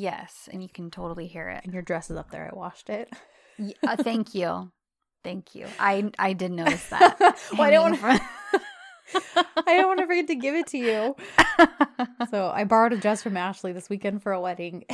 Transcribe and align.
Yes, 0.00 0.48
and 0.52 0.62
you 0.62 0.68
can 0.68 0.90
totally 0.90 1.26
hear 1.26 1.48
it. 1.48 1.64
And 1.64 1.72
your 1.72 1.82
dress 1.82 2.10
is 2.10 2.16
up 2.16 2.30
there. 2.30 2.50
I 2.52 2.56
washed 2.56 2.90
it. 2.90 3.12
Y- 3.58 3.74
uh, 3.86 3.96
thank 3.96 4.34
you, 4.34 4.70
thank 5.24 5.54
you. 5.54 5.66
I 5.78 6.10
I 6.18 6.32
did 6.32 6.50
notice 6.52 6.88
that. 6.90 7.18
well, 7.52 7.62
I 7.62 7.70
don't 7.70 8.00
want 8.02 8.20
to. 8.20 8.22
I 9.66 9.76
don't 9.76 9.86
want 9.86 10.00
to 10.00 10.06
forget 10.06 10.26
to 10.28 10.34
give 10.34 10.54
it 10.54 10.66
to 10.68 10.78
you. 10.78 11.14
So 12.30 12.50
I 12.52 12.64
borrowed 12.64 12.92
a 12.92 12.96
dress 12.96 13.22
from 13.22 13.36
Ashley 13.36 13.72
this 13.72 13.88
weekend 13.88 14.22
for 14.22 14.32
a 14.32 14.40
wedding, 14.40 14.84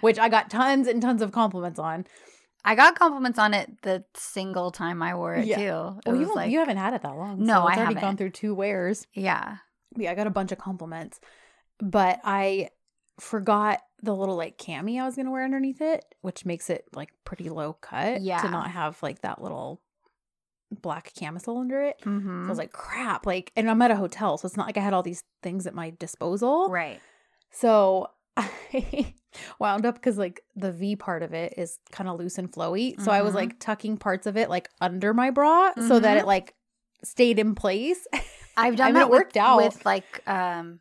which 0.00 0.18
I 0.18 0.28
got 0.28 0.48
tons 0.50 0.86
and 0.88 1.02
tons 1.02 1.20
of 1.22 1.32
compliments 1.32 1.78
on. 1.78 2.06
I 2.64 2.74
got 2.74 2.98
compliments 2.98 3.38
on 3.38 3.54
it 3.54 3.82
the 3.82 4.04
single 4.14 4.70
time 4.70 5.02
I 5.02 5.14
wore 5.14 5.34
it 5.34 5.46
Yeah. 5.46 5.56
too. 5.56 6.00
It 6.06 6.10
Well, 6.10 6.20
you, 6.20 6.34
like, 6.34 6.50
you 6.50 6.58
haven't 6.58 6.76
had 6.76 6.92
it 6.94 7.02
that 7.02 7.16
long. 7.16 7.38
No, 7.40 7.54
so 7.62 7.66
it's 7.68 7.76
I 7.78 7.80
already 7.80 7.94
gone 7.94 8.02
haven't. 8.02 8.16
through 8.18 8.30
two 8.30 8.54
wears. 8.54 9.06
yeah, 9.14 9.58
Yeah, 9.96 10.10
I 10.10 10.14
got 10.14 10.26
a 10.26 10.30
bunch 10.30 10.52
of 10.52 10.58
compliments, 10.58 11.20
but 11.80 12.20
I 12.24 12.70
forgot 13.20 13.80
the 14.02 14.14
little 14.14 14.36
like 14.36 14.58
cami 14.58 15.00
I 15.00 15.04
was 15.04 15.16
gonna 15.16 15.30
wear 15.30 15.44
underneath 15.44 15.80
it, 15.80 16.04
which 16.20 16.44
makes 16.44 16.70
it 16.70 16.84
like 16.94 17.10
pretty 17.24 17.48
low 17.50 17.72
cut. 17.74 18.20
Yeah. 18.22 18.40
to 18.42 18.48
not 18.48 18.70
have 18.70 19.02
like 19.02 19.22
that 19.22 19.42
little 19.42 19.80
black 20.70 21.12
camisole 21.14 21.58
under 21.58 21.80
it. 21.82 21.96
So 22.02 22.10
hmm 22.10 22.44
I 22.44 22.48
was 22.48 22.58
like, 22.58 22.72
crap. 22.72 23.26
Like, 23.26 23.52
and 23.56 23.70
I'm 23.70 23.80
at 23.82 23.90
a 23.90 23.96
hotel, 23.96 24.36
so 24.38 24.46
it's 24.46 24.56
not 24.56 24.66
like 24.66 24.76
I 24.76 24.80
had 24.80 24.92
all 24.92 25.02
these 25.02 25.22
things 25.42 25.66
at 25.66 25.74
my 25.74 25.90
disposal. 25.98 26.68
right. 26.68 27.00
So 27.50 28.08
I 28.36 29.14
wound 29.58 29.86
up 29.86 29.94
because 29.96 30.18
like 30.18 30.42
the 30.54 30.70
V 30.72 30.94
part 30.96 31.22
of 31.22 31.32
it 31.32 31.54
is 31.56 31.78
kind 31.90 32.08
of 32.08 32.18
loose 32.18 32.38
and 32.38 32.50
flowy. 32.52 33.00
So 33.00 33.10
I 33.10 33.22
was 33.22 33.32
Mhm. 33.32 33.36
like 33.36 33.58
tucking 33.58 33.96
parts 33.96 34.26
of 34.26 34.36
it 34.36 34.48
like 34.50 34.68
under 34.80 35.14
my 35.14 35.30
bra 35.30 35.72
so 35.88 35.98
that 35.98 36.16
Mhm. 36.16 36.20
it 36.20 36.26
like 36.26 36.54
stayed 37.02 37.38
in 37.38 37.54
place. 37.54 38.06
I've 38.56 38.76
done 38.76 38.94
that 38.94 39.02
it 39.06 39.10
worked 39.10 39.34
with, 39.34 39.42
out. 39.42 39.56
with 39.56 39.84
like 39.86 40.22
um 40.28 40.80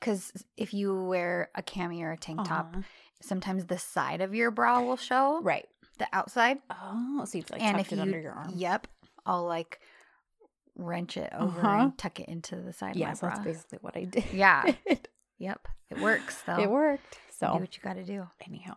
because 0.00 0.32
if 0.56 0.72
you 0.74 1.04
wear 1.04 1.50
a 1.54 1.62
cami 1.62 2.02
or 2.02 2.12
a 2.12 2.16
tank 2.16 2.44
top, 2.44 2.70
Uh-huh. 2.74 2.82
sometimes 3.20 3.66
the 3.66 3.78
side 3.78 4.20
of 4.20 4.34
your 4.34 4.50
bra 4.50 4.80
will 4.80 4.96
show, 4.96 5.40
Right. 5.42 5.66
the 5.98 6.06
outside. 6.12 6.58
Oh, 6.70 7.24
so 7.24 7.38
you've 7.38 7.50
like 7.50 7.62
and 7.62 7.76
tucked 7.76 7.86
if 7.86 7.92
it 7.92 7.96
you, 7.96 8.02
under 8.02 8.20
your 8.20 8.32
arm. 8.32 8.52
yep, 8.54 8.86
I'll 9.24 9.44
like 9.44 9.80
wrench 10.76 11.16
it 11.16 11.32
over 11.32 11.60
Uh-huh. 11.60 11.82
and 11.84 11.98
tuck 11.98 12.20
it 12.20 12.28
into 12.28 12.56
the 12.56 12.72
side 12.72 12.96
Yeah, 12.96 13.12
of 13.12 13.22
my 13.22 13.28
that's 13.28 13.40
basically 13.40 13.78
what 13.80 13.96
I 13.96 14.04
did. 14.04 14.24
Yeah. 14.32 14.72
Yep, 15.38 15.68
it 15.90 15.98
works 16.00 16.40
though. 16.46 16.58
it 16.58 16.70
worked. 16.70 17.18
So 17.38 17.52
do 17.52 17.58
what 17.60 17.76
you 17.76 17.82
got 17.82 17.94
to 17.96 18.04
do. 18.04 18.26
anyhow. 18.46 18.74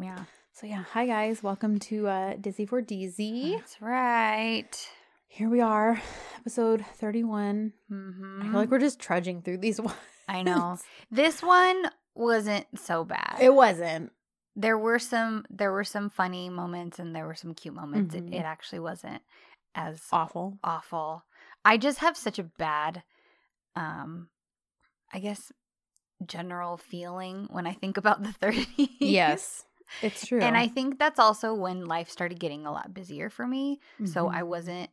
Yeah, 0.00 0.24
So 0.52 0.66
yeah, 0.66 0.82
hi 0.92 1.06
guys. 1.06 1.44
Welcome 1.44 1.78
to 1.90 2.08
uh 2.08 2.34
Dizzy 2.40 2.66
for 2.66 2.82
DZ. 2.82 3.52
that's 3.58 3.80
right. 3.80 4.88
Here 5.34 5.48
we 5.48 5.60
are, 5.60 6.00
episode 6.38 6.84
31. 6.98 7.72
hmm 7.88 8.40
I 8.40 8.44
feel 8.46 8.54
like 8.54 8.70
we're 8.70 8.78
just 8.78 9.00
trudging 9.00 9.42
through 9.42 9.58
these 9.58 9.80
ones. 9.80 9.96
I 10.28 10.42
know 10.42 10.78
this 11.10 11.42
one 11.42 11.90
wasn't 12.14 12.66
so 12.78 13.04
bad. 13.04 13.38
It 13.40 13.52
wasn't. 13.52 14.12
there 14.54 14.78
were 14.78 15.00
some 15.00 15.44
there 15.50 15.72
were 15.72 15.82
some 15.82 16.08
funny 16.08 16.48
moments 16.48 17.00
and 17.00 17.16
there 17.16 17.26
were 17.26 17.34
some 17.34 17.52
cute 17.54 17.74
moments. 17.74 18.14
Mhm. 18.14 18.28
It, 18.32 18.36
it 18.36 18.44
actually 18.44 18.78
wasn't 18.78 19.22
as 19.74 20.00
Awful. 20.12 20.56
awful. 20.62 21.24
I 21.64 21.78
just 21.78 21.98
have 21.98 22.16
such 22.16 22.38
a 22.38 22.44
bad 22.44 23.02
um 23.74 24.28
I 25.12 25.18
guess 25.18 25.50
general 26.24 26.76
feeling 26.76 27.48
when 27.50 27.66
I 27.66 27.72
think 27.72 27.96
about 27.96 28.22
the 28.22 28.32
30s. 28.40 28.88
Yes. 29.00 29.64
It's 30.00 30.26
true. 30.26 30.40
And 30.40 30.56
I 30.56 30.68
think 30.68 30.98
that's 31.00 31.18
also 31.18 31.54
when 31.54 31.86
life 31.86 32.08
started 32.08 32.38
getting 32.38 32.66
a 32.66 32.72
lot 32.72 32.94
busier 32.94 33.30
for 33.30 33.46
me. 33.46 33.80
So 34.04 34.28
I 34.28 34.42
Mhm. 34.42 34.46
wasn't 34.46 34.90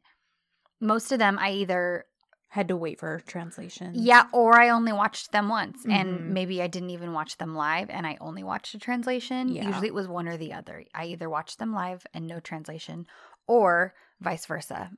most 0.81 1.11
of 1.11 1.19
them 1.19 1.37
I 1.39 1.51
either 1.51 2.05
had 2.49 2.67
to 2.67 2.75
wait 2.75 2.99
for 2.99 3.21
translation. 3.21 3.91
yeah, 3.95 4.25
or 4.33 4.59
I 4.59 4.67
only 4.69 4.91
watched 4.91 5.31
them 5.31 5.47
once 5.47 5.85
Mhm. 5.85 5.91
and 5.93 6.33
maybe 6.33 6.61
I 6.61 6.67
didn't 6.67 6.89
even 6.89 7.13
watch 7.13 7.37
them 7.37 7.55
live 7.55 7.89
and 7.89 8.05
I 8.05 8.17
only 8.19 8.43
watched 8.43 8.73
a 8.75 8.79
translation. 8.79 9.47
Yeah. 9.47 9.67
Usually 9.67 9.87
it 9.87 9.93
was 9.93 10.07
one 10.09 10.27
or 10.27 10.35
the 10.35 10.51
other. 10.51 10.83
I 10.93 11.05
either 11.05 11.29
watched 11.29 11.59
them 11.59 11.71
live 11.73 12.05
and 12.13 12.27
no 12.27 12.41
translation 12.41 13.05
or 13.47 13.93
vice 14.19 14.45
versa. 14.45 14.91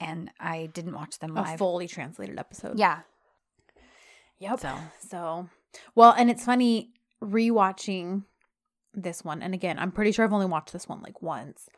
And 0.00 0.30
I 0.40 0.66
didn't 0.72 0.94
watch 0.94 1.18
them 1.18 1.36
A 1.36 1.42
live. 1.42 1.58
fully 1.58 1.86
translated 1.88 2.38
episode. 2.38 2.78
yeah. 2.78 3.00
Yep. 4.38 4.60
So 4.60 4.78
So, 5.00 5.48
well, 5.94 6.12
and 6.16 6.30
it's 6.30 6.44
funny 6.44 6.92
rewatching 7.22 8.24
this 8.94 9.24
one. 9.24 9.42
And 9.42 9.54
again, 9.54 9.78
I'm 9.78 9.92
pretty 9.92 10.12
sure 10.12 10.24
I've 10.24 10.32
only 10.32 10.46
watched 10.46 10.72
this 10.72 10.88
one 10.88 11.02
like 11.02 11.20
once, 11.22 11.68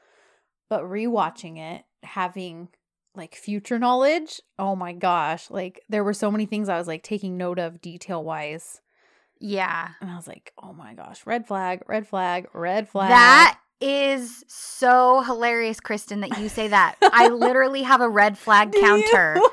but 0.68 0.82
rewatching 0.84 1.58
it, 1.58 1.84
having 2.02 2.68
like 3.18 3.34
future 3.34 3.78
knowledge, 3.78 4.40
oh 4.58 4.74
my 4.74 4.92
gosh, 4.92 5.50
like 5.50 5.82
there 5.88 6.04
were 6.04 6.14
so 6.14 6.30
many 6.30 6.46
things 6.46 6.68
I 6.68 6.78
was 6.78 6.86
like 6.86 7.02
taking 7.02 7.36
note 7.36 7.58
of 7.58 7.80
detail 7.80 8.24
wise. 8.24 8.80
Yeah. 9.40 9.90
And 10.00 10.10
I 10.10 10.16
was 10.16 10.26
like, 10.26 10.52
oh 10.62 10.72
my 10.72 10.94
gosh, 10.94 11.26
red 11.26 11.46
flag, 11.46 11.82
red 11.86 12.06
flag, 12.06 12.48
red 12.54 12.88
flag. 12.88 13.10
That 13.10 13.58
is 13.80 14.44
so 14.48 15.20
hilarious, 15.22 15.80
Kristen, 15.80 16.20
that 16.20 16.38
you 16.38 16.48
say 16.48 16.68
that. 16.68 16.96
I 17.02 17.28
literally 17.28 17.82
have 17.82 18.00
a 18.00 18.08
red 18.08 18.38
flag 18.38 18.72
counter. 18.72 19.40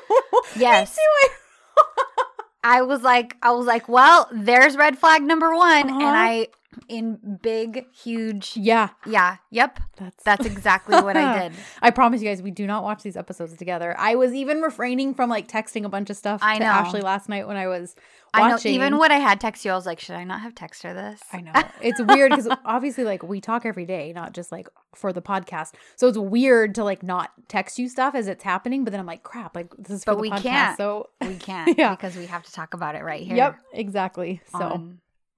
Yes. 0.54 0.96
I 2.64 2.82
was 2.82 3.02
like, 3.02 3.36
I 3.42 3.50
was 3.52 3.66
like, 3.66 3.88
well, 3.88 4.28
there's 4.32 4.76
red 4.76 4.98
flag 4.98 5.22
number 5.22 5.54
one. 5.54 5.88
Uh-huh. 5.88 5.98
And 5.98 6.16
I, 6.16 6.48
in 6.88 7.38
big, 7.42 7.86
huge, 7.92 8.52
yeah, 8.56 8.90
yeah, 9.06 9.36
yep, 9.50 9.80
that's 9.96 10.22
that's 10.24 10.46
exactly 10.46 11.00
what 11.00 11.16
I 11.16 11.48
did. 11.48 11.52
I 11.82 11.90
promise 11.90 12.22
you 12.22 12.28
guys, 12.28 12.42
we 12.42 12.50
do 12.50 12.66
not 12.66 12.82
watch 12.82 13.02
these 13.02 13.16
episodes 13.16 13.56
together. 13.56 13.94
I 13.98 14.14
was 14.14 14.32
even 14.34 14.60
refraining 14.60 15.14
from 15.14 15.30
like 15.30 15.48
texting 15.48 15.84
a 15.84 15.88
bunch 15.88 16.10
of 16.10 16.16
stuff 16.16 16.40
I 16.42 16.54
to 16.58 16.60
know. 16.64 16.66
Ashley 16.70 17.00
last 17.00 17.28
night 17.28 17.46
when 17.46 17.56
I 17.56 17.66
was 17.68 17.94
I 18.34 18.48
know, 18.48 18.54
watching. 18.54 18.74
even 18.74 18.98
when 18.98 19.10
I 19.12 19.16
had 19.18 19.40
text 19.40 19.64
you, 19.64 19.70
I 19.70 19.74
was 19.74 19.86
like, 19.86 19.98
should 20.00 20.16
I 20.16 20.24
not 20.24 20.40
have 20.40 20.54
text 20.54 20.82
her 20.82 20.92
this? 20.92 21.20
I 21.32 21.40
know 21.40 21.52
it's 21.80 22.00
weird 22.02 22.30
because 22.30 22.48
obviously, 22.64 23.04
like 23.04 23.22
we 23.22 23.40
talk 23.40 23.64
every 23.64 23.86
day, 23.86 24.12
not 24.12 24.32
just 24.34 24.52
like 24.52 24.68
for 24.94 25.12
the 25.12 25.22
podcast. 25.22 25.72
So 25.96 26.08
it's 26.08 26.18
weird 26.18 26.74
to 26.76 26.84
like 26.84 27.02
not 27.02 27.30
text 27.48 27.78
you 27.78 27.88
stuff 27.88 28.14
as 28.14 28.28
it's 28.28 28.42
happening. 28.44 28.84
But 28.84 28.90
then 28.90 29.00
I'm 29.00 29.06
like, 29.06 29.22
crap, 29.22 29.54
like 29.54 29.74
this 29.78 29.90
is 29.98 30.04
for 30.04 30.12
But 30.12 30.16
the 30.16 30.20
we 30.22 30.30
podcast. 30.30 30.42
can't. 30.42 30.76
So 30.76 31.08
We 31.22 31.34
can't 31.36 31.78
Yeah. 31.78 31.90
because 31.94 32.16
we 32.16 32.26
have 32.26 32.42
to 32.44 32.52
talk 32.52 32.74
about 32.74 32.94
it 32.94 33.02
right 33.04 33.22
here. 33.22 33.36
yep, 33.36 33.56
exactly. 33.72 34.40
So 34.52 34.90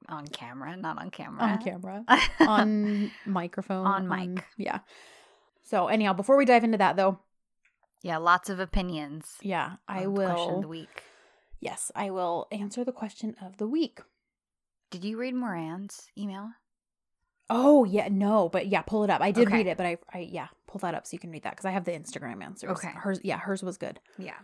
On, 0.08 0.26
camera, 0.26 0.76
not 0.76 0.98
on 0.98 1.10
camera. 1.10 1.42
On 1.44 1.58
camera, 1.58 2.04
on 2.40 3.10
microphone, 3.26 3.86
On 3.86 4.08
mic. 4.08 4.44
yeah. 4.56 4.78
So 5.62 5.88
anyhow, 5.88 6.14
before 6.14 6.36
we 6.38 6.44
dive 6.46 6.64
into 6.64 6.78
that 6.78 6.96
though, 6.96 7.20
yeah, 8.02 8.16
lots 8.16 8.48
of 8.48 8.58
opinions. 8.60 9.36
yeah, 9.42 9.72
I 9.86 10.04
the 10.04 10.10
Question 10.10 10.30
of 10.30 10.48
will. 10.54 10.60
the 10.62 10.68
week. 10.68 11.02
Yes, 11.60 11.90
I 11.94 12.10
will 12.10 12.46
answer 12.52 12.84
the 12.84 12.92
question 12.92 13.34
of 13.42 13.56
the 13.58 13.66
week. 13.66 14.00
Did 14.90 15.04
you 15.04 15.18
read 15.18 15.34
Moran's 15.34 16.08
email? 16.16 16.50
Oh 17.50 17.84
yeah, 17.84 18.08
no, 18.10 18.48
but 18.48 18.66
yeah, 18.68 18.82
pull 18.82 19.04
it 19.04 19.10
up. 19.10 19.20
I 19.20 19.30
did 19.30 19.48
Okay. 19.48 19.56
read 19.58 19.66
it, 19.66 19.76
but 19.76 19.86
I, 19.86 19.98
I 20.14 20.18
yeah, 20.20 20.48
pull 20.66 20.78
that 20.80 20.94
up 20.94 21.06
so 21.06 21.14
you 21.14 21.18
can 21.18 21.30
read 21.30 21.42
that 21.42 21.50
because 21.52 21.64
I 21.64 21.70
have 21.72 21.84
the 21.84 21.92
Instagram 21.92 22.42
answers. 22.42 22.70
Okay. 22.70 22.88
hers, 22.94 23.20
yeah, 23.24 23.38
hers 23.38 23.62
was 23.62 23.76
good. 23.78 24.00
Yeah. 24.18 24.36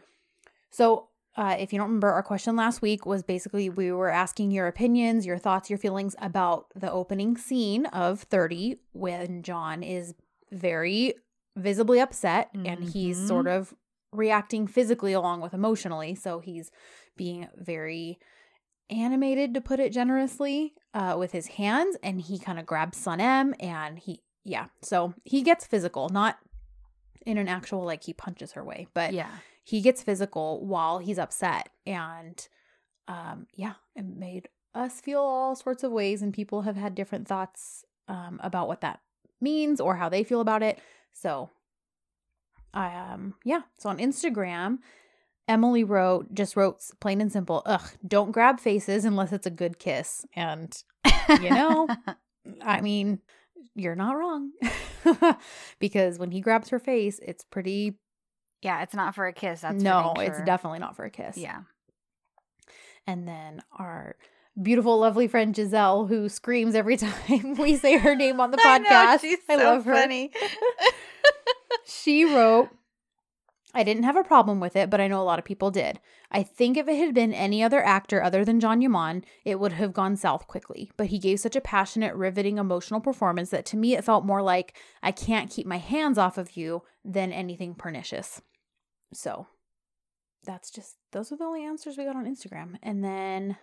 So, 0.71 1.09
uh, 1.37 1.57
if 1.59 1.73
you 1.73 1.79
don't 1.79 1.89
remember, 1.89 2.11
our 2.13 2.23
question 2.23 2.55
last 2.57 2.81
week 2.83 3.05
was 3.07 3.23
basically 3.23 3.69
we 3.69 3.91
were 3.93 4.11
asking 4.11 4.51
your 4.53 4.67
opinions, 4.69 5.27
your 5.27 5.39
thoughts, 5.39 5.69
your 5.69 5.79
feelings 5.79 6.15
about 6.21 6.67
the 6.75 6.91
opening 6.91 7.37
scene 7.37 7.87
of 7.87 8.21
Thirty 8.23 8.77
when 8.93 9.43
John 9.43 9.83
is 9.83 10.15
very 10.53 11.15
visibly 11.57 12.01
upset 12.01 12.51
and 12.55 12.85
he's 12.85 13.19
Mhm. 13.19 13.27
sort 13.29 13.47
of 13.49 13.75
reacting 14.13 14.67
physically 14.69 15.13
along 15.13 15.41
with 15.41 15.55
emotionally. 15.55 16.15
So 16.15 16.39
he's 16.39 16.71
being 17.17 17.49
very 17.57 18.19
animated 18.91 19.55
to 19.55 19.61
put 19.61 19.81
it 19.81 19.91
generously 19.93 20.75
uh 20.93 21.17
with 21.19 21.33
his 21.33 21.47
hands 21.47 21.97
and 22.03 22.21
he 22.21 22.39
kind 22.39 22.59
of 22.59 22.67
grabs 22.67 23.03
Sanem 23.03 23.55
and 23.59 23.99
he 23.99 24.21
yeah 24.45 24.67
so 24.83 25.15
he 25.25 25.41
gets 25.41 25.67
physical 25.67 26.11
not 26.11 26.39
in 27.25 27.39
an 27.39 27.49
actual 27.49 27.83
like 27.83 28.05
he 28.05 28.13
punches 28.13 28.53
her 28.53 28.63
way 28.63 28.87
but 28.93 29.15
Yeah. 29.15 29.31
He 29.65 29.81
gets 29.81 30.03
physical 30.03 30.65
while 30.65 30.99
he's 30.99 31.19
upset 31.19 31.71
and 31.87 32.49
um 33.09 33.47
yeah 33.55 33.73
it 33.97 34.05
made 34.05 34.49
us 34.75 35.01
feel 35.01 35.21
all 35.21 35.57
sorts 35.57 35.83
of 35.83 35.91
ways 35.91 36.23
and 36.23 36.33
people 36.33 36.63
have 36.63 36.77
had 36.77 36.95
different 36.95 37.27
thoughts 37.27 37.85
um 38.09 38.39
about 38.43 38.69
what 38.69 38.81
that 38.83 39.01
means 39.41 39.81
or 39.81 39.97
how 39.97 40.09
they 40.09 40.23
feel 40.23 40.41
about 40.41 40.63
it 40.63 40.79
so 41.13 41.51
um 42.75 43.35
yeah 43.45 43.63
so 43.79 43.89
on 43.89 43.99
instagram 43.99 44.79
emily 45.49 45.85
wrote 45.85 46.33
just 46.35 46.57
wrote 46.57 46.81
plain 47.01 47.21
and 47.21 47.33
simple 47.33 47.63
ugh 47.67 47.91
don't 48.07 48.33
grab 48.33 48.59
faces 48.61 49.05
unless 49.05 49.33
it's 49.33 49.47
a 49.47 49.51
good 49.51 49.79
kiss 49.79 50.25
and 50.35 50.83
You 51.41 51.51
know? 51.51 51.89
i 52.63 52.81
mean 52.81 53.21
you're 53.75 53.97
not 53.97 54.17
wrong 54.17 54.53
because 55.79 56.19
when 56.19 56.31
he 56.31 56.41
grabs 56.41 56.69
her 56.69 56.79
face 56.79 57.19
it's 57.23 57.45
pretty 57.45 57.99
yeah, 58.65 58.83
it's 58.83 58.95
not 58.95 59.15
for 59.15 59.27
a 59.27 59.33
kiss. 59.33 59.61
That's 59.61 59.83
no 59.83 60.15
it's 60.19 60.37
sure. 60.39 60.45
definitely 60.45 60.79
not 60.81 60.97
for 60.97 61.05
a 61.05 61.11
kiss 61.11 61.37
Yeah. 61.37 61.61
and 63.07 63.29
then 63.29 63.63
our 63.79 64.17
beautiful, 64.61 64.99
lovely 64.99 65.27
friend 65.29 65.55
Giselle, 65.55 66.07
who 66.07 66.29
screams 66.29 66.75
every 66.75 66.97
time 66.99 67.55
we 67.57 67.77
say 67.77 67.99
her 67.99 68.15
name 68.15 68.41
on 68.41 68.51
the 68.53 68.57
podcast. 68.57 68.85
I 68.91 69.13
know, 69.13 69.19
she's 69.19 69.39
I 69.49 69.57
so 69.57 69.65
love 69.65 69.85
her. 69.85 69.95
funny. 69.95 70.31
She 71.87 72.25
wrote, 72.25 72.71
I 73.75 73.83
didn't 73.83 74.05
have 74.05 74.17
a 74.17 74.25
problem 74.25 74.61
with 74.61 74.77
it, 74.77 74.89
but 74.89 75.01
I 75.01 75.09
know 75.09 75.21
a 75.21 75.25
lot 75.25 75.39
of 75.39 75.45
people 75.45 75.71
did. 75.71 76.01
I 76.31 76.43
think 76.43 76.77
if 76.77 76.89
it 76.89 76.97
had 76.97 77.13
been 77.15 77.35
any 77.35 77.63
other 77.63 77.85
actor 77.85 78.23
other 78.23 78.45
than 78.45 78.61
John 78.61 78.81
Yaman, 78.81 79.25
it 79.45 79.59
would 79.61 79.73
have 79.73 79.93
gone 79.93 80.17
south 80.17 80.47
quickly. 80.47 80.91
But 80.97 81.09
he 81.09 81.19
gave 81.19 81.41
such 81.41 81.57
a 81.57 81.61
passionate, 81.61 82.15
riveting, 82.15 82.57
emotional 82.59 83.01
performance 83.01 83.51
that 83.51 83.67
to 83.67 83.77
me 83.77 83.95
it 83.97 84.05
felt 84.05 84.25
more 84.25 84.41
like 84.43 84.79
I 85.03 85.11
can't 85.13 85.51
keep 85.51 85.67
my 85.67 85.79
hands 85.79 86.17
off 86.17 86.39
of 86.39 86.57
you 86.57 86.83
than 87.05 87.33
anything 87.33 87.75
pernicious. 87.75 88.41
So 89.15 89.47
that's 90.45 90.71
just, 90.71 90.97
those 91.13 91.33
are 91.33 91.37
the 91.37 91.45
only 91.45 91.65
answers 91.65 91.97
we 91.97 92.05
got 92.05 92.17
on 92.17 92.27
Instagram. 92.27 92.77
And 92.83 93.03
then 93.03 93.57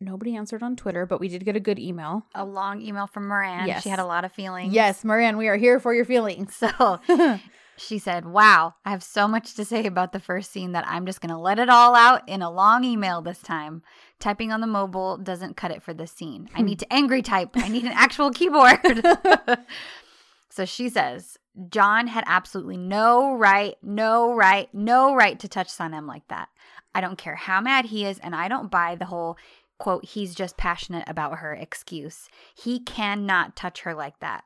nobody 0.00 0.36
answered 0.36 0.62
on 0.62 0.76
Twitter, 0.76 1.06
but 1.06 1.20
we 1.20 1.28
did 1.28 1.44
get 1.44 1.56
a 1.56 1.60
good 1.60 1.78
email. 1.78 2.26
A 2.34 2.44
long 2.44 2.80
email 2.82 3.06
from 3.06 3.28
Moran. 3.28 3.66
Yes. 3.66 3.82
She 3.82 3.88
had 3.88 3.98
a 3.98 4.06
lot 4.06 4.24
of 4.24 4.32
feelings. 4.32 4.72
Yes, 4.72 5.04
Marianne, 5.04 5.36
we 5.36 5.48
are 5.48 5.56
here 5.56 5.80
for 5.80 5.94
your 5.94 6.04
feelings. 6.04 6.54
So 6.54 7.00
she 7.78 7.98
said, 7.98 8.26
Wow, 8.26 8.74
I 8.84 8.90
have 8.90 9.02
so 9.02 9.26
much 9.28 9.54
to 9.54 9.64
say 9.64 9.86
about 9.86 10.12
the 10.12 10.20
first 10.20 10.50
scene 10.52 10.72
that 10.72 10.86
I'm 10.86 11.06
just 11.06 11.20
going 11.20 11.30
to 11.30 11.38
let 11.38 11.58
it 11.58 11.68
all 11.68 11.94
out 11.94 12.28
in 12.28 12.42
a 12.42 12.50
long 12.50 12.84
email 12.84 13.22
this 13.22 13.40
time. 13.40 13.82
Typing 14.18 14.52
on 14.52 14.60
the 14.60 14.66
mobile 14.66 15.16
doesn't 15.16 15.56
cut 15.56 15.70
it 15.70 15.82
for 15.82 15.94
this 15.94 16.12
scene. 16.12 16.48
I 16.54 16.60
hmm. 16.60 16.66
need 16.66 16.78
to 16.80 16.92
angry 16.92 17.22
type. 17.22 17.50
I 17.54 17.68
need 17.68 17.84
an 17.84 17.92
actual 17.94 18.30
keyboard. 18.30 18.80
so 20.50 20.64
she 20.64 20.88
says, 20.88 21.38
John 21.70 22.06
had 22.06 22.24
absolutely 22.26 22.76
no 22.76 23.34
right, 23.34 23.76
no 23.82 24.32
right, 24.34 24.72
no 24.72 25.14
right 25.14 25.38
to 25.40 25.48
touch 25.48 25.68
Sanem 25.68 26.06
like 26.06 26.28
that. 26.28 26.48
I 26.94 27.00
don't 27.00 27.18
care 27.18 27.36
how 27.36 27.60
mad 27.60 27.86
he 27.86 28.04
is, 28.04 28.18
and 28.18 28.34
I 28.34 28.48
don't 28.48 28.70
buy 28.70 28.94
the 28.94 29.06
whole 29.06 29.36
quote, 29.78 30.04
he's 30.04 30.34
just 30.34 30.56
passionate 30.56 31.04
about 31.08 31.38
her 31.38 31.54
excuse. 31.54 32.28
He 32.54 32.80
cannot 32.80 33.56
touch 33.56 33.82
her 33.82 33.94
like 33.94 34.18
that. 34.20 34.44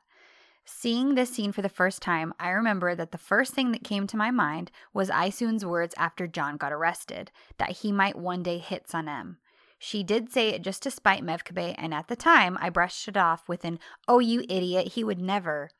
Seeing 0.65 1.15
this 1.15 1.31
scene 1.31 1.51
for 1.51 1.61
the 1.61 1.69
first 1.69 2.01
time, 2.01 2.33
I 2.39 2.49
remember 2.51 2.95
that 2.95 3.11
the 3.11 3.17
first 3.17 3.53
thing 3.53 3.71
that 3.71 3.83
came 3.83 4.07
to 4.07 4.17
my 4.17 4.31
mind 4.31 4.71
was 4.93 5.09
Isoon's 5.09 5.65
words 5.65 5.93
after 5.97 6.25
John 6.25 6.55
got 6.55 6.71
arrested 6.71 7.31
that 7.57 7.71
he 7.71 7.91
might 7.91 8.15
one 8.15 8.43
day 8.43 8.59
hit 8.59 8.87
Sanem. 8.87 9.37
She 9.77 10.03
did 10.03 10.31
say 10.31 10.49
it 10.49 10.61
just 10.61 10.81
to 10.83 10.91
spite 10.91 11.21
Mevkibe, 11.21 11.75
and 11.77 11.93
at 11.93 12.07
the 12.07 12.15
time 12.15 12.57
I 12.61 12.69
brushed 12.69 13.09
it 13.09 13.17
off 13.17 13.49
with 13.49 13.65
an, 13.65 13.79
oh, 14.07 14.19
you 14.19 14.45
idiot, 14.47 14.93
he 14.93 15.03
would 15.03 15.19
never. 15.19 15.71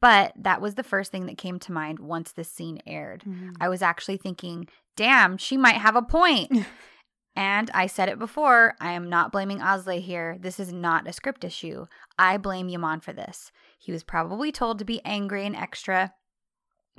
But 0.00 0.32
that 0.36 0.60
was 0.62 0.74
the 0.76 0.82
first 0.82 1.12
thing 1.12 1.26
that 1.26 1.36
came 1.38 1.58
to 1.60 1.72
mind 1.72 1.98
once 1.98 2.32
this 2.32 2.50
scene 2.50 2.80
aired. 2.86 3.22
I 3.60 3.68
was 3.68 3.82
actually 3.82 4.16
thinking, 4.16 4.66
damn, 4.96 5.36
she 5.36 5.56
might 5.56 5.76
have 5.76 5.94
a 5.96 6.02
point. 6.02 6.50
and 7.36 7.70
I 7.74 7.86
said 7.86 8.08
it 8.08 8.18
before, 8.18 8.74
I 8.80 8.92
am 8.92 9.08
not 9.10 9.30
blaming 9.32 9.58
Osley 9.60 10.00
here. 10.00 10.36
This 10.40 10.58
is 10.58 10.72
not 10.72 11.06
a 11.06 11.12
script 11.12 11.44
issue. 11.44 11.86
I 12.18 12.38
blame 12.38 12.68
Yaman 12.70 13.00
for 13.00 13.12
this. 13.12 13.52
He 13.78 13.92
was 13.92 14.02
probably 14.02 14.50
told 14.50 14.78
to 14.78 14.84
be 14.84 15.00
angry 15.04 15.44
and 15.44 15.54
extra, 15.56 16.14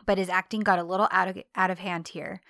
but 0.06 0.18
his 0.18 0.30
acting 0.30 0.62
got 0.62 0.80
a 0.80 0.83
little 0.83 1.07
out 1.12 1.27
of 1.27 1.38
out 1.56 1.71
of 1.71 1.80
hand 1.80 2.09
here. 2.09 2.42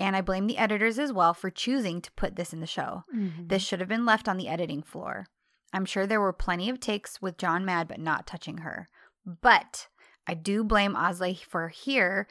And 0.00 0.14
I 0.14 0.20
blame 0.20 0.46
the 0.46 0.58
editors 0.58 0.98
as 0.98 1.12
well 1.12 1.34
for 1.34 1.50
choosing 1.50 2.00
to 2.02 2.12
put 2.12 2.36
this 2.36 2.52
in 2.52 2.60
the 2.60 2.66
show. 2.66 3.02
Mhm. 3.14 3.48
This 3.48 3.62
should 3.62 3.80
have 3.80 3.88
been 3.88 4.06
left 4.06 4.28
on 4.28 4.36
the 4.36 4.48
editing 4.48 4.82
floor. 4.82 5.26
I'm 5.72 5.84
sure 5.84 6.06
there 6.06 6.20
were 6.20 6.32
plenty 6.32 6.70
of 6.70 6.80
takes 6.80 7.20
with 7.20 7.36
John 7.36 7.64
mad 7.64 7.88
but 7.88 7.98
not 8.00 8.26
touching 8.26 8.58
her. 8.58 8.88
But 9.26 9.88
I 10.28 10.34
do 10.34 10.62
blame 10.62 10.94
Osley 10.94 11.38
for 11.42 11.68
here. 11.68 12.28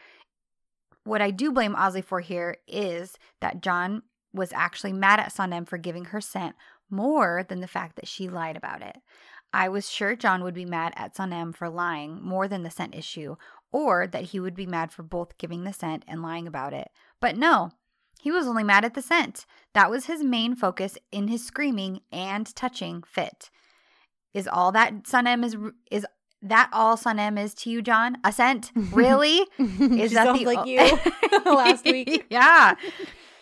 What 1.03 1.21
I 1.21 1.31
do 1.31 1.51
blame 1.51 1.75
Osley 1.75 2.03
for 2.03 2.19
here 2.21 2.57
is 2.67 3.17
that 3.41 3.61
John 3.61 4.03
was 4.33 4.53
actually 4.53 4.93
mad 4.93 5.19
at 5.19 5.33
Sanem 5.33 5.67
for 5.67 5.79
giving 5.79 6.05
her 6.05 6.21
scent 6.21 6.55
more 6.89 7.43
than 7.49 7.59
the 7.59 7.67
fact 7.67 7.95
that 7.95 8.07
she 8.07 8.29
lied 8.29 8.55
about 8.55 8.83
it. 8.83 8.97
I 9.51 9.69
was 9.69 9.89
sure 9.89 10.15
John 10.15 10.43
would 10.43 10.53
be 10.53 10.65
mad 10.65 10.93
at 10.95 11.15
Sanem 11.15 11.55
for 11.55 11.69
lying 11.69 12.21
more 12.21 12.47
than 12.47 12.63
the 12.63 12.69
scent 12.69 12.93
issue, 12.93 13.37
or 13.71 14.05
that 14.05 14.25
he 14.25 14.39
would 14.39 14.55
be 14.55 14.67
mad 14.67 14.91
for 14.91 15.03
both 15.03 15.37
giving 15.37 15.63
the 15.63 15.73
scent 15.73 16.03
and 16.07 16.21
lying 16.21 16.47
about 16.47 16.73
it. 16.73 16.89
But 17.19 17.37
no, 17.37 17.71
he 18.19 18.31
was 18.31 18.45
only 18.45 18.63
mad 18.63 18.85
at 18.85 18.93
the 18.93 19.01
scent. 19.01 19.45
That 19.73 19.89
was 19.89 20.05
his 20.05 20.23
main 20.23 20.55
focus 20.55 20.97
in 21.11 21.29
his 21.29 21.45
screaming 21.45 22.01
and 22.11 22.53
touching 22.55 23.03
fit. 23.03 23.49
Is 24.33 24.47
all 24.47 24.71
that 24.73 25.03
Sanem 25.03 25.43
is 25.43 25.55
is 25.89 26.05
that 26.41 26.69
all 26.71 26.97
Sanem 26.97 27.39
is 27.39 27.53
to 27.55 27.69
you, 27.69 27.81
John? 27.81 28.17
A 28.23 28.31
scent? 28.31 28.71
Really? 28.75 29.45
Is 29.59 30.13
that 30.13 30.37
the 30.37 30.45
like 30.45 30.59
o- 30.59 30.65
you 30.65 30.99
last 31.45 31.85
week? 31.85 32.25
yeah. 32.29 32.75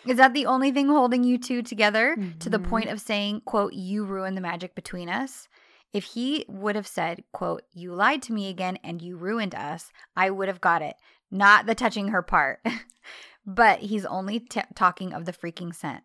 Is 0.06 0.16
that 0.18 0.34
the 0.34 0.46
only 0.46 0.70
thing 0.70 0.88
holding 0.88 1.24
you 1.24 1.36
two 1.36 1.62
together 1.62 2.16
to 2.38 2.48
the 2.48 2.60
point 2.60 2.86
mm-hmm. 2.86 2.94
of 2.94 3.00
saying, 3.00 3.42
quote, 3.44 3.72
you 3.72 4.04
ruined 4.04 4.36
the 4.36 4.40
magic 4.40 4.74
between 4.74 5.08
us? 5.08 5.48
If 5.92 6.04
he 6.04 6.44
would 6.48 6.76
have 6.76 6.86
said, 6.86 7.24
quote, 7.32 7.62
you 7.72 7.92
lied 7.92 8.22
to 8.22 8.32
me 8.32 8.48
again 8.48 8.78
and 8.84 9.02
you 9.02 9.16
ruined 9.16 9.54
us, 9.54 9.90
I 10.16 10.30
would 10.30 10.46
have 10.46 10.60
got 10.60 10.80
it. 10.82 10.94
Not 11.30 11.66
the 11.66 11.74
touching 11.74 12.08
her 12.08 12.22
part. 12.22 12.60
but 13.46 13.80
he's 13.80 14.04
only 14.06 14.40
t- 14.40 14.60
talking 14.74 15.12
of 15.12 15.24
the 15.24 15.32
freaking 15.32 15.74
scent. 15.74 16.04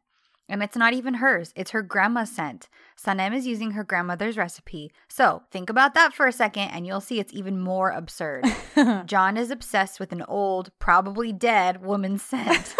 And 0.52 0.62
it's 0.62 0.76
not 0.76 0.92
even 0.92 1.14
hers, 1.16 1.54
it's 1.56 1.72
her 1.72 1.82
grandma's 1.82 2.30
scent. 2.30 2.68
Sanem 3.02 3.34
is 3.34 3.48
using 3.48 3.72
her 3.72 3.86
grandmother's 3.86 4.38
recipe. 4.38 4.92
So 5.08 5.44
think 5.50 5.70
about 5.70 5.94
that 5.94 6.14
for 6.14 6.28
a 6.28 6.34
second 6.34 6.64
and 6.72 6.86
you'll 6.86 7.00
see 7.00 7.22
it's 7.22 7.32
even 7.34 7.58
more 7.58 7.90
absurd. 7.90 8.44
John 9.06 9.38
is 9.38 9.50
obsessed 9.50 9.98
with 9.98 10.12
an 10.12 10.24
old, 10.24 10.72
probably 10.78 11.32
dead 11.32 11.82
woman's 11.82 12.22
scent. 12.22 12.76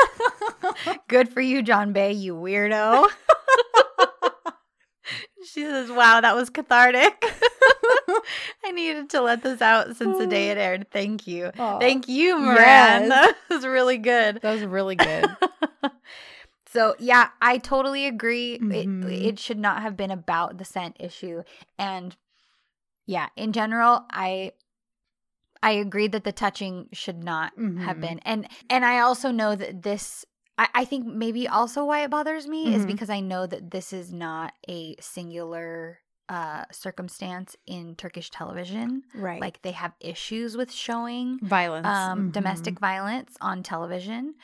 Good 1.08 1.30
for 1.30 1.40
you, 1.40 1.62
John 1.64 1.94
Bay, 1.94 2.12
you 2.12 2.36
weirdo. 2.36 3.08
she 5.46 5.62
says, 5.62 5.90
Wow, 5.90 6.20
that 6.20 6.36
was 6.36 6.50
cathartic. 6.50 7.24
I 8.66 8.72
needed 8.74 9.10
to 9.12 9.22
let 9.22 9.44
this 9.44 9.62
out 9.62 9.96
since 9.96 10.18
the 10.18 10.28
day 10.28 10.50
it 10.50 10.58
aired. 10.58 10.88
Thank 10.92 11.26
you. 11.26 11.52
Aw. 11.58 11.80
Thank 11.80 12.10
you, 12.10 12.38
Moran. 12.38 12.58
Yes. 12.58 13.10
That 13.10 13.36
was 13.50 13.66
really 13.66 13.98
good. 13.98 14.42
That 14.42 14.56
was 14.56 14.64
really 14.66 14.98
good. 14.98 15.26
So 16.72 16.96
yeah, 17.00 17.30
I 17.42 17.58
totally 17.58 18.06
agree. 18.08 18.60
Mhm. 18.60 18.74
It 19.12 19.28
it 19.28 19.40
should 19.40 19.60
not 19.60 19.82
have 19.82 19.96
been 19.98 20.12
about 20.12 20.58
the 20.58 20.66
scent 20.66 20.96
issue. 21.00 21.44
And 21.78 22.16
yeah, 23.06 23.28
in 23.36 23.52
general, 23.54 24.06
I 24.12 24.54
I 25.64 25.72
agree 25.72 26.08
that 26.08 26.24
the 26.24 26.32
touching 26.32 26.90
should 26.92 27.24
not 27.24 27.54
have 27.86 27.98
Mhm. 27.98 28.02
been. 28.02 28.20
And 28.20 28.48
and 28.70 28.86
I 28.86 29.00
also 29.00 29.32
know 29.32 29.56
that 29.56 29.84
this 29.84 30.26
I, 30.58 30.68
I 30.74 30.86
think 30.86 31.06
maybe 31.06 31.48
also 31.48 31.86
why 31.86 32.04
it 32.04 32.10
bothers 32.12 32.48
me 32.48 32.74
is 32.74 32.84
Mhm. 32.84 32.88
because 32.88 33.10
I 33.10 33.20
know 33.20 33.46
that 33.48 33.72
this 33.72 33.94
is 33.94 34.12
not 34.14 34.54
a 34.68 34.96
singular 35.00 36.00
uh 36.30 36.66
circumstance 36.72 37.56
in 37.66 37.96
Turkish 37.96 38.30
television. 38.30 39.04
Right. 39.14 39.42
Like 39.42 39.62
they 39.62 39.72
have 39.72 39.94
issues 40.00 40.56
with 40.58 40.72
showing 40.72 41.40
violence. 41.42 41.88
um, 41.88 42.30
Mhm. 42.30 42.32
domestic 42.32 42.80
violence 42.80 43.36
on 43.42 43.64
television. 43.64 44.36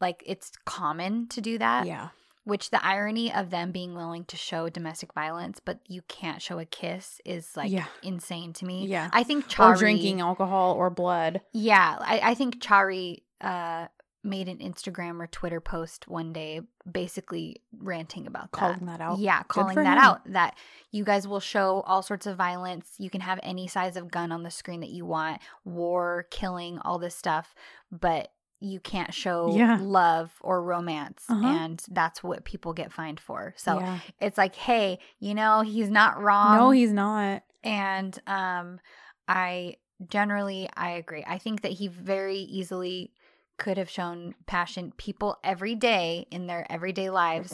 Like 0.00 0.22
it's 0.26 0.52
common 0.64 1.28
to 1.28 1.40
do 1.40 1.58
that. 1.58 1.86
Yeah. 1.86 2.08
Which 2.44 2.70
the 2.70 2.84
irony 2.86 3.32
of 3.32 3.50
them 3.50 3.72
being 3.72 3.94
willing 3.96 4.24
to 4.26 4.36
show 4.36 4.68
domestic 4.68 5.12
violence, 5.14 5.60
but 5.64 5.80
you 5.88 6.02
can't 6.06 6.40
show 6.40 6.60
a 6.60 6.64
kiss 6.64 7.20
is 7.24 7.56
like 7.56 7.70
Yeah. 7.72 7.86
insane 8.04 8.52
to 8.54 8.64
me. 8.64 8.86
Yeah. 8.86 9.10
I 9.12 9.24
think 9.24 9.48
Chari, 9.48 9.74
Or 9.74 9.76
drinking 9.76 10.20
alcohol 10.20 10.74
or 10.74 10.88
blood. 10.90 11.40
Yeah, 11.52 11.96
I, 12.00 12.20
I 12.22 12.34
think 12.34 12.60
Chari 12.62 13.22
uh, 13.40 13.88
made 14.22 14.48
an 14.48 14.58
Instagram 14.58 15.20
or 15.20 15.26
Twitter 15.26 15.60
post 15.60 16.06
one 16.06 16.32
day, 16.32 16.60
basically 16.90 17.62
ranting 17.76 18.28
about. 18.28 18.52
Calling 18.52 18.86
that 18.86 19.00
out. 19.00 19.18
Yeah, 19.18 19.42
calling 19.44 19.74
that 19.76 19.98
him. 19.98 20.04
out. 20.04 20.20
That 20.32 20.56
you 20.92 21.02
guys 21.04 21.26
will 21.26 21.40
show 21.40 21.80
all 21.86 22.02
sorts 22.02 22.26
of 22.26 22.36
violence. 22.36 22.94
You 22.98 23.10
can 23.10 23.20
have 23.22 23.40
any 23.42 23.66
size 23.66 23.96
of 23.96 24.10
gun 24.10 24.30
on 24.30 24.44
the 24.44 24.50
screen 24.52 24.80
that 24.80 24.90
you 24.90 25.04
want, 25.04 25.40
war, 25.64 26.26
killing, 26.30 26.78
all 26.78 26.98
this 27.00 27.16
stuff, 27.16 27.54
but 27.90 28.30
you 28.60 28.80
can't 28.80 29.12
show 29.12 29.54
Yeah. 29.56 29.78
love 29.80 30.32
or 30.40 30.62
romance. 30.62 31.24
Uh-huh. 31.28 31.46
And 31.46 31.82
that's 31.90 32.22
what 32.22 32.44
people 32.44 32.72
get 32.72 32.92
fined 32.92 33.20
for. 33.20 33.52
So 33.56 33.80
yeah. 33.80 33.98
it's 34.20 34.38
like, 34.38 34.54
hey, 34.54 34.98
you 35.18 35.34
know, 35.34 35.60
he's 35.60 35.90
not 35.90 36.20
wrong. 36.22 36.56
no, 36.56 36.70
he's 36.70 36.92
not. 36.92 37.42
and 37.62 38.18
um 38.26 38.80
I 39.28 39.76
generally 40.08 40.68
I 40.76 40.90
agree. 40.92 41.24
I 41.26 41.38
think 41.38 41.62
that 41.62 41.72
he 41.72 41.88
very 41.88 42.38
easily 42.38 43.12
could 43.58 43.78
have 43.78 43.88
shown 43.90 44.34
passion 44.46 44.92
people 44.96 45.38
every 45.42 45.74
day 45.74 46.26
in 46.30 46.46
their 46.46 46.70
everyday 46.70 47.08
lives 47.10 47.52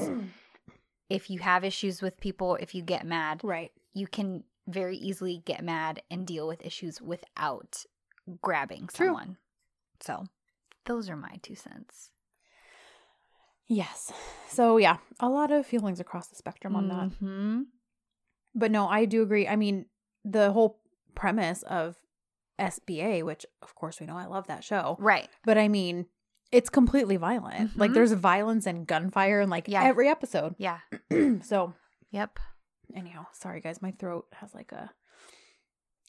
if 1.08 1.30
you 1.30 1.38
have 1.40 1.64
issues 1.64 2.00
with 2.02 2.18
people, 2.20 2.56
if 2.56 2.74
you 2.74 2.82
get 2.82 3.06
mad, 3.06 3.40
Right. 3.44 3.70
you 3.92 4.06
can 4.06 4.44
very 4.68 4.96
easily 4.96 5.42
get 5.44 5.62
mad 5.64 6.02
and 6.10 6.26
deal 6.26 6.46
with 6.48 6.64
issues 6.64 7.00
without 7.02 7.84
grabbing 8.40 8.88
True. 8.92 9.08
someone. 9.08 9.36
So, 10.00 10.24
those 10.86 11.08
are 11.10 11.16
my 11.16 11.38
two 11.42 11.54
cents. 11.54 12.10
Yes. 13.68 14.12
So 14.48 14.76
yeah, 14.76 14.98
a 15.20 15.28
lot 15.28 15.50
of 15.50 15.66
feelings 15.66 16.00
across 16.00 16.26
the 16.28 16.34
spectrum 16.36 16.76
on 16.76 16.88
that. 16.88 17.08
Mhm. 17.20 17.64
But 18.54 18.70
no, 18.70 18.86
I 18.88 19.04
do 19.06 19.22
agree. 19.22 19.48
I 19.48 19.56
mean, 19.56 19.86
the 20.24 20.52
whole 20.52 20.80
premise 21.14 21.62
of 21.62 21.96
SBA, 22.58 23.22
which 23.22 23.46
of 23.62 23.74
course 23.74 23.98
we 24.00 24.06
know 24.06 24.16
I 24.16 24.26
love 24.26 24.46
that 24.48 24.62
show, 24.62 24.96
Right. 24.98 25.28
but 25.44 25.56
I 25.56 25.68
mean, 25.68 26.06
it's 26.50 26.68
completely 26.68 27.16
violent. 27.16 27.76
Like 27.78 27.92
Mhm. 27.92 27.94
there's 27.94 28.12
violence 28.12 28.66
and 28.66 28.86
gunfire 28.86 29.40
in 29.40 29.48
like 29.48 29.68
Yeah. 29.68 29.84
every 29.84 30.08
episode. 30.08 30.54
Yeah. 30.58 30.80
so 31.42 31.72
Yep. 32.10 32.38
anyhow, 32.94 33.26
sorry 33.32 33.60
guys, 33.60 33.80
my 33.80 33.92
throat 33.92 34.26
has 34.34 34.54
like 34.54 34.72
a 34.72 34.92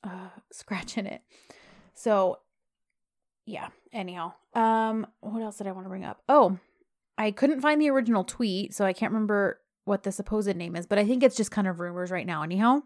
uh 0.04 0.30
scratch 0.52 0.98
in 0.98 1.08
it. 1.08 1.22
So 1.94 2.40
yeah. 3.46 3.70
Anyhow, 3.92 4.34
um, 4.54 5.06
what 5.22 5.42
else 5.42 5.58
did 5.58 5.68
I 5.68 5.72
want 5.72 5.86
to 5.86 5.90
bring 5.90 6.06
up? 6.06 6.22
Oh, 6.28 6.58
I 7.18 7.32
couldn't 7.32 7.62
find 7.62 7.80
the 7.82 7.90
original 7.90 8.24
tweet, 8.24 8.74
so 8.74 8.86
I 8.86 8.94
can't 8.94 9.12
remember 9.12 9.60
what 9.86 10.04
the 10.04 10.12
supposed 10.12 10.56
name 10.56 10.76
is, 10.76 10.88
but 10.88 10.98
I 10.98 11.06
think 11.06 11.24
it's 11.24 11.36
just 11.36 11.52
kind 11.52 11.68
of 11.68 11.80
rumors 11.80 12.10
right 12.12 12.26
now, 12.26 12.42
anyhow. 12.44 12.82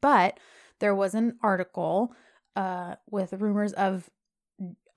But 0.00 0.38
there 0.80 0.94
was 0.94 1.14
an 1.14 1.38
article 1.42 2.12
uh 2.56 2.96
with 3.10 3.32
rumors 3.32 3.72
of 3.72 4.10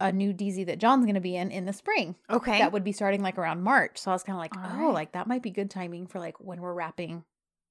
a 0.02 0.12
new 0.12 0.34
DZ 0.34 0.66
that 0.66 0.80
John's 0.80 1.06
going 1.06 1.16
to 1.16 1.22
be 1.22 1.38
in 1.38 1.52
in 1.52 1.66
the 1.66 1.72
spring. 1.74 2.16
Okay. 2.30 2.60
That 2.60 2.74
would 2.74 2.84
be 2.84 2.92
starting 2.92 3.22
like 3.22 3.38
around 3.38 3.62
March. 3.62 3.98
So 3.98 4.12
I 4.12 4.14
was 4.14 4.24
kind 4.24 4.36
of 4.36 4.42
like, 4.42 4.58
All 4.58 4.82
oh, 4.82 4.86
right. 4.88 4.94
like 4.94 5.12
that 5.14 5.28
might 5.28 5.42
be 5.44 5.52
good 5.52 5.70
timing 5.72 6.08
for 6.08 6.20
like 6.20 6.36
when 6.40 6.60
we're 6.60 6.74
wrapping 6.74 7.24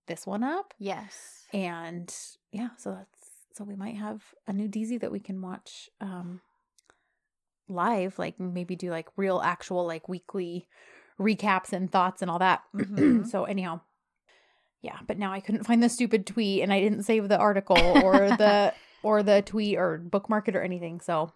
this 0.07 0.27
one 0.27 0.43
up. 0.43 0.73
yes. 0.79 1.43
And 1.53 2.15
yeah, 2.53 2.69
so 2.79 2.93
that's 2.93 3.31
so 3.55 3.65
we 3.65 3.77
might 3.77 3.97
have 3.97 4.23
a 4.47 4.53
new 4.53 4.69
DZ 4.69 5.01
that 5.01 5.13
we 5.13 5.21
can 5.21 5.43
watch 5.43 5.91
um 6.01 6.41
live, 7.69 8.19
like 8.19 8.39
maybe 8.39 8.77
do 8.77 8.91
like 8.91 9.09
real 9.17 9.41
actual 9.45 9.87
like 9.87 10.09
weekly 10.09 10.67
recaps 11.21 11.73
and 11.73 11.91
thoughts 11.91 12.23
and 12.23 12.31
all 12.31 12.39
that. 12.39 12.63
Mhm. 12.75 13.27
so 13.27 13.45
anyhow, 13.45 13.81
yeah, 14.83 14.99
but 15.07 15.19
now 15.19 15.33
I 15.33 15.41
couldn't 15.41 15.65
find 15.65 15.83
the 15.83 15.89
stupid 15.89 16.27
tweet 16.27 16.63
and 16.63 16.73
I 16.73 16.81
didn't 16.81 17.05
save 17.05 17.29
the 17.29 17.39
article 17.39 17.77
or 18.05 18.29
the 18.29 18.75
or 19.03 19.23
the 19.23 19.43
tweet 19.43 19.79
or 19.79 19.99
bookmark 19.99 20.49
it 20.49 20.57
or 20.57 20.63
anything. 20.63 21.01
So 21.01 21.33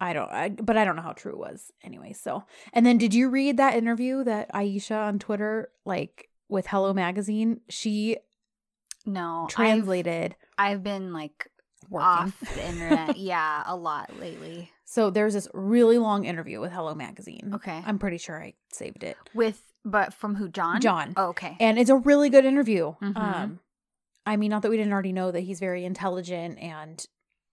I 0.00 0.12
don't 0.12 0.30
I, 0.32 0.48
but 0.48 0.76
I 0.76 0.84
don't 0.84 0.96
know 0.96 1.02
how 1.02 1.12
true 1.12 1.32
it 1.32 1.38
was 1.38 1.70
anyway. 1.84 2.12
So 2.14 2.44
and 2.72 2.84
then 2.86 2.98
did 2.98 3.14
you 3.14 3.28
read 3.28 3.58
that 3.58 3.76
interview 3.76 4.24
that 4.24 4.52
Aisha 4.52 5.06
on 5.06 5.18
Twitter 5.18 5.70
like 5.84 6.28
with 6.48 6.66
Hello 6.66 6.92
Magazine? 6.92 7.60
She 7.68 8.16
No. 9.06 9.42
I've- 9.44 9.52
translated 9.52 10.34
I've, 10.58 10.82
been 10.82 11.12
like 11.12 11.48
working. 11.88 12.06
off 12.06 12.40
the 12.40 12.66
internet. 12.68 13.16
yeah, 13.18 13.62
a 13.66 13.74
lot 13.76 14.18
lately. 14.18 14.70
So 14.90 15.08
there's 15.08 15.34
this 15.34 15.46
really 15.54 15.98
long 15.98 16.24
interview 16.24 16.58
with 16.60 16.72
Hello 16.72 16.96
Magazine. 16.96 17.52
Okay. 17.54 17.80
I'm 17.86 17.96
pretty 18.00 18.18
sure 18.18 18.42
I 18.42 18.54
saved 18.72 19.04
it. 19.04 19.16
With 19.34 19.62
but 19.84 20.12
from 20.12 20.34
who? 20.34 20.48
John. 20.48 20.80
John. 20.80 21.14
Oh, 21.16 21.28
okay. 21.28 21.56
And 21.60 21.78
it's 21.78 21.90
a 21.90 21.96
really 21.96 22.28
good 22.28 22.44
interview. 22.44 22.94
Mhm. 23.00 23.16
Um 23.16 23.60
I 24.26 24.36
mean 24.36 24.50
not 24.50 24.62
that 24.62 24.68
we 24.70 24.76
didn't 24.76 24.92
already 24.92 25.12
know 25.12 25.30
that 25.30 25.42
he's 25.42 25.60
very 25.60 25.84
intelligent 25.84 26.58
and 26.58 27.06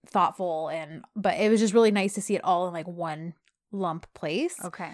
thoughtful 0.04 0.66
and 0.68 1.04
but 1.14 1.38
it 1.38 1.48
was 1.48 1.60
just 1.60 1.74
really 1.74 1.92
nice 1.92 2.14
to 2.14 2.20
see 2.20 2.34
it 2.34 2.42
all 2.42 2.66
in 2.66 2.74
like 2.74 2.88
one 2.88 3.34
lump 3.70 4.12
place. 4.14 4.56
okay. 4.64 4.90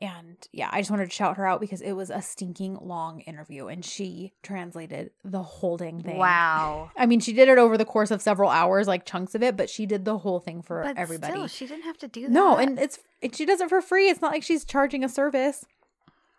And 0.00 0.36
yeah, 0.52 0.68
I 0.72 0.80
just 0.80 0.90
wanted 0.90 1.04
to 1.04 1.14
shout 1.14 1.36
her 1.36 1.46
out 1.46 1.60
because 1.60 1.80
it 1.80 1.92
was 1.92 2.10
a 2.10 2.20
stinking 2.20 2.78
long 2.82 3.20
interview 3.20 3.68
and 3.68 3.84
she 3.84 4.32
translated 4.42 5.10
the 5.24 5.42
whole 5.42 5.76
dang 5.76 6.02
thing. 6.02 6.18
Wow. 6.18 6.90
I 6.96 7.06
mean, 7.06 7.20
she 7.20 7.32
did 7.32 7.48
it 7.48 7.58
over 7.58 7.78
the 7.78 7.84
course 7.84 8.10
of 8.10 8.20
several 8.20 8.50
hours, 8.50 8.88
like 8.88 9.06
chunks 9.06 9.34
of 9.36 9.42
it, 9.42 9.56
but 9.56 9.70
she 9.70 9.86
did 9.86 10.04
the 10.04 10.18
whole 10.18 10.40
thing 10.40 10.62
for 10.62 10.82
but 10.82 10.98
everybody. 10.98 11.34
still, 11.34 11.46
she 11.46 11.66
didn't 11.66 11.84
have 11.84 11.98
to 11.98 12.08
do 12.08 12.22
that. 12.22 12.30
No, 12.30 12.56
and 12.56 12.78
it's 12.78 12.98
and 13.22 13.34
she 13.34 13.46
does 13.46 13.60
it 13.60 13.68
for 13.68 13.80
free. 13.80 14.08
It's 14.08 14.20
not 14.20 14.32
like 14.32 14.42
she's 14.42 14.64
charging 14.64 15.04
a 15.04 15.08
service, 15.08 15.64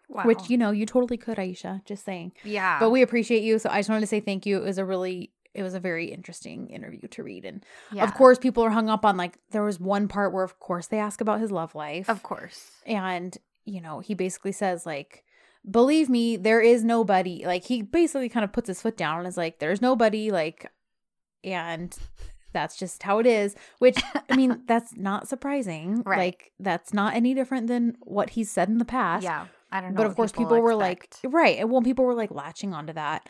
wow. 0.09 0.23
which 0.23 0.49
you 0.49 0.57
know 0.57 0.71
you 0.71 0.85
totally 0.85 1.17
could, 1.17 1.37
Aisha. 1.37 1.83
Just 1.85 2.03
saying. 2.03 2.33
yeah. 2.43 2.79
But 2.79 2.89
we 2.89 3.01
appreciate 3.01 3.43
you, 3.43 3.57
so 3.57 3.69
I 3.69 3.79
just 3.79 3.89
wanted 3.89 4.01
to 4.01 4.07
say 4.07 4.19
thank 4.19 4.45
you. 4.45 4.57
It 4.57 4.63
was 4.63 4.77
a 4.77 4.85
really, 4.85 5.31
it 5.55 5.63
was 5.63 5.73
a 5.73 5.79
very 5.79 6.11
interesting 6.11 6.67
interview 6.69 7.07
to 7.09 7.23
read, 7.23 7.45
and 7.45 7.65
yeah. 7.91 8.03
of 8.03 8.13
course, 8.13 8.37
people 8.37 8.63
are 8.63 8.69
hung 8.69 8.89
up 8.89 9.05
on 9.05 9.17
like 9.17 9.37
there 9.51 9.63
was 9.63 9.79
one 9.79 10.07
part 10.07 10.33
where, 10.33 10.43
of 10.43 10.59
course, 10.59 10.87
they 10.87 10.99
ask 10.99 11.21
about 11.21 11.39
his 11.39 11.51
love 11.51 11.75
life, 11.75 12.09
of 12.09 12.23
course. 12.23 12.71
and 12.85 13.37
you 13.65 13.81
know 13.81 13.99
he 13.99 14.13
basically 14.13 14.51
says 14.51 14.85
like. 14.85 15.23
Believe 15.67 16.09
me, 16.09 16.37
there 16.37 16.61
is 16.61 16.83
nobody. 16.83 17.43
Like 17.43 17.63
he 17.63 17.81
basically 17.81 18.29
kind 18.29 18.43
of 18.43 18.53
puts 18.53 18.67
his 18.67 18.83
foot 18.83 18.95
down 18.95 19.17
and 19.17 19.27
is 19.27 19.35
like, 19.35 19.57
"There's 19.57 19.81
nobody." 19.81 20.29
Like, 20.29 20.71
and 21.43 21.97
that's 22.55 22.77
just 22.77 23.03
how 23.03 23.19
it 23.19 23.27
is. 23.27 23.55
Which 23.79 23.97
I 24.29 24.35
mean, 24.35 24.61
that's 24.67 24.95
not 24.95 25.27
surprising. 25.27 26.01
Right. 26.03 26.17
Like 26.17 26.51
that's 26.59 26.93
not 26.93 27.13
any 27.13 27.35
different 27.35 27.67
than 27.67 27.97
what 28.01 28.31
he's 28.31 28.49
said 28.49 28.69
in 28.69 28.79
the 28.79 28.85
past. 28.85 29.23
Yeah. 29.23 29.47
I 29.71 29.81
don't 29.81 29.93
know. 29.93 29.97
But 29.97 30.05
of 30.05 30.15
course, 30.15 30.31
people, 30.31 30.59
were 30.61 30.73
like, 30.73 31.13
right. 31.23 31.59
And 31.59 31.69
well, 31.69 31.81
people 31.81 32.05
were 32.05 32.15
like 32.15 32.31
latching 32.31 32.73
onto 32.73 32.93
that. 32.93 33.27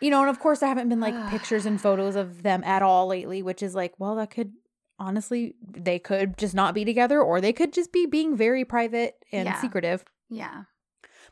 You 0.00 0.10
know, 0.10 0.20
and 0.20 0.30
of 0.30 0.38
course, 0.38 0.60
there 0.60 0.68
haven't 0.68 0.88
been 0.88 1.00
like 1.00 1.30
pictures 1.30 1.66
and 1.66 1.80
photos 1.88 2.14
of 2.16 2.42
them 2.42 2.62
at 2.64 2.82
all 2.82 3.06
lately, 3.08 3.42
which 3.42 3.62
is 3.62 3.74
like, 3.74 3.94
well, 3.98 4.14
that 4.16 4.30
could 4.30 4.52
honestly, 4.98 5.54
they 5.66 5.98
could 5.98 6.36
just 6.36 6.54
not 6.54 6.74
be 6.74 6.84
together 6.84 7.20
or 7.22 7.40
they 7.40 7.52
could 7.52 7.72
just 7.72 7.92
be 7.92 8.06
being 8.06 8.36
very 8.36 8.64
private 8.64 9.14
and 9.32 9.46
Yeah. 9.46 9.60
secretive. 9.60 10.04
yeah. 10.28 10.62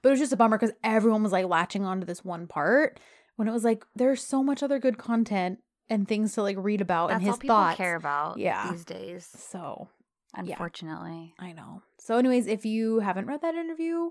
But 0.02 0.10
it 0.10 0.12
was 0.12 0.20
just 0.20 0.32
a 0.32 0.36
bummer 0.36 0.58
because 0.58 0.74
everyone 0.84 1.22
was 1.22 1.32
like 1.32 1.46
latching 1.46 1.84
onto 1.84 2.04
this 2.06 2.24
one 2.24 2.46
part 2.46 3.00
when 3.36 3.48
it 3.48 3.52
was 3.52 3.64
like, 3.64 3.84
there's 3.96 4.22
so 4.22 4.42
much 4.42 4.62
other 4.62 4.78
good 4.78 4.98
content 4.98 5.58
and 5.88 6.06
things 6.06 6.34
to 6.34 6.42
like 6.42 6.56
read 6.58 6.80
about 6.80 7.08
That's 7.08 7.18
and 7.24 7.26
his 7.28 7.38
thoughts. 7.38 7.76
care 7.76 7.96
about 7.96 8.38
Yeah. 8.38 8.70
these 8.70 8.84
days. 8.84 9.26
So 9.36 9.88
Unfortunately. 10.34 11.34
I 11.38 11.52
know. 11.52 11.82
So, 11.98 12.18
anyways, 12.18 12.46
if 12.46 12.64
you 12.66 12.98
haven't 13.00 13.26
read 13.26 13.40
that 13.42 13.54
interview, 13.54 14.10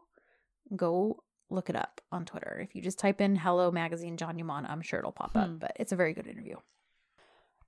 go 0.76 1.24
look 1.50 1.70
it 1.70 1.76
up 1.76 2.02
on 2.12 2.26
Twitter. 2.26 2.60
If 2.62 2.76
you 2.76 2.82
just 2.82 3.00
type 3.00 3.22
in 3.22 3.36
"Hello 3.36 3.72
Magazine 3.72 4.18
John 4.18 4.38
Yaman," 4.38 4.66
I'm 4.66 4.82
sure 4.82 5.00
it'll 5.00 5.12
pop 5.12 5.32
Hmm. 5.34 5.38
up. 5.40 5.60
But 5.60 5.72
it's 5.80 5.92
a 5.92 5.96
very 5.96 6.14
good 6.14 6.28
interview. 6.28 6.58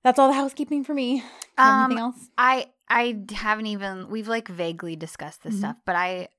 That's 0.03 0.19
all 0.19 0.27
the 0.29 0.33
housekeeping 0.35 0.83
for 0.83 0.93
me. 0.93 1.17
Have 1.57 1.79
Anything 1.81 1.97
Um, 1.99 2.03
else? 2.05 2.29
I 2.37 2.71
I 2.89 3.25
haven't 3.33 3.65
even 3.67 4.07
we've 4.09 4.27
like 4.29 4.47
vaguely 4.47 4.95
discussed 4.95 5.43
this 5.43 5.55
Mhm. 5.55 5.59
stuff, 5.59 5.77
but 5.85 5.95
I 5.97 6.29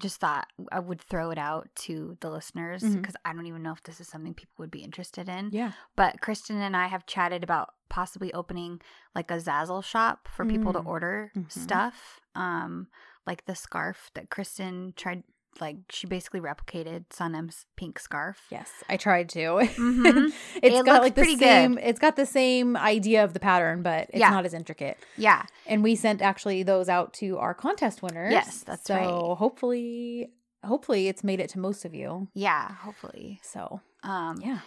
just 0.00 0.18
thought 0.20 0.48
I 0.72 0.78
would 0.80 1.02
throw 1.02 1.30
it 1.30 1.36
out 1.36 1.68
to 1.80 2.16
the 2.22 2.30
listeners 2.30 2.82
because 2.82 3.14
I 3.26 3.34
don't 3.34 3.44
even 3.44 3.62
know 3.62 3.72
if 3.72 3.82
this 3.82 4.00
is 4.00 4.08
something 4.08 4.32
people 4.32 4.54
would 4.56 4.70
be 4.70 4.82
interested 4.82 5.28
in. 5.28 5.50
Yeah. 5.52 5.72
But 5.96 6.22
Kristen 6.22 6.56
and 6.56 6.74
I 6.74 6.86
have 6.86 7.04
chatted 7.04 7.44
about 7.44 7.74
possibly 7.90 8.32
opening 8.32 8.80
like 9.14 9.30
a 9.30 9.34
Zazzle 9.36 9.84
shop 9.84 10.28
for 10.28 10.46
people 10.46 10.72
to 10.72 10.80
Mm. 10.80 10.86
order 10.86 11.30
Mhm. 11.36 11.50
stuff. 11.52 12.20
Um, 12.34 12.88
like 13.26 13.44
the 13.44 13.54
scarf 13.54 14.10
that 14.14 14.30
Kristen 14.30 14.94
tried. 14.96 15.24
Like 15.60 15.76
she 15.90 16.06
basically 16.06 16.40
replicated 16.40 17.06
Sanem's 17.10 17.66
pink 17.76 17.98
scarf. 17.98 18.38
Yes, 18.50 18.70
I 18.88 18.96
tried 18.96 19.28
to. 19.30 19.40
Mhm. 19.40 20.32
it's 20.62 20.76
It 20.78 20.84
got 20.86 21.02
like 21.02 21.14
the 21.14 21.22
pretty 21.22 21.34
good. 21.36 21.40
same. 21.40 21.78
It's 21.78 21.98
got 21.98 22.16
the 22.16 22.24
same 22.26 22.76
idea 22.76 23.24
of 23.24 23.32
the 23.34 23.40
pattern, 23.40 23.82
but 23.82 24.08
it's 24.10 24.18
Yeah. 24.20 24.30
not 24.30 24.46
as 24.46 24.54
intricate. 24.54 24.98
Yeah. 25.16 25.44
And 25.66 25.82
we 25.82 25.96
sent 25.96 26.22
actually 26.22 26.62
those 26.62 26.88
out 26.88 27.12
to 27.14 27.38
our 27.38 27.52
contest 27.54 28.02
winners. 28.02 28.32
Yes, 28.32 28.62
that's 28.62 28.84
so 28.86 28.94
right. 28.94 29.04
So 29.04 29.34
hopefully, 29.34 30.30
hopefully 30.64 31.08
it's 31.08 31.24
made 31.24 31.40
it 31.40 31.50
to 31.50 31.58
most 31.58 31.84
of 31.84 31.94
you. 31.94 32.28
Yeah. 32.34 32.72
Hopefully. 32.76 33.40
So 33.42 33.80
Um, 34.02 34.38
yeah. 34.40 34.60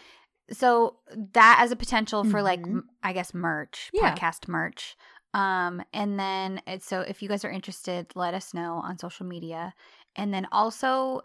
so 0.52 0.98
that 1.34 1.58
as 1.62 1.72
a 1.72 1.76
potential 1.76 2.24
for 2.26 2.42
like 2.42 2.60
Mhm. 2.62 2.72
m- 2.72 2.90
i 3.02 3.14
guess 3.14 3.34
merch 3.34 3.90
Yeah. 3.94 4.14
podcast 4.14 4.48
merch 4.50 4.96
um 5.34 5.82
and 5.94 6.20
then 6.20 6.62
it's 6.68 6.86
so 6.86 7.00
if 7.00 7.22
you 7.24 7.30
guys 7.30 7.46
are 7.46 7.50
interested 7.50 8.08
let 8.14 8.34
us 8.34 8.54
know 8.54 8.74
on 8.76 9.00
social 9.00 9.26
media 9.26 9.74
and 10.16 10.34
then 10.34 10.48
also 10.52 11.22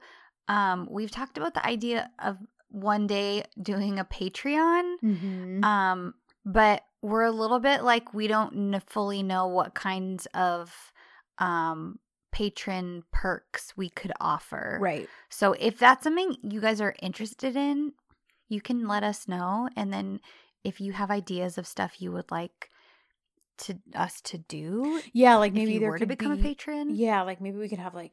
um 0.49 0.87
we've 0.91 1.11
talked 1.11 1.37
about 1.39 1.55
the 1.55 1.67
idea 1.67 2.11
of 2.19 2.37
one 2.71 3.07
day 3.07 3.43
doing 3.61 3.99
a 3.99 4.05
patreon 4.05 4.95
Mm-hmm. 5.03 5.65
um 5.65 6.15
but 6.45 6.83
we're 7.03 7.25
a 7.25 7.31
little 7.31 7.61
bit 7.61 7.83
like 7.83 8.13
we 8.15 8.27
don't 8.27 8.75
n- 8.75 8.83
fully 8.87 9.23
know 9.23 9.47
what 9.47 9.75
kinds 9.75 10.27
of 10.35 10.93
um 11.39 11.99
patron 12.33 13.03
perks 13.13 13.73
we 13.77 13.89
could 13.89 14.13
offer 14.21 14.79
right. 14.81 15.09
so 15.29 15.53
if 15.55 15.79
that's 15.79 16.05
something 16.05 16.37
you 16.43 16.61
guys 16.61 16.81
are 16.81 16.95
interested 17.03 17.57
in, 17.57 17.93
you 18.49 18.61
can 18.61 18.87
let 18.87 19.03
us 19.03 19.27
know. 19.29 19.69
And 19.77 19.93
then 19.93 20.21
if 20.65 20.81
you 20.81 20.93
have 20.93 21.11
ideas 21.11 21.59
of 21.59 21.67
stuff 21.67 22.01
you 22.01 22.13
would 22.13 22.31
like 22.31 22.71
to 23.59 23.79
us 23.95 24.21
to 24.23 24.39
do, 24.39 25.01
Yeah, 25.13 25.37
like 25.37 25.53
maybe 25.53 25.79
there 25.79 25.91
were 25.91 25.99
to 25.99 26.07
become 26.07 26.35
be, 26.35 26.41
a 26.41 26.43
patron, 26.43 26.91
Yeah, 26.95 27.23
like 27.23 27.41
maybe 27.41 27.59
we 27.59 27.69
could 27.69 27.79
have 27.79 27.95
like 27.95 28.13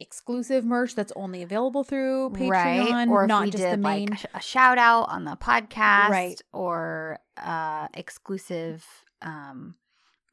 exclusive 0.00 0.64
merch 0.64 0.94
that's 0.94 1.12
only 1.16 1.42
available 1.42 1.84
through 1.84 2.30
Patreon, 2.30 2.50
right? 2.50 3.08
Or 3.08 3.26
not 3.26 3.44
just 3.46 3.58
did 3.58 3.72
the 3.72 3.76
main. 3.76 4.08
like 4.10 4.24
a, 4.34 4.40
shout 4.40 4.78
out 4.78 5.04
on 5.10 5.24
the 5.24 5.36
podcast, 5.36 6.08
Right. 6.08 6.40
Or 6.52 7.18
uh, 7.36 7.88
exclusive. 7.94 8.84
Um, 9.20 9.76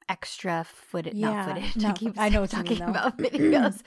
extra 0.08 0.66
footage 0.68 1.14
Yeah, 1.14 1.30
not 1.46 1.48
footage 1.56 1.76
no, 1.84 1.90
i 1.90 1.94
keep 1.94 2.14
I 2.18 2.30
know 2.30 2.42
what 2.42 2.52
you 2.54 2.58
talking 2.58 2.80
mean, 2.80 2.86
though. 2.92 3.00
about 3.00 3.18
videos 3.20 3.82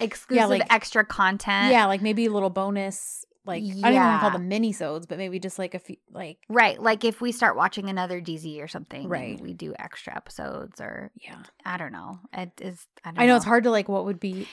exclusive 0.00 0.48
like- 0.48 0.72
extra 0.72 1.04
content 1.04 1.70
yeah, 1.72 1.86
like 1.86 2.02
maybe 2.02 2.26
a 2.26 2.30
little 2.30 2.50
bonus. 2.50 3.24
Like 3.46 3.62
I 3.62 3.66
don't 3.66 3.76
even 3.78 3.94
want 3.94 4.16
to 4.16 4.20
call 4.20 4.30
them 4.32 4.48
mini 4.48 4.72
sodes, 4.72 5.06
but 5.06 5.16
maybe 5.16 5.38
just 5.38 5.58
like 5.58 5.74
a 5.74 5.78
few, 5.78 5.96
like 6.10 6.36
Right. 6.50 6.82
Like 6.82 7.04
if 7.04 7.20
we 7.22 7.30
start 7.32 7.56
watching 7.56 7.88
another 7.88 8.20
DZ 8.20 8.60
or 8.62 8.66
something, 8.68 9.02
and 9.02 9.10
Right. 9.10 9.40
we 9.40 9.54
do 9.54 9.72
extra 9.78 10.14
episodes 10.16 10.80
or 10.82 11.12
yeah. 11.14 11.36
I 11.64 11.78
don't 11.78 11.92
know. 11.92 12.18
It 12.32 12.50
is 12.60 12.84
I 13.04 13.12
don't 13.12 13.20
I 13.20 13.26
know 13.26 13.36
it's 13.36 13.44
hard 13.46 13.62
to 13.64 13.70
like 13.70 13.88
what 13.88 14.04
would 14.04 14.18
be. 14.20 14.48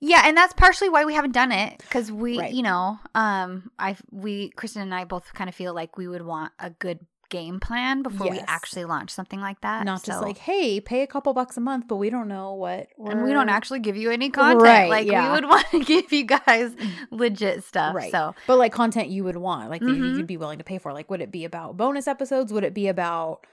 Yeah, 0.00 0.22
and 0.24 0.36
that's 0.36 0.52
partially 0.54 0.88
why 0.88 1.04
we 1.04 1.14
haven't 1.14 1.32
done 1.32 1.50
it 1.52 1.82
cuz 1.90 2.10
we, 2.12 2.38
Right. 2.38 2.52
you 2.52 2.62
know, 2.62 2.98
um 3.14 3.70
I 3.78 3.96
we 4.10 4.50
Kristen 4.50 4.82
and 4.82 4.94
I 4.94 5.04
both 5.04 5.32
kind 5.34 5.48
of 5.48 5.54
feel 5.54 5.74
like 5.74 5.96
we 5.96 6.06
would 6.08 6.22
want 6.24 6.52
a 6.60 6.70
good 6.70 7.00
game 7.30 7.60
plan 7.60 8.02
before 8.02 8.30
we 8.30 8.38
actually 8.46 8.86
launch 8.86 9.10
something 9.10 9.38
like 9.38 9.60
that. 9.60 9.84
Not 9.84 10.02
just 10.02 10.22
like, 10.22 10.38
hey, 10.38 10.80
pay 10.80 11.02
a 11.02 11.06
couple 11.06 11.34
bucks 11.34 11.58
a 11.58 11.60
month, 11.60 11.86
but 11.86 11.96
we 11.96 12.08
don't 12.08 12.26
know 12.26 12.54
what. 12.54 12.88
and 13.04 13.22
we 13.22 13.32
don't 13.34 13.50
actually 13.50 13.80
give 13.80 13.98
you 13.98 14.10
any 14.10 14.30
content. 14.30 14.62
Right, 14.62 14.88
like 14.88 15.06
yeah. 15.06 15.26
we 15.26 15.34
would 15.34 15.44
want 15.52 15.66
to 15.72 15.80
give 15.84 16.10
you 16.10 16.24
guys 16.24 16.74
legit 17.10 17.64
stuff. 17.64 17.94
Right. 17.94 18.10
So 18.10 18.34
But 18.46 18.56
like 18.56 18.72
content 18.72 19.08
you 19.08 19.24
would 19.24 19.36
want, 19.36 19.68
like 19.68 19.82
Mhm. 19.82 20.16
you'd 20.16 20.26
be 20.26 20.38
willing 20.38 20.56
to 20.56 20.64
pay 20.64 20.78
for. 20.78 20.94
Like, 20.94 21.10
would 21.10 21.20
it 21.20 21.30
be 21.30 21.44
about 21.44 21.76
bonus 21.76 22.08
episodes? 22.08 22.50
Would 22.50 22.64
it 22.64 22.72
be 22.72 22.88
about 22.88 23.46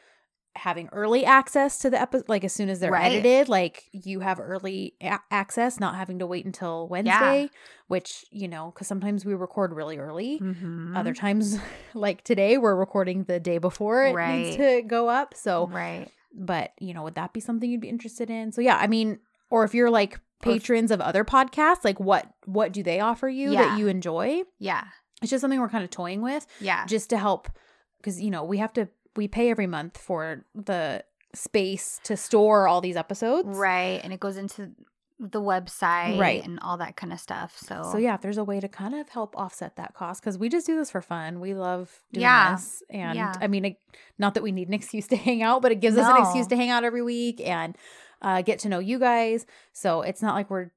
having 0.55 0.87
early 0.91 1.25
access 1.25 1.77
to 1.79 1.89
the 1.89 1.99
episode 1.99 2.29
like 2.29 2.43
as 2.43 2.53
soon 2.53 2.69
as 2.69 2.79
they're 2.79 2.91
Right. 2.91 3.11
edited 3.11 3.49
like 3.49 3.83
you 3.91 4.21
have 4.21 4.39
early 4.39 4.93
a- 5.01 5.19
access 5.29 5.79
not 5.79 5.95
having 5.95 6.19
to 6.19 6.25
wait 6.27 6.45
until 6.45 6.87
wednesday 6.87 7.49
which 7.87 8.25
you 8.31 8.47
know 8.47 8.71
because 8.73 8.87
sometimes 8.87 9.25
we 9.25 9.33
record 9.33 9.73
really 9.73 9.97
early 9.97 10.39
Mhm. 10.39 10.95
other 10.97 11.13
times 11.13 11.57
like 11.93 12.23
today 12.23 12.57
we're 12.57 12.75
recording 12.75 13.25
the 13.25 13.39
day 13.39 13.57
before 13.57 14.03
it 14.03 14.15
needs 14.15 14.15
Right. 14.15 14.57
to 14.57 14.81
go 14.87 15.09
up 15.09 15.33
so 15.35 15.67
right. 15.67 16.09
but 16.33 16.71
you 16.79 16.93
know 16.93 17.03
would 17.03 17.15
that 17.15 17.33
be 17.33 17.39
something 17.41 17.69
you'd 17.69 17.81
be 17.81 17.89
interested 17.89 18.29
in 18.29 18.51
so 18.51 18.61
yeah 18.61 18.77
i 18.77 18.87
mean 18.87 19.19
or 19.49 19.63
if 19.65 19.73
you're 19.73 19.89
like 19.91 20.13
if- 20.13 20.19
patrons 20.41 20.89
of 20.91 21.01
other 21.01 21.23
podcasts 21.25 21.83
like 21.83 21.99
what 21.99 22.27
what 22.45 22.71
do 22.71 22.81
they 22.81 22.99
offer 22.99 23.27
you 23.27 23.51
Yeah. 23.51 23.63
that 23.69 23.79
you 23.79 23.87
enjoy 23.87 24.43
Yeah. 24.59 24.85
it's 25.21 25.31
just 25.31 25.41
something 25.41 25.59
we're 25.59 25.69
kind 25.69 25.83
of 25.83 25.89
toying 25.89 26.21
with 26.21 26.47
Yeah. 26.61 26.85
just 26.85 27.09
to 27.11 27.17
help 27.17 27.49
because 27.97 28.21
you 28.21 28.31
know 28.31 28.43
we 28.43 28.57
have 28.59 28.71
to 28.73 28.87
we 29.15 29.27
pay 29.27 29.49
every 29.49 29.67
month 29.67 29.97
for 29.97 30.45
the 30.53 31.03
space 31.33 31.99
to 32.03 32.15
store 32.17 32.67
all 32.67 32.81
these 32.81 32.95
episodes 32.95 33.47
Right. 33.57 33.99
And 34.03 34.13
it 34.13 34.19
goes 34.19 34.37
into 34.37 34.71
the 35.19 35.41
website 35.41 36.19
Right. 36.19 36.43
and 36.45 36.59
all 36.61 36.77
that 36.77 36.97
kind 36.97 37.13
of 37.13 37.19
stuff. 37.19 37.57
So, 37.57 37.83
so 37.91 37.97
yeah 37.97 38.15
if 38.15 38.21
there's 38.21 38.37
a 38.37 38.43
way 38.43 38.59
to 38.59 38.67
kind 38.67 38.93
of 38.93 39.07
help 39.09 39.35
offset 39.37 39.75
that 39.77 39.93
cost 39.93 40.21
because 40.21 40.37
we 40.37 40.49
just 40.49 40.65
do 40.65 40.75
this 40.75 40.91
for 40.91 41.01
fun 41.01 41.39
we 41.39 41.53
love 41.53 42.01
doing 42.11 42.23
Yeah. 42.23 42.55
this 42.55 42.83
and 42.89 43.15
Yeah. 43.15 43.33
i 43.39 43.47
mean 43.47 43.75
not 44.17 44.33
that 44.33 44.43
we 44.43 44.51
need 44.51 44.67
an 44.67 44.73
excuse 44.81 45.07
to 45.07 45.15
hang 45.15 45.41
out 45.41 45.61
but 45.61 45.71
it 45.71 45.79
gives 45.79 45.97
us 45.97 46.05
an 46.07 46.17
excuse 46.21 46.47
to 46.47 46.55
hang 46.57 46.69
out 46.69 46.83
every 46.83 47.01
week 47.01 47.39
and 47.45 47.77
uh, 48.21 48.41
get 48.41 48.59
to 48.59 48.69
know 48.69 48.79
you 48.79 48.97
guys 48.99 49.45
so 49.71 50.01
it's 50.01 50.21
not 50.21 50.35
like 50.35 50.49
we're 50.49 50.71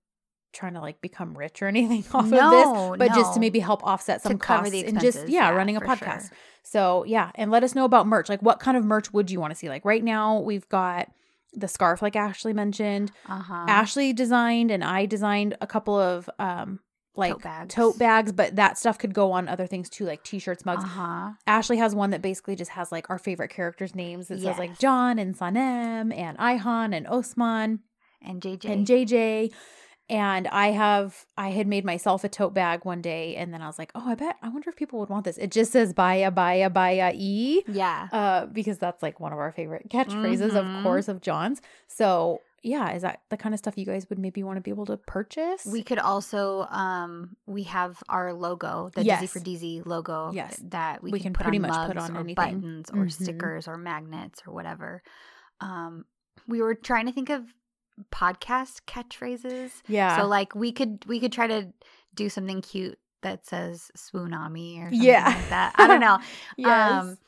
trying 0.58 0.74
to 0.74 0.80
like 0.80 1.00
become 1.00 1.36
rich 1.36 1.62
or 1.62 1.66
anything 1.66 2.04
off 2.12 2.24
of 2.24 2.30
this 2.30 2.98
but 2.98 3.14
just 3.14 3.34
to 3.34 3.40
maybe 3.40 3.60
help 3.60 3.82
offset 3.84 4.20
some 4.22 4.32
To 4.32 4.38
costs 4.38 4.74
and 4.74 5.00
just 5.00 5.28
yeah, 5.28 5.50
yeah, 5.50 5.56
running 5.56 5.76
a 5.76 5.80
podcast 5.80 6.28
sure. 6.28 6.38
so 6.62 7.04
yeah 7.04 7.30
and 7.36 7.50
let 7.50 7.62
us 7.62 7.74
know 7.74 7.84
about 7.84 8.06
merch 8.06 8.28
like 8.28 8.42
what 8.42 8.60
kind 8.60 8.76
of 8.76 8.84
merch 8.84 9.12
would 9.12 9.30
you 9.30 9.40
want 9.40 9.52
to 9.52 9.58
see 9.58 9.68
like 9.68 9.84
right 9.84 10.02
now 10.02 10.40
we've 10.40 10.68
got 10.68 11.10
the 11.54 11.68
scarf 11.68 12.02
like 12.02 12.16
ashley 12.16 12.52
mentioned 12.52 13.10
uh-huh. 13.26 13.64
Ashley 13.68 14.12
designed 14.12 14.70
and 14.70 14.84
I 14.84 15.06
designed 15.06 15.56
a 15.60 15.66
couple 15.66 15.98
of 15.98 16.28
um 16.38 16.80
like 17.18 17.32
Tote 17.32 17.42
bags. 17.42 17.74
tote 17.74 17.98
bags, 17.98 18.32
but 18.32 18.56
that 18.56 18.78
stuff 18.78 18.96
could 18.96 19.12
go 19.12 19.32
on 19.32 19.48
other 19.48 19.66
things 19.66 19.90
too, 19.90 20.04
like 20.04 20.22
t-shirts, 20.22 20.64
mugs. 20.64 20.84
Uh-huh. 20.84 21.30
Ashley 21.48 21.76
has 21.78 21.94
one 21.94 22.10
that 22.10 22.22
basically 22.22 22.54
just 22.54 22.70
has 22.70 22.92
like 22.92 23.10
our 23.10 23.18
favorite 23.18 23.50
characters' 23.50 23.94
names. 23.94 24.30
It 24.30 24.40
says 24.40 24.56
like 24.56 24.78
John 24.78 25.18
and 25.18 25.36
Sanem 25.36 26.16
and 26.16 26.38
Ayhan 26.38 26.96
and 26.96 27.06
Osman 27.08 27.80
And 28.22 28.40
JJ. 28.40 28.64
and 28.70 28.86
JJ. 28.86 29.52
And 30.10 30.48
I 30.48 30.68
have 30.68 31.26
I 31.36 31.50
had 31.50 31.66
made 31.66 31.84
myself 31.84 32.24
a 32.24 32.28
tote 32.28 32.54
bag 32.54 32.84
one 32.84 33.02
day 33.02 33.36
and 33.36 33.52
then 33.52 33.60
I 33.60 33.66
was 33.66 33.78
like, 33.78 33.90
oh, 33.94 34.08
I 34.10 34.14
bet 34.14 34.36
I 34.42 34.48
wonder 34.48 34.70
if 34.70 34.76
people 34.76 34.98
would 35.00 35.10
want 35.10 35.24
this. 35.24 35.36
It 35.38 35.50
just 35.50 35.70
says 35.72 35.92
baya 35.92 36.30
baya 36.30 36.70
baya 36.70 37.12
e 37.14 37.62
yeah. 37.66 38.08
uh, 38.12 38.46
because 38.46 38.78
that's 38.78 39.02
like 39.02 39.20
one 39.20 39.32
of 39.32 39.38
our 39.38 39.52
favorite 39.52 39.88
catchphrases, 39.90 40.52
Mhm. 40.52 40.56
of 40.78 40.82
course, 40.82 41.08
of 41.08 41.20
John's. 41.20 41.60
So 41.88 42.40
yeah, 42.62 42.92
is 42.94 43.02
that 43.02 43.20
the 43.28 43.36
kind 43.36 43.54
of 43.54 43.58
stuff 43.60 43.78
you 43.78 43.84
guys 43.86 44.08
would 44.08 44.18
maybe 44.18 44.42
want 44.42 44.56
to 44.56 44.60
be 44.60 44.70
able 44.70 44.86
to 44.86 44.96
purchase? 44.96 45.64
We 45.66 45.82
could 45.82 45.98
also 45.98 46.62
um 46.70 47.36
we 47.46 47.64
have 47.64 48.02
our 48.08 48.32
logo, 48.32 48.90
the 48.94 49.04
Dizzy 49.04 49.26
for 49.26 49.40
dizzy 49.40 49.82
logo 49.84 50.30
Yes. 50.32 50.58
that 50.64 51.02
we, 51.02 51.10
We 51.12 51.18
can, 51.18 51.26
can 51.26 51.32
put 51.34 51.42
pretty 51.44 51.58
on 51.58 51.62
much 51.68 51.86
put 51.86 51.96
on 51.98 52.16
or 52.16 52.20
anything. 52.20 52.34
buttons 52.34 52.90
or 52.90 53.04
Mhm. 53.04 53.12
stickers 53.12 53.68
or 53.68 53.76
magnets 53.76 54.42
or 54.46 54.54
whatever. 54.54 55.02
Um 55.60 56.06
we 56.46 56.62
were 56.62 56.74
trying 56.74 57.04
to 57.06 57.12
think 57.12 57.28
of 57.28 57.42
podcast 58.12 58.82
catchphrases. 58.86 59.70
yeah, 59.88 60.16
So 60.18 60.26
like 60.26 60.54
we 60.54 60.72
could 60.72 61.04
we 61.06 61.20
could 61.20 61.32
try 61.32 61.46
to 61.46 61.72
do 62.14 62.28
something 62.28 62.62
cute 62.62 62.98
that 63.22 63.46
says 63.46 63.90
swoonami 63.96 64.78
or 64.78 64.90
something 64.90 65.02
Yeah. 65.02 65.26
like 65.26 65.48
that. 65.50 65.72
I 65.76 65.86
don't 65.86 66.00
know. 66.00 66.18
yes, 66.56 67.04
Um 67.04 67.18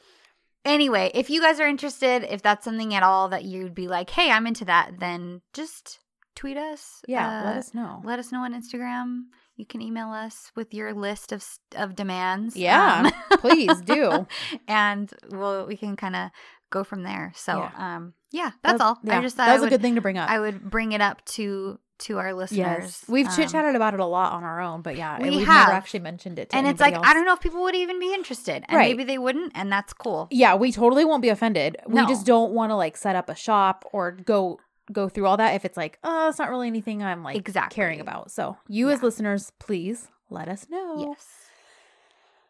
anyway, 0.65 1.11
if 1.15 1.31
you 1.31 1.41
guys 1.41 1.61
are 1.61 1.67
interested, 1.69 2.25
if 2.33 2.43
that's 2.43 2.65
something 2.65 2.95
at 2.95 3.03
all 3.03 3.29
that 3.31 3.45
you'd 3.45 3.75
be 3.75 3.89
like, 3.89 4.11
"Hey, 4.11 4.31
I'm 4.31 4.47
into 4.47 4.65
that," 4.67 4.99
then 4.99 5.43
just 5.53 6.01
tweet 6.37 6.57
us. 6.57 7.03
yeah. 7.09 7.43
let 7.45 7.57
uh, 7.57 7.59
us 7.59 7.75
know. 7.75 8.01
let 8.05 8.19
us 8.19 8.33
know 8.33 8.41
on 8.45 8.55
Instagram. 8.55 9.23
You 9.57 9.67
can 9.67 9.83
email 9.83 10.09
us 10.11 10.51
with 10.57 10.73
your 10.73 10.95
list 10.95 11.33
of 11.33 11.45
of 11.77 11.95
demands. 11.95 12.57
Yeah, 12.57 13.11
um, 13.31 13.39
please 13.41 13.81
do. 13.83 14.27
and 14.69 15.13
we'll 15.31 15.67
we 15.67 15.77
can 15.77 15.97
kind 15.97 16.17
of 16.17 16.31
go 16.71 16.85
from 16.85 17.03
there. 17.03 17.33
So, 17.35 17.59
Yeah. 17.59 17.97
um, 17.97 18.15
yeah, 18.31 18.51
that's 18.63 18.79
That- 18.79 18.85
all. 18.85 18.99
Yeah, 19.03 19.19
I 19.19 19.23
just 19.23 19.37
thought 19.37 19.47
that 19.47 19.53
was 19.55 19.61
would, 19.63 19.69
a 19.69 19.71
good 19.71 19.83
thing 19.83 19.95
to 19.97 20.01
bring 20.01 20.19
up. 20.19 20.29
I 20.31 20.39
would 20.41 20.71
bring 20.71 20.93
it 20.93 21.01
up 21.01 21.25
to 21.37 21.79
to 22.01 22.17
our 22.17 22.33
listeners. 22.33 22.57
yes, 22.59 23.05
we've 23.09 23.27
Um, 23.29 23.37
chit 23.37 23.51
chatted 23.51 23.77
about 23.77 23.93
it 23.93 24.01
a 24.01 24.07
lot 24.07 24.33
on 24.33 24.43
our 24.43 24.59
own, 24.63 24.81
but 24.81 24.97
yeah, 24.97 25.21
we 25.21 25.29
we've 25.29 25.47
have. 25.47 25.67
never 25.69 25.77
actually 25.77 26.01
mentioned 26.01 26.39
it. 26.39 26.49
To 26.49 26.57
and 26.57 26.67
it's 26.67 26.81
like 26.81 26.95
anybody 26.95 27.11
I 27.11 27.13
don't 27.15 27.27
know 27.27 27.35
if 27.35 27.41
people 27.41 27.61
would 27.61 27.75
even 27.75 28.01
be 28.01 28.15
interested, 28.15 28.65
and 28.69 28.79
Right. 28.79 28.89
maybe 28.97 29.05
they 29.05 29.19
wouldn't, 29.19 29.53
and 29.55 29.71
that's 29.71 29.93
cool. 29.93 30.27
Yeah, 30.31 30.55
we 30.55 30.73
totally 30.73 31.05
won't 31.05 31.21
be 31.21 31.29
offended. 31.29 31.77
We 31.87 32.07
just 32.07 32.25
don't 32.25 32.53
want 32.53 32.71
to 32.71 32.77
like 32.77 32.97
set 32.97 33.17
up 33.17 33.29
a 33.29 33.35
shop 33.35 33.85
or 33.93 34.13
go 34.13 34.59
go 34.91 35.09
through 35.11 35.27
all 35.27 35.37
that 35.37 35.55
if 35.55 35.65
it's 35.67 35.77
like, 35.77 35.99
oh, 36.03 36.31
it's 36.31 36.39
not 36.39 36.49
really 36.51 36.67
anything 36.69 37.03
I'm 37.03 37.23
like 37.23 37.37
Exactly. 37.37 37.77
caring 37.77 38.01
about. 38.01 38.31
So 38.33 38.57
you 38.67 38.89
as 38.91 39.03
listeners, 39.03 39.53
please 39.61 40.09
let 40.31 40.49
us 40.49 40.67
know. 40.71 41.07
Yes. 41.07 41.27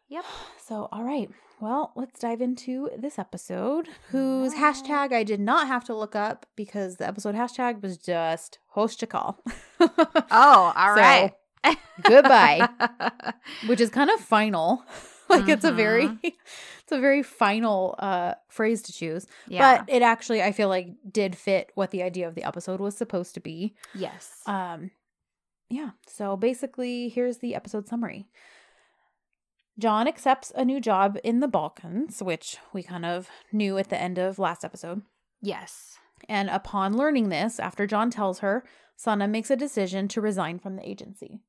Yep. 0.09 0.25
So 0.65 0.89
all 0.93 1.03
right. 1.03 1.29
Well, 1.61 1.93
let's 1.95 2.19
dive 2.21 2.41
into 2.41 2.89
this 2.97 3.19
episode, 3.19 3.89
whose 4.11 4.55
hashtag 4.55 5.13
I 5.13 5.25
did 5.25 5.41
not 5.41 5.67
have 5.67 5.85
to 5.85 5.95
look 5.95 6.17
up 6.17 6.47
because 6.57 6.97
the 6.97 7.07
episode 7.07 7.35
hashtag 7.35 7.83
was 7.83 7.99
just 7.99 8.59
Hoşça 8.75 9.07
kal. 9.09 9.39
Oh, 9.79 10.73
all 10.77 10.95
So, 10.95 11.01
right. 11.01 11.33
goodbye. 12.03 12.67
Which 13.67 13.81
is 13.81 13.91
kind 13.91 14.09
of 14.11 14.21
final. 14.21 14.83
like 15.29 15.49
it's 15.49 15.65
a 15.65 15.73
very 15.73 16.09
Mhm. 16.09 16.19
it's 16.23 16.93
a 16.93 16.99
very 16.99 17.23
final 17.23 17.95
uh 17.99 18.35
phrase 18.49 18.83
to 18.83 18.93
choose. 18.93 19.27
yeah. 19.47 19.79
But 19.79 19.91
it 19.95 20.03
actually 20.03 20.43
I 20.43 20.53
feel 20.53 20.69
like 20.69 20.89
did 21.13 21.37
fit 21.37 21.71
what 21.75 21.91
the 21.91 22.03
idea 22.03 22.27
of 22.27 22.35
the 22.35 22.45
episode 22.45 22.81
was 22.81 22.97
supposed 22.97 23.35
to 23.35 23.41
be. 23.41 23.75
yes. 23.95 24.41
Um 24.47 24.91
yeah, 25.73 25.91
so 26.09 26.37
basically 26.37 27.09
here's 27.11 27.39
the 27.39 27.55
episode 27.55 27.87
summary. 27.87 28.27
John 29.81 30.07
accepts 30.07 30.53
a 30.55 30.65
new 30.65 30.81
job 30.81 31.19
in 31.25 31.41
the 31.41 31.49
Balkans, 31.49 32.23
which 32.23 32.59
we 32.73 32.83
kind 32.83 33.07
of 33.07 33.29
knew 33.51 33.79
at 33.79 33.89
the 33.89 34.01
end 34.01 34.19
of 34.19 34.39
last 34.39 34.65
episode. 34.65 35.03
yes. 35.41 35.97
And 36.29 36.51
upon 36.51 36.99
learning 36.99 37.31
this, 37.31 37.59
after 37.59 37.87
John 37.87 38.11
tells 38.11 38.41
her, 38.41 38.63
Sanem 38.99 39.31
makes 39.31 39.51
a 39.51 39.57
decision 39.57 40.07
to 40.09 40.21
resign 40.21 40.59
from 40.59 40.77
the 40.77 40.87
agency. 40.87 41.41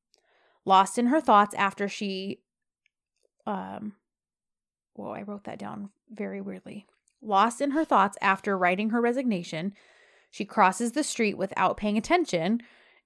Lost 0.64 0.98
in 0.98 1.08
her 1.08 1.20
thoughts 1.20 1.54
after 1.56 1.90
she 1.90 2.40
um 3.46 3.94
well, 4.96 5.12
I 5.12 5.24
wrote 5.24 5.44
that 5.44 5.60
down 5.60 5.90
very 6.10 6.40
weirdly. 6.40 6.86
Lost 7.22 7.60
in 7.60 7.72
her 7.72 7.84
thoughts 7.84 8.18
after 8.22 8.58
writing 8.58 8.92
her 8.92 9.02
resignation, 9.02 9.74
she 10.30 10.46
crosses 10.46 10.94
the 10.94 11.04
street 11.04 11.38
without 11.38 11.76
paying 11.78 11.98
attention 11.98 12.62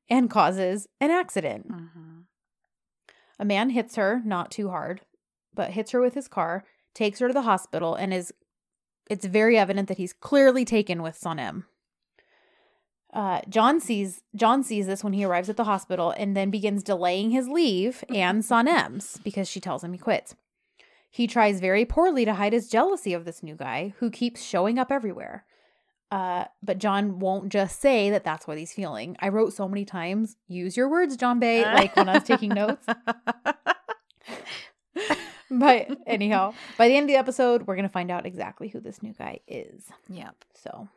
and 0.10 0.30
causes 0.30 0.88
an 1.02 1.10
accident. 1.10 1.72
Mm-hmm. 1.72 2.20
A 3.40 3.46
man 3.46 3.72
hits 3.72 3.96
her, 3.96 4.22
not 4.24 4.52
too 4.52 4.70
hard, 4.70 5.02
but 5.56 5.72
hits 5.72 5.92
her 5.92 6.02
with 6.02 6.14
his 6.14 6.28
car, 6.28 6.66
takes 6.94 7.20
her 7.20 7.28
to 7.28 7.34
the 7.34 7.44
hospital, 7.44 7.96
and 7.96 8.14
is 8.14 8.34
it's 9.10 9.26
very 9.26 9.58
evident 9.58 9.88
that 9.88 9.98
he's 9.98 10.14
clearly 10.14 10.66
taken 10.66 11.02
with 11.02 11.20
Sanem. 11.20 11.64
Uh, 13.14 13.40
John 13.48 13.80
sees 13.80 14.24
John 14.36 14.64
sees 14.64 14.88
this 14.88 15.04
when 15.04 15.14
he 15.14 15.24
arrives 15.24 15.50
at 15.50 15.56
the 15.56 15.64
hospital 15.64 16.14
and 16.18 16.36
then 16.36 16.50
begins 16.50 16.84
delaying 16.84 17.32
his 17.32 17.48
leave 17.48 18.04
and 18.10 18.44
Sanem's 18.44 19.20
because 19.24 19.48
she 19.48 19.62
tells 19.62 19.84
him 19.84 19.94
he 19.94 20.00
quits. 20.00 20.36
He 21.10 21.28
tries 21.28 21.62
very 21.62 21.86
poorly 21.86 22.26
to 22.26 22.34
hide 22.34 22.52
his 22.52 22.68
jealousy 22.68 23.14
of 23.14 23.24
this 23.24 23.42
new 23.42 23.56
guy 23.56 23.94
who 24.00 24.10
keeps 24.10 24.44
showing 24.44 24.78
up 24.78 24.92
everywhere. 24.92 25.46
Uh, 26.12 26.46
but 26.62 26.78
John 26.78 27.20
won't 27.20 27.50
just 27.50 27.80
say 27.80 28.10
that 28.10 28.26
that's 28.26 28.48
what 28.48 28.58
he's 28.58 28.74
feeling. 28.74 29.16
I 29.22 29.30
wrote 29.30 29.54
so 29.54 29.70
many 29.70 29.86
times, 29.86 30.36
use 30.48 30.76
your 30.76 30.90
words, 30.90 31.16
John 31.16 31.40
Bay, 31.40 31.64
like 31.64 31.96
when 31.96 32.10
I 32.10 32.16
was 32.16 32.24
taking 32.24 32.50
notes. 32.50 32.86
But 35.50 35.88
anyhow, 36.08 36.54
by 36.78 36.88
the 36.88 36.96
end 36.96 37.06
of 37.06 37.08
the 37.10 37.18
episode, 37.18 37.68
we're 37.68 37.76
going 37.76 37.88
to 37.88 37.94
find 37.94 38.10
out 38.12 38.26
exactly 38.26 38.68
who 38.68 38.80
this 38.80 39.04
new 39.04 39.14
guy 39.14 39.40
is. 39.48 39.84
Yep. 40.10 40.36
So, 40.56 40.88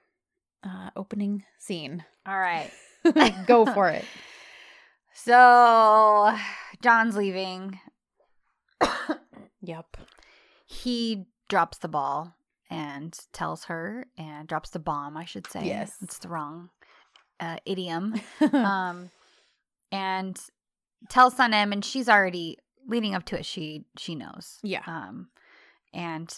uh, 0.65 0.91
opening 0.97 1.45
scene. 1.59 2.05
All 2.27 2.39
right. 2.39 2.71
Go 3.47 3.67
for 3.67 3.89
it. 3.89 4.05
So 5.21 6.33
John's 6.81 7.17
leaving. 7.17 7.81
Yep. 9.61 9.97
He 10.67 11.27
drops 11.49 11.79
the 11.79 11.89
ball 11.89 12.35
and 12.71 13.19
tells 13.33 13.65
her, 13.65 14.07
and 14.17 14.47
drops 14.47 14.71
the 14.71 14.79
bomb, 14.79 15.17
I 15.17 15.25
should 15.25 15.47
say. 15.49 15.65
Yes. 15.65 15.97
It's 16.03 16.19
the 16.19 16.29
wrong 16.29 16.71
uh, 17.41 17.57
idiom. 17.65 18.21
um, 18.53 19.11
and 19.91 20.39
tells 21.09 21.35
Sanem, 21.35 21.73
and 21.73 21.85
she's 21.85 22.09
already 22.09 22.59
leading 22.89 23.15
up 23.15 23.25
to 23.27 23.39
it. 23.39 23.47
She 23.47 23.85
she 23.97 24.15
knows. 24.17 24.59
yeah. 24.63 24.83
Um, 24.87 25.29
and 25.95 26.37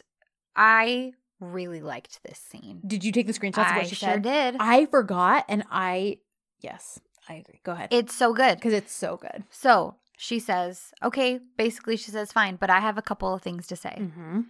I 0.54 1.12
really 1.40 1.80
liked 1.80 2.20
this 2.22 2.38
scene. 2.38 2.82
Did 2.86 3.02
you 3.04 3.12
take 3.12 3.26
the 3.26 3.32
screenshots 3.32 3.66
of 3.70 3.72
I 3.72 3.78
what 3.78 3.86
she 3.88 3.94
sure 3.94 4.10
said? 4.10 4.22
did. 4.22 4.56
I 4.60 4.84
forgot, 4.86 5.46
and 5.48 5.64
I, 5.70 6.18
yes, 6.60 7.00
I 7.28 7.34
agree. 7.34 7.60
Go 7.64 7.72
ahead. 7.72 7.88
it's 7.92 8.14
so 8.14 8.34
good. 8.34 8.56
Because 8.56 8.74
it's 8.74 8.92
so 8.92 9.16
good. 9.16 9.44
So 9.50 9.94
she 10.18 10.38
says, 10.38 10.92
okay, 11.02 11.40
basically, 11.56 11.96
she 11.96 12.10
says, 12.10 12.30
fine, 12.32 12.56
but 12.56 12.68
I 12.68 12.80
have 12.80 12.98
a 12.98 13.02
couple 13.02 13.32
of 13.32 13.40
things 13.42 13.66
to 13.68 13.76
say. 13.76 13.96
Mm-hmm. 13.98 14.40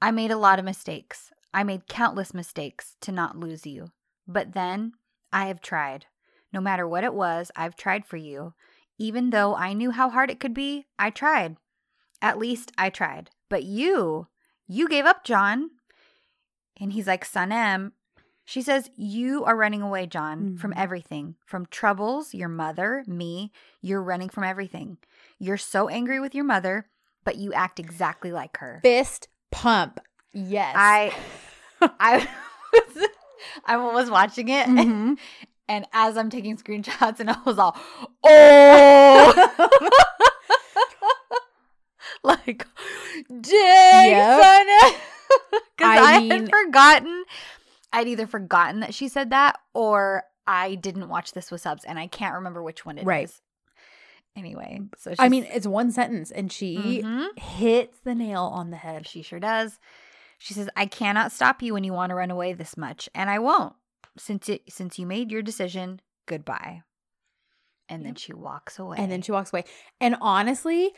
I 0.00 0.12
made 0.12 0.30
a 0.30 0.36
lot 0.38 0.60
of 0.60 0.64
mistakes. 0.64 1.32
I 1.52 1.64
made 1.64 1.88
countless 1.88 2.32
mistakes 2.32 2.94
to 3.00 3.10
not 3.10 3.36
lose 3.36 3.66
you. 3.66 3.90
But 4.28 4.52
then 4.52 4.92
I 5.32 5.46
have 5.46 5.60
tried. 5.60 6.06
No 6.52 6.60
matter 6.60 6.86
what 6.86 7.02
it 7.04 7.14
was, 7.14 7.50
I've 7.56 7.74
tried 7.74 8.06
for 8.06 8.16
you. 8.16 8.54
Even 8.98 9.30
though 9.30 9.54
I 9.54 9.72
knew 9.72 9.90
how 9.92 10.10
hard 10.10 10.30
it 10.30 10.40
could 10.40 10.54
be, 10.54 10.86
I 10.98 11.10
tried. 11.10 11.56
At 12.20 12.38
least 12.38 12.72
I 12.76 12.90
tried. 12.90 13.30
But 13.48 13.62
you, 13.64 14.26
you 14.66 14.88
gave 14.88 15.06
up, 15.06 15.24
John. 15.24 15.70
And 16.80 16.92
he's 16.92 17.06
like, 17.06 17.24
Sanem. 17.26 17.92
She 18.44 18.62
says, 18.62 18.90
You 18.96 19.44
are 19.44 19.56
running 19.56 19.82
away, 19.82 20.06
John, 20.06 20.56
from 20.56 20.72
Mhm. 20.72 20.78
everything. 20.78 21.34
From 21.44 21.66
troubles, 21.66 22.32
your 22.34 22.48
mother, 22.48 23.04
me. 23.06 23.52
You're 23.82 24.02
running 24.02 24.30
from 24.30 24.44
everything. 24.44 24.96
You're 25.38 25.58
so 25.58 25.88
angry 25.88 26.18
with 26.18 26.34
your 26.34 26.44
mother, 26.44 26.88
but 27.24 27.36
you 27.36 27.52
act 27.52 27.78
exactly 27.78 28.32
like 28.32 28.56
her. 28.58 28.80
Fist 28.82 29.28
pump. 29.50 30.00
Yes. 30.32 30.74
I 30.76 31.14
I 32.00 32.26
was, 32.72 33.08
I 33.66 33.76
was 33.76 34.10
watching 34.10 34.48
it 34.48 34.66
Mhm. 34.66 35.18
And 35.68 35.86
as 35.92 36.16
I'm 36.16 36.30
taking 36.30 36.56
screenshots 36.56 37.20
and 37.20 37.30
I 37.30 37.36
was 37.44 37.58
all 37.58 37.76
oh 38.24 39.88
like 42.22 42.66
dang 43.28 44.08
Yep. 44.08 44.42
son 44.42 44.66
because 45.76 45.98
I 45.98 46.14
I, 46.14 46.18
mean- 46.20 46.30
had 46.30 46.50
forgotten 46.50 47.24
I'd 47.92 48.08
either 48.08 48.26
forgotten 48.26 48.80
that 48.80 48.94
she 48.94 49.08
said 49.08 49.30
that 49.30 49.58
or 49.74 50.24
I 50.46 50.74
didn't 50.74 51.08
watch 51.08 51.32
this 51.32 51.50
with 51.50 51.60
subs 51.60 51.84
and 51.84 51.98
I 51.98 52.06
can't 52.06 52.34
remember 52.34 52.62
which 52.62 52.84
one 52.84 52.98
it 52.98 53.02
is. 53.02 53.06
Right. 53.06 53.30
Anyway, 54.36 54.80
so 54.96 55.14
I 55.18 55.28
mean, 55.28 55.46
it's 55.52 55.66
one 55.66 55.90
sentence 55.90 56.30
and 56.30 56.52
she 56.52 57.02
Mhm. 57.04 57.38
hits 57.38 57.98
the 58.04 58.14
nail 58.14 58.44
on 58.44 58.70
the 58.70 58.76
head. 58.76 59.06
She 59.06 59.22
sure 59.22 59.40
does. 59.40 59.78
She 60.38 60.54
says, 60.54 60.68
"I 60.76 60.86
cannot 60.86 61.32
stop 61.32 61.60
you 61.62 61.74
when 61.74 61.82
you 61.82 61.92
want 61.92 62.10
to 62.10 62.14
run 62.14 62.30
away 62.30 62.52
this 62.52 62.76
much, 62.76 63.08
and 63.14 63.28
I 63.28 63.40
won't. 63.40 63.74
Since 64.18 64.48
it 64.48 64.62
since 64.72 64.98
you 64.98 65.06
made 65.06 65.30
your 65.30 65.42
decision, 65.42 66.00
goodbye." 66.26 66.82
And 67.88 68.04
then 68.04 68.14
she 68.16 68.34
walks 68.34 68.78
away. 68.78 68.98
And 68.98 69.10
then 69.10 69.22
she 69.22 69.32
walks 69.32 69.50
away. 69.52 69.64
And 70.00 70.16
honestly, 70.20 70.92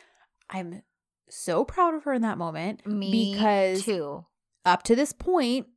I'm 0.48 0.82
so 1.28 1.64
proud 1.64 1.94
of 1.94 2.02
her 2.04 2.12
in 2.12 2.22
that 2.22 2.36
moment 2.38 2.84
me 2.84 3.32
because 3.34 3.84
too. 3.84 4.26
up 4.64 4.82
to 4.84 4.96
this 4.96 5.12
point, 5.12 5.68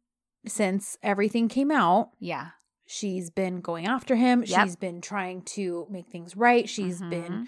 since 0.48 0.98
everything 1.04 1.48
came 1.50 1.70
out, 1.70 2.10
Yeah. 2.20 2.50
she's 2.88 3.30
been 3.30 3.62
going 3.62 3.86
after 3.86 4.16
him. 4.16 4.44
Yep. 4.44 4.64
She's 4.66 4.76
been 4.76 5.02
trying 5.02 5.44
to 5.44 5.86
make 5.92 6.08
things 6.10 6.36
right. 6.36 6.68
She's 6.68 7.00
been, 7.00 7.32
Mhm. 7.44 7.48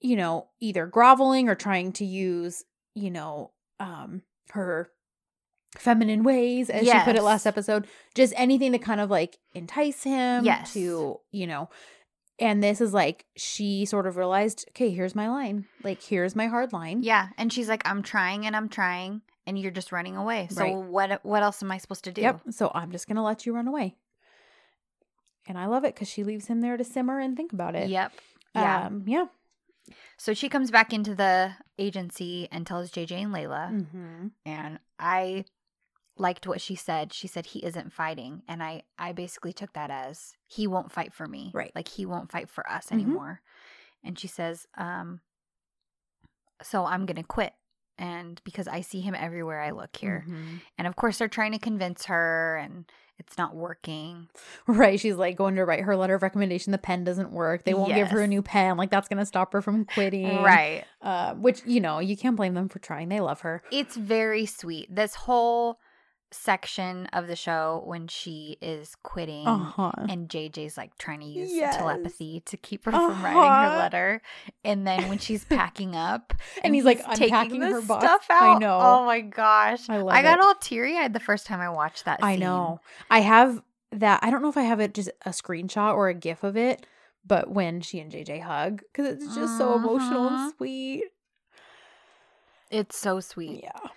you 0.00 0.16
know, 0.16 0.50
either 0.60 0.86
groveling 0.86 1.48
or 1.48 1.54
trying 1.54 1.92
to 1.94 2.04
use, 2.04 2.64
you 2.94 3.10
know, 3.10 3.52
um, 3.78 4.22
her 4.50 4.92
feminine 5.78 6.22
ways, 6.24 6.68
as 6.70 6.86
she 6.86 6.98
put 7.04 7.16
it 7.16 7.22
last 7.22 7.46
episode. 7.46 7.86
Just 8.14 8.32
anything 8.36 8.72
to 8.72 8.78
kind 8.78 9.00
of 9.00 9.10
like 9.10 9.38
entice 9.54 10.02
him 10.02 10.44
Yes. 10.44 10.72
to, 10.74 11.20
you 11.30 11.46
know. 11.46 11.68
And 12.38 12.62
this 12.62 12.80
is 12.80 12.94
like 12.94 13.26
she 13.36 13.84
sort 13.84 14.06
of 14.06 14.16
realized, 14.16 14.64
okay, 14.70 14.90
here's 14.90 15.14
my 15.14 15.28
line. 15.28 15.66
Like 15.84 16.02
here's 16.02 16.34
my 16.34 16.46
hard 16.46 16.72
line. 16.72 17.02
Yeah, 17.02 17.28
and 17.36 17.52
she's 17.52 17.68
like, 17.68 17.82
"I'm 17.86 18.02
trying 18.02 18.46
and 18.46 18.56
I'm 18.56 18.68
trying, 18.70 19.20
and 19.46 19.58
you're 19.58 19.70
just 19.70 19.92
running 19.92 20.16
away. 20.16 20.48
So 20.50 20.62
Right. 20.62 20.74
what 20.74 21.24
what 21.24 21.42
else 21.42 21.62
am 21.62 21.70
I 21.70 21.76
supposed 21.78 22.04
to 22.04 22.12
do?" 22.12 22.22
Yep. 22.22 22.40
So 22.50 22.70
I'm 22.74 22.90
just 22.92 23.06
gonna 23.06 23.22
let 23.22 23.44
you 23.44 23.54
run 23.54 23.68
away. 23.68 23.94
And 25.46 25.58
I 25.58 25.66
love 25.66 25.84
it 25.84 25.94
because 25.94 26.08
she 26.08 26.24
leaves 26.24 26.46
him 26.46 26.60
there 26.60 26.76
to 26.76 26.84
simmer 26.84 27.18
and 27.18 27.36
think 27.36 27.52
about 27.52 27.74
it. 27.74 27.88
Yep. 27.90 28.12
Yeah. 28.54 28.86
Um, 28.86 29.04
yeah. 29.06 29.26
so 30.16 30.32
she 30.34 30.48
comes 30.48 30.70
back 30.70 30.92
into 30.92 31.14
the 31.14 31.52
agency 31.78 32.48
and 32.52 32.66
tells 32.66 32.90
JJ 32.90 33.22
and 33.22 33.34
Layla, 33.34 33.70
Mm-hmm. 33.70 34.26
and 34.46 34.78
I 34.98 35.44
liked 36.20 36.46
what 36.46 36.60
she 36.60 36.74
said. 36.76 37.12
She 37.12 37.26
said 37.26 37.46
he 37.46 37.64
isn't 37.64 37.92
fighting, 37.92 38.42
and 38.46 38.62
I 38.62 38.82
I 38.98 39.12
basically 39.12 39.52
took 39.52 39.72
that 39.72 39.90
as 39.90 40.34
he 40.46 40.66
won't 40.66 40.92
fight 40.92 41.12
for 41.14 41.26
me. 41.26 41.50
Right. 41.54 41.72
Like 41.74 41.88
he 41.88 42.04
won't 42.06 42.30
fight 42.30 42.48
for 42.48 42.68
us 42.70 42.86
Mhm. 42.86 42.92
anymore. 42.92 43.40
And 44.04 44.18
she 44.18 44.28
says, 44.28 44.66
um 44.76 45.20
so 46.62 46.84
I'm 46.84 47.06
going 47.06 47.16
to 47.16 47.22
quit 47.22 47.54
and 47.98 48.40
because 48.44 48.68
I 48.68 48.82
see 48.82 49.00
him 49.00 49.14
everywhere 49.14 49.60
I 49.62 49.70
look 49.70 49.96
here. 49.96 50.24
Mm-hmm. 50.28 50.56
And 50.78 50.86
of 50.86 50.94
course 50.96 51.18
they're 51.18 51.28
trying 51.28 51.52
to 51.52 51.58
convince 51.58 52.04
her 52.06 52.56
and 52.62 52.84
it's 53.18 53.36
not 53.38 53.54
working. 53.54 54.28
Right. 54.66 55.00
She's 55.00 55.16
like 55.16 55.36
going 55.36 55.56
to 55.56 55.64
write 55.64 55.80
her 55.84 55.96
letter 55.96 56.14
of 56.14 56.22
recommendation. 56.22 56.70
The 56.72 56.78
pen 56.78 57.04
doesn't 57.04 57.32
work. 57.32 57.64
They 57.64 57.74
won't 57.74 57.94
give 57.94 58.08
her 58.08 58.20
a 58.20 58.26
new 58.26 58.42
pen. 58.42 58.76
Like 58.76 58.90
that's 58.90 59.08
gonna 59.08 59.26
stop 59.26 59.52
her 59.54 59.60
from 59.62 59.84
quitting. 59.86 60.42
Right. 60.42 60.84
Uh, 61.02 61.34
which 61.34 61.62
you 61.66 61.80
know 61.80 61.98
you 61.98 62.16
can't 62.16 62.36
blame 62.36 62.54
them 62.54 62.68
for 62.68 62.78
trying. 62.78 63.08
They 63.08 63.20
love 63.20 63.40
her. 63.40 63.62
It's 63.70 63.96
very 63.96 64.44
sweet. 64.46 64.94
This 64.94 65.14
whole 65.14 65.78
section 66.32 67.06
of 67.06 67.26
the 67.26 67.34
show 67.36 67.82
when 67.86 68.06
she 68.06 68.56
is 68.60 68.94
quitting 69.02 69.46
Uh 69.46 69.58
huh. 69.58 69.92
and 70.08 70.28
JJ's 70.28 70.76
like 70.76 70.96
trying 70.98 71.20
to 71.20 71.26
use 71.26 71.50
Yes. 71.52 71.76
telepathy 71.76 72.40
to 72.46 72.56
keep 72.56 72.84
her 72.84 72.92
from 72.92 73.22
writing 73.24 73.40
her 73.40 73.66
Uh-huh. 73.66 73.78
letter. 73.78 74.22
And 74.64 74.86
then 74.86 75.08
when 75.08 75.18
she's 75.18 75.44
packing 75.44 75.96
up 75.96 76.32
And 76.64 76.74
he's, 76.74 76.84
like, 76.84 76.98
taking 77.14 77.32
unpacking 77.32 77.62
her 77.62 77.82
box. 77.82 78.04
stuff 78.04 78.26
I 78.30 78.54
know. 78.58 78.78
Oh 78.80 79.04
my 79.04 79.20
gosh. 79.20 79.88
I 79.90 79.96
love 79.98 80.14
I 80.14 80.22
got 80.22 80.38
it. 80.38 80.44
all 80.44 80.54
teary 80.60 80.96
eyed 80.96 81.12
the 81.12 81.20
first 81.20 81.46
time 81.46 81.60
I 81.60 81.68
watched 81.68 82.04
that 82.04 82.20
I 82.22 82.36
know. 82.36 82.80
I 83.10 83.20
have 83.20 83.62
that. 83.92 84.20
I 84.22 84.30
don't 84.30 84.40
know 84.42 84.48
if 84.50 84.56
I 84.56 84.62
have 84.62 84.78
it 84.80 84.94
just 84.94 85.10
a 85.26 85.30
screenshot 85.30 85.94
or 85.94 86.08
a 86.08 86.14
GIF 86.14 86.44
of 86.44 86.56
it, 86.56 86.86
but 87.26 87.50
when 87.50 87.80
she 87.80 87.98
and 87.98 88.10
JJ 88.12 88.42
hug, 88.42 88.82
because 88.92 89.06
it's 89.14 89.34
just 89.34 89.58
so 89.58 89.74
emotional 89.74 90.26
Uh-huh. 90.26 90.44
and 90.44 90.54
sweet. 90.56 91.04
It's 92.70 92.96
so 92.96 93.18
sweet. 93.20 93.62
Yeah. 93.64 93.88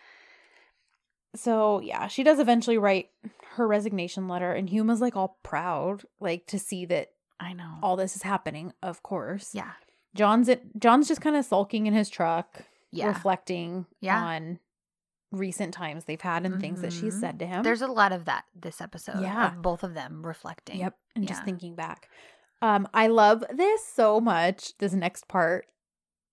So 1.36 1.80
yeah, 1.80 2.08
she 2.08 2.24
does 2.24 2.40
eventually 2.40 2.78
write 2.78 3.10
her 3.56 3.68
resignation 3.68 4.28
letter, 4.28 4.52
and 4.54 4.70
Huma's 4.70 5.02
like 5.02 5.16
all 5.16 5.38
proud, 5.44 6.04
like 6.20 6.46
to 6.48 6.60
see 6.60 6.86
that 6.86 7.10
I 7.40 7.54
know. 7.54 7.76
all 7.82 7.96
this 7.96 8.16
is 8.16 8.22
happening. 8.24 8.74
Of 8.84 9.04
course, 9.04 9.52
yeah. 9.54 9.72
John's 10.16 10.48
it. 10.48 10.64
John's 10.80 11.08
just 11.08 11.22
kind 11.22 11.36
of 11.36 11.46
sulking 11.46 11.88
in 11.88 11.94
his 11.94 12.10
truck, 12.10 12.62
Yeah. 12.92 13.08
reflecting 13.08 13.86
Yeah. 14.00 14.24
on 14.24 14.60
recent 15.32 15.74
times 15.74 16.06
they've 16.06 16.22
had 16.22 16.46
and 16.46 16.62
things 16.62 16.82
that 16.82 16.94
she's 16.94 17.20
said 17.20 17.40
to 17.40 17.46
him. 17.48 17.64
There's 17.64 17.82
a 17.82 17.88
lot 17.88 18.12
of 18.12 18.26
that 18.26 18.46
this 18.56 18.80
episode. 18.80 19.20
Yeah. 19.22 19.48
Of 19.48 19.64
both 19.64 19.84
of 19.84 19.96
them 19.96 20.24
reflecting. 20.24 20.78
Yep. 20.80 20.96
And 21.16 21.28
just 21.28 21.44
thinking 21.44 21.74
back. 21.74 22.08
Um, 22.62 22.88
I 22.94 23.08
love 23.08 23.44
this 23.52 23.84
so 23.86 24.22
much, 24.22 24.78
this 24.78 24.94
next 24.94 25.28
part, 25.28 25.66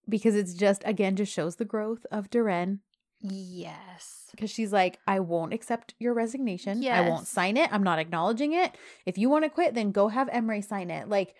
because 0.08 0.34
it's 0.36 0.52
just 0.54 0.82
again 0.84 1.16
just 1.16 1.32
shows 1.32 1.56
the 1.56 1.64
growth 1.64 2.04
of 2.12 2.28
Deren. 2.30 2.80
Yes. 3.20 4.28
Because 4.30 4.50
she's 4.50 4.72
like, 4.72 4.98
I 5.06 5.20
won't 5.20 5.52
accept 5.52 5.94
your 5.98 6.14
resignation. 6.14 6.84
I 6.86 7.08
won't 7.08 7.26
sign 7.26 7.56
it. 7.56 7.72
I'm 7.72 7.82
not 7.82 7.98
acknowledging 7.98 8.52
it. 8.52 8.74
If 9.06 9.18
you 9.18 9.28
want 9.28 9.44
to 9.44 9.50
quit, 9.50 9.74
then 9.74 9.92
go 9.92 10.08
have 10.08 10.28
Emery 10.30 10.62
sign 10.62 10.90
it. 10.90 11.08
Like, 11.08 11.34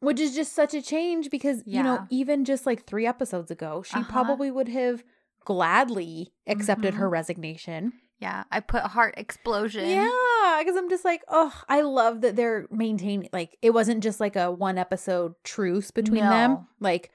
which 0.00 0.20
is 0.20 0.34
just 0.34 0.52
such 0.54 0.74
a 0.74 0.82
change 0.82 1.30
because, 1.30 1.62
you 1.66 1.82
know, 1.82 2.06
even 2.10 2.44
just 2.44 2.66
like 2.66 2.84
three 2.86 3.06
episodes 3.06 3.50
ago, 3.50 3.82
she 3.82 3.96
Uh-huh. 3.96 4.12
probably 4.12 4.50
would 4.50 4.68
have 4.68 5.02
gladly 5.44 6.32
accepted 6.46 6.94
her 6.94 7.08
Mhm. 7.08 7.12
resignation. 7.12 7.92
Yeah. 8.18 8.44
I 8.50 8.60
put 8.60 8.82
heart 8.82 9.14
explosion. 9.16 9.88
Yeah, 9.88 10.56
because 10.58 10.76
I'm 10.76 10.88
just 10.90 11.04
like, 11.04 11.22
oh, 11.28 11.52
I 11.68 11.82
love 11.82 12.20
that 12.22 12.34
they're 12.36 12.66
maintaining 12.70 13.28
like 13.32 13.56
it 13.62 13.70
wasn't 13.70 14.02
just 14.02 14.20
like 14.20 14.36
a 14.36 14.50
one 14.50 14.78
episode 14.78 15.34
truce 15.44 15.90
between 15.90 16.24
them. 16.24 16.66
Like 16.80 17.10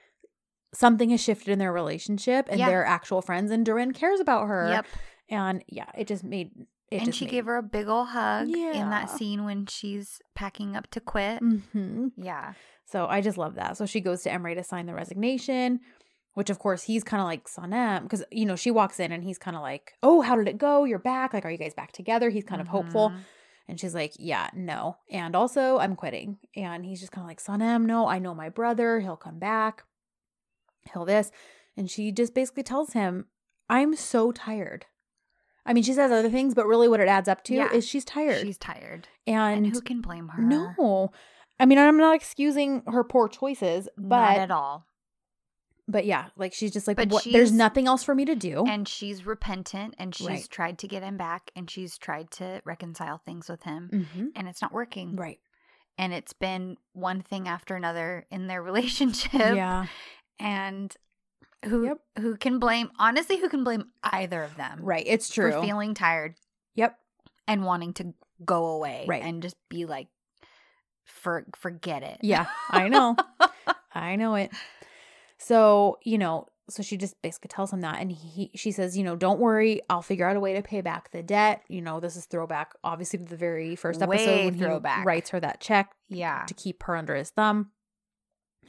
something 0.74 1.10
has 1.10 1.20
shifted 1.22 1.48
in 1.48 1.58
their 1.58 1.72
relationship 1.72 2.46
and 2.50 2.58
Yeah. 2.58 2.68
they're 2.68 2.84
actual 2.84 3.22
friends 3.22 3.50
and 3.50 3.64
Deren 3.66 3.92
cares 3.94 4.20
about 4.20 4.46
her. 4.48 4.68
Yep. 4.70 4.86
And 5.28 5.64
yeah, 5.68 5.86
it 5.96 6.06
just 6.06 6.24
made 6.24 6.50
it 6.90 6.96
and 6.98 7.06
just 7.06 7.18
she 7.18 7.24
made, 7.26 7.30
gave 7.30 7.46
her 7.46 7.56
a 7.56 7.62
big 7.62 7.88
old 7.88 8.08
hug 8.08 8.48
in 8.48 8.90
that 8.90 9.08
scene 9.10 9.44
when 9.44 9.66
she's 9.66 10.20
packing 10.34 10.76
up 10.76 10.90
to 10.90 11.00
quit. 11.00 11.38
hmm 11.40 12.08
Yeah. 12.16 12.52
So 12.84 13.06
I 13.06 13.20
just 13.22 13.38
love 13.38 13.54
that. 13.54 13.76
So 13.78 13.86
she 13.86 14.00
goes 14.00 14.22
to 14.22 14.32
Emery 14.32 14.54
to 14.54 14.62
sign 14.64 14.84
the 14.86 14.92
resignation, 14.94 15.80
which 16.34 16.50
of 16.50 16.58
course 16.58 16.82
he's 16.82 17.02
kind 17.04 17.20
of 17.22 17.26
like 17.26 17.48
Sanem 17.48 18.02
because 18.02 18.24
you 18.30 18.44
know 18.44 18.56
she 18.56 18.70
walks 18.70 19.00
in 19.00 19.12
and 19.12 19.24
he's 19.24 19.38
kind 19.38 19.56
of 19.56 19.62
like, 19.62 19.92
"Oh, 20.02 20.20
how 20.20 20.36
did 20.36 20.48
it 20.48 20.58
go? 20.58 20.84
You're 20.84 20.98
back. 20.98 21.32
Like, 21.32 21.44
are 21.46 21.50
you 21.50 21.56
guys 21.58 21.72
back 21.74 21.92
together?" 21.92 22.28
He's 22.30 22.44
kind 22.44 22.60
of 22.60 22.68
hopeful, 22.68 23.10
Mhm. 23.10 23.18
and 23.68 23.80
she's 23.80 23.94
like, 23.94 24.12
"Yeah, 24.18 24.48
no." 24.54 24.96
And 25.10 25.34
also, 25.34 25.78
I'm 25.78 25.96
quitting. 25.96 26.38
And 26.56 26.84
he's 26.84 27.00
just 27.00 27.12
kind 27.12 27.24
of 27.24 27.28
like, 27.28 27.40
"Sanem, 27.42 27.84
no, 27.86 28.06
I 28.06 28.18
know 28.18 28.34
my 28.34 28.48
brother. 28.50 29.00
He'll 29.00 29.16
come 29.16 29.38
back. 29.38 29.84
He'll 30.92 31.04
this." 31.04 31.30
And 31.76 31.90
she 31.90 32.12
just 32.12 32.34
basically 32.34 32.62
tells 32.62 32.92
him, 32.92 33.26
"I'm 33.68 33.94
so 33.96 34.32
tired." 34.32 34.86
I 35.64 35.72
mean, 35.72 35.84
she 35.84 35.92
says 35.92 36.10
other 36.10 36.28
things, 36.30 36.54
but 36.54 36.66
really 36.66 36.88
what 36.88 36.98
it 37.00 37.06
adds 37.08 37.28
up 37.28 37.44
to 37.44 37.54
Yeah. 37.54 37.72
is 37.72 37.86
she's 37.86 38.04
tired. 38.04 38.40
She's 38.40 38.58
tired. 38.58 39.06
and 39.26 39.66
And, 39.66 39.72
who 39.72 39.80
can 39.80 40.00
blame 40.00 40.28
her? 40.28 40.42
no. 40.42 41.12
I 41.60 41.66
mean, 41.66 41.78
I'm 41.78 41.96
not 41.96 42.16
excusing 42.16 42.82
her 42.88 43.04
poor 43.04 43.28
choices, 43.28 43.88
Not 43.96 44.08
but 44.08 44.36
at 44.38 44.50
all. 44.50 44.86
but 45.86 46.04
yeah, 46.04 46.30
like 46.36 46.52
she's 46.52 46.72
just 46.72 46.88
like, 46.88 46.96
But 46.96 47.10
what, 47.10 47.24
there's 47.30 47.52
nothing 47.52 47.86
else 47.86 48.02
for 48.02 48.14
me 48.14 48.24
to 48.24 48.34
do. 48.34 48.64
And 48.66 48.88
she's 48.88 49.24
repentant 49.24 49.94
and 49.98 50.12
she's 50.14 50.26
Right. 50.26 50.48
tried 50.50 50.78
to 50.80 50.88
get 50.88 51.04
him 51.04 51.16
back 51.16 51.50
and 51.54 51.70
she's 51.70 51.96
tried 51.98 52.30
to 52.32 52.60
reconcile 52.64 53.18
things 53.18 53.48
with 53.48 53.62
him 53.62 53.88
hmm 53.92 54.26
and 54.34 54.48
it's 54.48 54.60
not 54.62 54.72
working. 54.72 55.14
Right. 55.14 55.38
And 55.98 56.12
it's 56.12 56.32
been 56.32 56.76
one 56.94 57.20
thing 57.22 57.46
after 57.46 57.76
another 57.76 58.26
in 58.32 58.48
their 58.48 58.62
relationship. 58.70 59.32
Yeah. 59.54 59.86
And 60.38 60.94
who 61.66 61.84
Yep. 61.84 61.98
who 62.20 62.36
can 62.36 62.58
blame 62.58 62.90
honestly 62.98 63.38
who 63.38 63.48
can 63.48 63.62
blame 63.62 63.84
either 64.02 64.42
of 64.42 64.56
them 64.56 64.80
Right. 64.82 65.04
It's 65.06 65.32
for 65.32 65.50
true. 65.52 65.62
feeling 65.62 65.94
tired. 65.94 66.34
yep. 66.74 66.98
and 67.46 67.64
wanting 67.64 67.92
to 67.94 68.14
go 68.44 68.66
away 68.66 69.04
Right. 69.08 69.22
and 69.22 69.42
just 69.42 69.56
be 69.68 69.84
like 69.86 70.08
for 71.04 71.44
forget 71.56 72.02
it. 72.02 72.18
Yeah, 72.22 72.46
I 72.70 72.88
know. 72.88 73.16
I 73.94 74.16
know 74.16 74.34
it. 74.36 74.50
So, 75.38 75.98
you 76.04 76.18
know, 76.18 76.46
so 76.70 76.82
she 76.82 76.96
just 76.96 77.20
basically 77.22 77.48
tells 77.48 77.72
him 77.72 77.80
that 77.80 78.00
and 78.00 78.10
he 78.12 78.50
she 78.54 78.70
says, 78.70 78.96
you 78.96 79.04
know, 79.04 79.16
don't 79.16 79.40
worry, 79.40 79.80
I'll 79.90 80.02
figure 80.02 80.28
out 80.28 80.36
a 80.36 80.40
way 80.40 80.54
to 80.54 80.62
pay 80.62 80.80
back 80.80 81.10
the 81.10 81.22
debt. 81.22 81.62
You 81.68 81.82
know, 81.82 82.00
this 82.00 82.16
is 82.16 82.24
throwback 82.26 82.72
obviously 82.84 83.18
to 83.18 83.24
the 83.24 83.36
very 83.36 83.74
first 83.76 84.00
episode 84.02 84.26
Way 84.26 84.44
when 84.46 84.58
throwback. 84.58 84.98
he 85.00 85.04
writes 85.04 85.30
her 85.30 85.40
that 85.40 85.60
check 85.60 85.92
yeah. 86.08 86.44
to 86.46 86.54
keep 86.54 86.82
her 86.84 86.96
under 86.96 87.14
his 87.16 87.30
thumb. 87.30 87.70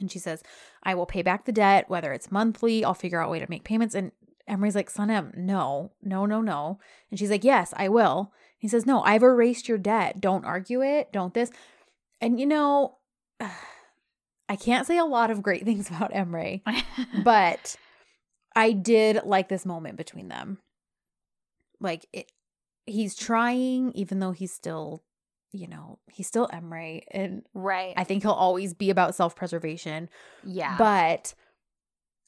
And 0.00 0.10
she 0.10 0.18
says, 0.18 0.42
I 0.82 0.94
will 0.94 1.06
pay 1.06 1.22
back 1.22 1.44
the 1.44 1.52
debt, 1.52 1.88
whether 1.88 2.12
it's 2.12 2.32
monthly, 2.32 2.84
I'll 2.84 2.94
figure 2.94 3.20
out 3.20 3.28
a 3.28 3.30
way 3.30 3.38
to 3.38 3.50
make 3.50 3.64
payments. 3.64 3.94
And 3.94 4.12
Emery's 4.46 4.74
like, 4.74 4.92
Sanem, 4.92 5.36
no, 5.36 5.92
no, 6.02 6.26
no, 6.26 6.40
no. 6.40 6.78
And 7.10 7.18
she's 7.18 7.30
like, 7.30 7.44
Yes, 7.44 7.72
I 7.76 7.88
will. 7.88 8.32
He 8.58 8.68
says, 8.68 8.86
No, 8.86 9.02
I've 9.02 9.22
erased 9.22 9.68
your 9.68 9.78
debt. 9.78 10.20
Don't 10.20 10.44
argue 10.44 10.82
it. 10.82 11.12
Don't 11.12 11.34
this. 11.34 11.50
And 12.20 12.40
you 12.40 12.46
know, 12.46 12.98
I 14.48 14.56
can't 14.56 14.86
say 14.86 14.98
a 14.98 15.04
lot 15.04 15.30
of 15.30 15.42
great 15.42 15.64
things 15.66 15.88
about 15.88 16.14
Emery, 16.14 16.62
but 17.24 17.76
I 18.54 18.72
did 18.72 19.20
like 19.24 19.48
this 19.48 19.66
moment 19.66 19.96
between 19.96 20.28
them. 20.28 20.58
Like 21.80 22.06
it, 22.12 22.30
he's 22.86 23.14
trying, 23.14 23.92
even 23.92 24.20
though 24.20 24.32
he's 24.32 24.52
still, 24.52 25.02
you 25.54 25.68
know, 25.68 26.00
he's 26.10 26.26
still 26.26 26.48
Emery, 26.52 27.04
and 27.12 27.44
right. 27.54 27.94
I 27.96 28.02
think 28.02 28.22
he'll 28.22 28.32
always 28.32 28.74
be 28.74 28.90
about 28.90 29.14
self 29.14 29.36
preservation. 29.36 30.08
yeah. 30.44 30.76
But 30.76 31.32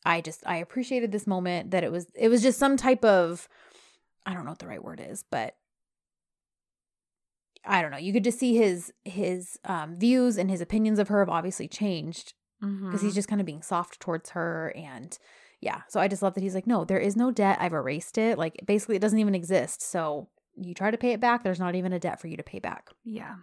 I 0.04 0.20
just 0.20 0.42
I 0.46 0.58
appreciated 0.58 1.10
this 1.10 1.26
moment 1.26 1.72
that 1.72 1.82
it 1.82 1.90
was 1.90 2.06
it 2.14 2.28
was 2.28 2.40
just 2.40 2.58
some 2.58 2.76
type 2.76 3.04
of 3.04 3.48
I 4.24 4.32
don't 4.32 4.44
know 4.44 4.52
what 4.52 4.60
the 4.60 4.68
right 4.68 4.82
word 4.82 5.00
is, 5.04 5.24
but 5.28 5.56
I 7.64 7.82
don't 7.82 7.90
know. 7.90 7.96
You 7.98 8.12
could 8.12 8.24
just 8.24 8.38
see 8.38 8.56
his 8.56 8.92
his 9.04 9.58
um, 9.64 9.96
views 9.96 10.38
and 10.38 10.48
his 10.50 10.60
opinions 10.60 10.98
of 11.00 11.08
her 11.08 11.18
have 11.18 11.28
obviously 11.28 11.66
changed 11.68 12.34
because 12.60 13.00
Mhm. 13.00 13.04
he's 13.04 13.14
just 13.14 13.28
kind 13.28 13.40
of 13.40 13.46
being 13.46 13.62
soft 13.62 13.98
towards 14.00 14.30
her 14.30 14.72
and 14.76 15.18
yeah. 15.60 15.82
So 15.88 15.98
I 16.00 16.06
just 16.06 16.22
love 16.22 16.34
that 16.34 16.42
he's 16.42 16.54
like, 16.54 16.66
no, 16.66 16.84
there 16.84 16.98
is 17.00 17.16
no 17.16 17.30
debt. 17.32 17.58
I've 17.60 17.72
erased 17.72 18.18
it. 18.18 18.38
Like 18.38 18.60
basically, 18.64 18.94
it 18.96 19.02
doesn't 19.02 19.18
even 19.18 19.34
exist. 19.34 19.82
So 19.82 20.28
you 20.57 20.75
try 20.75 20.90
to 20.90 20.99
pay 20.99 21.12
it 21.12 21.21
back. 21.21 21.42
There's 21.42 21.61
not 21.61 21.75
even 21.75 21.92
a 21.92 21.99
debt 21.99 22.21
for 22.21 22.29
you 22.29 22.37
to 22.37 22.42
pay 22.42 22.59
back. 22.59 22.88
yeah. 23.05 23.37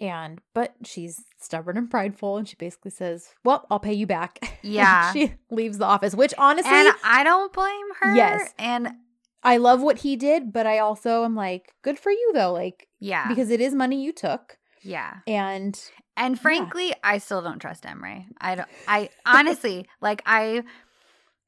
And 0.00 0.40
but 0.54 0.74
she's 0.84 1.24
stubborn 1.40 1.76
and 1.76 1.90
prideful, 1.90 2.36
and 2.36 2.48
she 2.48 2.54
basically 2.54 2.92
says, 2.92 3.30
"Well, 3.44 3.66
I'll 3.68 3.80
pay 3.80 3.94
you 3.94 4.06
back." 4.06 4.38
Yeah. 4.62 5.12
she 5.12 5.34
leaves 5.50 5.78
the 5.78 5.86
office, 5.86 6.14
which 6.14 6.34
honestly, 6.36 6.70
And 6.70 6.92
I 7.04 7.24
don't 7.24 7.52
blame 7.52 7.86
her. 8.00 8.14
Yes. 8.14 8.52
And 8.58 8.88
I 9.42 9.56
love 9.56 9.80
what 9.80 9.98
he 9.98 10.14
did, 10.16 10.52
but 10.52 10.66
I 10.66 10.78
also 10.80 11.24
am 11.24 11.34
like, 11.34 11.72
good 11.82 11.98
for 11.98 12.10
you 12.10 12.32
though, 12.34 12.52
like 12.52 12.86
yeah. 13.00 13.28
because 13.28 13.50
it 13.50 13.60
is 13.60 13.72
money 13.74 14.02
you 14.02 14.12
took, 14.12 14.58
yeah. 14.82 15.18
and 15.26 15.80
And 16.16 16.38
frankly, 16.38 16.92
I 17.02 17.18
still 17.18 17.40
don't 17.40 17.60
trust 17.60 17.86
Emery. 17.86 18.26
I 18.40 18.56
don't 18.56 18.68
I 18.86 19.10
honestly 19.24 19.86
like 20.00 20.22
I 20.26 20.64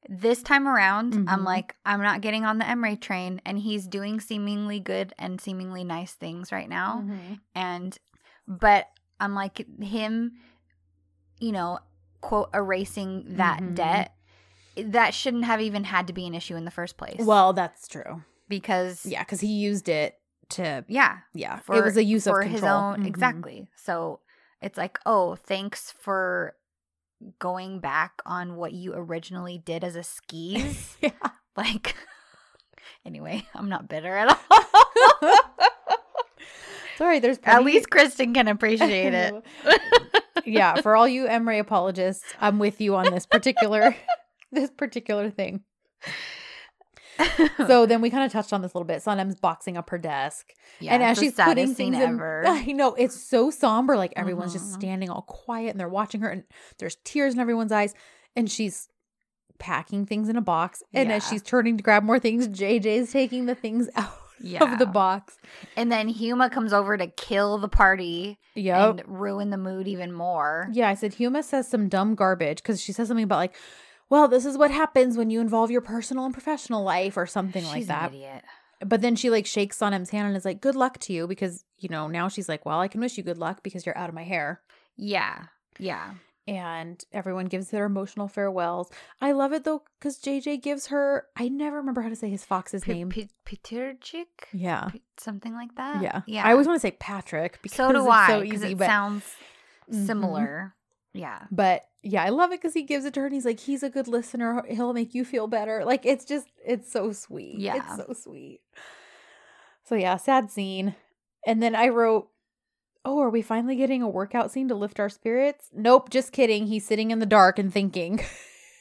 this 0.09 0.41
time 0.41 0.67
around, 0.67 1.13
I'm 1.29 1.41
Mhm. 1.41 1.45
like, 1.45 1.75
I'm 1.85 2.01
not 2.01 2.21
getting 2.21 2.43
on 2.43 2.57
the 2.57 2.67
Emery 2.67 2.95
train 2.97 3.41
and 3.45 3.59
he's 3.59 3.87
doing 3.87 4.19
seemingly 4.19 4.79
good 4.79 5.13
and 5.17 5.39
seemingly 5.39 5.83
nice 5.83 6.13
things 6.13 6.51
right 6.51 6.67
now. 6.69 7.01
Mm-hmm. 7.05 7.33
And 7.55 7.97
but 8.47 8.89
I'm 9.19 9.35
like 9.35 9.65
him, 9.81 10.33
you 11.39 11.51
know, 11.51 11.79
quote 12.21 12.49
erasing 12.53 13.35
that 13.37 13.59
Mhm. 13.61 13.75
debt. 13.75 14.15
That 14.77 15.13
shouldn't 15.13 15.45
have 15.45 15.61
even 15.61 15.83
had 15.83 16.07
to 16.07 16.13
be 16.13 16.25
an 16.25 16.33
issue 16.33 16.55
in 16.55 16.65
the 16.65 16.71
first 16.71 16.97
place. 16.97 17.19
well, 17.19 17.53
that's 17.53 17.87
true. 17.87 18.23
because 18.47 19.05
Yeah, 19.05 19.23
because 19.23 19.39
he 19.39 19.47
used 19.47 19.87
it 19.87 20.19
to 20.49 20.83
yeah, 20.89 21.19
yeah, 21.33 21.59
for 21.59 21.75
it 21.77 21.81
was 21.81 21.95
a 21.95 22.03
use 22.03 22.27
of 22.27 22.33
control. 22.35 22.51
his 22.53 22.63
own 22.63 23.03
Mhm. 23.03 23.07
exactly. 23.07 23.69
So 23.77 24.19
it's 24.61 24.77
like, 24.77 24.99
oh, 25.05 25.35
thanks 25.35 25.91
for 25.91 26.55
going 27.39 27.79
back 27.79 28.21
on 28.25 28.55
what 28.55 28.73
you 28.73 28.93
originally 28.93 29.57
did 29.57 29.83
as 29.83 29.95
a 29.95 30.03
skis. 30.03 30.97
yeah. 31.01 31.11
like, 31.55 31.95
anyway, 33.05 33.45
I'm 33.55 33.69
not 33.69 33.87
bitter 33.87 34.15
at 34.15 34.29
all. 34.51 35.37
Sorry, 36.97 37.19
there's 37.19 37.39
at 37.43 37.63
least 37.63 37.89
Kristen 37.89 38.33
can 38.33 38.47
appreciate 38.47 39.13
it. 39.13 39.33
yeah, 40.45 40.81
for 40.81 40.95
all 40.95 41.07
you 41.07 41.25
Emery 41.25 41.57
apologists, 41.57 42.25
I'm 42.39 42.59
with 42.59 42.79
you 42.79 42.95
on 42.95 43.11
this 43.11 43.25
particular 43.25 43.95
this 44.51 44.69
particular 44.69 45.29
thing. 45.31 45.61
So 47.67 47.85
then 47.85 48.01
we 48.01 48.09
kind 48.09 48.23
of 48.25 48.31
touched 48.31 48.53
on 48.53 48.61
this 48.61 48.73
a 48.73 48.77
little 48.77 48.87
bit. 48.87 49.01
Sanem's 49.03 49.35
boxing 49.39 49.77
up 49.77 49.89
her 49.91 49.97
desk. 49.97 50.51
yeah, 50.79 50.93
and 50.93 51.03
as 51.03 51.17
she's 51.19 51.33
putting 51.33 51.73
things 51.75 51.95
in. 51.97 52.19
I 52.21 52.63
know 52.71 52.93
it's 52.95 53.19
so 53.21 53.49
somber. 53.51 53.95
Like 53.97 54.13
everyone's 54.15 54.53
just 54.53 54.71
Mhm. 54.71 54.73
standing 54.79 55.09
all 55.09 55.21
quiet 55.23 55.69
and 55.71 55.79
they're 55.79 55.89
watching 55.89 56.21
her, 56.21 56.29
and 56.29 56.43
there's 56.79 56.97
tears 57.03 57.33
in 57.33 57.39
everyone's 57.39 57.71
eyes. 57.71 57.93
And 58.35 58.49
she's 58.49 58.87
packing 59.59 60.05
things 60.05 60.29
in 60.29 60.35
a 60.37 60.41
box. 60.41 60.81
And 60.93 61.11
as 61.11 61.27
she's 61.27 61.41
turning 61.43 61.77
to 61.77 61.83
grab 61.83 62.03
more 62.03 62.17
things, 62.19 62.47
JJ's 62.47 63.11
taking 63.11 63.45
the 63.45 63.55
things 63.55 63.89
out 63.95 64.11
yeah. 64.39 64.63
of 64.73 64.79
the 64.79 64.85
box. 64.87 65.37
And 65.77 65.91
then 65.91 66.11
Huma 66.13 66.51
comes 66.51 66.73
over 66.73 66.97
to 66.97 67.07
kill 67.07 67.57
the 67.59 67.67
party 67.69 68.39
Yep. 68.55 68.89
and 68.89 69.03
ruin 69.05 69.49
the 69.49 69.57
mood 69.57 69.87
even 69.87 70.11
more. 70.13 70.67
yeah, 70.71 70.89
I 70.89 70.95
said 70.95 71.13
Huma 71.15 71.43
says 71.43 71.67
some 71.69 71.89
dumb 71.89 72.15
garbage 72.15 72.57
because 72.57 72.81
she 72.81 72.91
says 72.91 73.07
something 73.09 73.23
about 73.23 73.37
like, 73.37 73.55
well, 74.11 74.27
this 74.27 74.45
is 74.45 74.57
what 74.59 74.69
happens 74.69 75.17
when 75.17 75.31
you 75.31 75.41
involve 75.41 75.71
your 75.71 75.81
personal 75.81 76.25
and 76.25 76.33
professional 76.33 76.83
life 76.83 77.17
or 77.17 77.25
something 77.25 77.65
like 77.65 77.77
She's 77.77 77.87
that. 77.87 78.11
an 78.11 78.17
idiot. 78.17 78.43
But 78.85 79.01
then 79.01 79.15
she 79.15 79.29
like 79.31 79.45
shakes 79.47 79.77
Sanem's 79.79 80.09
hand 80.11 80.27
and 80.27 80.35
is 80.37 80.45
like, 80.45 80.61
good 80.61 80.75
luck 80.75 80.99
to 80.99 81.13
you 81.13 81.27
because, 81.27 81.63
you 81.79 81.87
know, 81.89 82.07
now 82.07 82.27
she's 82.27 82.49
like, 82.49 82.65
well, 82.65 82.79
I 82.79 82.87
can 82.87 82.99
wish 83.01 83.17
you 83.17 83.23
good 83.23 83.37
luck 83.37 83.63
because 83.63 83.85
you're 83.85 83.97
out 83.97 84.09
of 84.09 84.15
my 84.15 84.23
hair. 84.23 84.61
Yeah. 84.97 85.45
Yeah. 85.79 86.13
and 86.47 87.05
everyone 87.13 87.45
gives 87.45 87.69
their 87.69 87.85
emotional 87.85 88.27
farewells. 88.27 88.89
I 89.21 89.31
love 89.33 89.53
it 89.53 89.63
though 89.63 89.83
because 89.99 90.19
JJ 90.19 90.61
gives 90.63 90.87
her. 90.87 91.27
I 91.37 91.47
never 91.47 91.77
remember 91.77 92.01
how 92.01 92.09
to 92.09 92.15
say 92.15 92.29
his 92.29 92.43
fox's 92.43 92.83
P- 92.83 92.93
name. 92.93 93.09
P- 93.09 93.29
Peterchik? 93.45 94.25
yeah, 94.51 94.89
P- 94.91 95.03
something 95.17 95.53
like 95.53 95.75
that. 95.75 96.01
yeah, 96.01 96.21
yeah. 96.25 96.45
I 96.45 96.51
always 96.51 96.65
want 96.67 96.75
to 96.81 96.85
say 96.87 96.91
Patrick 96.99 97.59
because 97.61 97.77
so 97.77 97.91
do 97.91 97.99
it's 97.99 98.07
I. 98.09 98.27
so 98.27 98.43
easy, 98.43 98.71
it 98.71 98.77
but 98.79 98.87
sounds 98.87 99.23
Mhm. 99.91 100.05
similar. 100.07 100.75
Yeah, 101.13 101.43
but 101.51 101.83
yeah, 102.03 102.23
I 102.23 102.29
love 102.29 102.51
it 102.51 102.59
because 102.61 102.73
he 102.73 102.83
gives 102.83 103.05
it 103.05 103.13
to 103.15 103.19
her 103.21 103.25
and 103.27 103.35
he's 103.35 103.45
like, 103.45 103.59
he's 103.59 103.83
a 103.83 103.89
good 103.89 104.07
listener. 104.07 104.63
He'll 104.69 104.93
make 104.93 105.13
you 105.13 105.23
feel 105.25 105.47
better. 105.47 105.83
Like 105.85 106.05
it's 106.05 106.25
just, 106.25 106.47
it's 106.65 106.91
so 106.91 107.11
sweet. 107.11 107.59
Yeah. 107.59 107.75
it's 107.77 107.95
so 107.95 108.13
sweet. 108.13 108.61
So 109.83 109.95
yeah, 109.95 110.17
sad 110.17 110.49
scene. 110.51 110.95
And 111.45 111.61
then 111.61 111.75
I 111.75 111.87
wrote. 111.89 112.27
Oh, 113.03 113.19
are 113.19 113.31
we 113.31 113.41
finally 113.41 113.75
getting 113.75 114.03
a 114.03 114.07
workout 114.07 114.51
scene 114.51 114.67
to 114.67 114.75
lift 114.75 114.99
our 114.99 115.09
spirits? 115.09 115.69
Nope, 115.73 116.11
just 116.11 116.31
kidding. 116.31 116.67
He's 116.67 116.85
sitting 116.85 117.09
in 117.09 117.17
the 117.17 117.25
dark 117.25 117.57
and 117.57 117.73
thinking. 117.73 118.21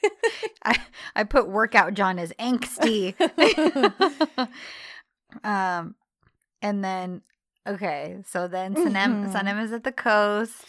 I 0.62 0.78
I 1.16 1.24
put 1.24 1.48
workout 1.48 1.94
John 1.94 2.18
as 2.18 2.30
angsty. 2.38 3.14
um, 5.44 5.94
and 6.60 6.84
then 6.84 7.22
okay, 7.66 8.18
so 8.26 8.46
then 8.48 8.74
Sanem 8.74 9.24
Mhm. 9.26 9.32
Sanem 9.32 9.62
is 9.64 9.72
at 9.72 9.84
the 9.84 9.92
coast, 9.92 10.64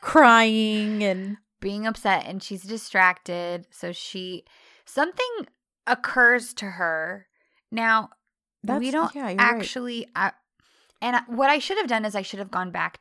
crying 0.00 1.02
and 1.04 1.36
being 1.68 1.86
upset, 1.86 2.24
and 2.26 2.42
she's 2.42 2.62
distracted. 2.62 3.66
So 3.70 3.90
she 3.92 4.44
something 4.84 5.32
occurs 5.86 6.54
to 6.54 6.66
her 6.66 7.26
now. 7.70 8.10
That's, 8.62 8.80
we 8.80 8.90
don't 8.90 9.14
yeah, 9.14 9.28
you're 9.28 9.36
right. 9.38 9.54
actually 9.60 10.08
I, 10.16 10.32
and 11.00 11.14
I, 11.16 11.20
what 11.28 11.50
i 11.50 11.60
should 11.60 11.78
have 11.78 11.86
done 11.86 12.04
is 12.04 12.16
i 12.16 12.22
should 12.22 12.40
have 12.40 12.50
gone 12.50 12.72
back 12.72 12.98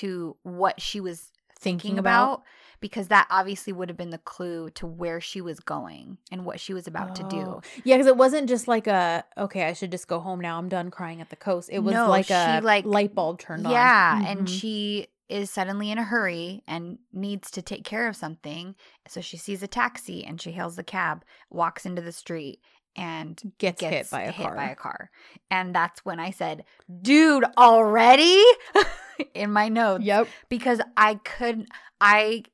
to 0.00 0.36
what 0.42 0.82
she 0.82 1.00
was 1.00 1.30
thinking 1.58 1.78
thinking 1.80 1.98
about, 1.98 2.24
about. 2.34 2.42
because 2.80 3.08
that 3.08 3.26
obviously 3.30 3.72
would 3.72 3.88
have 3.88 3.96
been 3.96 4.10
the 4.10 4.18
clue 4.18 4.68
to 4.70 4.86
where 4.86 5.18
she 5.20 5.40
was 5.40 5.60
going 5.60 6.18
and 6.30 6.44
what 6.44 6.60
she 6.60 6.74
was 6.74 6.86
about 6.86 7.14
to 7.14 7.22
do 7.24 7.40
Oh. 7.40 7.60
Yeah, 7.84 7.96
because 7.96 8.06
it 8.06 8.18
wasn't 8.18 8.48
just 8.50 8.68
like 8.68 8.86
a 8.86 9.24
okay, 9.38 9.64
I 9.64 9.72
should 9.72 9.90
just 9.90 10.08
go 10.08 10.20
home 10.20 10.40
now. 10.40 10.58
I'm 10.58 10.68
done 10.68 10.90
crying 10.90 11.20
at 11.22 11.30
the 11.30 11.36
coast. 11.36 11.70
It 11.72 11.78
was 11.78 11.94
No, 11.94 12.08
like 12.10 12.26
she, 12.26 12.34
a 12.34 12.60
like- 12.62 12.84
light 12.84 13.14
bulb 13.14 13.38
turned 13.38 13.66
on. 13.66 13.72
yeah 13.72 14.22
and 14.30 14.40
Mhm. 14.46 14.48
she 14.60 15.06
is 15.28 15.50
suddenly 15.50 15.90
in 15.90 15.98
a 15.98 16.04
hurry 16.04 16.62
and 16.66 16.98
needs 17.12 17.50
to 17.50 17.62
take 17.62 17.84
care 17.84 18.08
of 18.08 18.16
something 18.16 18.74
so 19.08 19.20
she 19.20 19.36
sees 19.36 19.62
a 19.62 19.66
taxi 19.66 20.24
and 20.24 20.40
she 20.40 20.52
hails 20.52 20.76
the 20.76 20.82
cab 20.84 21.24
walks 21.50 21.84
into 21.86 22.00
the 22.02 22.12
street 22.12 22.60
and 22.96 23.52
gets, 23.58 23.80
gets 23.80 23.94
hit 23.94 24.10
by 24.10 24.22
a 24.22 24.32
car. 24.32 24.54
by 24.56 24.64
a 24.70 24.74
car 24.74 25.10
and 25.50 25.74
that's 25.74 26.04
when 26.04 26.18
i 26.18 26.30
said 26.30 26.64
dude 27.02 27.44
already 27.58 28.42
in 29.34 29.52
my 29.52 29.68
notes 29.68 30.04
Yep. 30.04 30.28
because 30.48 30.80
I 30.96 31.16
couldn't 31.16 31.68
I 32.00 32.44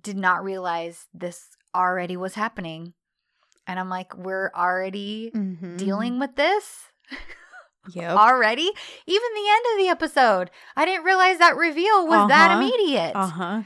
did 0.00 0.16
not 0.16 0.44
realize 0.44 1.06
this 1.14 1.48
already 1.74 2.16
was 2.16 2.34
happening. 2.34 2.92
And 3.66 3.78
I'm 3.80 3.88
like, 3.88 4.16
we're 4.16 4.50
already 4.54 5.30
Mhm. 5.34 5.76
dealing 5.76 6.18
with 6.18 6.36
this 6.36 6.88
Yep. 7.94 8.16
already. 8.16 8.70
Even 9.06 9.28
the 9.34 9.48
end 9.50 9.64
of 9.72 9.78
the 9.84 9.88
episode, 9.88 10.50
I 10.76 10.84
didn't 10.84 11.04
realize 11.04 11.38
that 11.38 11.56
reveal 11.56 12.06
was 12.06 12.28
that 12.28 12.50
Uh-huh. 12.50 12.60
immediate. 12.60 13.12
Uh 13.14 13.26
huh. 13.26 13.62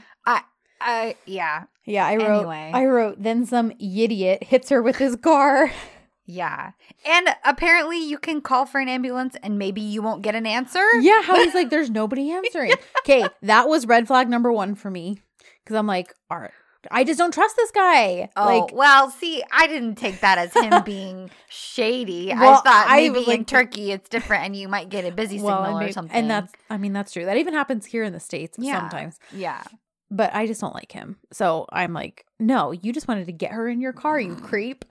I 0.85 1.15
yeah. 1.25 1.63
Yeah, 1.85 2.05
I 2.05 2.17
wrote. 2.17 2.39
Anyway. 2.39 2.71
I 2.73 2.85
wrote. 2.85 3.15
Then 3.23 3.45
some 3.45 3.71
idiot 3.79 4.43
hits 4.43 4.69
her 4.69 4.81
with 4.81 4.97
his 4.97 5.15
car. 5.15 5.71
Yeah. 6.25 6.71
And 7.05 7.27
apparently 7.43 7.97
you 8.01 8.17
can 8.17 8.39
call 8.39 8.65
for 8.65 8.79
an 8.79 8.87
ambulance 8.87 9.35
and 9.43 9.59
maybe 9.59 9.81
you 9.81 10.01
won't 10.01 10.21
get 10.21 10.35
an 10.35 10.45
answer. 10.45 10.81
Yeah, 11.01 11.21
how 11.21 11.35
he's 11.35 11.53
like, 11.53 11.69
there's 11.69 11.89
nobody 11.89 12.31
answering. 12.31 12.71
Okay, 12.99 13.25
that 13.41 13.67
was 13.67 13.85
red 13.85 14.07
flag 14.07 14.29
number 14.29 14.49
one 14.49 14.73
for 14.75 14.89
me. 14.89 15.17
Cause 15.65 15.75
I'm 15.75 15.85
like, 15.85 16.13
all 16.31 16.39
right, 16.39 16.51
I 16.91 17.03
just 17.03 17.17
don't 17.17 17.33
trust 17.33 17.55
this 17.55 17.71
guy. 17.71 18.29
Oh, 18.35 18.45
like, 18.45 18.73
well, 18.75 19.09
see, 19.09 19.43
I 19.51 19.67
didn't 19.67 19.95
take 19.95 20.19
that 20.21 20.37
as 20.37 20.53
him 20.53 20.81
being 20.85 21.29
shady. 21.49 22.31
I 22.33 22.39
Well, 22.39 22.61
thought 22.61 22.85
I 22.89 22.97
maybe 23.09 23.29
in 23.31 23.45
Turkey 23.45 23.91
it's 23.91 24.09
different 24.09 24.45
and 24.45 24.55
you 24.55 24.67
might 24.67 24.89
get 24.89 25.05
a 25.05 25.11
busy 25.11 25.39
well, 25.39 25.63
signal 25.63 25.77
and, 25.79 25.89
or 25.89 25.91
something. 25.93 26.15
and 26.17 26.29
that's, 26.29 26.53
I 26.69 26.77
mean, 26.77 26.93
that's 26.93 27.11
true. 27.11 27.25
That 27.25 27.37
even 27.37 27.53
happens 27.53 27.85
here 27.85 28.03
in 28.03 28.13
the 28.13 28.19
States 28.19 28.57
Yeah. 28.59 28.79
sometimes. 28.79 29.19
yeah. 29.33 29.63
But 30.11 30.35
I 30.35 30.45
just 30.45 30.61
don't 30.61 30.75
like 30.75 30.91
him. 30.91 31.17
So 31.31 31.65
I'm 31.71 31.91
like, 31.93 32.25
no, 32.39 32.71
you 32.71 32.93
just 32.93 33.07
wanted 33.07 33.25
to 33.25 33.31
get 33.31 33.51
her 33.51 33.67
in 33.67 33.81
your 33.81 33.93
car, 33.93 34.19
you 34.19 34.35
creep. 34.35 34.85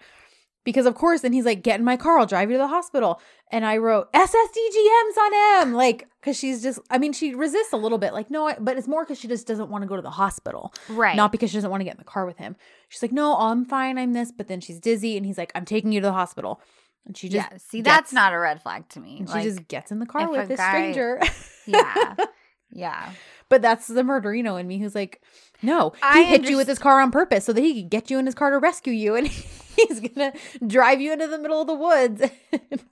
Because 0.64 0.86
of 0.86 0.94
course, 0.94 1.22
then 1.22 1.32
he's 1.32 1.44
like, 1.44 1.62
get 1.62 1.80
in 1.80 1.84
my 1.84 1.96
car, 1.96 2.18
I'll 2.18 2.26
drive 2.26 2.48
you 2.50 2.56
to 2.56 2.62
the 2.62 2.68
hospital. 2.68 3.20
And 3.50 3.64
I 3.66 3.78
wrote 3.78 4.12
SSDGMs 4.12 5.16
on 5.20 5.62
M, 5.62 5.72
like, 5.74 6.08
because 6.20 6.38
she's 6.38 6.62
just, 6.62 6.78
I 6.88 6.98
mean, 6.98 7.12
she 7.12 7.34
resists 7.34 7.72
a 7.72 7.76
little 7.76 7.98
bit, 7.98 8.12
like, 8.12 8.30
no, 8.30 8.46
I, 8.46 8.56
but 8.60 8.76
it's 8.78 8.86
more 8.86 9.04
because 9.04 9.18
she 9.18 9.26
just 9.28 9.46
doesn't 9.46 9.70
want 9.70 9.82
to 9.82 9.88
go 9.88 9.96
to 9.96 10.02
the 10.02 10.10
hospital. 10.10 10.72
Right. 10.88 11.16
Not 11.16 11.32
because 11.32 11.50
she 11.50 11.56
doesn't 11.56 11.70
want 11.70 11.80
to 11.80 11.84
get 11.84 11.94
in 11.94 11.98
the 11.98 12.04
car 12.04 12.26
with 12.26 12.36
him. 12.38 12.54
She's 12.88 13.02
like, 13.02 13.12
no, 13.12 13.36
I'm 13.36 13.64
fine, 13.64 13.98
I'm 13.98 14.12
this. 14.12 14.30
But 14.30 14.46
then 14.48 14.60
she's 14.60 14.78
dizzy 14.78 15.16
and 15.16 15.26
he's 15.26 15.36
like, 15.38 15.50
I'm 15.54 15.64
taking 15.64 15.90
you 15.92 16.00
to 16.00 16.06
the 16.06 16.12
hospital. 16.12 16.60
And 17.06 17.16
she 17.16 17.28
just, 17.28 17.50
yeah. 17.50 17.58
See, 17.58 17.78
gets- 17.82 17.96
that's 17.96 18.12
not 18.12 18.32
a 18.32 18.38
red 18.38 18.62
flag 18.62 18.88
to 18.90 19.00
me. 19.00 19.18
and 19.18 19.28
she 19.28 19.42
just 19.42 19.66
gets 19.66 19.90
in 19.90 19.98
the 19.98 20.06
car 20.06 20.30
with 20.30 20.44
a 20.44 20.46
this 20.46 20.58
guy- 20.58 20.92
stranger. 20.92 21.20
yeah. 21.66 22.14
Yeah. 22.72 23.12
But 23.48 23.60
that's 23.62 23.86
the 23.86 24.02
murderino 24.02 24.58
in 24.58 24.66
me 24.66 24.78
who's 24.78 24.94
like, 24.94 25.20
no, 25.62 25.90
he 25.90 25.98
I 26.02 26.22
hit 26.24 26.48
you 26.48 26.56
with 26.56 26.66
his 26.68 26.78
car 26.78 27.00
on 27.00 27.10
purpose 27.10 27.44
so 27.44 27.52
that 27.52 27.60
he 27.60 27.82
could 27.82 27.90
get 27.90 28.10
you 28.10 28.18
in 28.18 28.26
his 28.26 28.34
car 28.34 28.50
to 28.50 28.58
rescue 28.58 28.92
you, 28.94 29.14
and 29.14 29.26
he's 29.76 30.00
gonna 30.00 30.32
drive 30.66 31.00
you 31.00 31.12
into 31.12 31.26
the 31.28 31.38
middle 31.38 31.60
of 31.60 31.66
the 31.66 31.74
woods. 31.74 32.22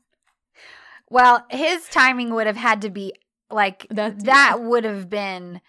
Well, 1.12 1.44
his 1.50 1.88
timing 1.88 2.32
would 2.34 2.46
have 2.46 2.56
had 2.56 2.82
to 2.82 2.90
be 2.90 3.14
like 3.50 3.86
That's- 3.90 4.22
that 4.24 4.62
would 4.62 4.84
have 4.84 5.10
been 5.10 5.60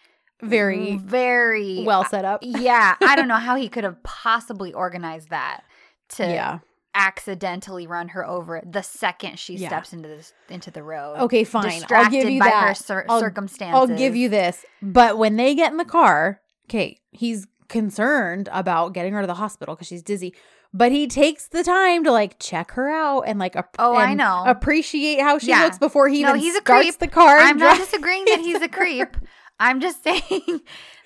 Very 0.42 0.98
very 0.98 1.84
well 1.84 2.02
uh, 2.02 2.10
set 2.10 2.26
up. 2.26 2.42
Yeah, 2.44 2.96
I 3.02 3.16
don't 3.16 3.28
know 3.28 3.38
how 3.38 3.56
he 3.56 3.68
could 3.70 3.84
have 3.84 4.02
possibly 4.04 4.72
organized 4.74 5.30
that 5.30 5.62
to 6.10 6.24
Yeah. 6.26 6.60
Accidentally 6.94 7.88
run 7.88 8.10
her 8.10 8.28
over 8.28 8.62
the 8.66 8.82
second 8.82 9.40
she 9.40 9.56
Yeah. 9.56 9.70
steps 9.70 9.94
into 9.94 10.08
this 10.10 10.34
into 10.50 10.72
the 10.72 10.84
road. 10.84 11.18
Okay, 11.22 11.44
fine. 11.44 11.84
I'll 11.90 12.10
give 12.10 12.30
you 12.30 12.40
by 12.40 12.48
that. 12.50 12.68
her 12.70 12.74
cir- 12.74 13.06
I'll- 13.10 13.20
circumstances. 13.20 13.76
I'll 13.76 13.98
give 13.98 14.16
you 14.16 14.30
this. 14.30 14.66
But 14.82 15.18
when 15.18 15.36
they 15.38 15.56
get 15.56 15.72
in 15.72 15.78
the 15.78 15.86
car, 15.86 16.42
okay, 16.70 17.00
he's 17.12 17.48
concerned 17.70 18.50
about 18.52 18.94
getting 18.94 19.14
her 19.14 19.22
to 19.22 19.28
the 19.28 19.36
hospital 19.36 19.76
because 19.76 19.88
she's 19.88 20.04
dizzy. 20.04 20.34
But 20.74 20.92
he 20.92 21.08
takes 21.08 21.48
the 21.48 21.64
time 21.64 22.04
to 22.06 22.12
like 22.12 22.40
check 22.40 22.72
her 22.72 22.90
out 22.90 23.22
and 23.22 23.40
like 23.40 23.56
ap- 23.56 23.76
Oh, 23.80 23.96
I 23.96 24.14
know. 24.14 24.44
appreciate 24.46 25.20
how 25.22 25.38
she 25.38 25.48
Yeah. 25.48 25.64
looks 25.64 25.78
before 25.78 26.08
he 26.08 26.24
No, 26.24 26.30
even 26.30 26.40
he's 26.42 26.56
a 26.56 26.60
starts 26.62 26.84
creep. 26.86 27.00
the 27.00 27.08
car. 27.08 27.38
I'm 27.38 27.58
not 27.58 27.78
disagreeing 27.78 28.26
that 28.26 28.40
he's 28.40 28.62
a 28.62 28.68
creep. 28.80 29.18
I'm 29.60 29.80
just 29.82 30.02
saying 30.04 30.62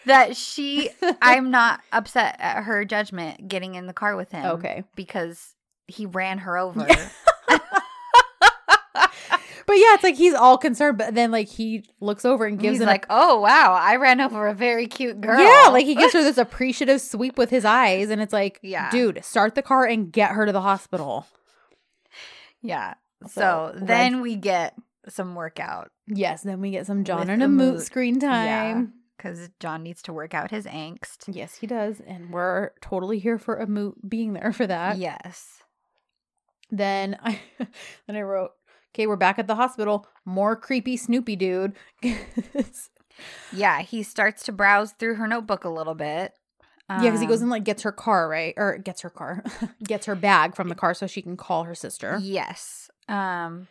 that 0.06 0.38
she. 0.38 0.90
I'm 1.22 1.50
not 1.52 1.82
upset 1.92 2.36
at 2.40 2.64
her 2.64 2.86
judgment 2.86 3.48
getting 3.48 3.74
in 3.76 3.88
the 3.88 3.94
car 3.94 4.16
with 4.16 4.32
him. 4.32 4.46
Okay. 4.46 4.84
because 4.96 5.55
he 5.88 6.06
ran 6.06 6.40
her 6.40 6.58
over. 6.58 6.86
But 9.68 9.78
yeah, 9.80 9.96
it's 9.96 10.04
like 10.04 10.16
he's 10.16 10.36
all 10.36 10.60
concerned, 10.60 11.00
but 11.00 11.16
then 11.16 11.32
like 11.32 11.48
he 11.48 11.84
looks 12.00 12.24
over 12.24 12.46
and 12.46 12.60
gives 12.60 12.78
He's 12.78 12.86
like, 12.86 13.08
"Oh 13.10 13.40
wow, 13.42 13.74
I 13.74 13.96
ran 13.96 14.22
over 14.22 14.48
a 14.48 14.54
very 14.54 14.86
cute 14.86 15.20
girl." 15.20 15.40
Yeah, 15.40 15.70
like 15.72 15.86
he 15.88 15.96
gives 15.96 16.14
her 16.14 16.22
this 16.24 16.38
appreciative 16.38 17.02
sweep 17.02 17.36
with 17.36 17.50
his 17.50 17.66
eyes, 17.66 18.12
and 18.12 18.22
it's 18.22 18.32
like, 18.32 18.60
Yeah. 18.62 18.92
dude, 18.92 19.26
start 19.26 19.56
the 19.56 19.64
car 19.64 19.84
and 19.86 20.12
get 20.12 20.32
her 20.32 20.46
to 20.46 20.52
the 20.52 20.62
hospital. 20.62 21.26
yeah. 22.62 22.94
So, 23.24 23.30
So, 23.32 23.72
red- 23.80 23.88
then 23.88 24.22
we 24.22 24.36
get 24.36 24.76
some 25.10 25.34
workout 25.34 25.90
Yes, 26.08 26.44
then 26.44 26.62
we 26.62 26.70
get 26.70 26.86
some 26.86 27.04
John 27.04 27.28
and 27.32 27.42
a 27.42 27.48
moot 27.48 27.76
moot. 27.76 27.82
screen 27.84 28.20
time. 28.20 28.94
because 29.18 29.50
John 29.60 29.82
needs 29.82 30.04
to 30.04 30.14
work 30.14 30.36
out 30.36 30.52
his 30.52 30.68
angst. 30.68 31.24
Yes, 31.28 31.56
he 31.56 31.66
does, 31.66 32.00
and 32.06 32.30
we're 32.30 32.70
totally 32.82 33.18
here 33.18 33.40
for 33.40 33.56
a 33.56 33.66
moot 33.66 33.96
being 34.08 34.34
there 34.34 34.54
for 34.54 34.68
that. 34.68 35.00
yes. 35.00 35.64
Then 36.72 37.18
I, 37.24 37.40
then 38.08 38.16
I 38.16 38.22
wrote, 38.22 38.52
okay, 38.94 39.08
we're 39.08 39.16
back 39.16 39.40
at 39.40 39.48
the 39.48 39.56
hospital. 39.56 40.08
More 40.26 40.56
creepy 40.56 40.98
Snoopy 40.98 41.36
dude. 41.36 41.74
Yeah, 43.54 43.82
he 43.82 44.04
starts 44.04 44.44
to 44.44 44.52
browse 44.52 44.92
through 44.92 45.16
her 45.16 45.28
notebook 45.28 45.64
a 45.64 45.70
little 45.70 45.96
bit. 45.96 46.34
yeah, 46.90 47.00
because 47.04 47.22
he 47.22 47.26
goes 47.28 47.40
Um, 47.40 47.44
and 47.44 47.52
like 47.52 47.64
gets 47.64 47.84
her 47.84 47.92
car 47.94 48.28
right, 48.28 48.54
or 48.58 48.78
gets 48.78 49.02
her 49.02 49.10
car, 49.10 49.42
gets 49.84 50.06
her 50.06 50.16
bag 50.16 50.54
from 50.56 50.68
the 50.68 50.76
car 50.76 50.94
so 50.94 51.08
she 51.08 51.22
can 51.22 51.38
call 51.38 51.64
her 51.64 51.76
sister. 51.76 52.20
Yes. 52.22 52.90
Um 53.08 53.68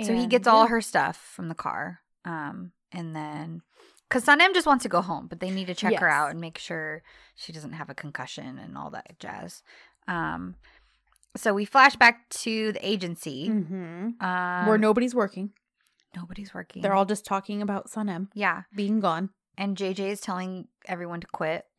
so 0.00 0.14
he 0.14 0.26
gets 0.26 0.46
And, 0.46 0.54
all 0.54 0.64
yeah. 0.64 0.68
her 0.70 0.80
stuff 0.80 1.16
from 1.16 1.48
the 1.48 1.54
car. 1.56 2.00
Um 2.24 2.72
and 2.92 3.16
then 3.16 3.62
cuz 4.08 4.24
Sanem 4.24 4.54
just 4.54 4.66
wants 4.68 4.84
to 4.84 4.88
go 4.88 5.02
home, 5.02 5.26
but 5.26 5.40
they 5.40 5.50
need 5.50 5.66
to 5.66 5.74
check 5.74 5.94
her 5.98 6.08
out 6.08 6.30
and 6.30 6.40
make 6.40 6.56
sure 6.58 7.02
she 7.34 7.52
doesn't 7.52 7.72
have 7.72 7.90
a 7.90 7.94
concussion 7.94 8.56
and 8.58 8.78
all 8.78 8.90
that 8.90 9.18
jazz. 9.18 9.64
Um 10.06 10.54
so 11.36 11.54
we 11.54 11.64
flash 11.64 11.96
back 11.96 12.28
to 12.30 12.72
the 12.72 12.86
agency. 12.86 13.48
Mm-hmm. 13.48 14.24
Um 14.24 14.66
Where 14.66 14.78
nobody's 14.78 15.14
working. 15.14 15.50
nobody's 16.16 16.52
working. 16.54 16.82
They're 16.82 16.94
all 16.94 17.04
just 17.04 17.24
talking 17.24 17.62
about 17.62 17.88
Sanem. 17.90 18.28
Yeah. 18.34 18.62
being 18.74 19.00
gone. 19.00 19.30
And 19.58 19.76
JJ 19.76 20.00
is 20.10 20.20
telling 20.20 20.68
everyone 20.86 21.20
to 21.20 21.26
quit. 21.28 21.64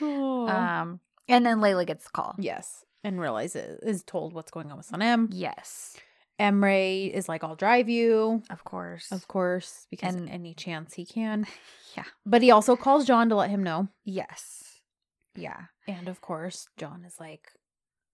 Oh. 0.00 0.48
Um 0.48 1.00
and 1.28 1.46
then 1.46 1.58
Layla 1.60 1.86
gets 1.86 2.04
the 2.04 2.10
call. 2.10 2.34
yes, 2.38 2.84
and 3.02 3.18
realizes 3.20 3.80
is 3.82 4.02
told 4.04 4.34
what's 4.34 4.50
going 4.50 4.70
on 4.70 4.76
with 4.76 4.88
Sanem. 4.90 5.28
Yes. 5.32 5.96
Emre 6.38 7.10
is 7.10 7.28
like, 7.28 7.44
"I'll 7.44 7.54
drive 7.54 7.88
you," 7.88 8.42
Of 8.50 8.64
course. 8.64 9.10
of 9.12 9.26
course, 9.28 9.86
because 9.90 10.14
And- 10.16 10.28
any 10.28 10.52
chance 10.52 10.94
he 10.94 11.06
can. 11.06 11.46
yeah. 11.96 12.04
But 12.26 12.42
he 12.42 12.50
also 12.50 12.76
calls 12.76 13.06
John 13.06 13.28
to 13.28 13.36
let 13.36 13.50
him 13.50 13.62
know, 13.62 13.88
Yes. 14.04 14.80
Yeah. 15.36 15.66
And 15.86 16.08
of 16.08 16.20
course, 16.20 16.68
John 16.76 17.04
is 17.06 17.16
like, 17.20 17.48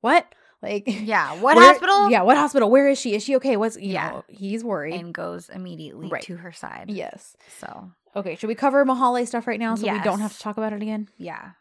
"What? 0.00 0.26
Like, 0.62 0.84
Yeah. 0.86 1.34
What 1.40 1.56
where- 1.56 1.66
hospital? 1.66 2.10
Yeah, 2.10 2.22
what 2.22 2.36
hospital? 2.36 2.70
Where 2.70 2.88
is 2.88 2.98
she? 3.00 3.14
Is 3.14 3.22
she 3.24 3.36
okay? 3.36 3.56
What's 3.56 3.78
Yeah. 3.78 4.10
know? 4.10 4.24
He's 4.28 4.62
worried. 4.64 4.94
And 5.00 5.14
goes 5.14 5.48
immediately 5.48 6.08
Right. 6.08 6.22
to 6.24 6.36
her 6.36 6.52
side. 6.52 6.90
yes. 6.90 7.36
So 7.58 7.92
Okay. 8.16 8.34
Should 8.34 8.48
we 8.48 8.54
cover 8.56 8.84
Mahalle 8.84 9.24
stuff 9.26 9.46
right 9.46 9.60
now 9.60 9.74
so 9.76 9.90
we 9.90 10.00
don't 10.00 10.20
have 10.20 10.32
to 10.32 10.38
talk 10.40 10.56
about 10.56 10.72
it 10.72 10.82
again? 10.82 11.08
yeah. 11.16 11.52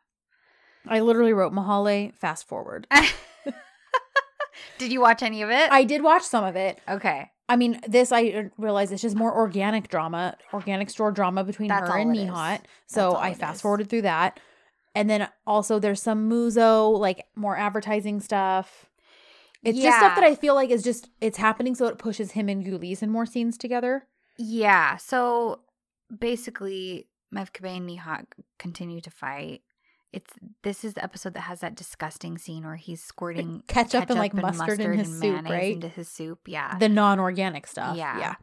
I 0.88 1.02
literally 1.02 1.34
wrote 1.34 1.54
Mahalle. 1.54 2.16
Fast 2.16 2.48
forward. 2.48 2.88
Did 4.78 4.92
you 4.94 5.02
watch 5.02 5.22
any 5.24 5.42
of 5.42 5.50
it? 5.50 5.72
I 5.72 5.84
did 5.84 6.02
watch 6.04 6.24
some 6.24 6.44
of 6.44 6.56
it. 6.56 6.80
okay. 6.88 7.30
I 7.50 7.56
mean, 7.56 7.80
this 7.88 8.12
I 8.12 8.50
realize 8.58 8.92
it's 8.92 9.02
just 9.02 9.16
more 9.16 9.36
organic 9.36 9.88
drama, 9.90 10.38
organic 10.54 10.90
store 10.90 11.12
drama 11.12 11.44
between 11.44 11.68
That's 11.68 11.90
her 11.90 11.98
and 11.98 12.12
all 12.12 12.16
it 12.18 12.24
is. 12.24 12.30
Nihat. 12.30 12.62
So 12.88 13.16
I 13.16 13.34
fast 13.34 13.56
is. 13.56 13.62
forwarded 13.62 13.90
through 13.90 14.04
that. 14.04 14.40
And 15.00 15.10
then 15.10 15.30
also 15.48 15.80
there's 15.80 16.02
some 16.02 16.30
Muzo, 16.30 17.00
like 17.00 17.26
more 17.34 17.56
advertising 17.56 18.20
stuff. 18.20 18.90
It's 19.64 19.80
just 19.80 19.98
stuff 19.98 20.16
that 20.16 20.26
I 20.26 20.36
feel 20.36 20.56
like 20.56 20.72
is 20.72 20.84
just 20.84 21.10
it's 21.22 21.38
happening 21.38 21.74
so 21.74 21.86
it 21.88 21.98
pushes 21.98 22.32
him 22.32 22.50
and 22.50 22.66
Güliz 22.66 23.02
in 23.02 23.10
more 23.10 23.26
scenes 23.26 23.58
together. 23.58 24.08
Yeah. 24.38 24.98
So 24.98 25.62
basically, 26.18 27.08
Mevkibe 27.34 27.78
and 27.78 27.90
Nihat 27.90 28.26
continue 28.58 29.00
to 29.00 29.10
fight. 29.10 29.62
It's 30.12 30.34
this 30.64 30.84
is 30.84 30.96
the 30.96 31.04
episode 31.04 31.34
that 31.36 31.42
has 31.42 31.62
that 31.62 31.76
disgusting 31.76 32.38
scene 32.38 32.66
where 32.66 32.76
he's 32.76 33.02
squirting 33.02 33.64
Ketchup, 33.68 34.10
and 34.10 34.20
like 34.20 34.34
mustard, 34.34 34.82
in 34.82 34.98
his 34.98 35.08
and 35.08 35.18
soup, 35.18 35.22
mayonnaise 35.22 35.52
right? 35.52 35.74
into 35.76 35.88
his 35.88 36.10
soup. 36.10 36.40
Yeah. 36.46 36.78
The 36.78 36.90
non-organic 36.90 37.68
stuff. 37.68 37.96
Yeah. 37.96 38.36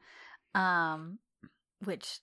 Yeah. 0.54 0.92
um, 0.94 1.18
which 1.84 2.20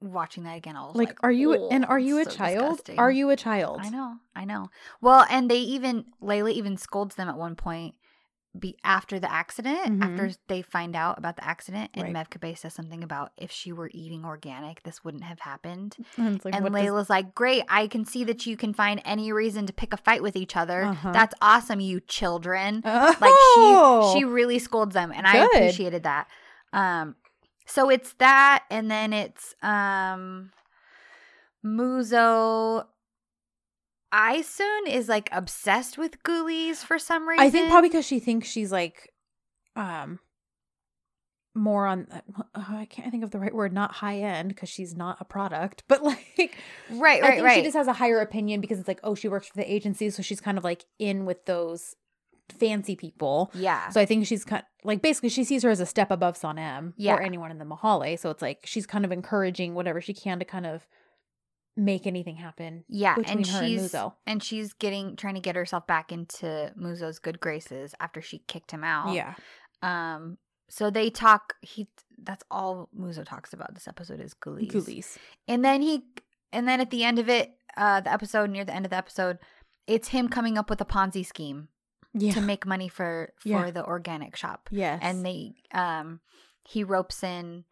watching 0.00 0.44
that 0.44 0.56
again, 0.56 0.76
I 0.76 0.86
was 0.86 0.94
Like, 0.96 1.08
like, 1.08 1.18
are 1.24 1.32
you 1.32 1.56
"Oh, 1.56 1.68
and 1.70 1.84
are 1.84 1.98
you 1.98 2.18
a 2.18 2.24
so 2.24 2.30
child? 2.30 2.58
disgusting." 2.76 2.98
Are 2.98 3.10
you 3.10 3.30
a 3.30 3.36
child? 3.36 3.80
I 3.82 3.88
know, 3.88 4.16
I 4.34 4.44
know. 4.44 4.70
Well, 5.00 5.26
and 5.30 5.50
they 5.50 5.58
even 5.58 6.06
Layla 6.22 6.52
even 6.52 6.76
scolds 6.76 7.14
them 7.16 7.28
at 7.28 7.36
one 7.36 7.56
point 7.56 7.94
be 8.58 8.74
after 8.82 9.20
the 9.20 9.30
accident, 9.30 10.00
Mhm. 10.00 10.02
after 10.02 10.30
they 10.48 10.62
find 10.62 10.96
out 10.96 11.18
about 11.18 11.36
the 11.36 11.44
accident, 11.44 11.90
and 11.92 12.04
Right. 12.14 12.14
Mevkibe 12.30 12.56
says 12.56 12.72
something 12.72 13.04
about 13.04 13.32
if 13.36 13.50
she 13.50 13.70
were 13.70 13.90
eating 13.92 14.24
organic, 14.24 14.82
this 14.82 15.04
wouldn't 15.04 15.24
have 15.24 15.40
happened. 15.40 15.94
And, 16.16 16.42
like, 16.42 16.54
and 16.54 16.64
what 16.64 16.72
does- 16.72 16.80
Layla's 16.88 17.10
like, 17.10 17.34
"Great, 17.34 17.64
I 17.68 17.86
can 17.86 18.06
see 18.06 18.24
that 18.24 18.46
you 18.46 18.56
can 18.56 18.72
find 18.72 19.02
any 19.04 19.30
reason 19.30 19.66
to 19.66 19.74
pick 19.74 19.92
a 19.92 19.98
fight 19.98 20.22
with 20.22 20.36
each 20.36 20.56
other. 20.56 20.84
Uh-huh. 20.84 21.12
That's 21.12 21.34
awesome, 21.42 21.80
you 21.80 22.00
children." 22.00 22.80
Oh, 22.82 23.14
Like 23.20 24.14
she 24.14 24.18
she 24.20 24.24
really 24.24 24.58
scolds 24.58 24.94
them, 24.94 25.12
and 25.14 25.26
I 25.26 25.36
appreciated 25.44 26.04
that. 26.04 26.26
Um, 26.72 27.14
so 27.66 27.90
it's 27.90 28.14
that, 28.14 28.64
and 28.70 28.90
then 28.90 29.12
it's 29.12 29.54
um, 29.62 30.50
Muzo. 31.64 32.86
Aysun 34.14 34.88
is 34.88 35.08
like 35.08 35.28
obsessed 35.32 35.98
with 35.98 36.22
Güliz 36.22 36.76
for 36.76 36.98
some 36.98 37.28
reason. 37.28 37.44
I 37.44 37.50
think 37.50 37.68
probably 37.68 37.90
because 37.90 38.06
she 38.06 38.20
thinks 38.20 38.48
she's 38.48 38.72
like, 38.72 39.12
um, 39.74 40.20
more 41.56 41.86
on 41.86 42.06
uh, 42.12 42.20
I 42.54 42.86
can't 42.86 43.10
think 43.10 43.24
of 43.24 43.30
the 43.30 43.38
right 43.38 43.54
word, 43.54 43.72
not 43.72 43.92
high 43.92 44.18
end 44.18 44.50
because 44.50 44.68
she's 44.68 44.94
not 44.94 45.16
a 45.20 45.24
product, 45.24 45.82
but 45.88 46.02
like 46.02 46.56
Right, 46.90 47.22
I 47.22 47.28
right, 47.28 47.34
think 47.34 47.44
right. 47.44 47.56
she 47.56 47.62
just 47.62 47.76
has 47.76 47.88
a 47.88 47.94
higher 47.94 48.20
opinion 48.20 48.60
because 48.60 48.78
it's 48.78 48.88
like, 48.88 49.00
oh, 49.02 49.14
she 49.14 49.28
works 49.28 49.48
for 49.48 49.56
the 49.56 49.70
agency, 49.70 50.08
so 50.10 50.22
she's 50.22 50.40
kind 50.40 50.58
of 50.58 50.64
like 50.64 50.84
in 50.98 51.24
with 51.24 51.44
those 51.46 51.96
fancy 52.52 52.96
people. 52.96 53.50
yeah. 53.54 53.88
So 53.90 54.00
I 54.00 54.06
think 54.06 54.26
she's 54.26 54.44
kind 54.44 54.62
like 54.84 55.02
basically 55.02 55.28
she 55.30 55.44
sees 55.44 55.62
her 55.62 55.70
as 55.70 55.80
a 55.80 55.86
step 55.86 56.10
above 56.10 56.38
Sanem 56.38 56.92
Yeah. 56.96 57.14
or 57.14 57.20
anyone 57.22 57.50
in 57.50 57.58
the 57.58 57.64
Mahalle. 57.64 58.18
So 58.18 58.30
it's 58.30 58.42
like 58.42 58.60
she's 58.64 58.86
kind 58.86 59.04
of 59.04 59.12
encouraging 59.12 59.74
whatever 59.74 60.00
she 60.00 60.14
can 60.14 60.38
to 60.38 60.44
kind 60.44 60.66
of 60.66 60.86
make 61.76 62.06
anything 62.06 62.36
happen. 62.36 62.84
Yeah, 62.88 63.14
and 63.16 63.28
and 63.28 63.46
she's 63.46 63.92
Muzo. 63.92 64.14
and 64.26 64.42
she's 64.42 64.72
getting 64.72 65.16
trying 65.16 65.34
to 65.34 65.40
get 65.40 65.56
herself 65.56 65.86
back 65.86 66.12
into 66.12 66.72
Muzo's 66.80 67.18
good 67.18 67.40
graces 67.40 67.94
after 68.00 68.22
she 68.22 68.38
kicked 68.38 68.70
him 68.70 68.84
out. 68.84 69.12
Yeah. 69.14 69.34
Um. 69.82 70.38
So 70.68 70.90
they 70.90 71.10
talk. 71.10 71.54
He. 71.60 71.88
That's 72.22 72.44
all 72.50 72.88
Muzo 72.98 73.24
talks 73.26 73.52
about. 73.52 73.74
This 73.74 73.86
episode 73.88 74.20
is 74.20 74.34
Güliz. 74.34 74.70
Güliz. 74.72 75.16
And 75.46 75.64
then 75.64 75.82
he. 75.82 76.04
And 76.52 76.66
then 76.66 76.80
at 76.80 76.90
the 76.90 77.04
end 77.04 77.18
of 77.18 77.28
it, 77.28 77.52
uh, 77.76 78.00
the 78.00 78.12
episode 78.12 78.50
near 78.50 78.64
the 78.64 78.74
end 78.74 78.86
of 78.86 78.90
the 78.90 78.96
episode, 78.96 79.38
it's 79.86 80.08
him 80.08 80.28
coming 80.28 80.56
up 80.56 80.70
with 80.70 80.80
a 80.80 80.84
Ponzi 80.86 81.26
scheme 81.26 81.68
Yeah. 82.18 82.32
to 82.34 82.40
make 82.40 82.64
money 82.66 82.88
for 82.88 83.32
for 83.38 83.48
Yeah. 83.48 83.70
the 83.70 83.84
organic 83.84 84.36
shop. 84.36 84.68
yes. 84.70 84.98
And 85.02 85.24
they 85.24 85.54
um 85.72 86.20
he 86.64 86.82
ropes 86.84 87.22
in 87.22 87.64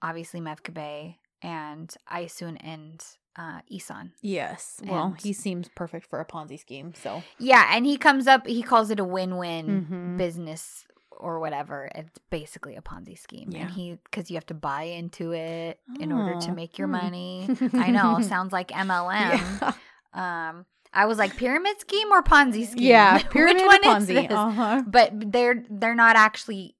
obviously 0.00 0.40
Mevkibe 0.40 1.16
and 1.42 1.94
Aysun 2.10 2.56
and 2.60 3.02
uh 3.36 3.60
Isan. 3.70 4.12
Yes. 4.20 4.80
Well, 4.84 5.06
And- 5.06 5.20
he 5.20 5.32
seems 5.32 5.68
perfect 5.74 6.06
for 6.08 6.20
a 6.20 6.24
Ponzi 6.26 6.58
scheme. 6.58 6.94
So 6.94 7.22
Yeah, 7.38 7.64
and 7.74 7.86
he 7.86 7.96
comes 7.96 8.26
up 8.26 8.46
he 8.46 8.62
calls 8.62 8.90
it 8.90 9.00
a 9.00 9.04
win-win 9.04 9.66
Mhm. 9.90 10.18
business 10.18 10.84
or 11.10 11.38
whatever. 11.40 11.88
It's 11.94 12.18
basically 12.30 12.74
a 12.76 12.82
Ponzi 12.82 13.16
scheme. 13.18 13.50
Yeah. 13.52 13.62
And 13.62 13.70
he 13.70 13.98
cuz 14.10 14.30
you 14.30 14.36
have 14.36 14.46
to 14.46 14.54
buy 14.54 14.82
into 14.84 15.32
it 15.32 15.80
in 16.00 16.10
order 16.12 16.38
to 16.46 16.50
Oh, 16.50 16.54
make 16.54 16.78
your 16.78 16.88
hmm. 16.88 16.92
money. 17.04 17.56
I 17.74 17.90
know, 17.90 18.20
sounds 18.34 18.52
like 18.52 18.68
MLM. 18.72 19.38
yeah. 20.14 20.48
Um 20.48 20.66
I 20.94 21.06
was 21.06 21.18
like 21.18 21.36
pyramid 21.36 21.80
scheme 21.80 22.10
or 22.12 22.22
Ponzi 22.22 22.66
scheme? 22.66 22.84
yeah. 22.84 23.14
Which 23.16 23.30
Pyramid 23.30 23.66
one 23.66 23.84
or 23.84 23.96
is 23.98 24.08
Ponzi. 24.08 24.28
this? 24.28 24.36
Uh-huh. 24.38 24.82
but 24.86 25.12
they're 25.32 25.64
they're 25.70 25.94
not 25.94 26.16
actually 26.16 26.76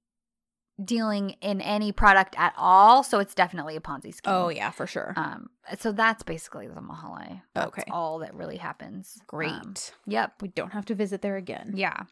dealing 0.83 1.31
in 1.41 1.61
any 1.61 1.91
product 1.91 2.33
at 2.37 2.51
all 2.57 3.03
so 3.03 3.19
it's 3.19 3.35
definitely 3.35 3.75
a 3.75 3.79
ponzi 3.79 4.13
scheme 4.13 4.33
Oh 4.33 4.49
yeah, 4.49 4.71
for 4.71 4.87
sure. 4.87 5.13
um 5.15 5.49
so 5.77 5.91
that's 5.91 6.23
basically 6.23 6.67
the 6.67 6.81
mahalle 6.81 7.41
that's 7.53 7.67
Okay. 7.67 7.83
all 7.91 8.19
that 8.19 8.33
really 8.33 8.57
happens 8.57 9.19
Great. 9.27 9.51
Um, 9.51 9.75
yep 10.07 10.33
we 10.41 10.47
don't 10.47 10.73
have 10.73 10.85
to 10.85 10.95
visit 10.95 11.21
there 11.21 11.35
again. 11.37 11.73
yeah 11.75 12.03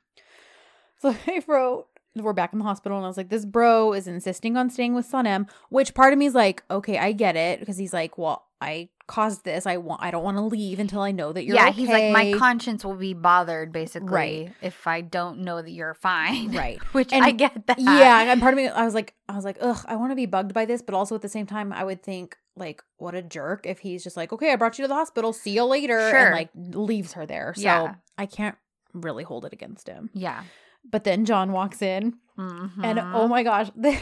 So 0.99 1.09
I 1.27 1.43
wrote, 1.47 1.87
we're 2.15 2.33
back 2.33 2.53
in 2.53 2.59
the 2.59 2.65
hospital, 2.65 2.97
and 2.99 3.05
I 3.05 3.07
was 3.07 3.17
like, 3.17 3.29
this 3.29 3.45
bro 3.45 3.93
is 3.93 4.05
insisting 4.07 4.55
on 4.57 4.69
staying 4.69 4.93
with 4.93 5.09
Sanem, 5.11 5.49
which 5.69 5.95
part 5.95 6.13
of 6.13 6.19
me 6.19 6.27
is 6.27 6.35
like, 6.35 6.61
okay, 6.69 6.99
I 6.99 7.13
get 7.13 7.35
it, 7.35 7.59
because 7.59 7.77
he's 7.77 7.93
like, 7.93 8.17
well, 8.19 8.45
I 8.61 8.89
caused 9.15 9.43
this. 9.43 9.65
I 9.65 9.75
want, 9.77 10.01
I 10.01 10.09
don't 10.11 10.23
want 10.23 10.37
to 10.37 10.41
leave 10.57 10.79
until 10.79 11.01
I 11.01 11.11
know 11.11 11.33
that 11.33 11.43
you're 11.45 11.55
yeah 11.55 11.67
okay. 11.69 11.73
he's 11.79 11.89
like 11.89 12.11
my 12.13 12.33
conscience 12.37 12.85
will 12.85 12.95
be 12.95 13.13
bothered 13.13 13.71
basically 13.71 14.07
Right. 14.47 14.53
if 14.61 14.87
i 14.87 15.01
don't 15.01 15.39
know 15.47 15.61
that 15.61 15.71
you're 15.71 15.93
fine 15.93 16.51
right. 16.63 16.79
which 16.97 17.11
And- 17.13 17.23
i 17.25 17.31
get 17.31 17.67
that 17.67 17.77
Yeah, 17.79 18.31
and 18.31 18.39
part 18.41 18.53
of 18.53 18.57
me, 18.57 18.67
I 18.69 18.85
was 18.85 18.95
like, 18.95 19.13
I 19.27 19.35
was 19.35 19.45
like, 19.45 19.57
ugh, 19.59 19.83
I 19.87 19.95
want 19.97 20.11
to 20.11 20.15
be 20.15 20.25
bugged 20.25 20.53
by 20.53 20.65
this, 20.65 20.81
but 20.81 20.95
also 20.95 21.13
at 21.15 21.21
the 21.21 21.29
same 21.37 21.45
time, 21.45 21.73
I 21.73 21.83
would 21.83 22.01
think 22.03 22.37
like, 22.55 22.83
what 22.97 23.13
a 23.15 23.21
jerk 23.21 23.65
if 23.65 23.79
he's 23.79 24.03
just 24.03 24.17
like, 24.17 24.31
okay, 24.33 24.51
I 24.51 24.55
brought 24.55 24.77
you 24.77 24.83
to 24.85 24.87
the 24.87 24.95
hospital, 25.03 25.33
see 25.33 25.51
you 25.51 25.63
later, 25.65 25.99
Sure. 26.09 26.25
and 26.27 26.35
like 26.35 26.49
leaves 26.55 27.13
her 27.13 27.25
there. 27.25 27.53
So 27.55 27.61
Yeah. 27.63 27.95
I 28.17 28.25
can't 28.25 28.57
really 28.93 29.23
hold 29.23 29.45
it 29.45 29.53
against 29.53 29.87
him. 29.87 30.09
yeah 30.13 30.43
But 30.89 31.03
then 31.03 31.25
John 31.25 31.51
walks 31.51 31.81
in, 31.81 32.03
and 32.37 32.97
Mhm. 32.99 33.11
oh 33.13 33.27
my 33.27 33.43
gosh, 33.43 33.69
this 33.75 33.99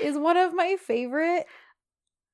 is 0.00 0.16
one 0.18 0.36
of 0.36 0.52
my 0.54 0.76
favorite 0.76 1.46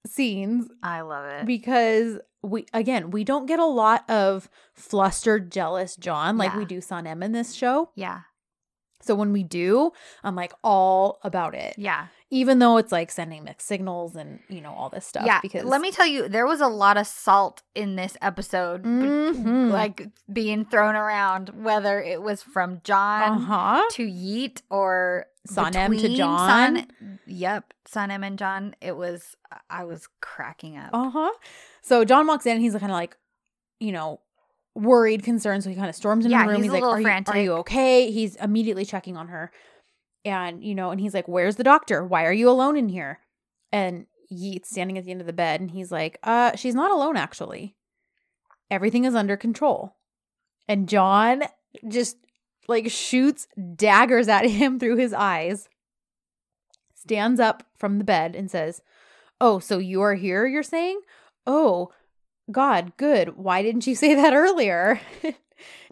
scenes 0.07 0.69
i 0.83 1.01
love 1.01 1.27
it. 1.27 1.47
because 1.47 2.19
we 2.43 2.67
again 2.75 3.11
we 3.11 3.23
don't 3.25 3.47
get 3.47 3.59
a 3.61 3.65
lot 3.67 4.09
of 4.11 4.49
flustered 4.75 5.51
jealous 5.53 5.95
john 5.97 6.37
like 6.37 6.55
we 6.55 6.63
Yeah. 6.63 6.67
do 6.69 6.79
Sanem 6.81 7.23
in 7.25 7.33
this 7.33 7.53
show. 7.55 7.91
Yeah. 7.95 8.21
So 9.01 9.15
when 9.15 9.33
we 9.33 9.43
do 9.45 9.93
i'm 10.25 10.35
like 10.35 10.53
all 10.65 11.19
about 11.23 11.55
it. 11.55 11.75
Yeah 11.79 12.07
even 12.33 12.59
though 12.61 12.79
it's 12.79 12.91
like 12.91 13.11
sending 13.13 13.45
mixed 13.45 13.69
signals 13.69 14.17
and 14.17 14.41
you 14.49 14.61
know 14.61 14.73
all 14.73 14.89
this 14.89 15.07
stuff 15.07 15.25
yeah 15.27 15.39
because 15.43 15.63
let 15.65 15.81
me 15.81 15.91
tell 15.93 16.07
you 16.07 16.29
there 16.29 16.47
was 16.47 16.61
a 16.61 16.67
lot 16.67 16.97
of 16.97 17.07
salt 17.07 17.63
in 17.75 17.95
this 17.95 18.17
episode 18.23 18.83
Mhm. 18.83 19.71
like 19.71 20.09
being 20.33 20.65
thrown 20.65 20.97
around 20.97 21.51
whether 21.51 22.01
it 22.03 22.23
was 22.23 22.43
from 22.43 22.81
john 22.83 23.33
uh-huh. 23.43 23.85
to 23.93 24.05
yeet 24.07 24.63
or 24.71 25.27
Sanem 25.49 26.01
to 26.01 26.17
John. 26.17 26.77
San- 26.77 27.19
yep 27.27 27.75
sanem 27.89 28.25
and 28.27 28.39
john 28.39 28.75
it 28.81 28.97
was 28.97 29.37
i 29.69 29.85
was 29.85 30.09
cracking 30.21 30.77
up. 30.77 30.91
Uh-huh. 30.93 31.31
So 31.83 32.05
john 32.05 32.27
walks 32.27 32.47
in 32.47 32.53
and 32.53 32.63
he's 32.63 32.73
kind 32.73 32.85
of 32.85 32.91
like 32.91 33.17
you 33.79 33.93
know 33.93 34.21
worried 34.75 35.23
concerned 35.23 35.63
so 35.63 35.69
he 35.69 35.77
kind 35.77 35.89
of 35.91 35.95
storms 35.95 36.25
into 36.25 36.35
Yeah, 36.35 36.47
the 36.47 36.53
room 36.53 36.63
he's 36.63 36.65
he's, 36.65 36.71
a 36.71 36.73
like 36.75 36.83
little 36.83 36.97
are 36.97 37.01
you, 37.01 37.25
are 37.27 37.39
you 37.45 37.53
okay? 37.61 38.11
He's 38.11 38.37
immediately 38.37 38.87
checking 38.87 39.19
on 39.19 39.29
her 39.29 39.51
and 40.25 40.63
you 40.63 40.75
know 40.75 40.91
and 40.91 41.01
he's 41.01 41.15
like 41.15 41.29
where's 41.29 41.57
the 41.57 41.65
doctor? 41.65 42.05
Why 42.05 42.25
are 42.25 42.33
you 42.33 42.49
alone 42.49 42.77
in 42.77 42.89
here? 42.89 43.21
And 43.73 44.07
yeet's 44.29 44.71
standing 44.71 44.97
at 44.99 45.05
the 45.05 45.11
end 45.11 45.21
of 45.21 45.27
the 45.27 45.33
bed 45.33 45.61
and 45.61 45.71
he's 45.71 45.93
like 45.93 46.19
uh 46.23 46.57
she's 46.57 46.75
not 46.75 46.91
alone 46.91 47.17
actually. 47.17 47.77
Everything 48.71 49.05
is 49.05 49.15
under 49.15 49.37
control. 49.37 49.97
And 50.69 50.89
john 50.89 51.43
just 51.89 52.17
like 52.69 52.91
shoots 52.91 53.49
daggers 53.77 54.29
at 54.29 54.47
him 54.51 54.79
through 54.79 54.97
his 54.97 55.13
eyes 55.13 55.69
stands 56.95 57.41
up 57.41 57.65
from 57.77 57.99
the 57.99 58.05
bed 58.05 58.37
and 58.37 58.51
says 58.51 58.81
oh 59.41 59.59
so 59.59 59.79
you 59.79 60.01
are 60.03 60.15
here 60.15 60.47
you're 60.47 60.63
saying? 60.63 61.01
Oh 61.47 61.91
god 62.51 62.93
good. 62.97 63.37
Why 63.37 63.63
didn't 63.63 63.87
you 63.87 63.95
say 63.95 64.15
that 64.15 64.35
earlier? 64.35 65.01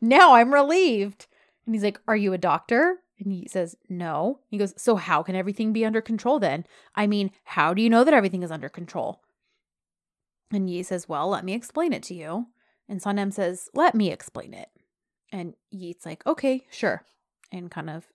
Now 0.01 0.35
i'm 0.35 0.53
relieved. 0.53 1.27
And 1.65 1.75
he's 1.75 1.85
like 1.85 2.01
are 2.09 2.17
you 2.17 2.33
a 2.33 2.39
doctor 2.39 2.99
and 3.21 3.33
he 3.33 3.47
says 3.49 3.77
no. 3.89 4.41
He 4.49 4.59
goes 4.59 4.75
so 4.77 4.97
how 4.97 5.23
can 5.23 5.37
everything 5.37 5.73
be 5.73 5.85
under 5.85 6.01
control 6.01 6.39
then? 6.39 6.65
I 6.95 7.07
mean 7.07 7.31
how 7.45 7.75
do 7.75 7.83
you 7.83 7.91
know 7.91 8.05
that 8.05 8.15
everything 8.15 8.43
is 8.43 8.51
under 8.51 8.69
control? 8.69 9.23
And 10.53 10.69
Yi 10.69 10.83
says 10.83 11.09
well 11.09 11.29
let 11.29 11.45
me 11.45 11.55
explain 11.55 11.93
it 11.93 12.03
to 12.05 12.15
you. 12.15 12.47
And 12.89 13.01
Sanem 13.01 13.33
says 13.33 13.69
let 13.75 13.95
me 13.95 14.11
explain 14.11 14.55
it. 14.55 14.69
And 15.33 15.55
Yeet's 15.73 16.07
like 16.07 16.27
okay 16.27 16.67
sure. 16.71 17.05
And 17.53 17.71
kind 17.71 17.91
of 17.91 18.07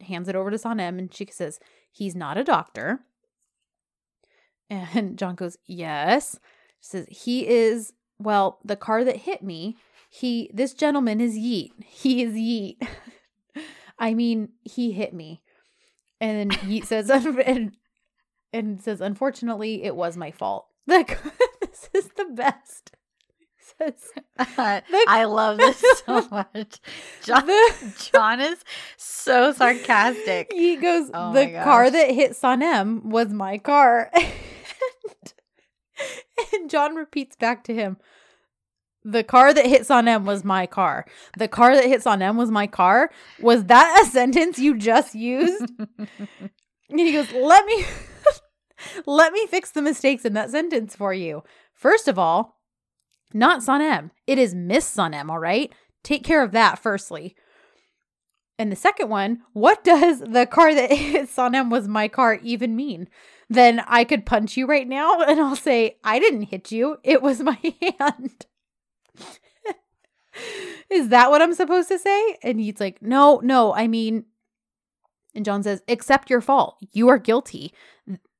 hands 0.00 0.28
it 0.28 0.36
over 0.36 0.50
to 0.50 0.56
Sanem 0.56 0.98
and 0.98 1.12
she 1.12 1.26
says 1.30 1.60
he's 1.90 2.14
not 2.14 2.38
a 2.38 2.44
doctor. 2.44 3.00
And 4.70 5.18
John 5.18 5.34
goes 5.34 5.58
yes. 5.66 6.38
She 6.80 6.88
says 6.88 7.06
he 7.10 7.46
is 7.46 7.92
well 8.18 8.58
the 8.64 8.76
car 8.76 9.04
that 9.04 9.16
hit 9.16 9.42
me 9.42 9.76
he 10.10 10.50
this 10.52 10.72
gentleman 10.72 11.20
is 11.20 11.36
yeet. 11.36 11.72
He 11.84 12.22
is 12.22 12.34
yeet 12.34 12.76
i 13.98 14.14
mean 14.14 14.50
he 14.62 14.92
hit 14.92 15.12
me. 15.12 15.42
And 16.20 16.50
then 16.50 16.58
yeet 16.60 16.84
says 16.86 17.10
and, 17.10 17.76
and 18.52 18.82
says 18.82 19.00
unfortunately 19.00 19.84
it 19.84 19.94
was 19.96 20.16
my 20.16 20.30
fault. 20.30 20.66
Like 20.88 21.18
this 21.60 21.90
is 21.92 22.08
the 22.16 22.24
best. 22.24 22.92
Says 23.78 24.10
i 24.56 25.24
love 25.24 25.58
this 25.58 25.84
so 26.06 26.26
much. 26.30 26.80
John, 27.22 27.44
the, 27.46 28.10
john 28.10 28.40
is 28.40 28.64
so 28.96 29.52
sarcastic. 29.52 30.50
He 30.50 30.76
goes 30.76 31.10
Oh 31.12 31.34
the 31.34 31.52
car 31.62 31.90
that 31.90 32.10
hit 32.10 32.32
sanem 32.32 33.04
was 33.04 33.28
my 33.28 33.58
car. 33.58 34.10
And, 34.14 35.34
and 36.54 36.70
john 36.70 36.94
repeats 36.94 37.36
back 37.36 37.64
to 37.64 37.74
him 37.74 37.98
the 39.04 39.24
car 39.24 39.54
that 39.54 39.66
hits 39.66 39.90
on 39.90 40.08
M 40.08 40.24
was 40.24 40.44
my 40.44 40.66
car. 40.66 41.06
The 41.36 41.48
car 41.48 41.74
that 41.74 41.86
hits 41.86 42.06
on 42.06 42.22
M 42.22 42.36
was 42.36 42.50
my 42.50 42.66
car. 42.66 43.10
Was 43.40 43.64
that 43.64 44.02
a 44.02 44.10
sentence 44.10 44.58
you 44.58 44.76
just 44.76 45.14
used? 45.14 45.72
And 46.90 47.00
he 47.00 47.12
goes, 47.12 47.30
"Let 47.32 47.66
me 47.66 47.84
let 49.06 49.32
me 49.32 49.46
fix 49.46 49.70
the 49.70 49.82
mistakes 49.82 50.24
in 50.24 50.32
that 50.34 50.50
sentence 50.50 50.96
for 50.96 51.12
you. 51.12 51.42
First 51.74 52.08
of 52.08 52.18
all, 52.18 52.56
not 53.34 53.60
Sanem. 53.60 54.10
It 54.26 54.38
is 54.38 54.54
Miss 54.54 54.90
Sanem, 54.90 55.28
all 55.28 55.38
right? 55.38 55.72
Take 56.02 56.24
care 56.24 56.42
of 56.42 56.52
that 56.52 56.78
firstly. 56.78 57.36
And 58.58 58.72
the 58.72 58.76
second 58.76 59.08
one, 59.08 59.42
what 59.52 59.84
does 59.84 60.20
the 60.20 60.46
car 60.46 60.74
that 60.74 60.92
hit 60.92 61.30
M 61.38 61.70
was 61.70 61.86
my 61.86 62.08
car 62.08 62.40
even 62.42 62.74
mean? 62.74 63.08
Then 63.48 63.80
I 63.86 64.04
could 64.04 64.26
punch 64.26 64.56
you 64.56 64.66
right 64.66 64.88
now 64.88 65.20
and 65.20 65.40
I'll 65.40 65.56
say, 65.56 65.98
I 66.02 66.18
didn't 66.18 66.42
hit 66.42 66.72
you. 66.72 66.98
It 67.04 67.22
was 67.22 67.40
my 67.40 67.58
hand. 67.98 68.46
Is 70.90 71.08
that 71.08 71.30
what 71.30 71.42
I'm 71.42 71.54
supposed 71.54 71.88
to 71.88 71.98
say? 71.98 72.36
And 72.42 72.60
he's 72.60 72.80
like, 72.80 73.02
No, 73.02 73.40
no, 73.42 73.74
I 73.74 73.86
mean, 73.86 74.24
and 75.34 75.44
John 75.44 75.62
says, 75.62 75.82
Accept 75.88 76.30
your 76.30 76.40
fault. 76.40 76.76
You 76.92 77.08
are 77.08 77.18
guilty. 77.18 77.72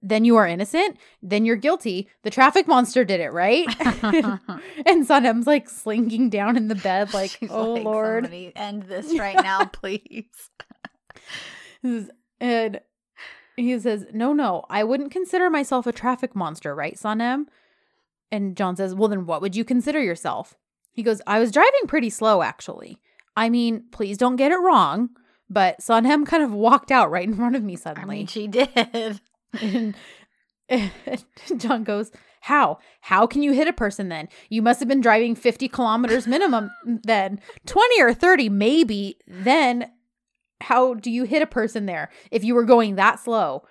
Then 0.00 0.24
you 0.24 0.36
are 0.36 0.46
innocent. 0.46 0.96
Then 1.22 1.44
you're 1.44 1.56
guilty. 1.56 2.08
The 2.22 2.30
traffic 2.30 2.68
monster 2.68 3.04
did 3.04 3.20
it, 3.20 3.32
right? 3.32 3.66
and 3.80 5.06
Sanem's 5.06 5.46
like 5.46 5.68
slinking 5.68 6.30
down 6.30 6.56
in 6.56 6.68
the 6.68 6.76
bed, 6.76 7.12
like, 7.14 7.30
She's 7.32 7.50
Oh 7.50 7.74
like, 7.74 7.84
Lord. 7.84 8.24
"Somebody 8.24 8.52
end 8.54 8.84
this 8.84 9.18
right 9.18 9.42
now 9.42 9.64
please 9.64 10.50
and 12.40 12.80
he 13.56 13.78
says, 13.78 14.06
No, 14.12 14.32
no, 14.32 14.64
I 14.70 14.84
wouldn't 14.84 15.10
consider 15.12 15.50
myself 15.50 15.86
a 15.86 15.92
traffic 15.92 16.34
monster, 16.34 16.74
right, 16.74 16.94
Sanem? 16.94 17.46
And 18.30 18.56
John 18.56 18.76
says, 18.76 18.94
Well, 18.94 19.08
then 19.08 19.26
what 19.26 19.40
would 19.40 19.56
you 19.56 19.64
consider 19.64 20.02
yourself? 20.02 20.56
He 20.98 21.04
goes, 21.04 21.22
I 21.28 21.38
was 21.38 21.52
driving 21.52 21.86
pretty 21.86 22.10
slow, 22.10 22.42
actually. 22.42 22.98
I 23.36 23.50
mean, 23.50 23.84
please 23.92 24.18
don't 24.18 24.34
get 24.34 24.50
it 24.50 24.56
wrong, 24.56 25.10
but 25.48 25.78
Sanem 25.78 26.26
kind 26.26 26.42
of 26.42 26.52
walked 26.52 26.90
out 26.90 27.08
right 27.08 27.22
in 27.22 27.36
front 27.36 27.54
of 27.54 27.62
me 27.62 27.76
suddenly. 27.76 28.16
I 28.16 28.18
mean, 28.18 28.26
she 28.26 28.48
did. 28.48 28.68
and, 29.62 29.94
and 30.68 30.90
John 31.56 31.84
goes, 31.84 32.10
How? 32.40 32.80
How 33.02 33.28
can 33.28 33.44
you 33.44 33.52
hit 33.52 33.68
a 33.68 33.72
person 33.72 34.08
then? 34.08 34.28
You 34.48 34.60
must 34.60 34.80
have 34.80 34.88
been 34.88 35.00
driving 35.00 35.36
50 35.36 35.68
kilometers 35.68 36.26
minimum 36.26 36.72
then. 36.84 37.38
20 37.66 38.02
or 38.02 38.12
30, 38.12 38.48
maybe. 38.48 39.18
Then 39.28 39.92
how 40.62 40.94
do 40.94 41.12
you 41.12 41.22
hit 41.22 41.42
a 41.42 41.46
person 41.46 41.86
there 41.86 42.10
if 42.32 42.42
you 42.42 42.56
were 42.56 42.64
going 42.64 42.96
that 42.96 43.20
slow? 43.20 43.62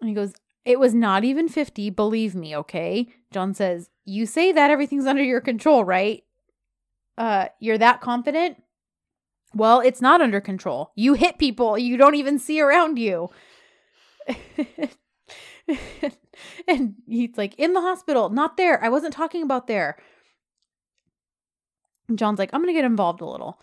And 0.00 0.08
he 0.08 0.14
goes, 0.14 0.32
It 0.64 0.80
was 0.80 0.94
not 0.94 1.22
even 1.22 1.50
50, 1.50 1.90
believe 1.90 2.34
me, 2.34 2.56
okay? 2.56 3.08
John 3.30 3.52
says, 3.52 3.90
You 4.06 4.24
say 4.24 4.52
that 4.52 4.70
everything's 4.70 5.04
under 5.04 5.22
your 5.22 5.42
control, 5.42 5.84
right? 5.84 6.22
Uh, 7.18 7.46
you're 7.60 7.78
that 7.78 8.00
confident? 8.00 8.62
Well, 9.54 9.80
it's 9.80 10.02
not 10.02 10.20
under 10.20 10.40
control. 10.40 10.92
You 10.94 11.14
hit 11.14 11.38
people 11.38 11.78
you 11.78 11.96
don't 11.96 12.14
even 12.14 12.38
see 12.38 12.60
around 12.60 12.98
you. 12.98 13.30
and 16.68 16.94
he's 17.06 17.36
like, 17.36 17.54
in 17.56 17.72
the 17.72 17.80
hospital, 17.80 18.28
not 18.28 18.56
there. 18.56 18.82
I 18.84 18.88
wasn't 18.88 19.14
talking 19.14 19.42
about 19.42 19.66
there. 19.66 19.96
John's 22.14 22.38
like, 22.38 22.50
I'm 22.52 22.60
going 22.60 22.74
to 22.74 22.78
get 22.78 22.84
involved 22.84 23.20
a 23.20 23.26
little. 23.26 23.60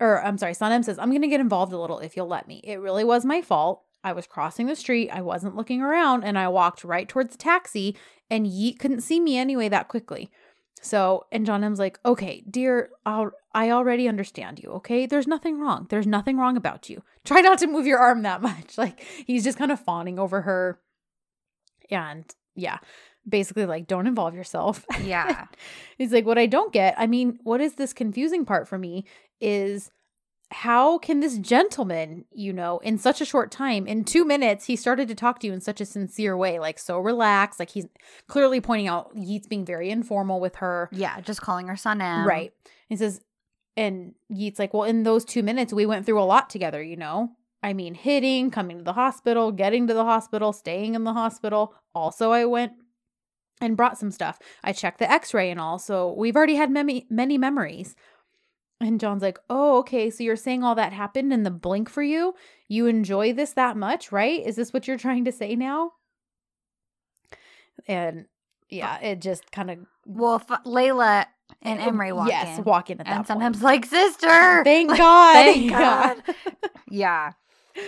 Or 0.00 0.24
I'm 0.24 0.38
sorry, 0.38 0.54
Sanem 0.54 0.84
says, 0.84 0.98
I'm 0.98 1.10
going 1.10 1.22
to 1.22 1.28
get 1.28 1.40
involved 1.40 1.72
a 1.72 1.78
little 1.78 1.98
if 1.98 2.16
you'll 2.16 2.28
let 2.28 2.48
me. 2.48 2.60
It 2.64 2.76
really 2.76 3.04
was 3.04 3.24
my 3.24 3.42
fault. 3.42 3.82
I 4.02 4.12
was 4.12 4.26
crossing 4.26 4.66
the 4.66 4.76
street. 4.76 5.10
I 5.10 5.20
wasn't 5.20 5.56
looking 5.56 5.82
around 5.82 6.24
and 6.24 6.38
I 6.38 6.48
walked 6.48 6.84
right 6.84 7.08
towards 7.08 7.32
the 7.32 7.38
taxi 7.38 7.96
and 8.30 8.46
Yeet 8.46 8.78
couldn't 8.78 9.00
see 9.00 9.18
me 9.20 9.36
anyway 9.36 9.68
that 9.68 9.88
quickly. 9.88 10.30
So, 10.80 11.26
and 11.32 11.44
John 11.44 11.64
M's 11.64 11.78
like, 11.78 11.98
okay, 12.04 12.42
dear, 12.48 12.90
I'll, 13.04 13.32
I 13.52 13.70
already 13.70 14.08
understand 14.08 14.60
you. 14.62 14.70
Okay. 14.70 15.06
There's 15.06 15.26
nothing 15.26 15.60
wrong. 15.60 15.86
There's 15.90 16.06
nothing 16.06 16.36
wrong 16.38 16.56
about 16.56 16.88
you. 16.88 17.02
Try 17.24 17.40
not 17.40 17.58
to 17.58 17.66
move 17.66 17.86
your 17.86 17.98
arm 17.98 18.22
that 18.22 18.42
much. 18.42 18.78
Like 18.78 19.00
he's 19.26 19.44
just 19.44 19.58
kind 19.58 19.72
of 19.72 19.80
fawning 19.80 20.18
over 20.18 20.42
her. 20.42 20.80
And 21.90 22.24
yeah, 22.54 22.78
basically 23.28 23.66
like, 23.66 23.86
don't 23.86 24.06
involve 24.06 24.34
yourself. 24.34 24.84
Yeah. 25.02 25.46
He's 25.98 26.12
like, 26.12 26.26
what 26.26 26.38
I 26.38 26.46
don't 26.46 26.72
get, 26.72 26.94
I 26.98 27.06
mean, 27.06 27.38
what 27.42 27.60
is 27.60 27.74
this 27.74 27.92
confusing 27.92 28.44
part 28.44 28.68
for 28.68 28.78
me 28.78 29.04
is 29.40 29.90
how 30.50 30.96
can 30.98 31.20
this 31.20 31.38
gentleman, 31.38 32.24
you 32.32 32.52
know, 32.52 32.78
in 32.78 32.96
such 32.96 33.20
a 33.20 33.24
short 33.24 33.50
time, 33.50 33.86
in 33.86 34.02
two 34.02 34.24
minutes, 34.24 34.64
he 34.64 34.76
started 34.76 35.06
to 35.08 35.14
talk 35.14 35.40
to 35.40 35.46
you 35.46 35.52
in 35.52 35.60
such 35.60 35.80
a 35.80 35.84
sincere 35.84 36.36
way, 36.36 36.58
like 36.58 36.78
so 36.78 36.98
relaxed, 36.98 37.58
like 37.58 37.70
he's 37.70 37.86
clearly 38.28 38.60
pointing 38.60 38.88
out 38.88 39.10
Yeats 39.14 39.46
being 39.46 39.66
very 39.66 39.90
informal 39.90 40.40
with 40.40 40.56
her. 40.56 40.88
yeah. 40.90 41.20
Just 41.20 41.42
calling 41.42 41.68
her 41.68 41.74
Sanem. 41.74 42.24
Right. 42.24 42.52
He 42.88 42.96
says, 42.96 43.20
and 43.76 44.14
Yeats 44.30 44.58
like, 44.58 44.72
well, 44.72 44.84
in 44.84 45.02
those 45.02 45.24
two 45.24 45.42
minutes, 45.42 45.72
we 45.72 45.84
went 45.84 46.06
through 46.06 46.20
a 46.20 46.24
lot 46.24 46.48
together, 46.48 46.82
you 46.82 46.96
know? 46.96 47.32
I 47.62 47.72
mean, 47.72 47.94
hitting, 47.94 48.50
coming 48.50 48.78
to 48.78 48.84
the 48.84 48.92
hospital, 48.94 49.52
getting 49.52 49.86
to 49.88 49.94
the 49.94 50.04
hospital, 50.04 50.52
staying 50.52 50.94
in 50.94 51.04
the 51.04 51.12
hospital. 51.12 51.74
Also, 51.94 52.30
I 52.30 52.44
went 52.44 52.72
and 53.60 53.76
brought 53.76 53.98
some 53.98 54.10
stuff. 54.10 54.38
I 54.62 54.72
checked 54.72 54.98
the 54.98 55.10
x 55.10 55.34
ray 55.34 55.50
and 55.50 55.60
all. 55.60 55.78
So 55.78 56.12
we've 56.16 56.36
already 56.36 56.54
had 56.54 56.70
many, 56.70 57.06
many 57.10 57.36
memories. 57.36 57.96
And 58.80 59.00
John's 59.00 59.22
like, 59.22 59.38
oh, 59.50 59.78
okay. 59.78 60.08
So 60.08 60.22
you're 60.22 60.36
saying 60.36 60.62
all 60.62 60.76
that 60.76 60.92
happened 60.92 61.32
in 61.32 61.42
the 61.42 61.50
blink 61.50 61.88
for 61.90 62.02
you? 62.02 62.34
You 62.68 62.86
enjoy 62.86 63.32
this 63.32 63.52
that 63.54 63.76
much, 63.76 64.12
right? 64.12 64.40
Is 64.46 64.54
this 64.56 64.72
what 64.72 64.86
you're 64.86 64.96
trying 64.98 65.24
to 65.24 65.32
say 65.32 65.56
now? 65.56 65.92
And 67.86 68.26
yeah, 68.68 68.98
it 69.00 69.20
just 69.20 69.50
kind 69.50 69.70
of 69.70 69.78
Well, 70.06 70.42
f- 70.48 70.62
Layla 70.64 71.26
and 71.62 71.80
Emery 71.80 72.12
walk 72.12 72.28
yes, 72.28 72.58
in. 72.58 72.64
walk 72.64 72.90
in 72.90 73.00
at 73.00 73.06
and 73.08 73.26
sometimes 73.26 73.56
point. 73.58 73.64
like 73.64 73.86
sister. 73.86 74.28
Thank 74.64 74.96
God. 74.96 75.32
Thank 75.34 75.70
God. 75.72 76.16
yeah. 76.90 77.32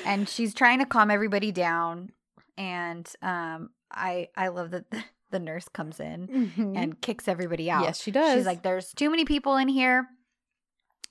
And 0.05 0.29
she's 0.29 0.55
trying 0.55 0.79
to 0.79 0.87
calm 0.87 1.11
everybody 1.11 1.53
down. 1.53 2.11
And 2.57 3.09
um 3.23 3.71
I 3.93 4.29
I 4.37 4.49
love 4.49 4.71
that 4.73 4.85
the, 5.31 5.39
nurse 5.39 5.69
comes 5.69 6.01
in 6.01 6.27
Mhm. 6.57 6.77
and 6.77 7.01
kicks 7.01 7.29
everybody 7.29 7.71
out. 7.71 7.83
yes, 7.85 8.01
she 8.01 8.11
does. 8.11 8.35
She's 8.35 8.47
like, 8.47 8.63
There's 8.63 8.93
too 8.93 9.11
many 9.11 9.25
people 9.25 9.57
in 9.57 9.69
here. 9.69 10.07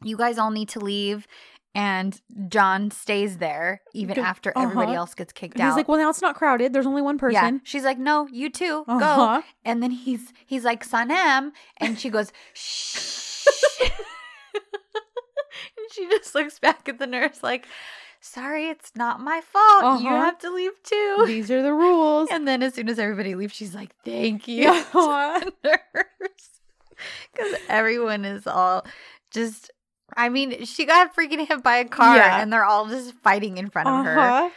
You 0.03 0.17
guys 0.17 0.37
all 0.37 0.51
need 0.51 0.69
to 0.69 0.79
leave. 0.79 1.27
And 1.75 2.19
John 2.49 2.89
stays 2.89 3.37
there 3.37 3.81
even 3.93 4.17
after 4.17 4.51
everybody 4.55 4.87
Uh-huh. 4.91 5.01
else 5.01 5.13
gets 5.13 5.31
kicked 5.31 5.53
he's 5.53 5.61
out. 5.61 5.67
He's 5.67 5.75
like, 5.75 5.87
well, 5.87 5.99
now 5.99 6.09
it's 6.09 6.21
not 6.21 6.35
crowded. 6.35 6.73
There's 6.73 6.87
only 6.87 7.03
one 7.03 7.15
yeah. 7.15 7.41
person. 7.41 7.61
She's 7.63 7.83
like, 7.83 7.99
No, 7.99 8.27
you 8.31 8.49
too. 8.49 8.83
Go. 8.87 8.93
Uh-huh. 8.97 9.41
And 9.63 9.83
then 9.83 9.91
he's 9.91 10.33
he's 10.47 10.65
like, 10.65 10.83
Sanem. 10.85 11.51
And 11.77 11.99
she 11.99 12.09
goes, 12.09 12.31
Shh. 12.53 13.45
and 13.83 13.91
she 15.91 16.07
just 16.09 16.33
looks 16.35 16.59
back 16.59 16.89
at 16.89 16.97
the 16.99 17.07
nurse 17.07 17.43
like, 17.43 17.67
Sorry, 18.21 18.67
it's 18.67 18.91
not 18.95 19.21
my 19.21 19.39
fault. 19.41 20.01
You 20.01 20.09
Uh-huh. 20.09 20.25
have 20.25 20.39
to 20.39 20.51
leave 20.51 20.73
too. 20.83 21.23
These 21.27 21.49
are 21.51 21.61
the 21.61 21.71
rules. 21.73 22.29
And 22.31 22.47
then 22.47 22.61
as 22.63 22.73
soon 22.73 22.89
as 22.89 22.99
everybody 22.99 23.35
leaves, 23.35 23.53
she's 23.53 23.75
like, 23.75 23.95
Thank 24.03 24.47
you. 24.47 24.63
Yeah. 24.63 24.83
nurse. 25.63 26.59
Because 27.31 27.55
everyone 27.69 28.25
is 28.25 28.45
all 28.47 28.85
just 29.31 29.71
I 30.17 30.29
mean, 30.29 30.65
she 30.65 30.85
got 30.85 31.15
freaking 31.15 31.47
hit 31.47 31.63
by 31.63 31.77
a 31.77 31.85
car 31.85 32.15
Yeah. 32.17 32.41
and 32.41 32.51
they're 32.51 32.65
all 32.65 32.87
just 32.87 33.13
fighting 33.23 33.57
in 33.57 33.69
front 33.69 33.87
of 33.89 34.05
her. 34.05 34.19
Uh-huh. 34.19 34.49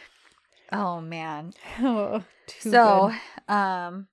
Oh 0.71 1.01
man. 1.01 1.53
Oh, 1.81 2.23
so 2.59 3.11
good. 3.47 3.53
um 3.53 4.07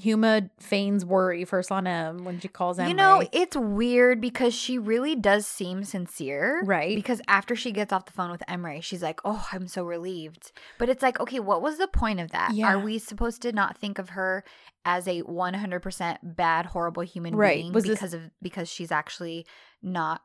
Huma 0.00 0.48
feigns 0.60 1.04
worry 1.04 1.44
for 1.44 1.60
Sanem 1.60 2.22
when 2.22 2.38
she 2.38 2.46
calls 2.46 2.78
Emery. 2.78 2.90
You 2.90 2.96
know, 2.96 3.28
it's 3.32 3.56
weird 3.56 4.20
because 4.20 4.54
she 4.54 4.78
really 4.78 5.16
does 5.16 5.44
seem 5.44 5.82
sincere. 5.82 6.62
Right. 6.64 6.94
Because 6.94 7.20
after 7.26 7.56
she 7.56 7.72
gets 7.72 7.92
off 7.92 8.06
the 8.06 8.12
phone 8.12 8.30
with 8.30 8.42
Emery, 8.46 8.80
she's 8.80 9.02
like, 9.02 9.18
oh, 9.24 9.44
I'm 9.52 9.66
so 9.66 9.82
relieved. 9.84 10.52
But 10.78 10.88
it's 10.88 11.02
like, 11.02 11.18
okay, 11.18 11.40
what 11.40 11.62
was 11.62 11.78
the 11.78 11.88
point 11.88 12.20
of 12.20 12.30
that? 12.30 12.52
Yeah. 12.54 12.74
Are 12.74 12.78
we 12.78 13.00
supposed 13.00 13.42
to 13.42 13.50
not 13.50 13.76
think 13.76 13.98
of 13.98 14.10
her 14.10 14.44
as 14.84 15.08
a 15.08 15.22
100% 15.22 16.18
bad, 16.22 16.66
horrible 16.66 17.02
human 17.02 17.34
Right. 17.34 17.56
being 17.62 17.72
Was 17.72 17.82
this- 17.82 17.98
because 17.98 18.14
of 18.14 18.30
because 18.40 18.68
she's 18.68 18.92
actually 18.92 19.46
not 19.82 20.22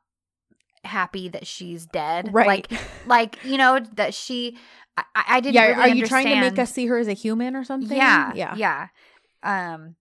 happy 0.84 1.30
that 1.30 1.48
she's 1.48 1.86
dead? 1.86 2.30
Right. 2.34 2.48
Like, 2.48 2.72
like 3.06 3.44
you 3.46 3.58
know, 3.58 3.80
that 3.96 4.14
she. 4.14 4.58
I, 4.98 5.04
I 5.16 5.40
didn't 5.40 5.56
yeah, 5.56 5.68
really 5.68 5.82
are 5.82 5.96
you 5.96 6.06
trying 6.06 6.28
to 6.28 6.40
make 6.40 6.60
us 6.60 6.72
see 6.72 6.86
her 6.86 7.00
as 7.00 7.08
a 7.08 7.14
human 7.14 7.56
or 7.56 7.64
something? 7.64 7.98
Yeah, 7.98 8.32
Yeah. 8.36 8.56
yeah. 8.56 8.88
Um, 9.42 9.96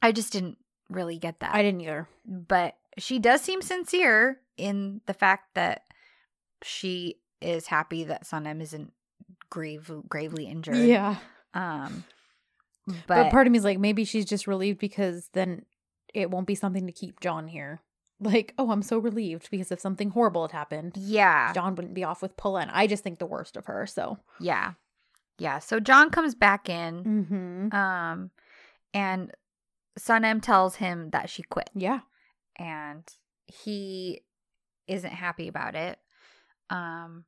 I 0.00 0.12
just 0.12 0.32
didn't 0.32 0.58
really 0.88 1.18
get 1.18 1.40
that 1.40 1.54
I 1.54 1.62
didn't 1.62 1.80
either. 1.80 2.08
but 2.24 2.76
she 2.98 3.18
does 3.18 3.40
seem 3.40 3.62
sincere 3.62 4.40
in 4.56 5.00
the 5.06 5.14
fact 5.14 5.54
that 5.54 5.82
she 6.62 7.16
is 7.40 7.66
happy 7.66 8.04
that 8.04 8.24
Sanem 8.24 8.60
isn't 8.60 8.92
grave 9.50 9.90
gravely 10.08 10.44
injured. 10.46 10.76
Yeah. 10.76 11.16
Um 11.54 12.04
But, 12.86 13.06
but, 13.06 13.30
part 13.30 13.46
of 13.46 13.52
me 13.52 13.58
is 13.58 13.64
like, 13.64 13.78
maybe 13.78 14.04
she's 14.04 14.24
just 14.24 14.46
relieved 14.46 14.78
because 14.78 15.28
then 15.32 15.64
it 16.12 16.30
won't 16.30 16.46
be 16.46 16.54
something 16.54 16.86
to 16.86 16.92
keep 16.92 17.20
John 17.20 17.48
here. 17.48 17.80
Like, 18.22 18.54
oh, 18.56 18.70
I'm 18.70 18.82
so 18.82 18.98
relieved 18.98 19.50
because 19.50 19.72
if 19.72 19.80
something 19.80 20.10
horrible 20.10 20.42
had 20.42 20.52
happened, 20.52 20.96
yeah. 20.96 21.52
John 21.52 21.74
wouldn't 21.74 21.94
be 21.94 22.04
off 22.04 22.22
with 22.22 22.36
Polen. 22.36 22.70
I 22.72 22.86
just 22.86 23.02
think 23.02 23.18
the 23.18 23.26
worst 23.26 23.56
of 23.56 23.66
her. 23.66 23.86
So, 23.86 24.18
Yeah. 24.38 24.74
Yeah. 25.38 25.58
So 25.58 25.80
John 25.80 26.10
comes 26.10 26.34
back 26.34 26.68
in 26.68 27.04
mm-hmm. 27.04 27.76
um 27.76 28.30
and 28.94 29.32
Sanem 29.98 30.40
tells 30.40 30.76
him 30.76 31.10
that 31.10 31.28
she 31.28 31.42
quit 31.42 31.70
yeah. 31.74 32.00
and 32.56 33.02
he 33.46 34.22
isn't 34.86 35.12
happy 35.12 35.48
about 35.48 35.74
it. 35.74 35.98
Um 36.70 37.24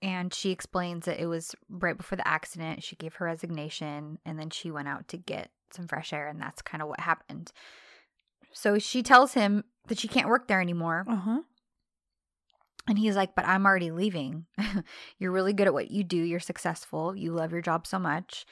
and 0.00 0.32
she 0.32 0.50
explains 0.50 1.04
that 1.04 1.20
it 1.20 1.26
was 1.26 1.54
right 1.68 1.96
before 1.96 2.16
the 2.16 2.26
accident. 2.26 2.82
She 2.82 2.96
gave 2.96 3.14
her 3.16 3.26
resignation 3.26 4.18
and 4.24 4.38
then 4.38 4.50
she 4.50 4.70
went 4.70 4.88
out 4.88 5.08
to 5.08 5.16
get 5.16 5.50
some 5.72 5.86
fresh 5.86 6.12
air 6.12 6.26
and 6.26 6.40
that's 6.40 6.62
kind 6.62 6.82
of 6.82 6.88
what 6.88 7.00
happened. 7.00 7.52
So 8.52 8.78
she 8.78 9.02
tells 9.02 9.34
him 9.34 9.64
that 9.88 9.98
she 9.98 10.08
can't 10.08 10.28
work 10.28 10.48
there 10.48 10.60
anymore. 10.60 11.04
Uh 11.08 11.16
huh. 11.16 11.40
And 12.88 12.98
he's 12.98 13.16
like, 13.16 13.34
But 13.34 13.46
I'm 13.46 13.64
already 13.66 13.90
leaving. 13.90 14.46
You're 15.18 15.30
really 15.32 15.52
good 15.52 15.66
at 15.66 15.74
what 15.74 15.90
you 15.90 16.02
do. 16.04 16.16
You're 16.16 16.40
successful. 16.40 17.14
You 17.16 17.32
love 17.32 17.52
your 17.52 17.62
job 17.62 17.86
so 17.86 17.98
much. 17.98 18.44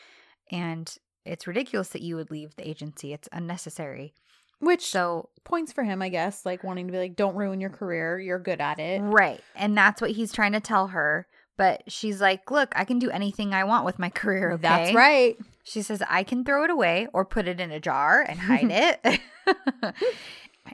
And 0.51 0.93
it's 1.25 1.47
ridiculous 1.47 1.89
that 1.91 2.03
you 2.03 2.17
would 2.17 2.31
leave 2.31 2.57
the 2.57 2.69
agency. 2.69 3.13
It's 3.13 3.29
unnecessary. 3.33 4.15
Which 4.61 4.87
So, 4.91 5.31
points 5.45 5.73
for 5.73 5.85
him, 5.85 6.03
I 6.03 6.11
guess, 6.11 6.45
like 6.45 6.63
wanting 6.63 6.87
to 6.87 6.93
be 6.93 6.99
like, 6.99 7.17
don't 7.17 7.35
ruin 7.35 7.61
your 7.63 7.71
career. 7.71 8.19
You're 8.19 8.39
good 8.39 8.61
at 8.61 8.79
it. 8.79 9.01
right. 9.01 9.41
And 9.57 9.77
that's 9.77 10.03
what 10.03 10.11
he's 10.11 10.33
trying 10.33 10.53
to 10.53 10.61
tell 10.61 10.89
her. 10.89 11.27
But 11.57 11.83
she's 11.89 12.21
like, 12.21 12.51
Look, 12.51 12.73
I 12.77 12.85
can 12.85 12.99
do 12.99 13.11
anything 13.11 13.53
I 13.55 13.65
want 13.65 13.85
with 13.85 13.99
my 13.99 14.11
career. 14.11 14.53
Okay? 14.53 14.63
That's 14.63 14.95
right. 14.95 15.37
She 15.71 15.83
says, 15.83 16.03
I 16.09 16.25
can 16.25 16.45
throw 16.45 16.65
it 16.65 16.71
away 16.71 17.07
or 17.13 17.25
put 17.25 17.47
it 17.47 17.61
in 17.61 17.71
a 17.71 17.79
jar 17.79 18.23
and 18.29 18.41
hide 18.41 18.71
it. 19.05 19.21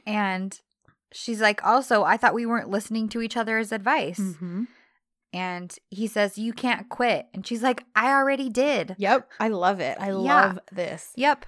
and 0.05 0.59
she's 1.11 1.41
like, 1.41 1.63
Also, 1.65 2.03
I 2.03 2.17
thought 2.17 2.33
we 2.33 2.45
weren't 2.45 2.69
listening 2.69 3.09
to 3.09 3.21
each 3.21 3.37
other's 3.37 3.71
advice. 3.71 4.19
Mm-hmm. 4.19 4.63
and 5.33 5.75
he 5.89 6.07
says, 6.07 6.37
You 6.37 6.51
can't 6.53 6.89
quit. 6.89 7.27
And 7.33 7.45
she's 7.45 7.61
like, 7.63 7.83
I 7.95 8.11
already 8.11 8.49
did. 8.49 8.95
Yep. 8.97 9.29
I 9.39 9.49
love 9.49 9.79
it. 9.79 9.97
I 9.99 10.07
Yeah. 10.07 10.13
love 10.13 10.59
this. 10.71 11.11
Yep. 11.15 11.45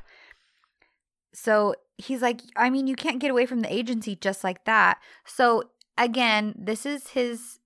So 1.34 1.76
he's 1.98 2.22
like, 2.22 2.42
I 2.56 2.70
mean, 2.70 2.88
you 2.88 2.96
can't 2.96 3.20
get 3.20 3.32
away 3.32 3.46
from 3.46 3.62
the 3.62 3.74
agency 3.74 4.16
just 4.16 4.44
like 4.44 4.66
that. 4.66 5.00
So 5.26 5.64
again, 5.98 6.56
this 6.58 6.86
is 6.86 7.10
his 7.10 7.59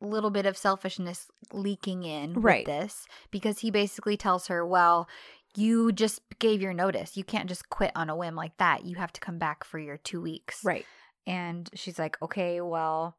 little 0.00 0.30
bit 0.30 0.46
of 0.46 0.56
selfishness 0.56 1.26
leaking 1.52 2.02
in 2.04 2.34
Right. 2.34 2.66
with 2.66 2.66
this 2.66 3.06
because 3.30 3.60
he 3.60 3.70
basically 3.70 4.16
tells 4.16 4.48
her, 4.48 4.66
Well, 4.66 5.08
you 5.54 5.90
just 5.92 6.20
gave 6.38 6.60
your 6.60 6.74
notice. 6.74 7.16
You 7.16 7.24
can't 7.24 7.48
just 7.48 7.70
quit 7.70 7.92
on 7.96 8.10
a 8.10 8.16
whim 8.16 8.34
like 8.34 8.56
that. 8.58 8.84
You 8.84 8.96
have 8.96 9.12
to 9.14 9.20
come 9.20 9.38
back 9.38 9.64
for 9.64 9.78
your 9.78 9.96
two 9.96 10.20
weeks. 10.20 10.62
Right. 10.64 10.84
And 11.26 11.68
she's 11.74 11.98
like, 11.98 12.20
okay, 12.22 12.60
well, 12.60 13.16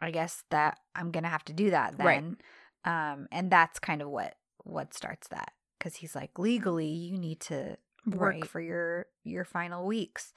I 0.00 0.10
guess 0.10 0.42
that 0.50 0.78
I'm 0.96 1.10
gonna 1.12 1.28
have 1.28 1.44
to 1.44 1.52
do 1.52 1.70
that 1.70 1.96
then. 1.96 2.36
Right. 2.84 3.12
Um, 3.12 3.28
and 3.30 3.50
that's 3.50 3.78
kind 3.78 4.02
of 4.02 4.08
what 4.08 4.34
what 4.64 4.94
starts 4.94 5.28
that 5.28 5.52
because 5.78 5.94
he's 5.96 6.14
like, 6.14 6.38
legally, 6.38 6.88
you 6.88 7.16
need 7.18 7.40
to 7.40 7.76
work 8.06 8.34
Right. 8.34 8.46
for 8.46 8.60
your 8.60 9.06
your 9.24 9.44
final 9.44 9.86
weeks. 9.86 10.32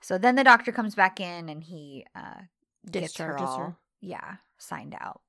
So 0.00 0.16
then 0.16 0.34
the 0.36 0.44
doctor 0.44 0.72
comes 0.72 0.94
back 0.94 1.20
in 1.20 1.48
and 1.50 1.62
he 1.62 2.06
uh 2.14 2.42
gets 2.90 3.18
her 3.18 3.36
all, 3.38 3.58
her. 3.58 3.76
Yeah, 4.00 4.36
signed 4.58 4.94
out. 5.00 5.20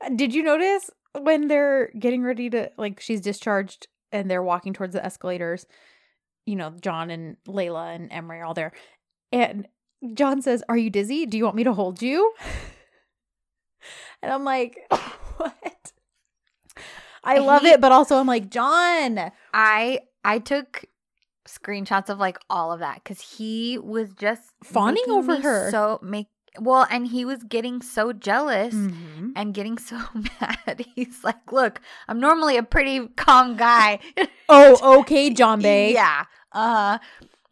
Uh, 0.00 0.10
Did 0.14 0.34
you 0.34 0.42
notice 0.42 0.90
when 1.18 1.48
they're 1.48 1.90
getting 1.98 2.22
ready 2.22 2.50
to 2.50 2.70
like 2.76 3.00
she's 3.00 3.20
discharged 3.20 3.86
and 4.12 4.30
they're 4.30 4.42
walking 4.42 4.72
towards 4.72 4.92
the 4.94 5.04
escalators? 5.04 5.66
You 6.46 6.56
know, 6.56 6.74
John 6.80 7.10
and 7.10 7.36
Layla 7.48 7.94
and 7.94 8.12
Emery 8.12 8.40
are 8.40 8.44
all 8.44 8.54
there. 8.54 8.72
And 9.32 9.66
John 10.14 10.42
says, 10.42 10.62
Are 10.68 10.76
you 10.76 10.90
dizzy? 10.90 11.24
Do 11.26 11.38
you 11.38 11.44
want 11.44 11.56
me 11.56 11.64
to 11.64 11.72
hold 11.72 12.02
you? 12.02 12.32
And 14.22 14.32
I'm 14.32 14.44
like, 14.44 14.78
What? 15.36 15.92
I 17.22 17.38
love 17.38 17.62
He- 17.62 17.68
it, 17.70 17.80
but 17.80 17.92
also 17.92 18.16
I'm 18.16 18.26
like, 18.26 18.48
John. 18.50 19.30
I 19.52 20.00
I 20.24 20.38
took 20.38 20.84
screenshots 21.46 22.08
of 22.08 22.18
like 22.18 22.38
all 22.48 22.72
of 22.72 22.80
that 22.80 23.02
because 23.04 23.20
he 23.20 23.76
was 23.78 24.14
just 24.14 24.42
Fawning 24.62 25.04
over 25.10 25.36
her. 25.40 25.70
So 25.70 25.98
make 26.02 26.28
well, 26.60 26.86
and 26.90 27.06
he 27.08 27.24
was 27.24 27.42
getting 27.44 27.82
so 27.82 28.12
jealous 28.12 28.74
Mhm. 28.74 29.32
and 29.36 29.52
getting 29.54 29.76
so 29.78 29.98
mad. 30.40 30.86
He's 30.94 31.22
like, 31.24 31.50
"Look, 31.52 31.80
I'm 32.08 32.20
normally 32.20 32.56
a 32.56 32.62
pretty 32.62 33.08
calm 33.16 33.56
guy." 33.56 33.98
Oh, 34.48 35.00
okay, 35.00 35.30
John 35.30 35.60
Bay. 35.62 35.92
yeah. 35.94 36.24
Uh 36.52 36.98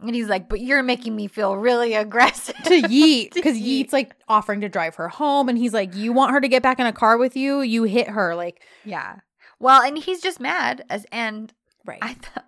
and 0.00 0.14
he's 0.16 0.28
like, 0.28 0.48
"But 0.48 0.60
you're 0.60 0.82
making 0.82 1.14
me 1.16 1.26
feel 1.28 1.56
really 1.56 1.94
aggressive." 2.04 2.56
to 2.64 2.82
Yeet 2.82 3.32
because 3.34 3.56
Yeet. 3.56 3.84
Yeet's 3.86 3.92
like 3.92 4.14
offering 4.28 4.60
to 4.62 4.68
drive 4.68 4.96
her 4.96 5.08
home, 5.08 5.48
and 5.48 5.56
he's 5.56 5.72
like, 5.72 5.94
"You 5.94 6.12
want 6.12 6.32
her 6.32 6.40
to 6.40 6.48
get 6.48 6.62
back 6.62 6.78
in 6.80 6.86
a 6.86 6.92
car 6.92 7.16
with 7.18 7.36
you? 7.36 7.60
You 7.62 7.84
hit 7.84 8.08
her, 8.08 8.34
like 8.34 8.62
yeah. 8.84 9.16
Well, 9.58 9.80
and 9.82 9.96
he's 9.96 10.20
just 10.20 10.38
mad 10.40 10.84
as 10.90 11.06
and 11.12 11.52
right." 11.86 11.98
I 12.02 12.14
thought 12.14 12.44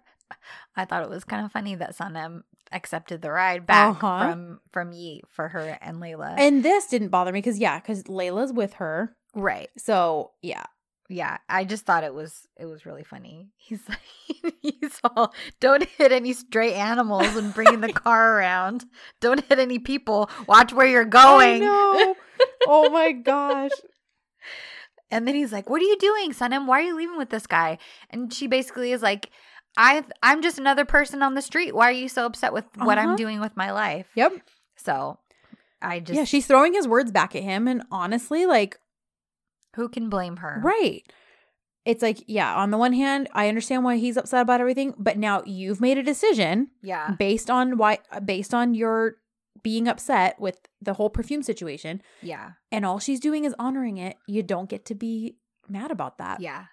I 0.76 0.84
thought 0.84 1.02
it 1.04 1.08
was 1.10 1.24
kind 1.24 1.44
of 1.46 1.52
funny 1.52 1.74
that 1.76 1.96
Sanem 1.96 2.42
accepted 2.74 3.22
the 3.22 3.30
ride 3.30 3.64
back 3.66 4.02
Uh-huh. 4.02 4.30
from 4.32 4.60
from 4.72 4.92
Yeet 4.92 5.20
for 5.30 5.48
her 5.48 5.78
and 5.80 5.98
Layla. 6.02 6.34
and 6.36 6.62
this 6.64 6.86
didn't 6.86 7.08
bother 7.08 7.32
me 7.32 7.38
because 7.38 7.58
yeah, 7.58 7.78
because 7.78 8.02
Layla's 8.04 8.52
with 8.52 8.74
her, 8.74 9.16
right. 9.34 9.68
so 9.78 10.32
yeah, 10.42 10.64
Yeah, 11.08 11.38
I 11.48 11.64
just 11.64 11.86
thought 11.86 12.02
it 12.04 12.14
was 12.14 12.46
it 12.58 12.66
was 12.66 12.84
really 12.86 13.04
funny. 13.04 13.50
He's 13.56 13.82
like 13.88 14.54
he's 14.60 14.98
all 15.04 15.32
don't 15.60 15.84
hit 15.98 16.10
any 16.12 16.32
stray 16.32 16.74
animals 16.74 17.34
when 17.34 17.50
bringing 17.52 17.80
the 17.80 17.92
car 18.04 18.38
around. 18.38 18.84
Don't 19.20 19.44
hit 19.44 19.58
any 19.58 19.78
people. 19.78 20.28
Watch 20.48 20.72
where 20.72 20.86
you're 20.86 21.04
going. 21.04 21.62
oh 21.64 22.88
my 22.90 23.12
gosh, 23.12 23.70
And 25.10 25.28
then 25.28 25.34
he's 25.36 25.52
like, 25.52 25.70
"What 25.70 25.80
are 25.80 25.84
you 25.84 25.96
doing, 25.98 26.32
Sanem? 26.32 26.66
Why 26.66 26.80
are 26.80 26.82
you 26.88 26.96
leaving 26.96 27.18
with 27.18 27.30
this 27.30 27.46
guy?" 27.46 27.78
And 28.10 28.32
she 28.32 28.46
basically 28.48 28.90
is 28.90 29.02
like, 29.02 29.30
"I 29.76 30.04
I'm 30.22 30.42
just 30.42 30.58
another 30.58 30.84
person 30.84 31.22
on 31.22 31.34
the 31.34 31.42
street. 31.42 31.74
Why 31.74 31.88
are 31.88 31.92
you 31.92 32.08
so 32.08 32.26
upset 32.26 32.52
with 32.52 32.64
what 32.76 32.98
Uh-huh. 32.98 33.10
I'm 33.10 33.16
doing 33.16 33.40
with 33.40 33.56
my 33.56 33.70
life?" 33.72 34.06
yep, 34.14 34.32
So, 34.76 35.18
I 35.82 36.00
just 36.00 36.16
yeah. 36.16 36.24
She's 36.24 36.46
throwing 36.46 36.74
his 36.74 36.86
words 36.88 37.10
back 37.10 37.34
at 37.36 37.42
him, 37.42 37.66
and 37.68 37.82
honestly, 37.90 38.46
like 38.46 38.78
who 39.76 39.88
can 39.88 40.08
blame 40.08 40.36
her? 40.38 40.60
right. 40.62 41.02
It's 41.84 42.00
like, 42.00 42.24
yeah, 42.26 42.54
on 42.54 42.70
the 42.70 42.78
one 42.78 42.94
hand, 42.94 43.28
I 43.34 43.46
understand 43.48 43.84
why 43.84 43.96
he's 43.98 44.16
upset 44.16 44.40
about 44.40 44.58
everything, 44.58 44.94
but 44.96 45.18
now 45.18 45.42
you've 45.44 45.82
made 45.82 45.98
a 45.98 46.02
decision 46.02 46.70
Yeah. 46.80 47.10
based 47.18 47.50
on 47.50 47.76
why 47.76 47.98
based 48.24 48.54
on 48.54 48.72
your 48.74 49.16
being 49.62 49.86
upset 49.86 50.40
with 50.40 50.60
the 50.80 50.94
whole 50.94 51.10
perfume 51.10 51.42
situation 51.42 52.00
Yeah. 52.22 52.52
and 52.72 52.86
all 52.86 52.98
she's 52.98 53.20
doing 53.20 53.44
is 53.44 53.54
honoring 53.58 53.98
it 53.98 54.16
you 54.26 54.42
don't 54.42 54.68
get 54.68 54.84
to 54.86 54.94
be 54.94 55.36
mad 55.68 55.90
about 55.90 56.18
that 56.18 56.40
Yeah. 56.40 56.66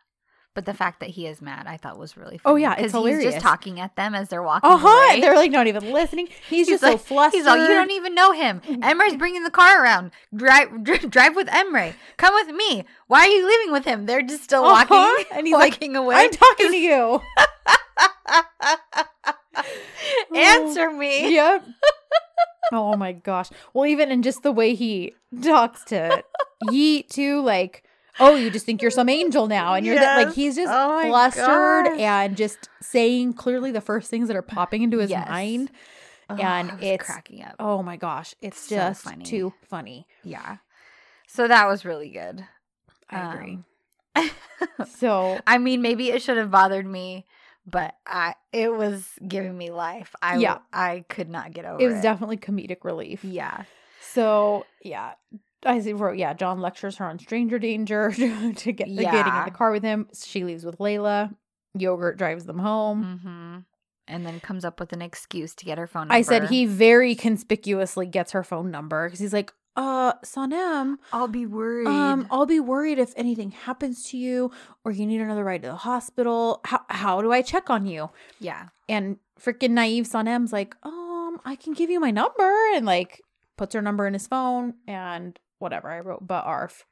But 0.54 0.66
the 0.66 0.74
fact 0.74 1.00
that 1.00 1.10
he 1.12 1.28
is 1.28 1.42
mad, 1.42 1.66
I 1.66 1.78
thought 1.78 1.98
was 1.98 2.18
really 2.18 2.38
funny. 2.38 2.42
Oh, 2.44 2.52
funny. 2.56 2.62
yeah, 2.64 2.74
it's 2.74 2.92
'Cause 2.92 3.04
He's 3.06 3.12
hilarious. 3.14 3.34
just 3.36 3.40
talking 3.46 3.80
at 3.80 3.96
them 3.96 4.14
as 4.14 4.28
they're 4.28 4.44
walking 4.44 4.70
uh-huh 4.70 4.86
away. 5.14 5.22
they're 5.22 5.36
like 5.36 5.50
not 5.50 5.68
even 5.68 5.94
listening 5.94 6.28
he's, 6.50 6.68
just 6.68 6.82
so 6.84 6.90
like- 6.92 7.00
flustered 7.00 7.38
He's 7.40 7.48
all, 7.48 7.56
you 7.58 7.68
don't 7.70 7.92
even 7.92 8.14
know 8.14 8.34
him. 8.34 8.60
Emre's 8.84 9.16
bringing 9.16 9.44
the 9.44 9.50
car 9.52 9.82
around. 9.82 10.12
Drive, 10.36 10.84
dri- 10.84 10.98
drive 11.10 11.38
with 11.38 11.48
Emre. 11.48 11.94
Come 12.18 12.34
with 12.34 12.54
me. 12.54 12.84
Why 13.08 13.22
are 13.22 13.28
you 13.30 13.48
leaving 13.48 13.72
with 13.72 13.86
him? 13.86 14.08
They're 14.08 14.22
just 14.24 14.44
still 14.44 14.66
Uh-huh. 14.66 14.86
walking, 14.90 15.26
And 15.32 15.48
he's 15.48 15.54
like, 15.58 15.72
walking 15.74 15.96
away. 15.96 16.16
i'm 16.16 16.32
talking 16.32 16.70
to 16.72 16.78
you 16.78 17.22
Answer 20.36 20.92
me. 20.92 21.34
yep 21.34 21.64
oh 22.74 22.96
my 22.96 23.12
gosh 23.12 23.50
well 23.74 23.86
even 23.86 24.12
in 24.12 24.22
just 24.22 24.44
the 24.44 24.52
way 24.52 24.74
he 24.76 25.14
talks 25.44 25.84
to 25.86 26.24
yeet 26.66 27.10
too 27.10 27.42
like 27.42 27.84
oh 28.20 28.36
you 28.36 28.50
just 28.52 28.66
think 28.66 28.82
you're 28.82 28.92
some 28.92 29.10
angel 29.10 29.48
now 29.48 29.74
and 29.74 29.86
you're 29.86 29.96
the, 29.96 30.02
like 30.02 30.34
he's 30.34 30.56
just 30.56 30.72
Oh 30.74 31.02
flustered 31.08 31.86
gosh. 31.86 32.00
and 32.00 32.36
just 32.38 32.70
saying 32.82 33.34
clearly 33.34 33.72
the 33.72 33.82
first 33.82 34.10
things 34.10 34.28
that 34.28 34.36
are 34.38 34.42
popping 34.42 34.82
into 34.84 34.98
his 35.00 35.10
Yes. 35.10 35.28
mind 35.30 35.72
Oh, 36.30 36.36
And 36.36 36.72
it's- 36.82 37.06
cracking 37.06 37.44
up. 37.44 37.56
oh 37.60 37.84
my 37.84 37.98
gosh 37.98 38.36
it's 38.42 38.60
So 38.60 38.76
just 38.76 39.04
funny. 39.04 39.24
too 39.26 39.54
funny 39.70 40.08
Yeah. 40.24 40.58
So 41.28 41.48
that 41.48 41.68
was 41.68 41.86
really 41.86 42.10
good. 42.10 42.46
i 43.10 43.34
agree 43.34 43.60
Um, 44.16 44.30
so 44.88 45.40
I 45.48 45.58
mean, 45.58 45.82
maybe 45.82 46.10
it 46.12 46.22
should 46.22 46.38
have 46.38 46.52
bothered 46.52 46.86
me, 46.86 47.26
but 47.66 47.96
I 48.06 48.36
it 48.52 48.74
was 48.74 49.08
giving 49.28 49.58
me 49.58 49.72
life. 49.72 50.14
I 50.22 50.38
Yeah. 50.38 50.58
I 50.74 51.06
could 51.10 51.30
not 51.30 51.54
get 51.54 51.66
over 51.66 51.82
it 51.82 51.86
it. 51.86 51.94
was 51.94 52.02
definitely 52.02 52.38
comedic 52.38 52.84
relief 52.84 53.24
yeah. 53.24 53.64
so 54.02 54.66
yeah 54.84 55.14
I 55.66 55.80
see 55.80 55.94
wrote, 55.94 56.18
yeah, 56.18 56.34
John 56.34 56.60
lectures 56.60 56.98
her 56.98 57.06
on 57.06 57.20
stranger 57.20 57.60
danger 57.60 58.12
to 58.16 58.72
get 58.72 58.88
the 58.88 59.04
getting 59.04 59.34
in 59.34 59.46
the 59.46 59.52
car 59.52 59.72
with 59.72 59.84
him. 59.84 60.08
She 60.14 60.44
leaves 60.44 60.66
with 60.66 60.78
Layla. 60.80 61.36
Yogurt 61.78 62.18
drives 62.18 62.46
them 62.46 62.60
home. 62.60 63.04
Mm-hmm. 63.04 63.58
And 64.08 64.26
then 64.26 64.40
comes 64.42 64.66
up 64.66 64.80
with 64.80 64.92
an 64.92 65.02
excuse 65.02 65.56
to 65.56 65.66
get 65.66 65.78
her 65.78 65.88
phone 65.88 66.08
number. 66.08 66.16
I 66.16 66.22
said 66.22 66.50
he 66.50 66.66
very 66.66 67.16
conspicuously 67.16 68.08
gets 68.08 68.34
her 68.34 68.44
phone 68.44 68.70
number 68.70 69.08
because 69.08 69.20
he's 69.20 69.32
like, 69.32 69.54
uh, 69.78 70.14
Sanem, 70.26 70.98
I'll 71.14 71.30
be 71.30 71.46
worried. 71.46 71.88
um, 71.88 72.28
I'll 72.30 72.46
be 72.46 72.60
worried 72.60 73.00
if 73.00 73.14
anything 73.16 73.52
happens 73.52 74.04
to 74.10 74.18
you 74.18 74.52
or 74.84 74.92
you 74.92 75.06
need 75.06 75.22
another 75.22 75.46
ride 75.46 75.62
to 75.62 75.70
the 75.70 75.76
hospital. 75.76 76.60
How 76.66 76.82
how 76.90 77.22
do 77.22 77.32
I 77.32 77.42
check 77.42 77.70
on 77.70 77.86
you? 77.86 78.10
yeah. 78.40 78.68
And 78.90 79.18
freaking 79.40 79.72
naive 79.72 80.06
Sanem's 80.06 80.52
like, 80.52 80.76
um, 80.84 81.40
I 81.46 81.56
can 81.56 81.72
give 81.72 81.90
you 81.90 82.02
my 82.02 82.12
number 82.12 82.52
and 82.76 82.86
like 82.86 83.22
puts 83.58 83.74
her 83.74 83.82
number 83.82 84.06
in 84.08 84.14
his 84.14 84.28
phone 84.28 84.74
and 84.88 85.40
whatever. 85.62 85.90
I 85.90 86.00
wrote 86.00 86.26
but 86.28 86.46
arf. 86.46 86.86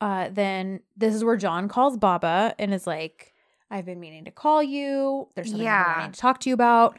Uh 0.00 0.28
then 0.30 0.80
this 0.96 1.14
is 1.14 1.24
where 1.24 1.36
John 1.36 1.68
calls 1.68 1.96
Baba 1.96 2.54
and 2.58 2.72
is 2.72 2.86
like, 2.86 3.32
I've 3.70 3.84
been 3.84 4.00
meaning 4.00 4.24
to 4.26 4.30
call 4.30 4.62
you. 4.62 5.28
There's 5.34 5.48
something 5.48 5.64
Yeah. 5.64 5.96
wanting 5.98 6.12
to 6.12 6.20
talk 6.20 6.40
to 6.40 6.48
you 6.48 6.54
about. 6.54 6.98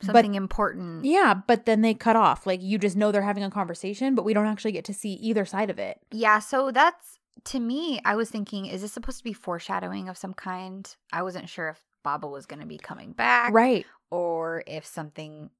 Something 0.00 0.36
important. 0.36 1.04
Yeah, 1.04 1.34
but 1.48 1.66
then 1.66 1.82
they 1.82 1.92
cut 1.92 2.14
off. 2.14 2.46
Like 2.46 2.62
you 2.62 2.78
just 2.78 2.96
know 2.96 3.10
they're 3.10 3.20
having 3.22 3.42
a 3.44 3.50
conversation, 3.50 4.14
but 4.14 4.24
we 4.24 4.32
don't 4.32 4.46
actually 4.46 4.72
get 4.72 4.84
to 4.86 4.94
see 4.94 5.14
either 5.14 5.44
side 5.44 5.70
of 5.70 5.78
it. 5.78 6.00
Yeah, 6.12 6.38
so 6.38 6.70
that's 6.70 7.18
to 7.44 7.60
me, 7.60 8.00
I 8.04 8.14
was 8.16 8.30
thinking, 8.30 8.66
is 8.66 8.82
this 8.82 8.92
supposed 8.92 9.18
to 9.18 9.24
be 9.24 9.32
foreshadowing 9.32 10.08
of 10.08 10.16
some 10.18 10.34
kind? 10.34 10.88
I 11.12 11.22
wasn't 11.22 11.48
sure 11.48 11.68
if 11.70 11.80
Baba 12.04 12.26
was 12.28 12.46
going 12.46 12.60
to 12.60 12.66
be 12.66 12.78
coming 12.78 13.12
back, 13.12 13.52
Right. 13.52 13.86
or 14.10 14.62
if 14.66 14.86
something. 14.86 15.50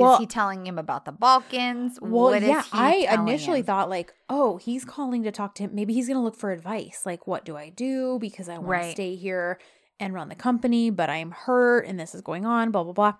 Well, 0.00 0.14
is 0.14 0.18
he 0.20 0.26
telling 0.26 0.66
him 0.66 0.78
about 0.78 1.04
the 1.04 1.12
Balkans? 1.12 1.98
Well, 2.00 2.10
What 2.30 2.42
is 2.42 2.48
yeah, 2.48 2.64
I 2.72 3.06
initially 3.12 3.60
him? 3.60 3.66
thought 3.66 3.88
like, 3.90 4.12
oh, 4.28 4.56
he's 4.58 4.84
calling 4.84 5.22
to 5.24 5.32
talk 5.32 5.54
to 5.56 5.64
him. 5.64 5.74
Maybe 5.74 5.92
he's 5.94 6.06
going 6.06 6.16
to 6.18 6.22
look 6.22 6.36
for 6.36 6.50
advice. 6.52 7.02
Like, 7.04 7.26
what 7.26 7.44
do 7.44 7.56
I 7.56 7.68
do? 7.68 8.18
Because 8.20 8.48
I 8.48 8.54
want 8.58 8.68
Right. 8.68 8.84
to 8.86 8.90
stay 8.92 9.14
here 9.16 9.58
and 10.00 10.14
run 10.14 10.28
the 10.28 10.34
company, 10.34 10.90
but 10.90 11.08
I'm 11.10 11.30
hurt 11.30 11.86
and 11.86 11.98
this 12.00 12.14
is 12.14 12.20
going 12.22 12.44
on, 12.46 12.70
blah, 12.70 12.84
blah, 12.84 12.92
blah. 12.92 13.14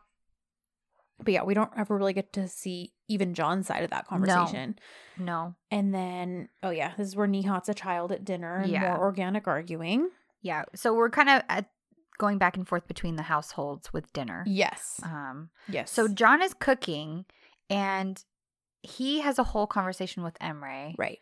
But 1.25 1.35
yeah, 1.35 1.43
we 1.45 1.55
don't 1.55 1.71
ever 1.77 1.97
really 1.97 2.13
get 2.15 2.33
to 2.33 2.49
see 2.49 2.93
even 3.09 3.35
John's 3.35 3.67
side 3.69 3.85
of 3.85 3.91
that 3.91 4.07
conversation. 4.07 4.79
no. 5.17 5.55
And 5.71 5.95
then, 5.95 6.49
oh 6.63 6.71
yeah, 6.71 6.93
this 6.99 7.07
is 7.09 7.17
where 7.17 7.29
Nihat's 7.29 7.69
a 7.69 7.75
child 7.75 8.13
at 8.13 8.25
dinner 8.25 8.61
and 8.61 8.71
Yeah. 8.73 8.81
more 8.81 8.99
organic 9.05 9.47
arguing. 9.47 10.11
Yeah, 10.41 10.65
so 10.75 10.93
we're 10.93 11.11
kind 11.11 11.29
of 11.29 11.43
at, 11.49 11.71
going 12.19 12.39
back 12.39 12.57
and 12.57 12.67
forth 12.67 12.87
between 12.87 13.17
the 13.17 13.23
households 13.23 13.93
with 13.93 14.13
dinner. 14.13 14.45
Yes. 14.47 15.01
Um, 15.03 15.51
Yes. 15.69 15.91
so 15.91 16.09
John 16.09 16.43
is 16.43 16.55
cooking, 16.55 17.25
and 17.71 18.23
he 18.83 19.21
has 19.21 19.39
a 19.39 19.45
whole 19.45 19.67
conversation 19.67 20.23
with 20.23 20.39
Emre 20.41 20.95
Right. 20.99 21.19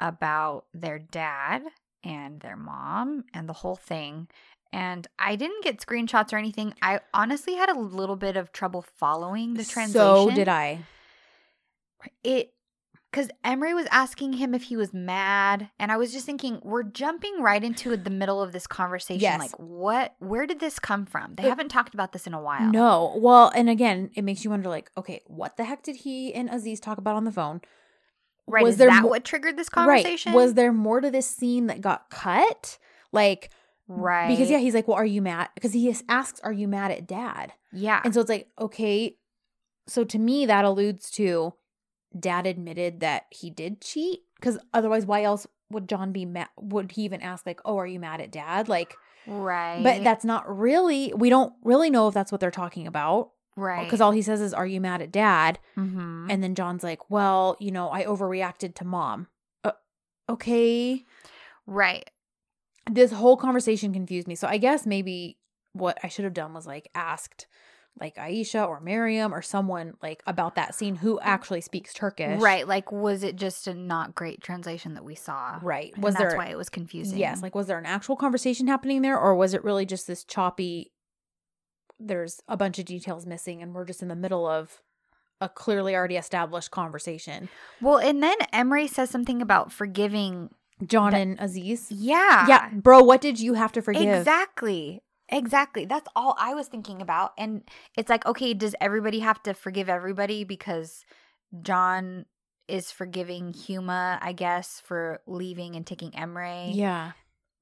about 0.00 0.66
their 0.74 0.98
dad 0.98 1.62
and 2.04 2.40
their 2.40 2.56
mom 2.56 3.24
and 3.34 3.48
the 3.48 3.52
whole 3.52 3.76
thing. 3.76 4.28
And 4.72 5.06
I 5.18 5.36
didn't 5.36 5.64
get 5.64 5.78
screenshots 5.80 6.32
or 6.32 6.36
anything. 6.36 6.74
I 6.82 7.00
honestly 7.14 7.54
had 7.54 7.70
a 7.70 7.78
little 7.78 8.16
bit 8.16 8.36
of 8.36 8.52
trouble 8.52 8.82
following 8.82 9.54
the 9.54 9.64
translation. 9.64 10.28
So 10.28 10.30
did 10.30 10.48
I. 10.48 10.80
It 12.22 12.52
because 13.10 13.30
Emery 13.42 13.72
was 13.74 13.86
asking 13.90 14.34
him 14.34 14.54
if 14.54 14.64
he 14.64 14.76
was 14.76 14.92
mad, 14.92 15.70
and 15.78 15.90
I 15.90 15.96
was 15.96 16.12
just 16.12 16.26
thinking, 16.26 16.60
we're 16.62 16.82
jumping 16.82 17.40
right 17.40 17.62
into 17.64 17.96
the 17.96 18.10
middle 18.10 18.42
of 18.42 18.52
this 18.52 18.66
conversation. 18.66 19.20
Yes. 19.22 19.40
Like, 19.40 19.52
what? 19.58 20.14
Where 20.18 20.46
did 20.46 20.60
this 20.60 20.78
come 20.78 21.06
from? 21.06 21.34
They 21.36 21.44
Uh, 21.44 21.48
haven't 21.48 21.68
talked 21.70 21.94
about 21.94 22.12
this 22.12 22.26
in 22.26 22.34
a 22.34 22.40
while. 22.40 22.70
No. 22.70 23.14
Well, 23.16 23.50
and 23.54 23.70
again, 23.70 24.10
it 24.14 24.22
makes 24.24 24.44
you 24.44 24.50
wonder 24.50 24.68
like, 24.68 24.90
okay, 24.96 25.22
what 25.26 25.56
the 25.56 25.64
heck 25.64 25.82
did 25.82 25.96
he 25.96 26.34
and 26.34 26.50
Aziz 26.50 26.80
talk 26.80 26.98
about 26.98 27.16
on 27.16 27.24
the 27.24 27.32
phone? 27.32 27.60
right? 28.50 28.64
Was 28.64 28.74
is 28.74 28.78
there 28.78 28.88
that 28.88 29.02
mo- 29.02 29.08
what 29.10 29.24
triggered 29.24 29.56
this 29.58 29.68
conversation? 29.68 30.32
Right. 30.32 30.36
Was 30.42 30.54
there 30.54 30.72
more 30.72 31.00
to 31.02 31.10
this 31.10 31.26
scene 31.26 31.66
that 31.66 31.82
got 31.82 32.08
cut? 32.08 32.78
Like, 33.12 33.50
right? 33.88 34.28
because 34.28 34.50
yeah, 34.50 34.56
he's 34.58 34.72
like, 34.74 34.88
well, 34.88 34.96
are 34.96 35.04
you 35.04 35.20
mad? 35.20 35.48
Because 35.54 35.72
he 35.74 35.94
asks, 36.08 36.40
are 36.40 36.52
you 36.52 36.66
mad 36.68 36.90
at 36.90 37.06
dad? 37.06 37.52
yeah, 37.72 38.00
And 38.04 38.14
so 38.14 38.20
it's 38.22 38.30
like, 38.30 38.48
okay. 38.58 39.16
So 39.86 40.02
to 40.04 40.18
me, 40.18 40.46
that 40.46 40.64
alludes 40.64 41.10
to 41.12 41.52
dad 42.18 42.46
admitted 42.46 43.00
that 43.00 43.26
he 43.30 43.50
did 43.50 43.80
cheat. 43.80 44.20
Because 44.36 44.58
otherwise, 44.72 45.04
why 45.04 45.24
else 45.24 45.46
would 45.70 45.88
John 45.88 46.12
be 46.12 46.24
mad? 46.24 46.48
Would 46.60 46.92
he 46.92 47.02
even 47.02 47.20
ask, 47.20 47.44
like, 47.44 47.60
oh, 47.64 47.76
are 47.76 47.86
you 47.86 47.98
mad 47.98 48.20
at 48.20 48.30
dad? 48.30 48.68
Like, 48.68 48.96
right. 49.26 49.82
but 49.82 50.04
that's 50.04 50.24
not 50.24 50.44
really, 50.48 51.12
we 51.14 51.28
don't 51.28 51.52
really 51.64 51.90
know 51.90 52.08
if 52.08 52.14
that's 52.14 52.30
what 52.30 52.40
they're 52.40 52.50
talking 52.50 52.86
about. 52.86 53.30
right 53.56 53.84
Because 53.84 54.00
all 54.00 54.12
he 54.12 54.22
says 54.22 54.40
is, 54.40 54.54
are 54.54 54.66
you 54.66 54.80
mad 54.80 55.02
at 55.02 55.10
dad? 55.10 55.58
Mhm. 55.76 56.26
And 56.30 56.42
then 56.42 56.54
John's 56.54 56.84
like, 56.84 57.10
well, 57.10 57.56
you 57.58 57.70
know, 57.70 57.90
I 57.90 58.04
overreacted 58.04 58.74
to 58.76 58.84
mom. 58.84 59.26
Uh, 59.64 59.72
okay. 60.28 61.04
right. 61.66 62.08
This 62.90 63.12
whole 63.12 63.36
conversation 63.36 63.92
confused 63.92 64.28
me. 64.28 64.34
So 64.34 64.48
I 64.48 64.56
guess 64.56 64.86
maybe 64.86 65.36
what 65.72 65.98
I 66.02 66.08
should 66.08 66.24
have 66.24 66.32
done 66.32 66.54
was 66.54 66.66
like 66.66 66.88
asked 66.94 67.46
like 68.00 68.16
Aisha 68.16 68.66
or 68.66 68.80
Miriam 68.80 69.34
or 69.34 69.42
someone 69.42 69.94
like 70.02 70.22
about 70.26 70.54
that 70.54 70.74
scene 70.74 70.96
who 70.96 71.16
mm. 71.16 71.22
actually 71.22 71.60
speaks 71.60 71.92
Turkish. 71.92 72.40
Right. 72.40 72.66
Like, 72.66 72.92
was 72.92 73.22
it 73.22 73.36
just 73.36 73.66
a 73.66 73.74
not 73.74 74.14
great 74.14 74.40
translation 74.40 74.94
that 74.94 75.04
we 75.04 75.14
saw? 75.14 75.58
Right. 75.62 75.92
And 75.94 76.02
Was 76.02 76.14
that's 76.14 76.32
there 76.32 76.38
why 76.38 76.46
it 76.46 76.56
was 76.56 76.68
confusing. 76.68 77.18
Yes, 77.18 77.42
like 77.42 77.54
was 77.54 77.66
there 77.66 77.78
an 77.78 77.86
actual 77.86 78.16
conversation 78.16 78.66
happening 78.68 79.02
there 79.02 79.18
or 79.18 79.34
was 79.34 79.54
it 79.54 79.64
really 79.64 79.86
just 79.86 80.06
this 80.06 80.24
choppy 80.24 80.92
there's 82.00 82.40
a 82.46 82.56
bunch 82.56 82.78
of 82.78 82.84
details 82.84 83.26
missing 83.26 83.60
and 83.60 83.74
we're 83.74 83.84
just 83.84 84.02
in 84.02 84.08
the 84.08 84.14
middle 84.14 84.46
of 84.46 84.82
a 85.40 85.48
clearly 85.48 85.94
already 85.94 86.16
established 86.16 86.70
conversation. 86.70 87.48
well, 87.80 87.98
and 87.98 88.22
then 88.22 88.36
Emery 88.52 88.86
says 88.86 89.10
something 89.10 89.42
about 89.42 89.72
forgiving. 89.72 90.50
John 90.86 91.10
That- 91.10 91.20
and 91.20 91.40
Aziz. 91.40 91.90
Yeah. 91.90 92.46
Yeah, 92.46 92.70
bro, 92.72 93.02
what 93.02 93.20
did 93.20 93.40
you 93.40 93.54
have 93.54 93.72
to 93.72 93.82
forgive? 93.82 94.18
Exactly. 94.18 95.02
Exactly. 95.30 95.84
That's 95.84 96.08
all 96.16 96.34
I 96.38 96.54
was 96.54 96.68
thinking 96.68 97.02
about. 97.02 97.32
And 97.36 97.62
it's 97.96 98.08
like, 98.08 98.24
okay, 98.26 98.54
does 98.54 98.74
everybody 98.80 99.20
have 99.20 99.42
to 99.42 99.54
forgive 99.54 99.88
everybody 99.88 100.44
because 100.44 101.04
John 101.62 102.24
is 102.66 102.90
forgiving 102.90 103.52
Huma, 103.52 104.18
I 104.20 104.32
guess, 104.32 104.82
for 104.84 105.20
leaving 105.26 105.76
and 105.76 105.86
taking 105.86 106.12
Emre? 106.12 106.74
Yeah. 106.74 107.12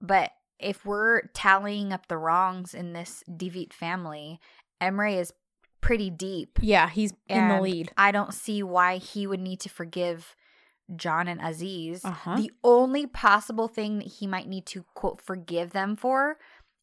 But 0.00 0.32
if 0.58 0.84
we're 0.84 1.22
tallying 1.34 1.92
up 1.92 2.08
the 2.08 2.18
wrongs 2.18 2.74
in 2.74 2.92
this 2.92 3.22
Deviant 3.28 3.72
family, 3.72 4.40
Emre 4.80 5.18
is 5.18 5.32
pretty 5.80 6.10
deep. 6.10 6.58
Yeah, 6.60 6.88
he's 6.88 7.12
in 7.28 7.48
the 7.48 7.60
lead. 7.60 7.92
I 7.96 8.10
don't 8.10 8.34
see 8.34 8.62
why 8.62 8.98
he 8.98 9.26
would 9.26 9.40
need 9.40 9.60
to 9.60 9.68
forgive 9.68 10.34
John 10.94 11.28
and 11.28 11.40
Aziz. 11.40 12.04
Uh-huh. 12.04 12.36
The 12.36 12.50
only 12.62 13.06
possible 13.06 13.68
thing 13.68 13.98
that 13.98 14.08
he 14.08 14.26
might 14.26 14.48
need 14.48 14.66
to 14.66 14.84
quote 14.94 15.20
forgive 15.20 15.70
them 15.70 15.96
for 15.96 16.38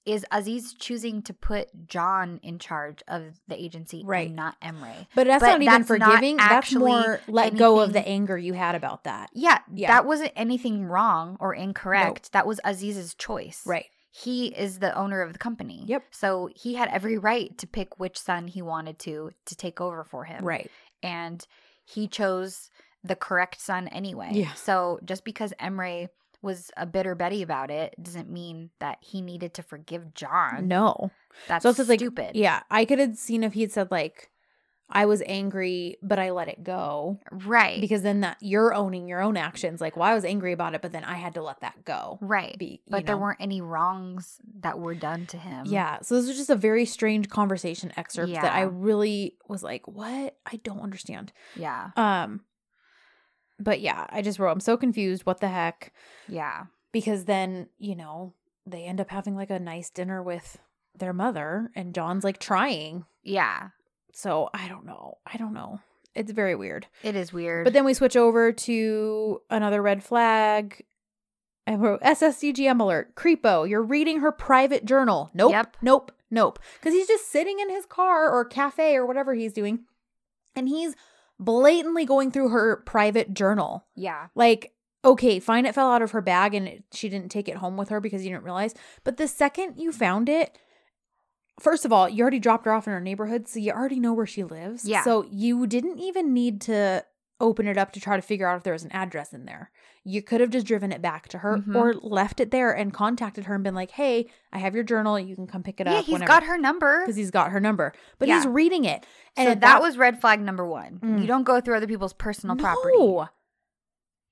is 0.05 0.25
Aziz 0.31 0.73
choosing 0.73 1.21
to 1.23 1.33
put 1.33 1.87
John 1.87 2.39
in 2.43 2.59
charge 2.59 3.01
of 3.07 3.39
the 3.47 3.61
agency 3.61 4.03
Right. 4.05 4.27
and 4.27 4.35
not 4.35 4.59
Emre. 4.61 5.07
But 5.15 5.27
that's 5.27 5.41
But 5.41 5.47
not 5.47 5.61
even 5.61 5.65
that's 5.65 5.89
not 5.89 5.99
forgiving. 6.07 6.37
That's 6.37 6.51
actually 6.51 6.91
more 6.91 7.21
let 7.27 7.55
go 7.55 7.79
of 7.79 7.93
the 7.93 8.05
anger 8.07 8.37
you 8.37 8.53
had 8.53 8.75
about 8.75 9.05
that. 9.05 9.29
Yeah, 9.33 9.59
Yeah. 9.73 9.87
that 9.87 10.05
wasn't 10.05 10.33
anything 10.35 10.85
wrong 10.85 11.37
or 11.39 11.53
incorrect. 11.53 12.31
That 12.33 12.45
was 12.45 12.59
Aziz's 12.65 13.13
choice. 13.15 13.63
Right. 13.65 13.85
He 14.11 14.47
is 14.47 14.79
the 14.79 14.93
owner 14.95 15.21
of 15.21 15.33
the 15.33 15.39
company. 15.39 15.85
Yep. 15.87 16.03
So 16.11 16.49
he 16.55 16.75
had 16.75 16.89
every 16.89 17.17
right 17.17 17.57
to 17.57 17.65
pick 17.65 17.99
which 17.99 18.19
son 18.19 18.47
he 18.47 18.61
wanted 18.61 18.99
to 18.99 19.31
to 19.45 19.55
take 19.55 19.79
over 19.81 20.03
for 20.03 20.25
him. 20.25 20.43
Right. 20.45 20.69
and 21.01 21.45
he 21.85 22.07
chose 22.07 22.69
the 23.03 23.15
correct 23.15 23.59
son 23.59 23.87
anyway. 23.89 24.29
Yeah. 24.31 24.53
So 24.53 24.99
just 25.03 25.25
because 25.25 25.51
Emre 25.59 26.07
was 26.43 26.69
a 26.77 26.85
bitter 26.85 27.15
Betty 27.15 27.41
about 27.41 27.71
it 27.71 27.95
doesn't 28.01 28.29
mean 28.29 28.69
that 28.79 28.97
he 29.01 29.21
needed 29.21 29.53
to 29.55 29.63
forgive 29.63 30.13
John. 30.13 30.67
No. 30.67 31.09
That's 31.47 31.63
So 31.63 31.69
it's 31.69 31.77
just 31.77 31.89
like 31.89 31.99
stupid. 31.99 32.35
Yeah, 32.35 32.61
I 32.69 32.85
could 32.85 32.99
have 32.99 33.17
seen 33.17 33.43
if 33.43 33.53
he'd 33.53 33.71
said 33.71 33.89
like 33.89 34.29
I 34.89 35.05
was 35.05 35.23
angry, 35.25 35.97
but 36.03 36.19
I 36.19 36.31
let 36.31 36.49
it 36.49 36.63
go. 36.63 37.19
Right. 37.31 37.81
Because 37.81 38.03
then 38.03 38.21
that 38.21 38.37
you're 38.41 38.73
owning 38.73 39.07
your 39.07 39.21
own 39.21 39.37
actions. 39.37 39.81
Like, 39.81 39.95
well, 39.95 40.07
I 40.07 40.13
was 40.13 40.25
angry 40.25 40.51
about 40.51 40.75
it, 40.75 40.81
but 40.81 40.91
then 40.91 41.03
I 41.03 41.15
had 41.15 41.33
to 41.33 41.41
let 41.41 41.61
that 41.61 41.83
go. 41.83 42.19
right. 42.21 42.55
Be, 42.59 42.81
but 42.87 43.05
there 43.05 43.17
weren't 43.17 43.41
any 43.41 43.61
wrongs 43.61 44.37
that 44.59 44.77
were 44.77 44.93
done 44.93 45.25
to 45.27 45.37
him. 45.37 45.65
Yeah. 45.65 45.99
So 46.01 46.15
this 46.15 46.27
was 46.27 46.37
just 46.37 46.49
a 46.49 46.55
very 46.55 46.85
strange 46.85 47.29
conversation 47.29 47.91
excerpt 47.97 48.33
that 48.33 48.53
I 48.53 48.61
really 48.63 49.37
was 49.47 49.63
like, 49.63 49.87
what? 49.87 50.37
I 50.45 50.57
don't 50.63 50.81
understand. 50.81 51.31
Yeah. 51.55 51.89
Um, 51.95 52.41
but 53.59 53.81
yeah, 53.81 54.05
I 54.09 54.21
just 54.21 54.39
wrote, 54.39 54.51
I'm 54.51 54.59
so 54.59 54.77
confused. 54.77 55.25
What 55.25 55.39
the 55.39 55.47
heck? 55.47 55.93
Yeah. 56.27 56.65
Because 56.91 57.25
then, 57.25 57.67
you 57.77 57.95
know, 57.95 58.33
they 58.65 58.83
end 58.83 59.01
up 59.01 59.09
having 59.09 59.35
like 59.35 59.49
a 59.49 59.59
nice 59.59 59.89
dinner 59.89 60.21
with 60.21 60.59
their 60.97 61.13
mother, 61.13 61.71
and 61.75 61.95
John's 61.95 62.23
like 62.23 62.39
trying. 62.39 63.05
Yeah. 63.23 63.69
So 64.13 64.49
I 64.53 64.67
don't 64.67 64.85
know. 64.85 65.17
I 65.25 65.37
don't 65.37 65.53
know. 65.53 65.79
It's 66.15 66.31
very 66.31 66.55
weird. 66.55 66.87
It 67.01 67.15
is 67.15 67.33
weird. 67.33 67.63
But 67.63 67.73
then 67.73 67.85
we 67.85 67.95
switch 67.95 68.15
over 68.15 68.51
to 68.51 69.41
another 69.49 69.81
red 69.81 70.03
flag. 70.03 70.85
I 71.65 71.75
wrote 71.75 72.01
SSDGM 72.01 72.79
alert. 72.79 73.15
Creepo, 73.15 73.67
you're 73.67 73.81
reading 73.81 74.19
her 74.19 74.31
private 74.31 74.85
journal. 74.85 75.31
Nope. 75.33 75.51
Yep. 75.51 75.77
Nope. 75.81 76.11
Nope. 76.29 76.59
Because 76.79 76.93
he's 76.93 77.07
just 77.07 77.31
sitting 77.31 77.59
in 77.59 77.69
his 77.69 77.85
car 77.85 78.29
or 78.29 78.45
cafe 78.45 78.95
or 78.95 79.05
whatever 79.05 79.33
he's 79.33 79.53
doing. 79.53 79.85
And 80.55 80.67
he's 80.67 80.95
blatantly 81.45 82.05
going 82.05 82.31
through 82.31 82.49
her 82.49 82.77
private 82.85 83.33
journal. 83.33 83.85
yeah. 83.95 84.27
Like, 84.35 84.73
okay, 85.05 85.39
fine, 85.39 85.65
it 85.65 85.75
fell 85.75 85.91
out 85.91 86.01
of 86.01 86.11
her 86.11 86.21
bag 86.21 86.53
and 86.53 86.67
it, 86.67 86.83
she 86.93 87.09
didn't 87.09 87.29
take 87.29 87.49
it 87.49 87.57
home 87.57 87.77
with 87.77 87.89
her 87.89 87.99
because 87.99 88.23
you 88.23 88.31
didn't 88.31 88.45
realize. 88.45 88.73
But 89.03 89.17
the 89.17 89.27
second 89.27 89.75
you 89.77 89.91
found 89.91 90.29
it, 90.29 90.57
first 91.59 91.85
of 91.85 91.91
all, 91.91 92.07
you 92.07 92.21
already 92.21 92.39
dropped 92.39 92.65
her 92.65 92.71
off 92.71 92.87
in 92.87 92.93
her 92.93 93.01
neighborhood, 93.01 93.47
so 93.47 93.59
you 93.59 93.71
already 93.71 93.99
know 93.99 94.13
where 94.13 94.25
she 94.25 94.43
lives. 94.43 94.87
Yeah. 94.87 95.03
So 95.03 95.25
you 95.29 95.67
didn't 95.67 95.99
even 95.99 96.33
need 96.33 96.61
to 96.61 97.05
open 97.39 97.67
it 97.67 97.77
up 97.77 97.91
to 97.91 97.99
try 97.99 98.15
to 98.15 98.21
figure 98.21 98.47
out 98.47 98.57
if 98.57 98.63
there 98.63 98.73
was 98.73 98.83
an 98.83 98.91
address 98.91 99.33
in 99.33 99.45
there. 99.45 99.71
You 100.05 100.21
could 100.21 100.41
have 100.41 100.49
just 100.49 100.65
driven 100.67 100.91
it 100.91 101.01
back 101.01 101.29
to 101.29 101.37
her 101.37 101.57
Mhm. 101.59 101.75
or 101.75 101.93
left 101.93 102.39
it 102.41 102.51
there 102.51 102.71
and 102.71 102.93
contacted 102.93 103.45
her 103.45 103.55
and 103.55 103.63
been 103.63 103.73
like, 103.75 103.91
hey, 103.91 104.29
I 104.51 104.59
have 104.59 104.75
your 104.75 104.83
journal. 104.83 105.17
You 105.17 105.33
can 105.35 105.47
come 105.47 105.63
pick 105.63 105.79
it 105.79 105.87
Yeah, 105.87 105.99
up. 105.99 106.05
he's 106.05 106.19
got 106.21 106.43
her 106.43 106.57
number. 106.57 106.99
Because 107.01 107.15
he's 107.15 107.31
got 107.31 107.51
her 107.51 107.59
number. 107.61 107.93
But 108.19 108.27
he's 108.27 108.45
reading 108.45 108.83
it. 108.83 109.05
And 109.37 109.47
so 109.47 109.51
at 109.51 109.61
that, 109.61 109.81
was 109.81 109.97
red 109.97 110.19
flag 110.19 110.41
number 110.41 110.65
one. 110.65 110.99
Mm. 111.01 111.21
You 111.21 111.27
don't 111.27 111.43
go 111.43 111.61
through 111.61 111.77
other 111.77 111.87
people's 111.87 112.11
personal 112.13 112.55
property. 112.57 112.97
No. 112.97 113.29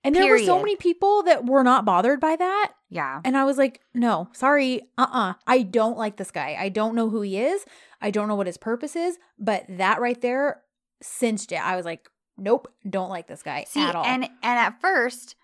And 0.04 0.16
there 0.16 0.28
were 0.32 0.40
so 0.40 0.58
many 0.60 0.76
people 0.76 1.24
that 1.24 1.46
were 1.46 1.64
not 1.64 1.86
bothered 1.86 2.20
by 2.20 2.36
that. 2.36 2.72
Yeah. 2.90 3.22
And 3.24 3.38
I 3.38 3.44
was 3.46 3.58
like, 3.58 3.82
no, 3.94 4.30
sorry. 4.34 4.82
Uh 4.98 5.08
uh 5.12 5.34
I 5.46 5.62
don't 5.62 5.98
like 5.98 6.18
this 6.18 6.32
guy. 6.32 6.58
I 6.60 6.70
don't 6.70 6.96
know 6.96 7.10
who 7.10 7.22
he 7.22 7.40
is. 7.40 7.64
I 8.02 8.10
don't 8.12 8.28
know 8.28 8.36
what 8.36 8.48
his 8.48 8.58
purpose 8.58 8.96
is. 8.96 9.20
But 9.38 9.64
that 9.70 10.02
right 10.02 10.20
there 10.20 10.64
cinched 11.04 11.52
it. 11.52 11.64
I 11.64 11.76
was 11.76 11.86
like, 11.86 12.10
nope, 12.36 12.68
don't 12.90 13.10
like 13.10 13.28
this 13.28 13.44
guy 13.44 13.66
See, 13.70 13.82
at 13.82 13.96
all. 13.96 14.04
and 14.04 14.24
and 14.26 14.32
at 14.44 14.82
first, 14.82 15.36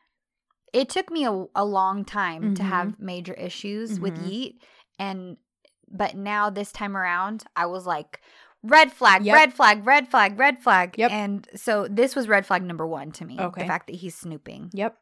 it 0.74 0.90
took 0.90 1.10
me 1.12 1.26
a, 1.26 1.46
a 1.56 1.66
long 1.66 2.04
time 2.06 2.54
to 2.56 2.62
Mhm. 2.64 2.66
have 2.68 3.00
major 3.00 3.34
issues 3.34 4.00
with 4.00 4.16
Mhm. 4.16 4.30
Yeet, 4.30 4.56
and 5.00 5.38
but 5.90 6.16
now 6.16 6.50
this 6.50 6.72
time 6.72 6.98
around, 6.98 7.46
I 7.56 7.66
was 7.68 7.86
like, 7.86 8.20
red 8.64 8.92
flag, 8.92 9.24
Yep. 9.26 9.34
red 9.36 9.54
flag, 9.54 9.86
red 9.88 10.10
flag, 10.10 10.38
red 10.38 10.62
flag. 10.62 10.96
Yep. 10.98 11.12
And 11.12 11.48
so 11.56 11.88
this 11.88 12.16
was 12.16 12.28
red 12.28 12.46
flag 12.46 12.64
number 12.64 12.86
one 12.86 13.12
to 13.14 13.26
me. 13.26 13.40
Okay. 13.40 13.62
the 13.62 13.68
fact 13.68 13.88
that 13.88 13.96
he's 13.96 14.16
snooping. 14.16 14.70
Yep. 14.74 14.98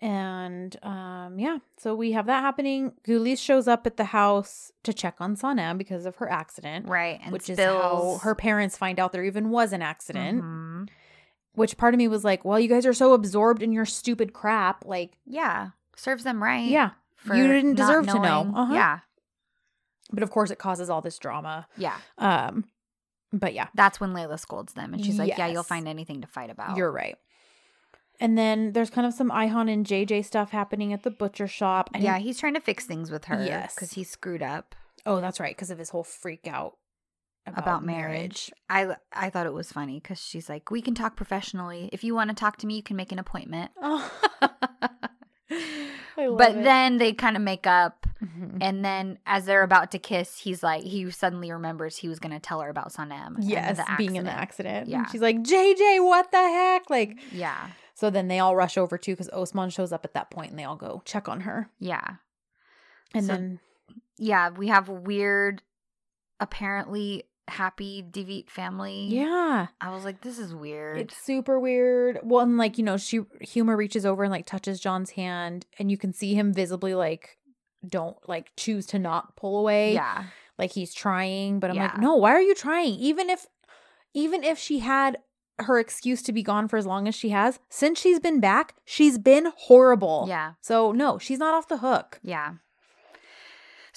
And 0.00 0.76
um 0.84 1.38
yeah, 1.40 1.58
so 1.76 1.94
we 1.94 2.12
have 2.12 2.26
that 2.26 2.40
happening. 2.40 2.92
Güliz 3.06 3.38
shows 3.38 3.66
up 3.66 3.84
at 3.84 3.96
the 3.96 4.04
house 4.04 4.70
to 4.84 4.92
check 4.92 5.16
on 5.20 5.34
Sana 5.34 5.74
because 5.76 6.06
of 6.06 6.16
her 6.16 6.30
accident, 6.30 6.88
Right, 6.88 7.18
and 7.22 7.32
which 7.32 7.50
is 7.50 7.58
how 7.58 8.20
her 8.22 8.36
parents 8.36 8.76
find 8.76 9.00
out 9.00 9.10
there 9.12 9.24
even 9.24 9.50
was 9.50 9.72
an 9.72 9.82
accident. 9.82 10.42
Mhm. 10.44 10.77
Which 11.58 11.76
part 11.76 11.92
of 11.94 11.98
me 11.98 12.08
was 12.08 12.24
like, 12.24 12.44
well, 12.44 12.58
you 12.58 12.68
guys 12.68 12.86
are 12.86 12.94
so 12.94 13.12
absorbed 13.12 13.62
in 13.62 13.72
your 13.72 13.84
stupid 13.84 14.32
crap. 14.32 14.84
Like, 14.86 15.18
Yeah, 15.26 15.70
serves 15.96 16.24
them 16.24 16.42
right. 16.42 16.68
yeah. 16.68 16.90
you 17.26 17.46
didn't 17.46 17.74
deserve 17.74 18.06
to 18.06 18.18
know. 18.18 18.52
Uh-huh. 18.54 18.72
Yeah, 18.74 18.98
But 20.12 20.22
of 20.22 20.30
course, 20.30 20.50
it 20.50 20.58
causes 20.58 20.88
all 20.88 21.00
this 21.02 21.18
drama. 21.18 21.66
yeah, 21.76 21.96
Um, 22.16 22.64
But 23.32 23.52
yeah, 23.54 23.66
That's 23.74 24.00
when 24.00 24.12
Layla 24.14 24.38
scolds 24.38 24.72
them, 24.72 24.94
and 24.94 25.04
she's 25.04 25.18
like, 25.18 25.36
"Yeah, 25.36 25.48
you'll 25.48 25.62
find 25.62 25.86
anything 25.86 26.22
to 26.22 26.26
fight 26.26 26.48
about." 26.50 26.76
you're 26.76 26.90
right. 26.92 27.16
And 28.20 28.36
then 28.38 28.72
there's 28.72 28.90
kind 28.90 29.06
of 29.06 29.12
some 29.14 29.30
Ayhan 29.30 29.70
and 29.72 29.86
JJ 29.86 30.24
stuff 30.24 30.50
happening 30.50 30.92
at 30.92 31.02
the 31.04 31.10
butcher 31.10 31.46
shop. 31.46 31.90
Yeah, 31.98 32.18
he's 32.18 32.38
trying 32.40 32.54
to 32.54 32.60
fix 32.60 32.84
things 32.86 33.10
with 33.10 33.26
her. 33.26 33.44
Yes. 33.44 33.74
because 33.74 33.92
he 33.92 34.02
screwed 34.04 34.42
up 34.42 34.74
Oh, 35.06 35.20
that's 35.20 35.38
right, 35.40 35.54
because 35.54 35.70
of 35.70 35.78
his 35.78 35.90
whole 35.90 36.02
freak 36.04 36.46
out 36.48 36.76
about, 37.56 37.84
marriage. 37.84 38.50
I 38.68 38.96
I 39.12 39.30
thought 39.30 39.46
it 39.46 39.52
was 39.52 39.70
funny 39.72 40.00
because 40.00 40.20
she's 40.20 40.48
like, 40.48 40.70
"We 40.70 40.82
can 40.82 40.94
talk 40.94 41.16
professionally. 41.16 41.88
If 41.92 42.04
you 42.04 42.14
want 42.14 42.30
to 42.30 42.36
talk 42.36 42.56
to 42.58 42.66
me, 42.66 42.76
you 42.76 42.82
can 42.82 42.96
make 42.96 43.12
an 43.12 43.18
appointment." 43.18 43.70
Oh. 46.20 46.36
But 46.36 46.56
it. 46.56 46.64
then 46.64 46.96
they 46.98 47.12
kind 47.12 47.36
of 47.36 47.42
make 47.42 47.64
up, 47.64 48.04
Mhm. 48.20 48.58
and 48.60 48.84
then 48.84 49.18
as 49.24 49.44
they're 49.46 49.62
about 49.62 49.92
to 49.92 50.00
kiss, 50.00 50.36
he's 50.40 50.64
like, 50.64 50.82
he 50.82 51.08
suddenly 51.12 51.52
remembers 51.52 51.96
he 51.96 52.08
was 52.08 52.18
going 52.18 52.32
to 52.32 52.40
tell 52.40 52.60
her 52.60 52.68
about 52.68 52.92
Sanem. 52.92 53.36
and 53.36 53.44
yes, 53.44 53.76
the 53.76 53.84
being 53.96 54.16
in 54.16 54.24
the 54.24 54.30
accident. 54.32 54.78
accident. 54.78 54.88
Yeah. 54.88 54.98
And 54.98 55.10
she's 55.10 55.20
like, 55.22 55.36
JJ, 55.44 56.04
what 56.04 56.32
the 56.32 56.38
heck? 56.42 56.90
Like, 56.90 57.18
Yeah, 57.30 57.68
so 57.94 58.10
then 58.10 58.26
they 58.26 58.40
all 58.40 58.56
rush 58.56 58.76
over 58.76 58.98
too 58.98 59.12
because 59.12 59.28
Osman 59.30 59.70
shows 59.70 59.92
up 59.92 60.04
at 60.04 60.12
that 60.14 60.28
point 60.28 60.50
and 60.50 60.58
they 60.58 60.64
all 60.64 60.74
go 60.76 61.02
check 61.04 61.28
on 61.28 61.42
her. 61.42 61.70
yeah. 61.78 62.16
And 63.14 63.24
So- 63.24 63.32
then, 63.34 63.60
yeah, 64.18 64.50
we 64.50 64.66
have 64.68 64.88
weird, 64.88 65.62
apparently 66.40 67.24
happy 67.48 68.04
Devitt 68.10 68.50
family. 68.50 69.06
yeah, 69.06 69.68
I 69.80 69.90
was 69.94 70.04
like, 70.04 70.20
this 70.20 70.38
is 70.38 70.54
weird. 70.54 70.98
it's 70.98 71.16
super 71.16 71.58
weird. 71.58 72.20
Well, 72.22 72.42
and 72.42 72.56
like, 72.56 72.78
you 72.78 72.84
know, 72.84 72.96
she, 72.96 73.20
Huma 73.20 73.76
reaches 73.76 74.04
over 74.06 74.22
and 74.24 74.30
like 74.32 74.46
touches 74.46 74.80
John's 74.80 75.10
hand 75.10 75.66
and 75.78 75.90
you 75.90 75.96
can 75.98 76.12
see 76.12 76.34
him 76.34 76.52
visibly 76.52 76.94
like, 76.94 77.38
don't 77.88 78.16
like 78.28 78.50
choose 78.56 78.86
to 78.86 78.98
not 78.98 79.36
pull 79.36 79.58
away. 79.58 79.94
yeah, 79.94 80.24
Like 80.58 80.72
he's 80.72 80.92
trying, 80.92 81.60
but 81.60 81.70
I'm 81.70 81.76
like, 81.76 81.98
no, 81.98 82.16
why 82.16 82.32
are 82.32 82.40
you 82.40 82.54
trying? 82.54 82.94
Even 82.94 83.30
if, 83.30 83.46
even 84.14 84.42
if 84.44 84.58
she 84.58 84.80
had 84.80 85.18
her 85.60 85.78
excuse 85.80 86.22
to 86.22 86.32
be 86.32 86.42
gone 86.42 86.68
for 86.68 86.76
as 86.76 86.86
long 86.86 87.08
as 87.08 87.14
she 87.14 87.30
has, 87.30 87.58
since 87.68 88.00
she's 88.00 88.20
been 88.20 88.40
back, 88.40 88.74
she's 88.84 89.18
been 89.18 89.52
horrible. 89.56 90.26
yeah, 90.28 90.52
So 90.60 90.92
no, 90.92 91.18
she's 91.18 91.38
not 91.38 91.54
off 91.54 91.68
the 91.68 91.78
hook. 91.78 92.20
yeah. 92.22 92.54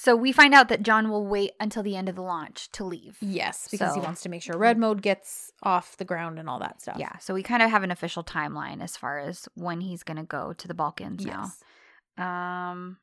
So 0.03 0.15
we 0.15 0.31
find 0.31 0.55
out 0.55 0.67
that 0.69 0.81
John 0.81 1.11
will 1.11 1.27
wait 1.27 1.51
until 1.59 1.83
the 1.83 1.95
end 1.95 2.09
of 2.09 2.15
the 2.15 2.23
launch 2.23 2.71
to 2.71 2.83
leave. 2.83 3.17
Yes, 3.21 3.67
because 3.69 3.93
he 3.93 4.01
wants 4.01 4.21
to 4.21 4.29
make 4.29 4.41
sure 4.41 4.57
red 4.57 4.79
mode 4.79 5.03
gets 5.03 5.51
off 5.61 5.95
the 5.97 6.05
ground 6.05 6.39
and 6.39 6.49
all 6.49 6.57
that 6.57 6.81
stuff. 6.81 6.97
Yeah, 6.97 7.19
so 7.19 7.35
we 7.35 7.43
kind 7.43 7.61
of 7.61 7.69
have 7.69 7.83
an 7.83 7.91
official 7.91 8.23
timeline 8.23 8.81
as 8.81 8.97
far 8.97 9.19
as 9.19 9.47
when 9.53 9.81
he's 9.81 10.01
going 10.01 10.17
to 10.17 10.23
go 10.23 10.53
to 10.53 10.67
the 10.67 10.73
Balkans 10.73 11.23
Yes. 11.23 11.63
now. 12.17 12.71
Um, 12.73 12.97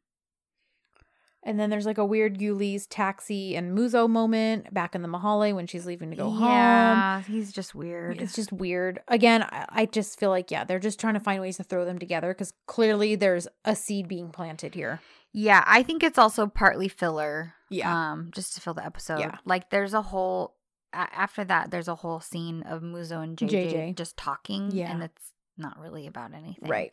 And 1.45 1.61
then 1.61 1.71
there's 1.71 1.87
like 1.87 1.99
a 1.99 2.05
weird 2.05 2.39
Yuli's 2.41 2.89
taxi 2.89 3.55
and 3.55 3.79
Muzo 3.79 4.11
moment 4.11 4.75
back 4.75 4.97
in 4.97 5.03
the 5.03 5.09
Mahalle 5.09 5.55
when 5.55 5.69
she's 5.69 5.87
leaving 5.87 6.11
to 6.11 6.17
go 6.17 6.31
home. 6.31 6.43
yeah, 6.51 7.21
he's 7.23 7.53
just 7.53 7.77
weird. 7.77 8.21
It's 8.21 8.35
just 8.35 8.53
weird. 8.53 8.99
Again, 9.07 9.45
I, 9.45 9.67
I 9.71 9.87
just 9.87 10.19
feel 10.19 10.31
like, 10.31 10.51
yeah, 10.51 10.65
they're 10.65 10.81
just 10.81 10.99
trying 10.99 11.15
to 11.15 11.21
find 11.21 11.41
ways 11.41 11.59
to 11.59 11.63
throw 11.63 11.85
them 11.85 12.01
together 12.01 12.35
because 12.35 12.53
clearly 12.67 13.15
there's 13.15 13.47
a 13.65 13.77
seed 13.77 14.09
being 14.09 14.31
planted 14.31 14.75
here. 14.75 15.01
Yeah, 15.33 15.63
I 15.67 15.83
think 15.83 16.03
it's 16.03 16.19
also 16.19 16.47
partly 16.47 16.89
filler. 16.89 17.55
Yeah. 17.71 18.13
Um, 18.13 18.31
just 18.35 18.55
to 18.55 18.61
fill 18.61 18.75
the 18.75 18.85
episode. 18.85 19.21
Yeah. 19.21 19.37
Like 19.45 19.71
there's 19.71 19.95
a 19.95 20.03
whole 20.03 20.55
after 20.93 21.45
that 21.45 21.71
there's 21.71 21.89
a 21.89 21.95
whole 21.95 22.19
scene 22.19 22.63
of 22.63 22.83
Muzo 22.83 23.23
and 23.23 23.37
JJ, 23.37 23.73
JJ. 23.73 23.97
just 23.97 24.17
talking. 24.17 24.71
Yeah. 24.73 24.91
And 24.91 25.03
it's 25.03 25.33
not 25.57 25.79
really 25.79 26.07
about 26.07 26.33
anything. 26.33 26.69
Right. 26.69 26.93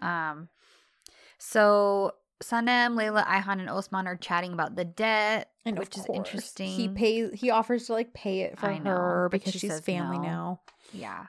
Um 0.00 0.48
so 1.38 2.14
Sanem, 2.42 2.94
Layla, 2.94 3.24
Ayhan, 3.26 3.60
and 3.60 3.70
Osman 3.70 4.06
are 4.06 4.16
chatting 4.16 4.52
about 4.52 4.74
the 4.74 4.84
debt, 4.84 5.50
And 5.64 5.78
which 5.78 5.96
is 5.96 6.06
interesting. 6.12 6.68
He 6.68 6.88
pays. 6.88 7.30
He 7.34 7.50
offers 7.50 7.86
to 7.86 7.92
like 7.92 8.12
pay 8.12 8.40
it 8.40 8.58
for 8.58 8.72
know, 8.72 8.90
her 8.90 9.28
because 9.30 9.52
she 9.52 9.60
she's 9.60 9.80
family 9.80 10.18
no. 10.18 10.24
now. 10.24 10.60
Yeah. 10.92 11.26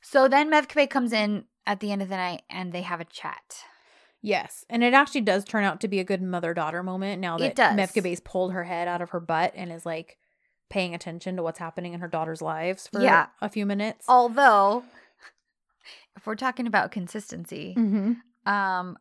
So 0.00 0.28
then 0.28 0.50
Mevkibe 0.50 0.90
comes 0.90 1.12
in 1.12 1.44
at 1.66 1.80
the 1.80 1.92
end 1.92 2.02
of 2.02 2.08
the 2.08 2.16
night 2.16 2.42
and 2.48 2.72
they 2.72 2.82
have 2.82 3.00
a 3.00 3.04
chat. 3.04 3.58
Yes, 4.22 4.64
and 4.68 4.82
it 4.82 4.94
actually 4.94 5.20
does 5.20 5.44
turn 5.44 5.64
out 5.64 5.80
to 5.82 5.88
be 5.88 6.00
a 6.00 6.04
good 6.04 6.20
mother 6.22 6.52
daughter 6.54 6.82
moment. 6.82 7.20
Now 7.20 7.38
that 7.38 7.54
does. 7.54 7.76
Mevkibe's 7.76 8.20
pulled 8.20 8.52
her 8.52 8.64
head 8.64 8.88
out 8.88 9.00
of 9.00 9.10
her 9.10 9.20
butt 9.20 9.52
and 9.54 9.70
is 9.72 9.86
like 9.86 10.16
paying 10.70 10.94
attention 10.94 11.36
to 11.36 11.42
what's 11.42 11.58
happening 11.58 11.94
in 11.94 12.00
her 12.00 12.08
daughter's 12.08 12.42
lives 12.42 12.88
for 12.92 13.00
Yeah. 13.00 13.26
a 13.40 13.48
few 13.48 13.64
minutes. 13.64 14.04
Although, 14.08 14.82
if 16.16 16.26
we're 16.26 16.34
talking 16.34 16.66
about 16.66 16.90
consistency, 16.90 17.74
Mm-hmm. 17.78 18.50
um, 18.52 18.96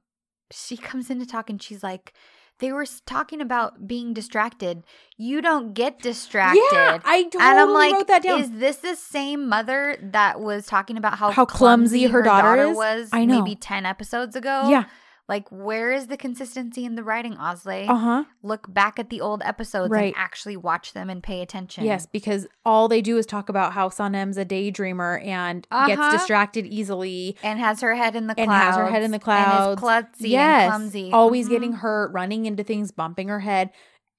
she 0.51 0.77
comes 0.77 1.09
in 1.09 1.19
to 1.19 1.25
talk 1.25 1.49
and 1.49 1.61
she's 1.61 1.83
like, 1.83 2.13
they 2.59 2.71
were 2.71 2.85
talking 3.05 3.39
about 3.39 3.85
being 3.87 4.13
distracted. 4.13 4.83
You 5.15 5.41
don't 5.41 5.73
get 5.75 5.99
distracted. 5.99 6.59
Yeah, 6.71 6.99
I 7.05 7.23
totally 7.23 7.43
and 7.43 7.59
I'm 7.59 7.71
like, 7.71 7.93
wrote 7.93 8.07
that 8.07 8.23
down. 8.23 8.39
is 8.39 8.51
this 8.51 8.77
the 8.77 8.95
same 8.95 9.47
mother 9.47 9.95
that 10.01 10.39
was 10.39 10.65
talking 10.65 10.97
about 10.97 11.19
how, 11.19 11.29
How 11.29 11.45
clumsy 11.45 12.05
her 12.07 12.23
daughter 12.23 12.63
is? 12.69 12.75
was 12.75 13.09
I 13.13 13.25
know. 13.25 13.43
maybe 13.43 13.55
10 13.55 13.85
episodes 13.85 14.35
ago? 14.35 14.69
yeah, 14.69 14.85
Like, 15.29 15.49
where 15.51 15.91
is 15.91 16.07
the 16.07 16.15
consistency 16.15 16.85
in 16.85 16.95
the 16.95 17.03
writing, 17.03 17.35
Osley? 17.35 17.89
uh 17.89 17.95
huh. 17.95 18.23
Look 18.43 18.73
back 18.73 18.97
at 18.97 19.09
the 19.09 19.19
old 19.19 19.41
episodes 19.43 19.91
Right. 19.91 20.13
and 20.13 20.15
actually 20.15 20.55
watch 20.55 20.93
them 20.93 21.09
and 21.09 21.21
pay 21.21 21.41
attention. 21.41 21.83
Yes, 21.83 22.05
because 22.05 22.47
all 22.65 22.87
they 22.87 23.01
do 23.01 23.17
is 23.17 23.25
talk 23.25 23.49
about 23.49 23.73
how 23.73 23.89
Sanem's 23.89 24.37
a 24.37 24.45
daydreamer 24.45 25.21
and 25.25 25.67
gets 25.87 25.99
Uh-huh. 25.99 26.11
distracted 26.11 26.65
easily. 26.65 27.35
And 27.43 27.59
has 27.59 27.81
her 27.81 27.93
head 27.95 28.15
in 28.15 28.27
the 28.27 28.35
clouds. 28.35 28.49
And 28.49 28.51
has 28.53 28.75
her 28.77 28.87
head 28.89 29.03
in 29.03 29.11
the 29.11 29.19
clouds. 29.19 29.81
And 29.83 30.07
is 30.15 30.31
yes, 30.31 30.61
and 30.63 30.71
clumsy. 30.71 31.11
always 31.11 31.47
Mhm. 31.47 31.51
getting 31.51 31.73
hurt, 31.73 32.11
running 32.13 32.45
into 32.45 32.63
things, 32.63 32.91
bumping 32.91 33.27
her 33.27 33.41
head. 33.41 33.71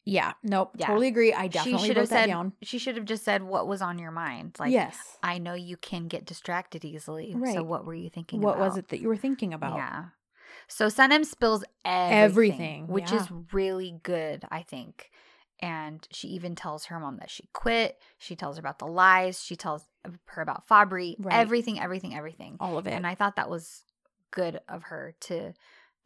Yeah, 0.05 0.33
nope, 0.43 0.73
Yeah. 0.77 0.87
totally 0.87 1.09
agree. 1.09 1.35
I 1.35 1.49
definitely 1.49 1.87
should 1.87 1.97
wrote 1.97 2.03
have 2.05 2.09
that 2.11 2.15
said 2.23 2.27
down. 2.29 2.53
she 2.63 2.79
should 2.79 2.97
have 2.97 3.05
just 3.05 3.25
said 3.25 3.43
what 3.43 3.67
was 3.67 3.83
on 3.83 3.99
your 3.99 4.11
mind 4.11 4.57
like 4.59 4.73
yes, 4.73 5.19
i 5.23 5.37
know 5.37 5.53
you 5.53 5.77
can 5.77 6.09
get 6.09 6.25
distracted 6.25 6.83
easily 6.83 7.37
so 7.53 7.63
what 7.63 7.85
were 7.85 7.93
you 7.95 8.09
thinking 8.09 8.41
what 8.41 8.59
was 8.59 8.79
it 8.79 8.89
that 8.89 9.01
you 9.01 9.09
were 9.09 9.19
thinking 9.19 9.53
about? 9.53 9.77
yeah 9.77 10.05
so 10.69 10.87
sanem 10.87 11.25
spills 11.25 11.65
everything, 11.85 12.25
Everything, 12.25 12.87
which 12.89 13.11
yeah. 13.11 13.19
is 13.21 13.29
really 13.53 13.99
good 14.03 14.45
i 14.51 14.63
think 14.63 15.11
and 15.61 16.07
she 16.13 16.29
even 16.29 16.55
tells 16.55 16.85
her 16.87 17.01
mom 17.01 17.17
that 17.19 17.31
she 17.31 17.49
quit 17.53 17.99
she 18.19 18.37
tells 18.37 18.57
her 18.57 18.61
about 18.61 18.79
the 18.79 18.87
lies 18.87 19.43
she 19.43 19.57
tells 19.57 19.85
her 20.27 20.43
about 20.43 20.69
fabri 20.69 21.17
Right. 21.19 21.35
everything 21.35 21.81
everything 21.81 22.15
everything 22.15 22.57
all 22.61 22.79
of 22.79 22.87
it. 22.87 22.93
and 22.93 23.07
i 23.07 23.15
thought 23.15 23.37
that 23.37 23.51
was 23.51 23.85
good 24.31 24.61
of 24.69 24.85
her 24.85 25.15
to 25.21 25.53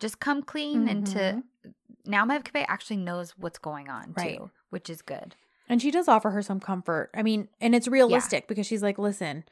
just 0.00 0.20
come 0.20 0.42
clean 0.42 0.88
and 0.88 1.06
to 1.06 1.18
Mhm. 1.64 1.74
now 2.06 2.24
Mevkibe 2.24 2.64
actually 2.68 2.96
knows 2.96 3.36
what's 3.38 3.58
going 3.58 3.88
on 3.88 4.14
Right. 4.16 4.38
too 4.38 4.50
which 4.70 4.88
is 4.88 5.02
good 5.02 5.34
And 5.68 5.80
she 5.80 5.90
does 5.90 6.06
offer 6.08 6.30
her 6.30 6.42
some 6.42 6.60
comfort. 6.60 7.10
I 7.14 7.22
mean, 7.22 7.48
and 7.60 7.74
it's 7.74 7.88
realistic 7.88 8.46
because 8.48 8.66
she's 8.66 8.82
like, 8.82 8.98
listen, 8.98 9.44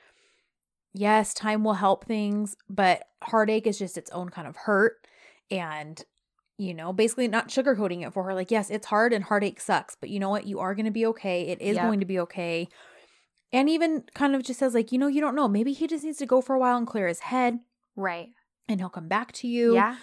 yes, 0.94 1.34
time 1.34 1.64
will 1.64 1.74
help 1.74 2.04
things, 2.06 2.56
but 2.68 3.04
heartache 3.22 3.66
is 3.66 3.78
just 3.78 3.98
its 3.98 4.10
own 4.10 4.28
kind 4.30 4.48
of 4.48 4.56
hurt. 4.56 5.06
And, 5.50 6.02
you 6.58 6.74
know, 6.74 6.92
basically 6.92 7.28
not 7.28 7.48
sugarcoating 7.48 8.06
it 8.06 8.12
for 8.12 8.24
her. 8.24 8.34
Like, 8.34 8.50
yes, 8.50 8.70
it's 8.70 8.86
hard 8.86 9.12
and 9.12 9.24
heartache 9.24 9.60
sucks, 9.60 9.96
but 9.96 10.10
you 10.10 10.20
know 10.20 10.30
what? 10.30 10.46
You 10.46 10.60
are 10.60 10.74
going 10.74 10.86
to 10.86 10.90
be 10.92 11.06
okay. 11.06 11.42
It 11.48 11.60
is 11.60 11.78
Yep. 11.78 11.80
going 11.80 12.00
to 12.00 12.06
be 12.06 12.20
okay. 12.20 12.68
And 13.52 13.68
even 13.70 14.04
kind 14.14 14.34
of 14.36 14.42
just 14.44 14.60
says, 14.60 14.74
like, 14.74 14.92
you 14.92 14.98
know, 14.98 15.08
you 15.08 15.20
don't 15.20 15.36
know. 15.36 15.48
Maybe 15.48 15.72
he 15.72 15.86
just 15.86 16.04
needs 16.04 16.18
to 16.18 16.26
go 16.26 16.40
for 16.40 16.54
a 16.54 16.60
while 16.60 16.76
and 16.78 16.86
clear 16.86 17.08
his 17.08 17.20
head 17.20 17.60
right 17.96 18.30
and 18.68 18.80
he'll 18.80 18.88
come 18.88 19.08
back 19.08 19.32
to 19.32 19.48
you. 19.48 19.72
yeah 19.72 19.96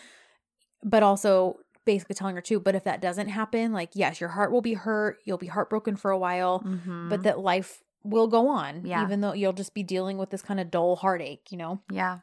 But 0.84 1.04
also 1.04 1.60
basically 1.86 2.16
telling 2.16 2.36
her 2.36 2.42
too, 2.42 2.60
but 2.60 2.76
if 2.76 2.84
that 2.84 3.02
doesn't 3.02 3.30
happen, 3.30 3.72
like, 3.74 3.92
yes, 3.94 4.20
your 4.20 4.30
heart 4.30 4.52
will 4.52 4.62
be 4.62 4.74
hurt. 4.74 5.18
You'll 5.26 5.38
be 5.38 5.48
heartbroken 5.48 5.96
for 5.96 6.12
a 6.12 6.18
while 6.18 6.66
Mhm. 6.66 6.98
but 7.10 7.24
that 7.24 7.40
life 7.40 7.82
will 8.10 8.28
go 8.28 8.48
on 8.50 8.86
Yeah. 8.86 9.04
even 9.04 9.22
though 9.22 9.34
you'll 9.34 9.54
just 9.54 9.74
be 9.74 9.84
dealing 9.84 10.18
with 10.18 10.30
this 10.30 10.42
kind 10.42 10.60
of 10.60 10.72
dull 10.72 10.96
heartache 10.96 11.52
you 11.52 11.58
know 11.58 11.82
yeah 11.92 12.20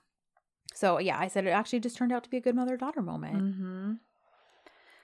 so 0.75 0.99
yeah 0.99 1.19
i 1.19 1.29
said 1.29 1.47
it 1.47 1.51
actually 1.51 1.81
just 1.81 1.97
turned 1.97 2.13
out 2.13 2.25
to 2.25 2.31
be 2.31 2.37
a 2.39 2.41
good 2.41 2.55
mother 2.57 2.77
daughter 2.77 3.03
moment 3.03 3.41
hmm 3.57 3.93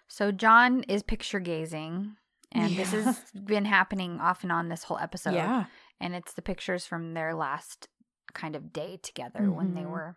So 0.09 0.33
John 0.33 0.83
is 0.89 1.03
picture 1.05 1.39
gazing, 1.41 2.17
and 2.51 2.77
this 2.77 2.91
has 2.91 3.23
been 3.45 3.65
happening 3.65 4.19
off 4.21 4.43
and 4.43 4.51
on 4.51 4.69
this 4.69 4.83
whole 4.85 4.99
episode. 4.99 5.35
yeah 5.35 5.67
and 6.03 6.15
it's 6.15 6.33
the 6.33 6.43
pictures 6.43 6.87
from 6.87 7.13
their 7.15 7.35
last 7.35 7.89
kind 8.33 8.57
of 8.57 8.73
day 8.73 8.99
together 9.03 9.53
when 9.53 9.75
they 9.75 9.83
Mhm. 9.83 9.91
were 9.91 10.17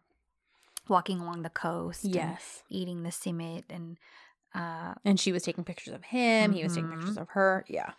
walking 0.87 1.19
along 1.19 1.41
the 1.43 1.49
coast, 1.49 2.05
and 2.05 2.13
yes 2.13 2.63
eating 2.69 3.03
the 3.03 3.09
simit, 3.09 3.65
and 3.69 3.97
uh, 4.55 4.93
and 5.05 5.19
she 5.19 5.31
was 5.31 5.43
taking 5.43 5.63
pictures 5.63 5.93
of 5.93 6.03
him 6.05 6.51
he 6.53 6.63
was 6.63 6.73
taking 6.73 6.89
Mhm. 6.89 6.93
pictures 6.99 7.17
of 7.17 7.29
her 7.29 7.65
yeah 7.67 7.93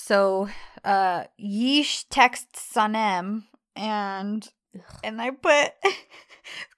so 0.00 0.48
uh, 0.84 1.24
Yeesh 1.40 2.04
texts 2.08 2.72
Sanem, 2.74 3.44
and 3.74 4.48
and 5.02 5.20
I 5.20 5.30
put 5.30 5.72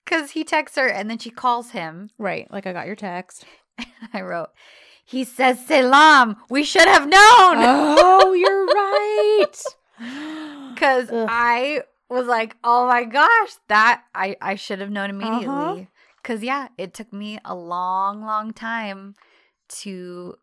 because 0.05 0.31
he 0.33 0.45
texts 0.45 0.79
her, 0.79 0.89
and 0.89 1.11
then 1.11 1.19
she 1.19 1.31
calls 1.31 1.71
him. 1.71 2.11
right 2.19 2.51
like 2.51 2.67
i 2.67 2.73
got 2.73 2.87
your 2.87 2.97
text 2.97 3.45
I 4.13 4.23
wrote, 4.23 4.49
he 5.05 5.25
says 5.25 5.65
Selam. 5.67 6.37
We 6.49 6.65
should 6.65 6.89
have 6.89 7.05
known. 7.05 7.63
oh 7.63 8.33
you're 8.35 8.67
right 8.67 10.75
Because 10.75 11.11
Ugh. 11.11 11.29
I 11.31 11.83
was 12.09 12.27
like, 12.27 12.57
oh 12.65 12.87
my 12.87 13.05
gosh, 13.05 13.51
that 13.69 14.03
I, 14.15 14.37
I 14.41 14.55
should 14.57 14.81
have 14.81 14.91
known 14.91 15.11
Uh-huh. 15.11 15.29
immediately. 15.29 15.89
Because, 16.23 16.43
yeah, 16.43 16.69
it 16.77 16.93
took 16.93 17.13
me 17.13 17.39
a 17.45 17.55
long, 17.55 18.23
long 18.23 18.53
time 18.53 19.15
to 19.81 20.35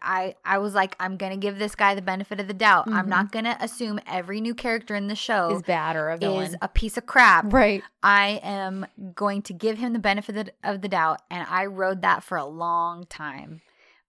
I 0.00 0.34
I 0.44 0.58
was 0.58 0.74
like, 0.74 0.96
I'm 1.00 1.16
gonna 1.16 1.36
give 1.36 1.58
this 1.58 1.74
guy 1.74 1.94
the 1.94 2.02
benefit 2.02 2.40
of 2.40 2.46
the 2.48 2.54
doubt. 2.54 2.88
I'm 2.88 3.06
Mhm. 3.06 3.08
not 3.08 3.32
gonna 3.32 3.56
assume 3.60 4.00
every 4.06 4.40
new 4.40 4.54
character 4.54 4.94
in 4.94 5.08
the 5.08 5.14
show 5.16 5.50
Is 5.56 5.62
bad 5.62 5.96
or 5.96 6.10
a 6.10 6.16
villain. 6.16 6.46
is 6.46 6.56
a 6.62 6.68
piece 6.68 6.96
of 6.96 7.06
crap. 7.06 7.52
right. 7.52 7.82
I 8.02 8.40
am 8.42 8.86
going 9.14 9.42
to 9.42 9.52
give 9.52 9.78
him 9.78 9.92
the 9.92 9.98
benefit 9.98 10.54
of 10.64 10.80
the- 10.80 10.88
doubt, 10.88 11.20
and 11.30 11.46
I 11.50 11.66
rode 11.66 12.02
that 12.02 12.22
for 12.22 12.36
a 12.38 12.44
long 12.46 13.06
time, 13.06 13.60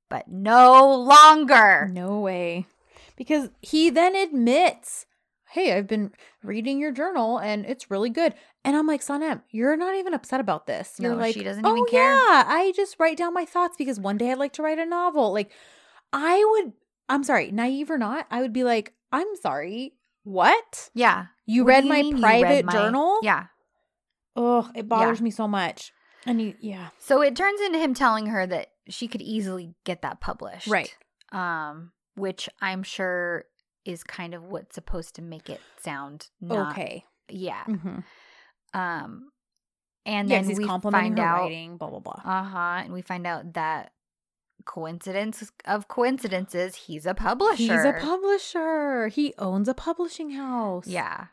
but 0.10 0.28
no 0.28 0.94
longer. 0.94 1.90
No 1.92 2.20
way. 2.20 2.66
Because 3.16 3.50
he 3.62 3.90
then 3.90 4.16
admits, 4.16 5.06
Hey, 5.52 5.78
I've 5.78 5.86
been 5.86 6.12
reading 6.42 6.80
your 6.80 6.92
journal 6.92 7.38
and 7.38 7.64
it's 7.68 7.92
really 7.92 8.10
good. 8.10 8.34
And 8.66 8.76
I'm 8.76 8.88
like, 8.88 9.02
Sanem, 9.02 9.44
you're 9.52 9.78
not 9.78 9.94
even 9.94 10.16
upset 10.16 10.40
about 10.40 10.66
this. 10.66 10.96
You're 10.98 11.12
No, 11.12 11.18
like, 11.20 11.36
she 11.36 11.44
doesn't 11.44 11.64
oh, 11.64 11.74
even 11.74 11.86
care." 11.86 12.02
Yeah, 12.12 12.44
I 12.48 12.74
just 12.76 12.96
write 13.00 13.18
down 13.18 13.36
my 13.36 13.46
thoughts 13.46 13.76
because 13.78 14.00
one 14.00 14.18
day 14.18 14.32
I'd 14.32 14.40
like 14.40 14.54
to 14.54 14.64
write 14.64 14.80
a 14.80 14.86
novel. 14.86 15.32
Like, 15.32 15.52
I 16.14 16.46
would, 16.52 16.74
I'm 17.10 17.24
sorry, 17.24 17.52
naive 17.52 17.90
or 17.90 17.98
not, 17.98 18.28
I 18.32 18.42
would 18.42 18.54
be 18.54 18.64
like, 18.64 18.94
I'm 19.12 19.36
sorry. 19.42 19.94
What? 20.24 20.90
Yeah, 20.94 21.26
You 21.46 21.66
What 21.66 21.70
read 21.70 21.84
you 21.84 21.90
my 21.90 22.20
private 22.22 22.44
read 22.48 22.66
my- 22.66 22.72
journal? 22.72 23.20
Yeah. 23.24 23.48
Oh, 24.36 24.70
it 24.74 24.88
bothers 24.88 25.22
me 25.22 25.30
so 25.32 25.48
much. 25.48 25.92
And 26.26 26.42
you, 26.42 26.54
yeah. 26.62 26.90
So 27.00 27.22
it 27.22 27.36
turns 27.36 27.60
into 27.62 27.78
him 27.80 27.94
telling 27.94 28.28
her 28.28 28.48
that 28.48 28.68
she 28.88 29.08
could 29.10 29.22
easily 29.22 29.74
get 29.84 30.02
that 30.04 30.22
published. 30.22 30.68
Right. 30.68 30.96
Um, 31.34 31.92
which 32.16 32.48
I'm 32.62 32.84
sure 32.84 33.44
is 33.86 34.04
kind 34.04 34.34
of 34.34 34.44
what's 34.46 34.76
supposed 34.76 35.16
to 35.16 35.22
make 35.22 35.50
it 35.50 35.60
sound 35.82 36.30
not, 36.40 36.72
okay. 36.72 37.04
Yeah. 37.28 37.64
Mm-hmm. 37.68 38.00
Um, 38.74 39.30
and 40.06 40.30
Yeah, 40.30 40.42
then 40.42 40.56
we 40.56 40.66
complimenting 40.66 41.12
find 41.16 41.20
her 41.20 41.26
out. 41.26 41.40
writing, 41.42 41.78
blah, 41.78 41.90
blah, 41.90 42.00
blah. 42.00 42.22
Uh 42.24 42.44
huh. 42.44 42.82
And 42.86 42.94
we 42.94 43.02
find 43.02 43.28
out 43.28 43.54
that 43.54 43.92
coincidence 44.66 45.52
of 45.66 45.88
coincidences, 45.88 46.76
he's 46.76 47.06
a 47.06 47.14
publisher. 47.14 47.56
He's 47.56 47.70
a 47.86 47.96
publisher. 48.00 49.08
He 49.08 49.34
owns 49.38 49.68
a 49.68 49.74
publishing 49.74 50.32
house. 50.32 50.88
Yeah. 50.88 51.28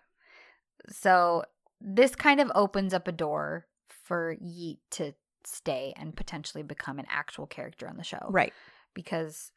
So 0.90 1.44
this 1.80 2.14
kind 2.14 2.40
of 2.40 2.50
opens 2.54 2.92
up 2.94 3.08
a 3.08 3.12
door 3.12 3.66
for 4.04 4.36
Yeet 4.36 4.78
to 4.92 5.14
stay 5.44 5.92
and 5.96 6.16
potentially 6.16 6.62
become 6.62 6.98
an 6.98 7.06
actual 7.08 7.46
character 7.46 7.88
on 7.88 7.96
the 7.96 8.04
show. 8.04 8.26
Right. 8.28 8.52
Because, 8.94 9.52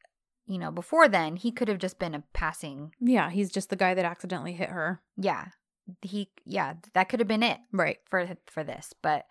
you 0.46 0.58
know, 0.58 0.72
before 0.72 1.08
then, 1.08 1.36
he 1.36 1.52
could 1.52 1.68
have 1.68 1.80
just 1.80 2.00
been 2.00 2.16
a 2.16 2.24
passing. 2.34 2.94
Yeah, 3.00 3.30
he's 3.30 3.52
just 3.52 3.70
the 3.70 3.76
guy 3.76 3.94
that 3.94 4.06
accidentally 4.06 4.54
hit 4.54 4.70
her. 4.70 5.02
Yeah. 5.18 5.48
He, 6.02 6.30
yeah, 6.46 6.76
that 6.94 7.10
could 7.10 7.20
have 7.20 7.28
been 7.28 7.44
it 7.44 7.60
Right. 7.74 7.98
for 8.10 8.26
for 8.48 8.64
this, 8.64 8.94
but 9.02 9.26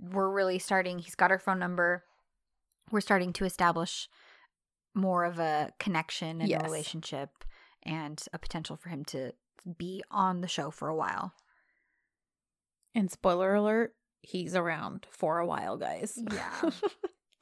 we're 0.00 0.30
really 0.30 0.58
starting. 0.58 0.98
He's 0.98 1.14
got 1.14 1.30
her 1.30 1.38
phone 1.38 1.58
number. 1.58 2.04
We're 2.90 3.00
starting 3.00 3.32
to 3.34 3.44
establish 3.44 4.08
more 4.94 5.24
of 5.24 5.38
a 5.38 5.72
connection 5.78 6.40
and 6.40 6.48
Yes. 6.48 6.60
a 6.60 6.64
relationship, 6.64 7.44
and 7.82 8.22
a 8.32 8.38
potential 8.38 8.76
for 8.76 8.88
him 8.88 9.04
to 9.06 9.32
be 9.76 10.02
on 10.10 10.40
the 10.40 10.48
show 10.48 10.70
for 10.70 10.88
a 10.88 10.96
while. 10.96 11.34
And 12.94 13.10
spoiler 13.10 13.54
alert, 13.54 13.94
he's 14.22 14.54
around 14.56 15.06
for 15.10 15.38
a 15.38 15.46
while, 15.46 15.76
guys. 15.76 16.18
Yeah. 16.32 16.70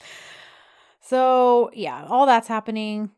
so, 1.01 1.71
yeah, 1.73 2.05
all 2.09 2.27
that's 2.27 2.49
happening. 2.49 3.11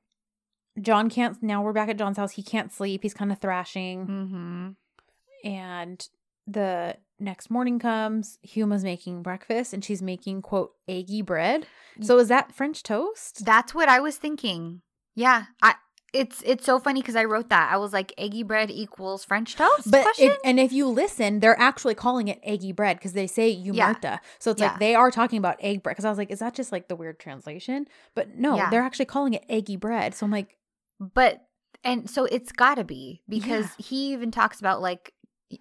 John 0.81 1.11
can't, 1.11 1.43
now 1.43 1.63
we're 1.63 1.73
back 1.73 1.89
at 1.89 1.97
John's 1.99 2.19
house. 2.19 2.33
He 2.33 2.43
can't 2.43 2.73
sleep. 2.73 3.03
He's 3.03 3.15
kind 3.15 3.33
of 3.33 3.39
thrashing. 3.39 4.07
Mm-hmm. 4.07 5.49
And 5.49 6.09
the 6.47 6.97
next 7.21 7.51
morning 7.51 7.79
comes, 7.79 8.39
Huma's 8.43 8.85
making 8.85 9.23
breakfast 9.23 9.73
and 9.73 9.85
she's 9.85 10.03
making, 10.03 10.43
quote, 10.43 10.73
eggy 10.87 11.23
bread. 11.23 11.67
So, 12.01 12.19
is 12.19 12.29
that 12.29 12.53
French 12.55 12.83
toast? 12.83 13.45
That's 13.45 13.75
what 13.75 13.89
I 13.89 14.01
was 14.01 14.17
thinking. 14.17 14.83
Yeah, 15.15 15.45
I. 15.63 15.75
It's 16.15 16.43
it's 16.47 16.65
so 16.65 16.79
funny 16.81 17.03
because 17.03 17.17
I 17.17 17.25
wrote 17.25 17.51
that. 17.51 17.71
I 17.71 17.77
was 17.77 17.93
like, 17.93 18.15
eggy 18.17 18.43
bread 18.43 18.71
equals 18.71 19.27
French 19.27 19.57
toast? 19.57 19.91
But 19.91 20.07
if, 20.19 20.39
and 20.43 20.59
if 20.59 20.73
you 20.73 20.87
listen, 20.89 21.41
they're 21.41 21.61
actually 21.61 21.95
calling 21.97 22.29
it 22.29 22.41
eggy 22.43 22.73
bread 22.73 22.97
because 22.97 23.13
they 23.13 23.27
say 23.27 23.51
you 23.51 23.75
Yeah. 23.75 23.85
Marta. 23.89 24.21
So 24.39 24.51
it's 24.53 24.61
Yeah. 24.61 24.69
like 24.71 24.79
they 24.79 24.95
are 24.95 25.11
talking 25.11 25.37
about 25.39 25.57
egg 25.61 25.83
bread. 25.83 25.95
Because 25.97 26.07
I 26.07 26.09
was 26.09 26.17
like, 26.17 26.31
is 26.31 26.39
that 26.39 26.55
just 26.55 26.73
like 26.73 26.89
the 26.89 26.97
weird 26.97 27.19
translation? 27.21 27.87
But 28.15 28.37
no, 28.37 28.57
Yeah. 28.57 28.71
they're 28.71 28.81
actually 28.83 29.05
calling 29.05 29.35
it 29.35 29.45
eggy 29.51 29.77
bread. 29.77 30.15
So 30.15 30.25
I'm 30.25 30.33
like, 30.33 30.57
But 30.99 31.43
and 31.85 32.09
so 32.09 32.25
it's 32.25 32.53
got 32.53 32.77
to 32.77 32.85
be 32.85 33.21
because 33.29 33.67
he 33.77 34.13
even 34.15 34.31
talks 34.31 34.61
about 34.61 34.81
like 34.81 35.13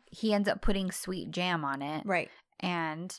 he 0.05 0.33
ends 0.33 0.47
up 0.49 0.61
putting 0.61 0.91
sweet 0.91 1.31
jam 1.31 1.63
on 1.65 1.81
it, 1.81 2.05
right, 2.05 2.29
and 2.59 3.17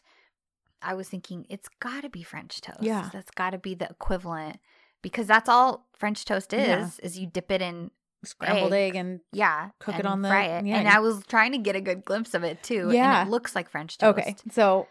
I 0.83 0.95
was 0.95 1.09
thinking 1.09 1.47
it's 1.49 1.69
got 1.81 2.03
to 2.03 2.09
be 2.09 2.23
French 2.23 2.61
toast. 2.61 2.83
Yeah. 2.83 3.09
that's 3.13 3.31
got 3.31 3.51
to 3.51 3.59
be 3.59 3.75
the 3.75 3.89
equivalent 3.89 4.59
because 5.03 5.27
that's 5.27 5.49
all 5.49 5.87
French 5.97 6.25
toast 6.25 6.53
is. 6.53 6.67
Yeah. 6.69 6.89
Is 7.03 7.19
you 7.19 7.27
dip 7.27 7.51
it 7.51 7.63
in 7.63 7.91
scrambled 8.25 8.73
Egg. 8.73 8.91
egg, 8.91 8.97
and 8.97 9.21
yeah, 9.33 9.71
Cook 9.79 9.99
it 9.99 10.07
on 10.07 10.23
the- 10.23 10.29
fry 10.29 10.45
it. 10.45 10.67
yeah. 10.67 10.77
And 10.79 10.89
I 10.89 10.99
was 11.01 11.23
trying 11.29 11.53
to 11.53 11.59
get 11.59 11.77
a 11.77 11.81
good 11.81 12.05
glimpse 12.05 12.35
of 12.35 12.45
it 12.45 12.63
too. 12.63 12.91
Yeah. 12.93 13.21
and 13.21 13.29
it 13.29 13.31
looks 13.31 13.55
like 13.55 13.69
French 13.71 13.97
toast. 13.99 14.19
okay, 14.19 14.37
so 14.51 14.87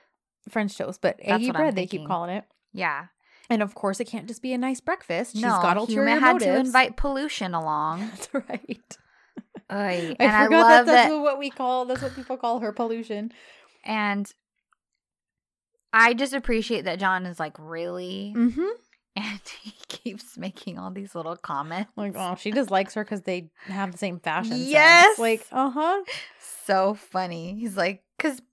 French 0.50 0.78
toast, 0.78 1.02
but 1.02 1.18
That's 1.18 1.32
eggy 1.44 1.52
bread 1.52 1.76
they 1.76 1.86
keep 1.88 2.08
calling 2.08 2.32
it. 2.32 2.46
yeah. 2.74 3.08
And 3.50 3.62
of 3.64 3.76
course, 3.76 4.02
it 4.02 4.06
can't 4.06 4.28
just 4.28 4.42
be 4.42 4.52
a 4.52 4.58
nice 4.58 4.82
breakfast. 4.82 5.32
She's 5.32 5.42
no, 5.42 5.48
got 5.62 5.78
ulterior 5.78 6.18
Huma 6.18 6.20
had 6.20 6.34
motives. 6.34 6.46
to 6.52 6.58
invite 6.58 6.98
pollution 6.98 7.54
along. 7.54 8.00
That's 8.10 8.34
right. 8.34 8.98
Oy, 9.72 9.76
I 9.76 10.15
and 10.20 10.32
I, 10.32 10.45
forgot 10.45 10.59
love 10.61 10.86
that 10.86 10.91
that's 10.91 11.09
that. 11.11 11.20
what 11.20 11.39
we 11.39 11.49
call. 11.49 11.86
That's 11.86 12.01
what 12.01 12.15
people 12.15 12.38
call 12.38 12.59
her 12.59 12.72
pollution. 12.72 13.32
And 13.84 14.32
I 15.93 16.13
just 16.13 16.34
appreciate 16.34 16.86
that 16.86 16.99
John 16.99 17.26
is 17.26 17.39
like, 17.39 17.55
really? 17.59 18.34
Mm-hmm. 18.36 18.65
And 19.20 19.41
he 19.63 19.74
keeps 19.88 20.38
making 20.38 20.78
all 20.78 20.91
these 20.91 21.15
little 21.15 21.36
comments. 21.36 21.91
Like, 21.95 22.13
oh, 22.15 22.36
she 22.36 22.51
just 22.51 22.70
likes 22.70 22.93
her 22.93 23.03
because 23.03 23.24
they 23.24 23.49
have 23.65 23.91
the 23.91 23.97
same 23.97 24.20
fashion. 24.20 24.51
sense. 24.51 24.68
Yes! 24.68 25.18
Like, 25.18 25.43
uh 25.51 25.72
huh. 25.72 26.03
So 26.39 26.93
funny. 26.93 27.55
He's 27.59 27.76
like, 27.76 28.03
because 28.15 28.43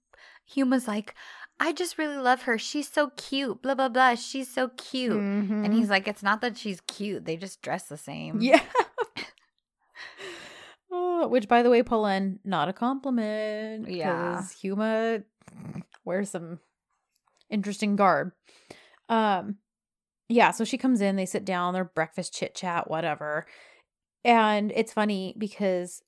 Huma's 0.43 0.87
like, 0.87 1.13
I 1.59 1.71
just 1.71 1.99
really 1.99 2.17
love 2.17 2.41
her. 2.43 2.57
She's 2.57 2.91
so 2.91 3.11
cute. 3.15 3.61
Blah, 3.61 3.75
blah, 3.75 3.89
blah. 3.89 4.15
She's 4.15 4.51
so 4.51 4.69
cute. 4.69 5.13
And 5.13 5.71
he's 5.71 5.91
like, 5.91 6.07
it's 6.07 6.23
not 6.23 6.41
that 6.41 6.57
she's 6.57 6.81
cute. 6.81 7.25
They 7.25 7.37
just 7.37 7.61
dress 7.61 7.83
the 7.83 7.97
same. 7.97 8.39
Mm-hmm. 8.39 8.43
Yeah. 8.45 8.61
oh, 11.23 11.27
which, 11.27 11.47
by 11.47 11.63
the 11.63 11.69
way, 11.69 11.83
Polen, 11.83 12.39
not 12.43 12.69
a 12.69 12.73
compliment. 12.73 13.89
Yeah. 13.89 14.43
Huma 14.63 15.23
wears 16.03 16.29
some 16.29 16.59
interesting 17.49 17.95
garb. 17.95 18.31
Um, 19.09 19.57
yeah. 20.29 20.51
So 20.51 20.63
she 20.63 20.77
comes 20.77 21.01
in. 21.01 21.15
They 21.15 21.25
sit 21.25 21.45
down. 21.45 21.73
Their 21.73 21.85
breakfast 21.85 22.33
chit 22.33 22.55
chat, 22.55 22.89
whatever. 22.89 23.45
And 24.23 24.71
it's 24.75 24.93
funny 24.93 25.35
because 25.37 26.01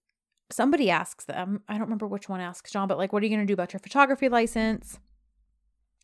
somebody 0.51 0.89
asks 0.89 1.25
them. 1.25 1.61
I 1.67 1.73
don't 1.73 1.81
remember 1.83 2.07
which 2.07 2.29
one 2.29 2.41
asks 2.41 2.71
John, 2.71 2.87
but 2.87 2.97
like, 2.97 3.13
what 3.13 3.21
are 3.21 3.25
you 3.25 3.35
going 3.35 3.45
to 3.45 3.47
do 3.47 3.53
about 3.53 3.73
your 3.73 3.79
photography 3.79 4.29
license? 4.29 4.99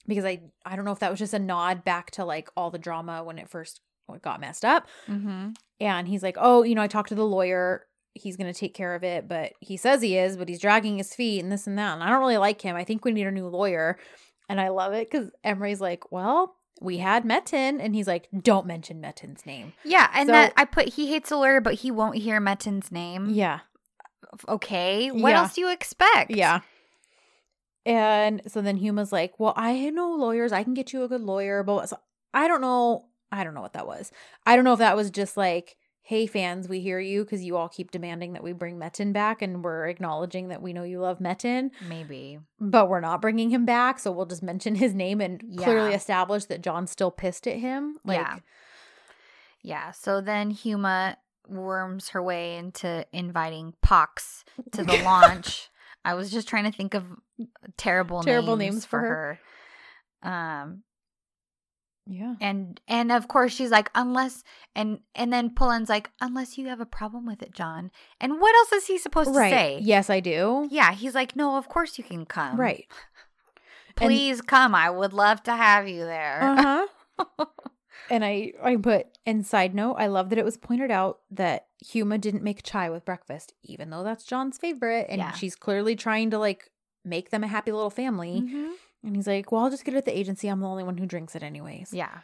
Because 0.08 0.26
I 0.26 0.42
I 0.66 0.76
don't 0.76 0.86
know 0.86 0.92
if 0.92 1.00
that 1.00 1.12
was 1.12 1.20
just 1.20 1.34
a 1.34 1.40
nod 1.40 1.84
back 1.84 2.12
to 2.12 2.26
like 2.26 2.50
all 2.58 2.70
the 2.70 2.78
drama 2.78 3.24
when 3.24 3.40
it 3.40 3.50
first 3.50 3.82
got 4.22 4.42
messed 4.42 4.66
up. 4.66 4.88
Mm-hmm. 5.08 5.50
And 5.80 6.08
he's 6.08 6.24
like, 6.24 6.38
Oh, 6.40 6.64
you 6.64 6.76
know, 6.76 6.82
I 6.82 6.88
talked 6.88 7.10
to 7.10 7.16
the 7.16 7.26
lawyer. 7.26 7.88
He's 8.16 8.38
going 8.38 8.52
to 8.52 8.58
take 8.60 8.74
care 8.76 8.94
of 8.96 9.04
it, 9.04 9.28
but 9.28 9.54
he 9.60 9.76
says 9.76 10.02
he 10.02 10.18
is, 10.18 10.38
but 10.38 10.48
he's 10.48 10.60
dragging 10.62 10.98
his 10.98 11.16
feet 11.16 11.42
and 11.42 11.52
this 11.52 11.66
and 11.68 11.78
that. 11.80 11.94
And 11.96 12.04
I 12.04 12.10
don't 12.10 12.20
really 12.20 12.38
like 12.38 12.62
him. 12.62 12.76
I 12.76 12.84
think 12.84 13.04
we 13.04 13.12
need 13.12 13.26
a 13.28 13.32
new 13.32 13.48
lawyer. 13.48 13.98
And 14.50 14.62
I 14.62 14.70
love 14.70 14.94
it 14.94 15.10
because 15.10 15.32
Emery's 15.44 15.82
like, 15.82 16.12
Well, 16.12 16.56
we 16.82 16.98
had 17.00 17.24
Metin. 17.24 17.80
And 17.84 17.96
he's 17.96 18.08
like, 18.08 18.28
Don't 18.44 18.68
mention 18.68 19.02
Metin's 19.02 19.46
name. 19.46 19.74
Yeah. 19.84 20.10
And 20.14 20.28
So- 20.28 20.34
that 20.34 20.54
I 20.58 20.66
put, 20.66 20.90
he 20.90 21.08
hates 21.08 21.32
a 21.32 21.38
lawyer, 21.38 21.60
but 21.62 21.76
he 21.76 21.90
won't 21.92 22.18
hear 22.18 22.40
Metin's 22.40 22.92
name. 22.92 23.30
Yeah. 23.32 23.62
Okay. 24.48 25.10
What 25.10 25.30
Yeah. 25.30 25.40
else 25.42 25.54
do 25.56 25.62
you 25.62 25.72
expect? 25.72 26.32
Yeah. 26.32 26.60
And 27.86 28.42
so 28.48 28.62
then 28.62 28.78
Huma's 28.78 29.12
like, 29.12 29.34
Well, 29.40 29.54
I 29.58 29.90
know 29.90 30.12
lawyers. 30.14 30.52
I 30.52 30.64
can 30.64 30.74
get 30.74 30.94
you 30.94 31.04
a 31.04 31.08
good 31.08 31.22
lawyer. 31.22 31.64
But 31.64 31.90
so 31.90 31.98
I 32.34 32.48
don't 32.48 32.62
know. 32.62 33.08
I 33.32 33.44
don't 33.44 33.54
know 33.56 33.62
what 33.62 33.74
that 33.74 33.88
was. 33.88 34.12
I 34.46 34.56
don't 34.56 34.66
know 34.66 34.74
if 34.74 34.80
that 34.80 34.96
was 34.96 35.10
just 35.10 35.36
like, 35.38 35.76
Hey, 36.06 36.28
fans, 36.28 36.68
we 36.68 36.82
hear 36.82 37.00
you 37.00 37.24
because 37.24 37.44
you 37.44 37.56
all 37.56 37.70
keep 37.70 37.90
demanding 37.90 38.34
that 38.34 38.44
we 38.44 38.52
bring 38.52 38.78
Metin 38.78 39.14
back 39.14 39.42
and 39.42 39.64
we're 39.64 39.88
acknowledging 39.88 40.50
that 40.50 40.62
we 40.62 40.74
know 40.74 40.84
you 40.84 41.00
love 41.00 41.20
Metin, 41.20 41.72
Maybe. 41.88 42.40
but 42.60 42.90
we're 42.90 43.00
not 43.00 43.22
bringing 43.22 43.50
him 43.52 43.66
back. 43.66 44.00
So 44.00 44.12
we'll 44.12 44.26
just 44.26 44.44
mention 44.44 44.76
his 44.76 44.94
name 44.94 45.22
and 45.22 45.42
clearly 45.58 45.94
establish 45.94 46.44
that 46.46 46.62
John's 46.62 46.92
still 46.92 47.10
pissed 47.10 47.48
at 47.48 47.56
him. 47.56 48.00
Like, 48.04 48.18
yeah. 48.18 48.40
Yeah. 49.62 49.92
So 49.92 50.20
then 50.20 50.54
Huma 50.54 51.16
worms 51.48 52.10
her 52.10 52.22
way 52.22 52.58
into 52.58 53.06
inviting 53.14 53.74
Pox 53.82 54.44
to 54.74 54.84
the 54.84 54.98
launch. 55.06 55.70
I 56.04 56.16
was 56.16 56.30
just 56.32 56.50
trying 56.50 56.66
to 56.70 56.76
think 56.76 56.94
of 56.94 57.06
terrible 57.78 58.22
Terrible 58.24 58.58
names, 58.58 58.74
names 58.74 58.86
for 58.86 59.00
for 59.00 59.08
her. 59.08 60.30
Um 60.30 60.84
yeah. 62.06 62.36
and 62.42 62.80
and 62.88 63.12
of 63.12 63.28
course 63.28 63.54
she's 63.54 63.72
like 63.72 63.90
unless 63.96 64.44
and 64.76 65.00
and 65.16 65.32
then 65.32 65.50
Polen's 65.52 65.90
like 65.90 66.10
unless 66.22 66.58
you 66.58 66.68
have 66.68 66.80
a 66.82 66.86
problem 66.86 67.26
with 67.26 67.42
it, 67.42 67.54
John. 67.54 67.92
And 68.20 68.40
what 68.42 68.56
else 68.56 68.72
is 68.74 68.88
he 68.88 68.98
supposed 68.98 69.34
Right. 69.36 69.50
to 69.50 69.56
say? 69.56 69.80
Yes, 69.82 70.10
I 70.10 70.20
do. 70.20 70.68
Yeah, 70.72 70.92
he's 70.94 71.16
like 71.16 71.36
no, 71.36 71.58
of 71.58 71.70
course 71.70 71.98
you 71.98 72.04
can 72.04 72.26
come. 72.26 72.60
right. 72.60 72.86
And- 74.02 74.10
Please 74.10 74.42
come. 74.42 74.74
I 74.74 74.90
would 74.90 75.14
love 75.14 75.44
to 75.44 75.56
have 75.56 75.88
you 75.88 76.04
there. 76.04 76.40
Uh 76.42 76.88
huh. 77.20 77.46
and 78.10 78.26
I 78.26 78.54
I 78.62 78.76
put 78.76 79.06
and 79.26 79.46
side 79.46 79.76
note, 79.76 79.94
I 80.00 80.08
love 80.08 80.30
that 80.30 80.40
it 80.40 80.46
was 80.46 80.58
pointed 80.58 80.90
out 80.90 81.20
that 81.30 81.68
Huma 81.86 82.20
didn't 82.20 82.42
make 82.44 82.64
chai 82.64 82.90
with 82.90 83.06
breakfast, 83.06 83.54
even 83.64 83.92
though 83.92 84.04
that's 84.04 84.24
John's 84.26 84.58
favorite, 84.58 85.06
and 85.10 85.20
Yeah. 85.20 85.32
she's 85.34 85.56
clearly 85.56 85.96
trying 85.96 86.32
to 86.32 86.40
like 86.40 86.72
make 87.06 87.30
them 87.30 87.44
a 87.44 87.48
happy 87.48 87.72
little 87.72 87.92
family. 87.92 88.42
Mhm. 88.42 88.72
And 89.04 89.16
he's 89.16 89.28
like, 89.28 89.52
"Well, 89.52 89.64
I'll 89.66 89.70
just 89.70 89.84
get 89.86 89.94
it 89.94 89.98
at 89.98 90.06
the 90.06 90.18
agency. 90.18 90.48
I'm 90.48 90.60
the 90.62 90.68
only 90.68 90.84
one 90.84 90.98
who 90.98 91.06
drinks 91.06 91.36
it, 91.36 91.44
anyways." 91.44 91.94
Yeah. 91.94 92.20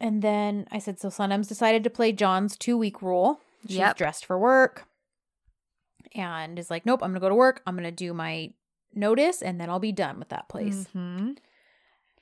And 0.00 0.22
then 0.22 0.66
I 0.70 0.78
said, 0.78 0.98
"So 0.98 1.08
Sanem's 1.08 1.48
decided 1.48 1.84
to 1.84 1.90
play 1.90 2.12
John's 2.12 2.56
two 2.56 2.78
week 2.78 3.02
rule. 3.02 3.40
She's 3.66 3.76
Yep. 3.76 3.96
dressed 3.98 4.24
for 4.24 4.38
work, 4.38 4.86
and 6.14 6.58
is 6.58 6.70
like, 6.70 6.86
nope, 6.86 7.00
I'm 7.02 7.10
gonna 7.10 7.20
go 7.20 7.28
to 7.28 7.34
work. 7.34 7.60
I'm 7.66 7.76
gonna 7.76 7.90
do 7.92 8.14
my 8.14 8.52
notice, 8.94 9.42
and 9.42 9.60
then 9.60 9.68
I'll 9.68 9.78
be 9.78 9.92
done 9.92 10.18
with 10.18 10.30
that 10.30 10.48
place." 10.48 10.86
Mhm. 10.94 11.36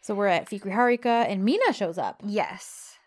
So 0.00 0.14
we're 0.16 0.26
at 0.26 0.46
Fikri 0.50 0.72
Harika, 0.74 1.26
and 1.28 1.44
Mina 1.44 1.72
shows 1.72 1.96
up. 1.98 2.20
Yes. 2.24 2.97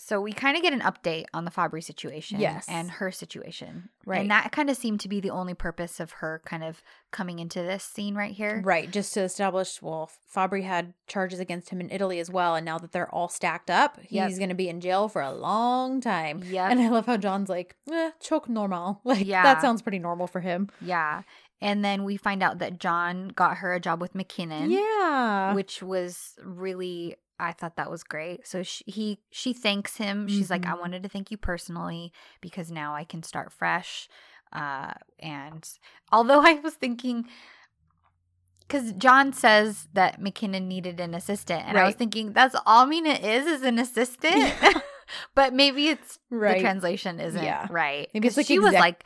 So 0.00 0.20
we 0.20 0.32
kind 0.32 0.56
of 0.56 0.62
get 0.62 0.72
an 0.72 0.80
update 0.80 1.24
on 1.34 1.44
the 1.44 1.50
Fabri 1.50 1.82
situation 1.82 2.38
Yes. 2.38 2.66
and 2.68 2.90
her 2.92 3.10
situation. 3.10 3.88
Right. 4.06 4.20
And 4.20 4.30
that 4.30 4.52
kind 4.52 4.70
of 4.70 4.76
seemed 4.76 5.00
to 5.00 5.08
be 5.08 5.20
the 5.20 5.30
only 5.30 5.54
purpose 5.54 5.98
of 5.98 6.12
her 6.12 6.40
kind 6.44 6.62
of 6.62 6.82
coming 7.10 7.40
into 7.40 7.60
this 7.62 7.82
scene 7.84 8.14
right 8.14 8.32
here. 8.32 8.62
Right, 8.64 8.90
just 8.90 9.12
to 9.14 9.22
establish, 9.22 9.82
well, 9.82 10.08
Fabri 10.34 10.62
had 10.62 10.94
charges 11.08 11.40
against 11.40 11.70
him 11.70 11.80
in 11.80 11.90
Italy 11.90 12.20
as 12.20 12.30
well, 12.30 12.54
and 12.54 12.64
now 12.64 12.78
that 12.78 12.92
they're 12.92 13.12
all 13.12 13.28
stacked 13.28 13.70
up, 13.70 13.98
Yep. 14.08 14.28
he's 14.28 14.38
going 14.38 14.50
to 14.50 14.54
be 14.54 14.68
in 14.68 14.80
jail 14.80 15.08
for 15.08 15.20
a 15.20 15.32
long 15.32 16.00
time. 16.00 16.42
Yeah. 16.46 16.70
And 16.70 16.80
I 16.80 16.88
love 16.88 17.06
how 17.06 17.16
John's 17.16 17.48
like, 17.48 17.76
eh, 17.92 18.10
choke 18.20 18.48
normal. 18.48 19.00
Like, 19.04 19.26
Yeah. 19.26 19.42
that 19.42 19.60
sounds 19.60 19.82
pretty 19.82 19.98
normal 19.98 20.26
for 20.28 20.40
him. 20.40 20.68
Yeah. 20.80 21.22
And 21.60 21.84
then 21.84 22.04
we 22.04 22.16
find 22.16 22.40
out 22.42 22.58
that 22.60 22.78
John 22.78 23.28
got 23.28 23.56
her 23.58 23.74
a 23.74 23.80
job 23.80 24.00
with 24.00 24.12
McKinnon. 24.14 24.70
yeah. 24.70 25.54
which 25.54 25.82
was 25.82 26.34
really 26.44 27.16
I 27.40 27.52
thought 27.52 27.76
that 27.76 27.90
was 27.90 28.02
great. 28.04 28.46
So 28.46 28.62
she, 28.62 28.84
he 28.86 29.18
she 29.30 29.52
thanks 29.52 29.96
him. 29.96 30.26
She's 30.28 30.50
like, 30.50 30.66
I 30.66 30.70
Mhm. 30.72 30.80
wanted 30.80 31.02
to 31.04 31.08
thank 31.08 31.30
you 31.30 31.36
personally 31.36 32.12
because 32.40 32.70
now 32.70 32.94
I 32.94 33.04
can 33.04 33.22
start 33.22 33.52
fresh. 33.52 34.08
Uh, 34.52 34.92
and 35.20 35.68
although 36.10 36.40
I 36.44 36.54
was 36.54 36.74
thinking, 36.74 37.26
because 38.60 38.92
John 38.94 39.32
says 39.32 39.88
that 39.94 40.20
McKinnon 40.20 40.66
needed 40.66 41.00
an 41.00 41.14
assistant, 41.14 41.64
and 41.66 41.78
I 41.78 41.86
was 41.86 41.94
thinking 41.94 42.32
that's 42.32 42.54
all 42.66 42.86
Mina 42.86 43.10
is 43.14 43.46
is 43.46 43.62
an 43.62 43.78
assistant. 43.86 44.36
Yeah. 44.36 44.72
but 45.34 45.54
maybe 45.54 45.88
it's 45.88 46.18
right. 46.30 46.56
the 46.56 46.60
translation 46.60 47.18
isn't 47.20 47.42
Yeah. 47.42 47.66
right. 47.70 48.08
Maybe 48.12 48.28
it's 48.28 48.36
like 48.36 48.46
she 48.46 48.58
was 48.58 48.74
like 48.74 49.04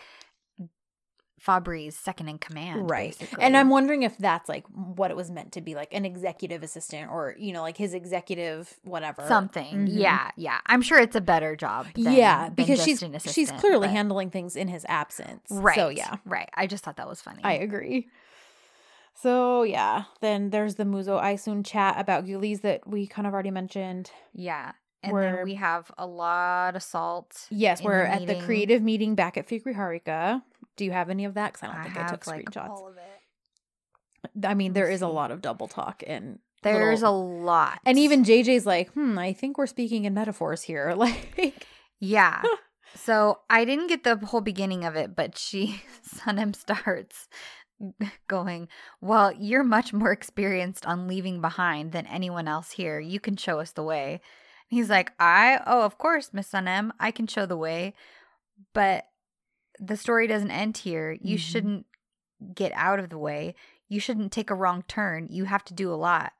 Fabri's 1.44 1.96
second 1.96 2.28
in 2.28 2.38
command, 2.38 2.88
Right. 2.88 3.10
basically. 3.18 3.42
And 3.42 3.56
I'm 3.56 3.68
wondering 3.68 4.04
if 4.04 4.16
that's 4.16 4.48
like 4.48 4.64
what 4.68 5.10
it 5.10 5.16
was 5.16 5.28
meant 5.30 5.50
to 5.52 5.60
be 5.60 5.74
like 5.74 5.92
an 5.92 6.04
executive 6.04 6.62
assistant 6.62 7.10
or, 7.10 7.34
you 7.36 7.52
know, 7.52 7.62
like 7.62 7.76
his 7.76 7.94
executive 7.94 8.72
whatever. 8.84 9.24
something. 9.26 9.86
Mhm. 9.88 9.88
Yeah, 9.90 10.30
yeah. 10.36 10.58
I'm 10.66 10.82
sure 10.82 11.00
it's 11.00 11.16
a 11.16 11.20
better 11.20 11.56
job. 11.56 11.86
Than, 11.94 12.12
yeah, 12.12 12.48
because 12.48 12.82
she's 12.84 13.02
an 13.02 13.18
she's 13.18 13.50
clearly 13.50 13.88
but- 13.88 13.94
handling 13.96 14.30
things 14.30 14.54
in 14.54 14.68
his 14.68 14.86
absence. 14.88 15.42
right. 15.50 15.74
So 15.74 15.88
yeah. 15.88 16.16
right. 16.24 16.48
I 16.54 16.68
just 16.68 16.84
thought 16.84 16.96
that 16.98 17.08
was 17.08 17.20
funny. 17.20 17.40
I 17.42 17.54
agree. 17.54 18.08
So 19.14 19.62
yeah, 19.62 20.04
then 20.20 20.50
there's 20.50 20.76
the 20.76 20.84
Muzo 20.84 21.20
Aysun 21.22 21.64
chat 21.66 21.98
about 21.98 22.24
Güliz 22.24 22.60
that 22.62 22.86
we 22.86 23.06
kind 23.06 23.26
of 23.26 23.34
already 23.34 23.50
mentioned. 23.50 24.10
yeah, 24.32 24.72
and 25.02 25.12
We're- 25.12 25.32
then 25.36 25.44
we 25.44 25.54
have 25.54 25.90
a 25.98 26.06
lot 26.06 26.76
of 26.76 26.82
salt. 26.82 27.46
Yes, 27.50 27.82
we're 27.82 28.04
the 28.04 28.10
at 28.12 28.26
the 28.26 28.40
creative 28.40 28.80
meeting 28.82 29.14
back 29.14 29.36
at 29.36 29.46
Fikri 29.48 29.74
Harika. 29.76 30.42
Do 30.76 30.84
you 30.84 30.90
have 30.92 31.10
any 31.10 31.24
of 31.24 31.34
that? 31.34 31.52
Because 31.52 31.68
I 31.68 31.72
don't 31.72 31.80
I 31.80 31.84
think 31.84 31.96
I, 31.98 32.08
took 32.08 32.26
like 32.26 32.44
screenshots. 32.50 32.68
all 32.68 32.88
of 32.88 32.96
it. 32.96 34.46
I 34.46 34.54
mean, 34.54 34.72
there 34.72 34.88
is 34.90 35.02
a 35.02 35.08
lot 35.08 35.30
of 35.30 35.42
double 35.42 35.68
talk 35.68 36.02
and 36.06 36.38
There's 36.62 37.02
little- 37.02 37.16
a 37.16 37.42
lot, 37.42 37.80
and 37.84 37.98
even 37.98 38.24
JJ's 38.24 38.66
like, 38.66 38.90
hmm, 38.92 39.18
I 39.18 39.32
think 39.32 39.58
we're 39.58 39.66
speaking 39.66 40.04
in 40.04 40.14
metaphors 40.14 40.62
here. 40.62 40.94
Like, 40.96 41.66
yeah. 42.00 42.42
so 42.94 43.40
I 43.50 43.64
didn't 43.64 43.88
get 43.88 44.04
the 44.04 44.16
whole 44.16 44.40
beginning 44.40 44.84
of 44.84 44.96
it, 44.96 45.14
but 45.16 45.36
she 45.36 45.82
Sanem 46.06 46.54
starts 46.54 47.28
going, 48.28 48.68
"Well, 49.00 49.32
you're 49.32 49.64
much 49.64 49.92
more 49.92 50.12
experienced 50.12 50.86
on 50.86 51.08
leaving 51.08 51.40
behind 51.40 51.90
than 51.92 52.06
anyone 52.06 52.46
else 52.48 52.72
here. 52.72 53.00
You 53.00 53.18
can 53.20 53.36
show 53.36 53.58
us 53.60 53.72
the 53.72 53.82
way." 53.82 54.20
He's 54.68 54.88
like, 54.88 55.12
"I 55.18 55.60
oh, 55.66 55.82
of 55.82 55.98
course, 55.98 56.30
Miss 56.32 56.50
Sanem, 56.50 56.92
I 57.00 57.10
can 57.10 57.26
show 57.26 57.44
the 57.44 57.56
way, 57.56 57.94
but 58.72 59.06
the 59.84 59.96
story 59.96 60.26
doesn't 60.26 60.50
end 60.50 60.76
here. 60.78 61.12
You 61.20 61.36
Mhm. 61.36 61.40
shouldn't 61.40 61.86
get 62.54 62.72
out 62.74 62.98
of 63.00 63.10
the 63.10 63.18
way. 63.18 63.54
You 63.88 63.98
shouldn't 64.00 64.32
take 64.32 64.48
a 64.50 64.54
wrong 64.54 64.82
turn. 64.88 65.26
You 65.30 65.44
have 65.44 65.64
to 65.64 65.74
do 65.74 65.92
a 65.92 65.96
lot." 65.96 66.32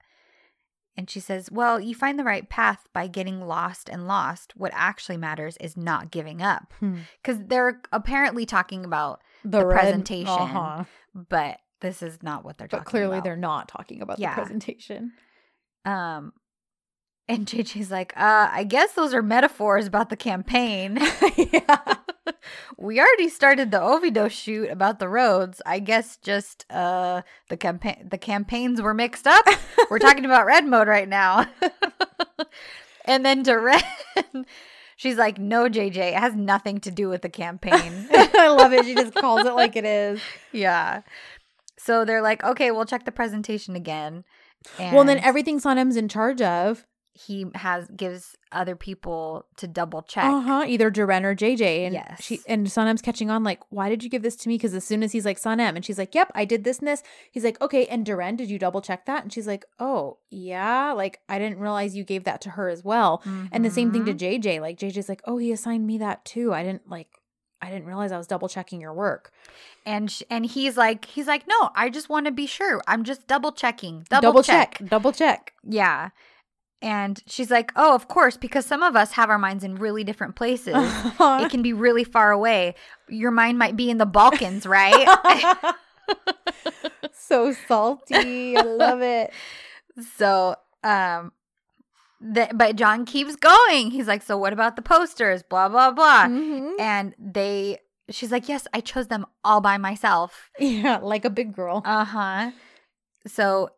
And 0.97 1.09
she 1.09 1.21
says, 1.21 1.51
Well, 1.51 1.81
you 1.81 1.95
find 1.95 2.19
the 2.19 2.25
right 2.25 2.49
path 2.51 2.87
by 2.93 3.07
getting 3.07 3.41
lost 3.47 3.89
and 3.89 4.07
lost. 4.07 4.53
What 4.57 4.73
actually 4.75 5.17
matters 5.17 5.57
is 5.57 5.75
not 5.77 6.11
giving 6.11 6.43
up. 6.43 6.73
hmm, 6.81 6.99
Because 7.23 7.39
they're 7.47 7.81
apparently 7.93 8.45
talking 8.45 8.85
about, 8.85 9.21
the, 9.43 9.61
The 9.61 9.67
red- 9.67 9.81
presentation. 9.81 10.29
uh-huh. 10.29 10.85
but 11.15 11.61
this 11.81 12.03
is 12.03 12.23
not 12.23 12.45
what 12.45 12.59
they're 12.59 12.69
talking 12.69 12.79
about. 12.81 12.85
But 12.85 12.85
talking 12.85 12.91
clearly, 12.91 13.17
about. 13.19 13.25
they're 13.25 13.37
not 13.37 13.69
talking 13.69 14.03
about 14.03 14.19
Yeah. 14.19 14.35
the 14.35 14.43
presentation. 14.43 15.13
Um, 15.87 16.33
and 17.29 17.47
JJ's 17.47 17.91
like, 17.91 18.13
uh, 18.17 18.49
I 18.51 18.65
guess 18.65 18.93
those 18.93 19.15
are 19.15 19.23
metaphors 19.23 19.87
about 19.87 20.11
the 20.11 20.17
campaign. 20.17 20.99
yeah. 21.37 21.95
we 22.79 23.01
already 23.01 23.29
started 23.29 23.71
the 23.71 23.79
Ovido 23.79 24.31
shoot 24.31 24.71
about 24.71 24.99
the 24.99 25.09
roads. 25.09 25.63
I 25.67 25.79
guess 25.79 26.17
just 26.17 26.65
uh 26.71 27.23
the 27.49 27.57
campaign 27.57 28.09
the 28.11 28.19
campaigns 28.19 28.81
were 28.83 28.95
mixed 28.95 29.27
up. 29.27 29.47
We're 29.91 29.99
talking 30.09 30.25
about 30.25 30.47
red 30.47 30.67
mode 30.67 30.89
right 30.89 31.09
now. 31.09 31.47
and 33.05 33.25
then 33.25 33.43
Deren, 33.45 33.83
she's 34.97 35.17
like, 35.17 35.39
"No, 35.39 35.69
JJ, 35.69 35.97
it 35.97 36.15
has 36.15 36.35
nothing 36.35 36.79
to 36.81 36.91
do 36.91 37.09
with 37.09 37.23
the 37.23 37.29
campaign." 37.29 38.09
I 38.13 38.49
love 38.57 38.73
it. 38.73 38.85
She 38.85 38.95
just 38.95 39.15
calls 39.15 39.45
it 39.47 39.55
like 39.55 39.77
it 39.77 39.85
is. 39.85 40.21
yeah. 40.53 41.03
So 41.79 42.05
they're 42.05 42.23
like, 42.23 42.45
"Okay, 42.45 42.71
we'll 42.71 42.85
check 42.85 43.05
the 43.05 43.13
presentation 43.13 43.75
again." 43.75 44.25
And 44.79 44.95
Well, 44.95 45.05
then 45.05 45.19
everything 45.19 45.61
Sanem's 45.61 45.97
in 45.97 46.09
charge 46.09 46.41
of, 46.41 46.87
he 47.15 47.47
has 47.57 47.89
gives 47.89 48.37
other 48.53 48.75
people 48.75 49.45
to 49.57 49.67
double 49.69 50.01
check. 50.03 50.25
uh 50.25 50.41
huh, 50.41 50.65
either 50.67 50.91
Deren 50.91 51.25
or 51.25 51.35
JJ, 51.35 51.85
and 51.85 51.95
Yes. 51.95 52.23
she 52.23 52.41
and 52.49 52.67
Sanem's 52.67 53.03
catching 53.03 53.31
on 53.31 53.45
like, 53.45 53.61
why 53.71 53.89
did 53.91 54.03
you 54.03 54.09
give 54.09 54.23
this 54.23 54.37
to 54.37 54.49
me? 54.49 54.55
Because 54.57 54.73
as 54.75 54.85
soon 54.85 55.03
as 55.03 55.13
he's 55.13 55.25
like 55.27 55.39
Sanem, 55.39 55.77
and 55.77 55.85
she's 55.85 55.99
like, 55.99 56.15
yep, 56.15 56.31
I 56.35 56.45
did 56.47 56.65
this 56.65 56.79
and 56.79 56.89
this. 56.89 57.03
He's 57.31 57.45
like, 57.45 57.61
okay, 57.61 57.85
and 57.87 58.07
Deren, 58.07 58.37
did 58.37 58.49
you 58.51 58.59
double 58.59 58.81
check 58.81 59.05
that? 59.07 59.23
And 59.23 59.33
she's 59.33 59.47
like, 59.47 59.65
oh 59.79 60.19
yeah, 60.31 60.93
like 60.93 61.21
I 61.29 61.39
didn't 61.39 61.59
realize 61.59 61.95
you 61.95 62.05
gave 62.05 62.25
that 62.25 62.41
to 62.43 62.51
her 62.51 62.69
as 62.69 62.83
well. 62.83 63.23
And 63.53 63.65
the 63.65 63.71
same 63.71 63.93
thing 63.93 64.05
to. 64.07 64.15
JJ. 64.15 64.61
Like 64.61 64.79
JJ's 64.79 65.09
like, 65.09 65.21
oh, 65.27 65.37
he 65.39 65.53
assigned 65.53 65.87
me 65.87 65.99
that 65.99 66.25
too. 66.25 66.53
I 66.55 66.63
didn't 66.63 66.89
like. 66.89 67.09
I 67.61 67.71
didn't 67.71 67.87
realize 67.87 68.11
I 68.11 68.19
was 68.19 68.27
double 68.27 68.49
checking 68.49 68.81
your 68.81 68.93
work. 68.93 69.31
and 69.87 70.11
sh- 70.11 70.23
and 70.31 70.45
he's 70.47 70.77
like 70.77 71.05
he's 71.05 71.27
like 71.29 71.47
no 71.47 71.71
i 71.77 71.89
just 71.89 72.09
want 72.09 72.27
to 72.27 72.33
be 72.33 72.47
sure 72.47 72.81
i'm 72.89 73.03
just 73.05 73.27
double 73.29 73.51
checking 73.53 74.05
double, 74.11 74.43
check. 74.43 74.81
double 74.89 75.13
check. 75.13 75.53
yeah 75.65 76.11
and 76.83 77.23
she's 77.27 77.51
like 77.51 77.73
oh 77.77 77.95
of 77.95 78.09
course 78.09 78.37
because 78.37 78.67
some 78.67 78.83
of 78.83 78.97
us 78.97 79.13
have 79.13 79.31
our 79.31 79.39
minds 79.39 79.63
in 79.65 79.77
really 79.77 80.05
different 80.05 80.35
places 80.37 80.75
it 80.77 81.51
can 81.51 81.63
be 81.63 81.73
really 81.73 82.05
far 82.05 82.31
away 82.33 82.75
your 83.09 83.31
mind 83.31 83.59
might 83.59 83.77
be 83.77 83.89
in 83.91 83.99
the 83.99 84.07
balkans 84.07 84.67
right 84.67 85.07
so 87.15 87.53
salty. 87.69 88.57
I 88.57 88.63
love 88.63 89.01
it. 89.03 89.33
so 90.17 90.57
um 90.85 91.33
the, 92.21 92.49
but 92.55 92.77
john 92.77 93.05
keeps 93.05 93.37
going 93.37 93.91
he's 93.91 94.07
like 94.07 94.23
so 94.23 94.37
what 94.39 94.53
about 94.53 94.77
the 94.77 94.83
posters 94.83 95.43
blah 95.43 95.69
blah 95.69 95.91
blah 95.91 96.27
Mhm. 96.27 96.73
and 96.79 97.15
they 97.19 97.79
she's 98.11 98.31
like 98.33 98.49
yes 98.49 98.67
i 98.73 98.81
chose 98.81 99.09
them 99.09 99.27
all 99.45 99.61
by 99.61 99.77
myself 99.77 100.51
Yeah, 100.59 100.99
like 101.03 101.25
a 101.25 101.31
big 101.31 101.55
girl. 101.55 101.83
Uh 101.85 102.05
huh. 102.05 102.51
So 103.27 103.71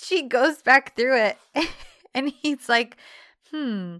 she 0.00 0.22
goes 0.28 0.62
back 0.62 0.94
through 0.96 1.16
it, 1.16 1.38
and 2.14 2.32
he's 2.42 2.68
like, 2.68 2.96
"Hmm, 3.50 3.96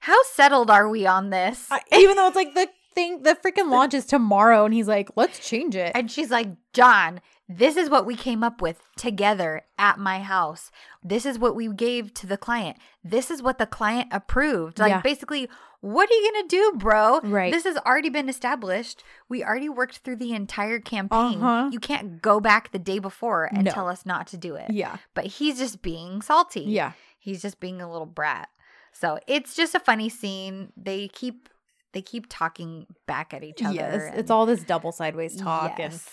how 0.00 0.16
settled 0.32 0.70
are 0.70 0.88
we 0.88 1.06
on 1.06 1.30
this?" 1.30 1.66
I- 1.70 1.82
even 1.92 2.16
though 2.16 2.28
it's 2.28 2.36
like 2.42 2.54
the 2.54 2.68
thing, 2.94 3.22
the 3.22 3.34
freaking 3.36 3.70
launch 3.70 3.94
is 3.94 4.06
tomorrow, 4.06 4.64
and 4.64 4.74
he's 4.74 4.88
like, 4.88 5.10
let's 5.16 5.38
change 5.46 5.76
it. 5.76 5.92
and 5.94 6.10
she's 6.10 6.30
like, 6.30 6.48
"John, 6.72 7.20
this 7.48 7.76
is 7.76 7.88
what 7.90 8.06
we 8.06 8.16
came 8.16 8.42
up 8.44 8.60
with 8.60 8.80
together 8.96 9.62
at 9.78 9.98
my 9.98 10.20
house. 10.20 10.70
This 11.02 11.24
is 11.26 11.38
what 11.38 11.54
we 11.56 11.68
gave 11.72 12.12
to 12.14 12.26
the 12.26 12.36
client. 12.36 12.76
This 13.04 13.30
is 13.30 13.42
what 13.42 13.58
the 13.58 13.66
client 13.66 14.08
approved. 14.12 14.78
Like, 14.78 14.90
Yeah. 14.90 15.00
basically." 15.00 15.48
What 15.82 16.10
are 16.10 16.12
you 16.12 16.30
gonna 16.30 16.46
do, 16.46 16.72
bro? 16.76 17.20
Right. 17.22 17.50
This 17.50 17.64
has 17.64 17.78
already 17.78 18.10
been 18.10 18.28
established. 18.28 19.02
We 19.30 19.42
already 19.42 19.70
worked 19.70 20.00
through 20.00 20.16
the 20.16 20.34
entire 20.34 20.78
campaign. 20.78 21.42
Uh-huh. 21.42 21.70
You 21.72 21.80
can't 21.80 22.20
go 22.20 22.38
back 22.38 22.70
the 22.70 22.78
day 22.78 22.98
before 22.98 23.44
and 23.46 23.64
No. 23.64 23.70
tell 23.70 23.88
us 23.88 24.04
not 24.04 24.26
to 24.26 24.36
do 24.36 24.56
it. 24.56 24.70
yeah, 24.70 24.98
but 25.14 25.24
he's 25.24 25.56
just 25.58 25.80
being 25.80 26.20
salty. 26.20 26.64
yeah, 26.64 26.92
He's 27.20 27.40
just 27.40 27.60
being 27.60 27.80
a 27.80 27.90
little 27.90 28.06
brat. 28.06 28.48
So 28.92 29.20
it's 29.28 29.54
just 29.54 29.74
a 29.76 29.80
funny 29.80 30.08
scene. 30.08 30.72
They 30.76 31.06
keep 31.08 31.48
they 31.92 32.02
keep 32.02 32.26
talking 32.28 32.86
back 33.06 33.32
at 33.34 33.44
each 33.44 33.62
other. 33.62 33.74
yes. 33.74 34.12
It's 34.16 34.30
all 34.30 34.46
this 34.46 34.62
double 34.64 34.90
sideways 34.92 35.36
talk, 35.36 35.78
Yes. 35.78 36.08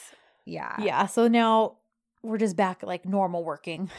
yeah. 0.45 0.73
and 0.75 0.85
yeah. 0.85 1.05
So 1.07 1.27
now 1.27 1.77
we're 2.23 2.37
just 2.37 2.55
back 2.55 2.83
like 2.83 3.05
normal 3.05 3.43
working, 3.43 3.89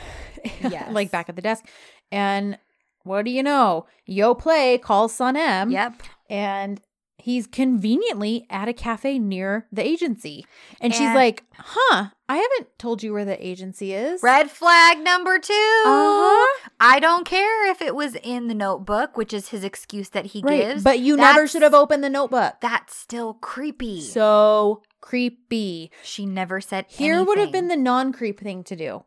Yes. 0.61 0.89
like 0.93 1.11
back 1.11 1.29
at 1.29 1.37
the 1.37 1.43
desk, 1.43 1.65
and 2.13 2.59
what 3.05 3.25
do 3.25 3.31
you 3.31 3.43
know? 3.43 3.87
Yo 4.07 4.35
Play 4.35 4.79
calls 4.79 5.17
Sanem. 5.17 5.73
Yep. 5.73 6.03
And 6.31 6.81
he's 7.19 7.47
conveniently 7.47 8.47
at 8.49 8.69
a 8.69 8.73
cafe 8.73 9.19
near 9.19 9.66
the 9.73 9.86
agency. 9.86 10.47
And, 10.81 10.95
she's 10.95 11.15
like, 11.15 11.45
huh, 11.57 12.07
I 12.28 12.36
haven't 12.36 12.78
told 12.78 13.03
you 13.03 13.12
where 13.12 13.24
the 13.24 13.45
agency 13.47 13.93
is. 13.93 14.23
Red 14.23 14.51
flag 14.51 14.99
number 15.01 15.39
two. 15.39 15.53
Uh-huh. 15.53 16.69
I 16.81 17.01
don't 17.01 17.24
care 17.27 17.70
if 17.70 17.82
it 17.82 17.95
was 17.95 18.15
in 18.16 18.47
the 18.49 18.55
notebook, 18.55 19.16
which 19.16 19.32
is 19.32 19.49
his 19.49 19.65
excuse 19.65 20.11
that 20.11 20.27
he 20.27 20.43
Right. 20.43 20.61
gives. 20.62 20.85
But 20.85 21.01
you 21.01 21.16
never 21.16 21.47
should 21.49 21.62
have 21.62 21.74
opened 21.74 22.05
the 22.05 22.11
notebook. 22.11 22.55
That's 22.61 22.95
still 22.97 23.35
creepy. 23.35 24.01
So 24.01 24.82
creepy. 25.01 25.90
she 26.03 26.24
never 26.27 26.61
said 26.61 26.86
Here 26.89 27.23
would 27.24 27.39
have 27.39 27.53
been 27.53 27.69
the 27.69 27.77
non 27.77 28.12
creep 28.12 28.40
thing 28.40 28.62
to 28.65 28.77
do. 28.77 29.05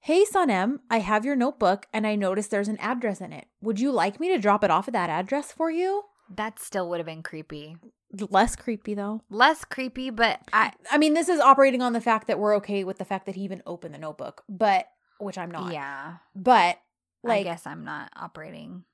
Hey, 0.00 0.24
Sanem, 0.24 0.80
I 0.90 0.98
have 0.98 1.24
your 1.24 1.36
notebook 1.36 1.86
and 1.92 2.06
I 2.06 2.14
noticed 2.14 2.50
there's 2.50 2.68
an 2.68 2.78
address 2.78 3.22
in 3.22 3.32
it. 3.32 3.46
Would 3.62 3.80
you 3.80 3.90
like 3.90 4.20
me 4.20 4.28
to 4.28 4.38
drop 4.38 4.62
it 4.62 4.70
off 4.70 4.86
at 4.86 4.92
that 4.92 5.08
address 5.08 5.50
for 5.50 5.70
you? 5.70 6.02
That 6.28 6.58
still 6.58 6.88
would 6.88 6.98
have 6.98 7.06
been 7.06 7.22
creepy. 7.22 7.76
Less 8.30 8.56
creepy 8.56 8.94
though. 8.94 9.22
Less 9.28 9.64
creepy, 9.64 10.10
but 10.10 10.40
I 10.52 10.72
I 10.90 10.98
mean, 10.98 11.14
this 11.14 11.28
is 11.28 11.40
operating 11.40 11.82
on 11.82 11.92
the 11.92 12.00
fact 12.00 12.26
that 12.28 12.38
we're 12.38 12.56
okay 12.56 12.84
with 12.84 12.98
the 12.98 13.04
fact 13.04 13.26
that 13.26 13.34
he 13.34 13.42
even 13.42 13.62
opened 13.66 13.94
the 13.94 13.98
notebook, 13.98 14.44
but 14.48 14.86
which 15.18 15.36
I'm 15.38 15.50
not. 15.50 15.72
yeah. 15.72 16.16
But 16.34 16.78
like 17.22 17.40
I 17.40 17.42
guess 17.44 17.66
I'm 17.66 17.84
not 17.84 18.10
operating. 18.16 18.84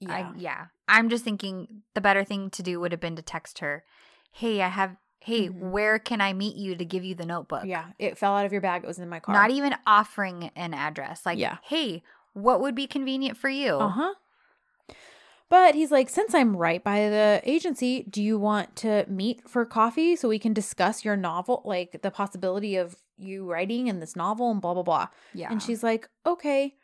yeah, 0.00 0.12
I, 0.12 0.32
yeah. 0.36 0.66
I'm 0.88 1.08
just 1.08 1.24
thinking 1.24 1.82
the 1.94 2.00
better 2.00 2.24
thing 2.24 2.50
to 2.50 2.62
do 2.62 2.80
would 2.80 2.92
have 2.92 3.00
been 3.00 3.16
to 3.16 3.22
text 3.22 3.60
her, 3.60 3.84
"Hey, 4.30 4.60
I 4.62 4.68
have. 4.68 4.96
Hey, 5.20 5.48
Mhm. 5.48 5.70
where 5.70 5.98
can 5.98 6.20
I 6.20 6.34
meet 6.34 6.56
you 6.56 6.76
to 6.76 6.84
give 6.84 7.02
you 7.02 7.14
the 7.14 7.24
notebook?" 7.24 7.64
yeah, 7.64 7.92
it 7.98 8.18
fell 8.18 8.36
out 8.36 8.44
of 8.44 8.52
your 8.52 8.60
bag. 8.60 8.84
It 8.84 8.86
was 8.86 8.98
in 8.98 9.08
my 9.08 9.20
car. 9.20 9.32
Not 9.32 9.50
even 9.50 9.74
offering 9.86 10.50
an 10.54 10.74
address. 10.74 11.24
Like, 11.24 11.38
Yeah. 11.38 11.58
hey, 11.62 12.02
what 12.34 12.60
would 12.60 12.74
be 12.74 12.86
convenient 12.86 13.38
for 13.38 13.48
you? 13.48 13.76
Uh 13.76 13.88
huh. 13.88 14.14
But 15.50 15.74
he's 15.74 15.90
like, 15.90 16.08
since 16.08 16.34
I'm 16.34 16.56
right 16.56 16.82
by 16.82 17.08
the 17.10 17.40
agency, 17.44 18.04
do 18.08 18.22
you 18.22 18.38
want 18.38 18.76
to 18.76 19.04
meet 19.08 19.48
for 19.48 19.64
coffee 19.64 20.16
so 20.16 20.28
we 20.28 20.38
can 20.38 20.52
discuss 20.52 21.04
your 21.04 21.16
novel, 21.16 21.62
like 21.64 22.00
the 22.02 22.10
possibility 22.10 22.76
of 22.76 22.96
you 23.16 23.48
writing 23.48 23.88
in 23.88 24.00
this 24.00 24.16
novel 24.16 24.50
and 24.50 24.60
blah, 24.60 24.74
blah, 24.74 24.82
blah. 24.82 25.08
Yeah. 25.32 25.50
And 25.50 25.62
she's 25.62 25.82
like, 25.82 26.08
okay. 26.26 26.74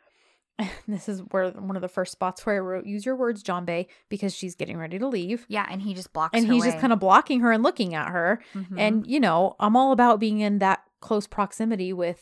this 0.87 1.09
is 1.09 1.21
where 1.31 1.49
one 1.51 1.75
of 1.75 1.81
the 1.81 1.87
first 1.87 2.11
spots 2.11 2.45
where 2.45 2.55
I 2.55 2.59
wrote, 2.59 2.85
use 2.85 3.05
your 3.05 3.15
words, 3.15 3.41
John 3.41 3.65
Bay, 3.65 3.87
because 4.09 4.33
she's 4.33 4.55
getting 4.55 4.77
ready 4.77 4.99
to 4.99 5.07
leave. 5.07 5.45
yeah, 5.49 5.65
and 5.69 5.81
he 5.81 5.93
just 5.93 6.13
blocks 6.13 6.37
And 6.37 6.51
he's 6.51 6.63
just 6.63 6.79
kind 6.79 6.93
of 6.93 6.99
blocking 6.99 7.39
her 7.41 7.51
and 7.51 7.63
looking 7.63 7.95
at 7.95 8.09
her. 8.09 8.41
of 8.53 8.65
And, 8.77 9.01
mm-hmm. 9.01 9.09
you 9.09 9.19
know, 9.19 9.55
I'm 9.59 9.75
all 9.75 9.91
about 9.91 10.19
being 10.19 10.39
in 10.39 10.59
that 10.59 10.83
close 10.99 11.25
proximity 11.27 11.93
with 11.93 12.21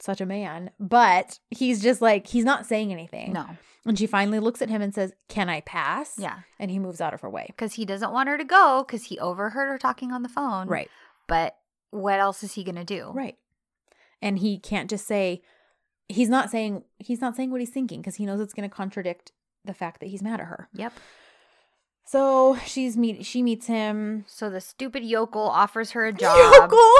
such 0.00 0.20
a 0.20 0.26
man. 0.26 0.70
But 0.78 1.38
he's 1.50 1.82
just 1.82 2.00
like, 2.00 2.26
he's 2.26 2.44
not 2.44 2.66
saying 2.66 2.92
anything. 2.92 3.32
no. 3.32 3.46
And 3.86 3.98
she 3.98 4.06
finally 4.06 4.38
looks 4.38 4.60
at 4.60 4.68
him 4.68 4.82
and 4.82 4.94
says, 4.94 5.14
Can 5.28 5.48
I 5.48 5.62
pass? 5.62 6.16
Yeah. 6.18 6.40
And 6.58 6.70
he 6.70 6.78
moves 6.78 7.00
out 7.00 7.14
of 7.14 7.22
her 7.22 7.30
way. 7.30 7.46
Because 7.48 7.74
he 7.74 7.86
doesn't 7.86 8.12
want 8.12 8.28
her 8.28 8.36
to 8.36 8.44
go 8.44 8.84
because 8.86 9.04
he 9.04 9.18
overheard 9.18 9.68
her 9.68 9.78
talking 9.78 10.12
on 10.12 10.22
the 10.22 10.28
phone. 10.28 10.66
Right. 10.68 10.90
But 11.26 11.56
what 11.90 12.20
else 12.20 12.42
is 12.42 12.52
he 12.52 12.64
going 12.64 12.74
to 12.74 12.84
do? 12.84 13.12
Right. 13.14 13.36
And 14.20 14.40
he 14.40 14.58
can't 14.58 14.90
just 14.90 15.06
say, 15.06 15.40
he's 16.06 16.28
not 16.28 16.50
saying, 16.50 16.84
he's 16.98 17.22
not 17.22 17.34
saying 17.34 17.50
what 17.50 17.60
he's 17.60 17.70
thinking 17.70 18.00
because 18.02 18.16
he 18.16 18.26
knows 18.26 18.40
it's 18.40 18.52
going 18.52 18.68
to 18.68 18.74
contradict 18.74 19.32
the 19.64 19.72
fact 19.72 20.00
that 20.00 20.10
he's 20.10 20.22
mad 20.22 20.40
at 20.40 20.46
her. 20.48 20.68
Yep. 20.74 20.92
So 22.04 22.58
she's 22.66 22.96
meet, 22.96 23.24
she 23.24 23.42
meets 23.42 23.68
him. 23.68 24.24
So 24.26 24.50
the 24.50 24.60
stupid 24.60 25.02
yokel 25.04 25.42
offers 25.42 25.92
her 25.92 26.04
a 26.04 26.12
job. 26.14 26.52
Yokel! 26.52 26.92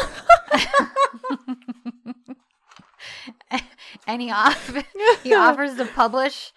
and 4.07 4.23
he, 4.23 4.31
off- 4.31 4.75
he 5.23 5.35
offers 5.35 5.77
to 5.77 5.87
publish. 5.87 6.53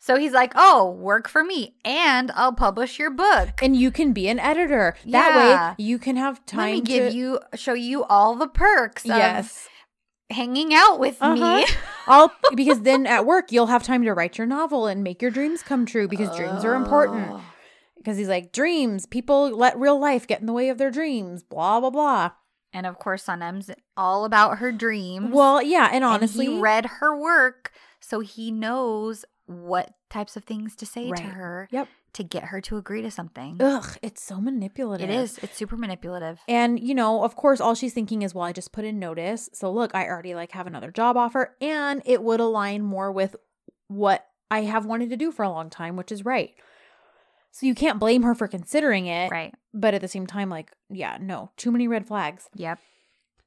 So 0.00 0.16
he's 0.16 0.32
like, 0.32 0.52
"Oh, 0.54 0.92
work 0.92 1.28
for 1.28 1.42
me, 1.42 1.74
and 1.84 2.30
I'll 2.36 2.52
publish 2.52 2.98
your 3.00 3.10
book. 3.10 3.60
and 3.60 3.74
you 3.74 3.90
can 3.90 4.12
be 4.12 4.28
an 4.28 4.38
editor. 4.38 4.94
That 5.06 5.34
Yeah. 5.34 5.70
way 5.70 5.74
you 5.84 5.98
can 5.98 6.14
have 6.16 6.44
time 6.46 6.60
Let 6.60 6.70
me 6.72 6.80
to 6.82 6.86
give 6.86 7.14
you, 7.14 7.40
show 7.56 7.72
you 7.74 8.04
all 8.04 8.36
the 8.36 8.46
perks 8.46 9.04
of 9.04 9.08
Yes. 9.16 9.68
hanging 10.30 10.72
out 10.72 11.00
with 11.00 11.18
Uh-huh. 11.20 11.56
me." 11.58 11.64
I'll 12.06 12.32
because 12.54 12.82
then 12.82 13.06
at 13.06 13.26
work 13.26 13.50
you'll 13.50 13.66
have 13.66 13.82
time 13.82 14.02
to 14.04 14.14
write 14.14 14.38
your 14.38 14.46
novel 14.46 14.86
and 14.86 15.02
make 15.02 15.20
your 15.20 15.32
dreams 15.32 15.62
come 15.64 15.84
true 15.84 16.06
because 16.06 16.34
dreams 16.36 16.64
are 16.64 16.74
important. 16.74 17.26
Oh. 17.32 17.40
Because 17.96 18.16
he's 18.16 18.28
like, 18.28 18.52
dreams, 18.52 19.04
people 19.04 19.50
let 19.50 19.76
real 19.76 19.98
life 19.98 20.26
get 20.28 20.38
in 20.40 20.46
the 20.46 20.52
way 20.52 20.68
of 20.68 20.78
their 20.78 20.90
dreams, 20.92 21.42
blah, 21.42 21.80
blah, 21.80 21.90
blah. 21.90 22.30
And 22.78 22.86
of 22.86 22.98
course, 23.00 23.26
Sanem's 23.26 23.70
all 23.96 24.24
about 24.24 24.58
her 24.58 24.70
dreams. 24.70 25.30
Well, 25.32 25.60
yeah, 25.60 25.86
and 25.86 25.96
And 25.96 26.04
honestly, 26.04 26.46
he 26.46 26.60
read 26.60 26.86
her 27.00 27.18
work, 27.18 27.72
so 27.98 28.20
he 28.20 28.52
knows 28.52 29.24
what 29.46 29.94
types 30.10 30.36
of 30.36 30.44
things 30.44 30.76
to 30.76 30.86
say 30.86 31.10
to 31.10 31.22
her 31.22 31.68
Yep. 31.72 31.88
to 32.12 32.22
get 32.22 32.44
her 32.44 32.60
to 32.60 32.76
agree 32.76 33.02
to 33.02 33.10
something. 33.10 33.56
ugh, 33.60 33.96
it's 34.00 34.22
so 34.22 34.40
manipulative. 34.40 35.10
It 35.10 35.12
is. 35.12 35.38
It's 35.38 35.56
super 35.56 35.76
manipulative. 35.76 36.38
And, 36.46 36.78
you 36.78 36.94
know, 36.94 37.24
of 37.24 37.34
course, 37.34 37.60
all 37.60 37.74
she's 37.74 37.94
thinking 37.94 38.22
is, 38.22 38.32
well, 38.34 38.44
I 38.44 38.52
just 38.52 38.70
put 38.72 38.84
in 38.84 38.98
notice. 39.00 39.50
So 39.52 39.72
look, 39.72 39.92
I 39.94 40.06
already 40.06 40.34
like 40.36 40.52
have 40.52 40.66
another 40.68 40.90
job 40.92 41.16
offer 41.16 41.56
and 41.60 42.00
it 42.04 42.22
would 42.22 42.40
align 42.40 42.82
more 42.82 43.10
with 43.10 43.34
what 43.88 44.26
I 44.50 44.62
have 44.62 44.86
wanted 44.86 45.10
to 45.10 45.16
do 45.16 45.32
for 45.32 45.42
a 45.42 45.50
long 45.50 45.68
time, 45.70 45.96
which 45.96 46.12
is 46.12 46.24
right. 46.24 46.54
So 47.58 47.66
you 47.66 47.74
can't 47.74 47.98
blame 47.98 48.22
her 48.22 48.36
for 48.36 48.46
considering 48.46 49.06
it. 49.06 49.32
Right. 49.32 49.52
But 49.74 49.92
at 49.92 50.00
the 50.00 50.06
same 50.06 50.28
time, 50.28 50.48
like, 50.48 50.70
yeah, 50.90 51.18
no, 51.20 51.50
too 51.56 51.72
many 51.72 51.88
red 51.88 52.06
flags. 52.06 52.48
Yep. 52.54 52.78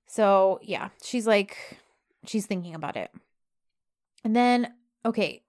So 0.06 0.60
yeah, 0.62 0.90
she's 1.02 1.26
like, 1.26 1.56
she's 2.26 2.46
thinking 2.46 2.76
about 2.76 2.98
it. 2.98 3.10
And 4.26 4.36
then, 4.36 4.74
okay, 5.06 5.44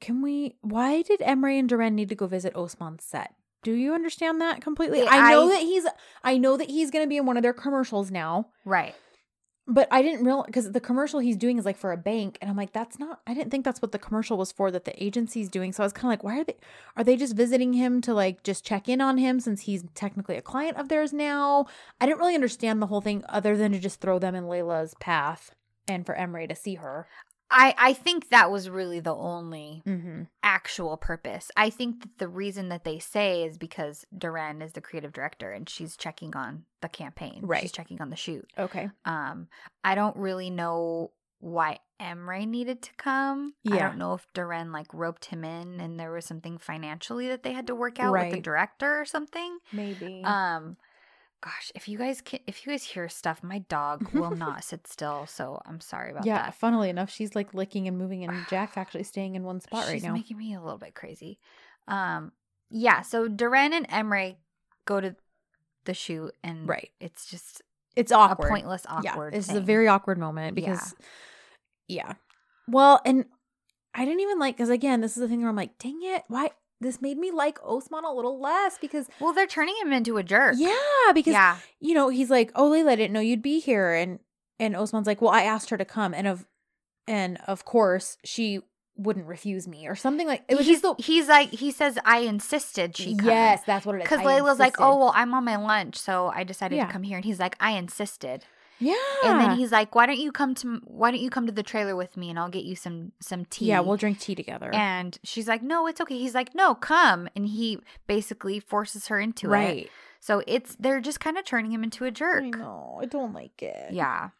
can 0.00 0.22
we, 0.22 0.54
why 0.60 1.02
did 1.02 1.20
Emery 1.22 1.58
and 1.58 1.68
Deren 1.68 1.94
need 1.94 2.08
to 2.10 2.14
go 2.14 2.28
visit 2.28 2.54
Osman's 2.54 3.02
set? 3.02 3.34
Do 3.64 3.72
you 3.72 3.92
understand 3.94 4.40
that 4.40 4.60
completely? 4.60 5.00
Yeah, 5.00 5.08
I 5.10 5.32
know 5.32 5.46
I- 5.46 5.54
that 5.54 5.62
he's, 5.62 5.84
I 6.22 6.38
know 6.38 6.56
that 6.56 6.70
he's 6.70 6.92
going 6.92 7.04
to 7.04 7.08
be 7.08 7.16
in 7.16 7.26
one 7.26 7.36
of 7.36 7.42
their 7.42 7.52
commercials 7.52 8.12
now, 8.12 8.46
Right. 8.64 8.94
But 9.70 9.86
I 9.90 10.00
didn't 10.00 10.24
realize, 10.24 10.46
because 10.46 10.72
the 10.72 10.80
commercial 10.80 11.20
he's 11.20 11.36
doing 11.36 11.58
is 11.58 11.66
like 11.66 11.76
for 11.76 11.92
a 11.92 11.96
bank. 11.98 12.38
And 12.40 12.50
I'm 12.50 12.56
like, 12.56 12.72
that's 12.72 12.98
not, 12.98 13.20
I 13.26 13.34
didn't 13.34 13.50
think 13.50 13.66
that's 13.66 13.82
what 13.82 13.92
the 13.92 13.98
commercial 13.98 14.38
was 14.38 14.50
for 14.50 14.70
that 14.70 14.86
the 14.86 15.02
agency's 15.02 15.50
doing. 15.50 15.72
So 15.74 15.82
I 15.82 15.86
was 15.86 15.92
kind 15.92 16.06
of 16.06 16.10
like, 16.10 16.24
why 16.24 16.40
are 16.40 16.44
they, 16.44 16.56
are 16.96 17.04
they 17.04 17.16
just 17.16 17.36
visiting 17.36 17.74
him 17.74 18.00
to 18.00 18.14
like 18.14 18.42
just 18.42 18.64
check 18.64 18.88
in 18.88 19.02
on 19.02 19.18
him 19.18 19.40
since 19.40 19.62
he's 19.62 19.84
technically 19.94 20.36
a 20.36 20.42
client 20.42 20.78
of 20.78 20.88
theirs 20.88 21.12
now? 21.12 21.66
I 22.00 22.06
didn't 22.06 22.18
really 22.18 22.34
understand 22.34 22.80
the 22.80 22.86
whole 22.86 23.02
thing 23.02 23.22
other 23.28 23.58
than 23.58 23.72
to 23.72 23.78
just 23.78 24.00
throw 24.00 24.18
them 24.18 24.34
in 24.34 24.44
Layla's 24.44 24.94
path 25.00 25.54
and 25.86 26.06
for 26.06 26.14
Emery 26.14 26.46
to 26.48 26.56
see 26.56 26.76
her. 26.76 27.06
I 27.50 27.74
I 27.78 27.92
think 27.92 28.28
that 28.30 28.50
was 28.50 28.68
really 28.68 29.00
the 29.00 29.14
only 29.14 29.82
Mm-hmm. 29.86 30.22
actual 30.42 30.96
purpose. 30.96 31.50
I 31.56 31.70
think 31.70 32.02
that 32.02 32.18
the 32.18 32.28
reason 32.28 32.68
that 32.68 32.84
they 32.84 32.98
say 32.98 33.44
is 33.44 33.56
because 33.56 34.04
Deren 34.16 34.62
is 34.62 34.72
the 34.72 34.80
creative 34.80 35.12
director 35.12 35.52
and 35.52 35.68
she's 35.68 35.96
checking 35.96 36.36
on 36.36 36.64
the 36.80 36.88
campaign. 36.88 37.40
Right. 37.42 37.62
She's 37.62 37.72
checking 37.72 38.00
on 38.00 38.10
the 38.10 38.16
shoot. 38.16 38.46
Okay. 38.58 38.90
Um, 39.04 39.48
I 39.82 39.94
don't 39.94 40.16
really 40.16 40.50
know 40.50 41.12
why 41.40 41.78
Emre 42.00 42.46
needed 42.46 42.82
to 42.82 42.90
come. 42.96 43.54
Yeah. 43.62 43.74
I 43.76 43.78
don't 43.78 43.98
know 43.98 44.14
if 44.14 44.26
Deren 44.34 44.72
like 44.72 44.92
roped 44.92 45.26
him 45.26 45.44
in 45.44 45.80
and 45.80 45.98
there 45.98 46.10
was 46.12 46.24
something 46.26 46.58
financially 46.58 47.28
that 47.28 47.44
they 47.44 47.52
had 47.52 47.68
to 47.68 47.74
work 47.74 47.98
out 48.00 48.12
with 48.12 48.32
the 48.32 48.40
director 48.40 49.00
or 49.00 49.04
something. 49.04 49.58
Maybe. 49.72 50.22
Um, 50.24 50.76
gosh, 51.42 51.70
if 51.74 51.88
you 51.88 51.98
guys 51.98 52.20
can, 52.20 52.40
if 52.46 52.66
you 52.66 52.72
guys 52.72 52.82
hear 52.84 53.08
stuff, 53.08 53.42
my 53.42 53.60
dog 53.60 54.12
will 54.12 54.30
not 54.36 54.64
sit 54.64 54.86
still. 54.86 55.26
So 55.26 55.60
I'm 55.66 55.80
sorry 55.80 56.10
about 56.10 56.26
yeah, 56.26 56.36
that. 56.38 56.44
Yeah, 56.46 56.50
funnily 56.50 56.90
enough, 56.90 57.10
she's 57.10 57.34
like 57.34 57.54
licking 57.54 57.86
and 57.88 57.96
moving, 57.98 58.24
and 58.24 58.46
Jack's 58.48 58.76
actually 58.76 59.04
staying 59.04 59.34
in 59.34 59.44
one 59.44 59.60
spot 59.60 59.86
right 59.86 59.94
She's 59.94 60.02
now. 60.04 60.12
making 60.12 60.36
me 60.38 60.54
a 60.54 60.60
little 60.60 60.78
bit 60.78 60.94
crazy. 60.94 61.38
Um, 61.86 62.32
yeah. 62.70 63.02
So 63.02 63.28
Deren 63.28 63.72
and 63.72 63.88
Emre 63.88 64.36
go 64.84 65.00
to 65.00 65.14
the 65.84 65.94
shoot, 65.94 66.34
and 66.42 66.68
Right. 66.68 66.90
it's 67.00 67.26
just 67.30 67.62
It's 67.96 68.12
a 68.12 68.16
awkward. 68.16 68.48
pointless, 68.50 68.84
awkward. 68.88 69.32
Yeah, 69.32 69.38
this 69.38 69.48
is 69.48 69.56
a 69.56 69.60
very 69.60 69.88
awkward 69.88 70.18
moment 70.18 70.54
because, 70.54 70.94
yeah. 71.86 72.14
Well, 72.66 73.00
and 73.06 73.24
I 73.94 74.04
didn't 74.04 74.20
even 74.20 74.38
like 74.38 74.56
because 74.56 74.68
again, 74.70 75.00
this 75.00 75.16
is 75.16 75.20
the 75.22 75.28
thing 75.28 75.40
where 75.40 75.48
I'm 75.48 75.56
like, 75.56 75.78
dang 75.78 76.00
it, 76.02 76.24
why? 76.28 76.50
This 76.80 77.02
made 77.02 77.18
me 77.18 77.30
like 77.32 77.58
Osman 77.64 78.04
a 78.04 78.12
little 78.12 78.40
less 78.40 78.78
because 78.78 79.08
well. 79.20 79.32
They're 79.32 79.46
turning 79.46 79.74
him 79.82 79.92
into 79.92 80.16
a 80.16 80.22
jerk. 80.22 80.54
yeah, 80.56 81.12
because 81.12 81.32
yeah. 81.32 81.56
you 81.80 81.94
know 81.94 82.08
he's 82.08 82.30
like, 82.30 82.52
oh 82.54 82.70
Layla, 82.70 82.90
I 82.90 82.96
didn't 82.96 83.12
know 83.12 83.20
you'd 83.20 83.42
be 83.42 83.58
here, 83.60 83.92
and 83.94 84.20
and 84.60 84.76
Osman's 84.76 85.06
like, 85.06 85.20
well, 85.20 85.32
I 85.32 85.42
asked 85.42 85.70
her 85.70 85.76
to 85.76 85.84
come, 85.84 86.14
and 86.14 86.26
of 86.26 86.46
and 87.06 87.38
of 87.46 87.64
course 87.64 88.16
she 88.24 88.60
wouldn't 88.96 89.26
refuse 89.26 89.68
me 89.68 89.86
or 89.86 89.94
something 89.94 90.26
like 90.26 90.42
it 90.48 90.56
was 90.56 90.66
he's, 90.66 90.80
the 90.82 90.92
he's 90.98 91.28
like 91.28 91.50
he 91.50 91.70
says 91.70 91.96
I 92.04 92.18
insisted 92.20 92.96
she 92.96 93.14
come. 93.16 93.28
yes, 93.28 93.62
that's 93.64 93.86
what 93.86 93.94
it 93.94 93.98
is. 93.98 94.04
Because 94.04 94.20
Layla's 94.20 94.58
like, 94.58 94.80
oh 94.80 94.98
well, 94.98 95.12
I'm 95.14 95.32
on 95.34 95.44
my 95.44 95.56
lunch, 95.56 95.96
so 95.96 96.32
I 96.34 96.42
decided 96.44 96.76
Yeah. 96.76 96.86
to 96.86 96.92
come 96.92 97.02
here, 97.04 97.16
and 97.16 97.24
he's 97.24 97.38
like, 97.40 97.56
I 97.60 97.72
insisted, 97.72 98.44
yeah, 98.80 98.94
and 99.24 99.40
then 99.40 99.56
he's 99.58 99.72
like, 99.72 99.94
why 99.94 100.06
don't 100.06 100.18
you 100.18 100.30
come 100.32 100.54
to 100.56 100.80
why 100.84 101.10
don't 101.10 101.20
you 101.20 101.30
come 101.30 101.46
to 101.46 101.52
the 101.52 101.62
trailer 101.62 101.96
with 101.96 102.16
me, 102.16 102.30
and 102.30 102.38
I'll 102.38 102.48
get 102.48 102.64
you 102.64 102.76
some 102.76 103.12
some 103.20 103.44
tea. 103.46 103.66
yeah, 103.66 103.80
we'll 103.80 103.96
drink 103.96 104.18
tea 104.20 104.34
together, 104.34 104.70
And 104.74 105.18
she's 105.24 105.48
like, 105.48 105.62
no, 105.62 105.86
it's 105.86 106.00
okay. 106.00 106.18
He's 106.18 106.34
like, 106.34 106.54
no, 106.54 106.74
come, 106.74 107.28
and 107.34 107.46
he 107.46 107.78
basically 108.06 108.60
forces 108.60 109.08
her 109.08 109.18
into 109.20 109.46
it. 109.48 109.50
right. 109.50 109.90
So 110.20 110.42
it's 110.46 110.76
they're 110.80 111.00
just 111.00 111.20
kind 111.20 111.38
of 111.38 111.44
turning 111.44 111.70
him 111.72 111.84
into 111.84 112.04
a 112.04 112.10
jerk. 112.10 112.42
I 112.42 112.50
know, 112.50 112.98
I 113.00 113.06
don't 113.06 113.32
like 113.32 113.62
it. 113.62 113.92
Yeah. 113.92 114.30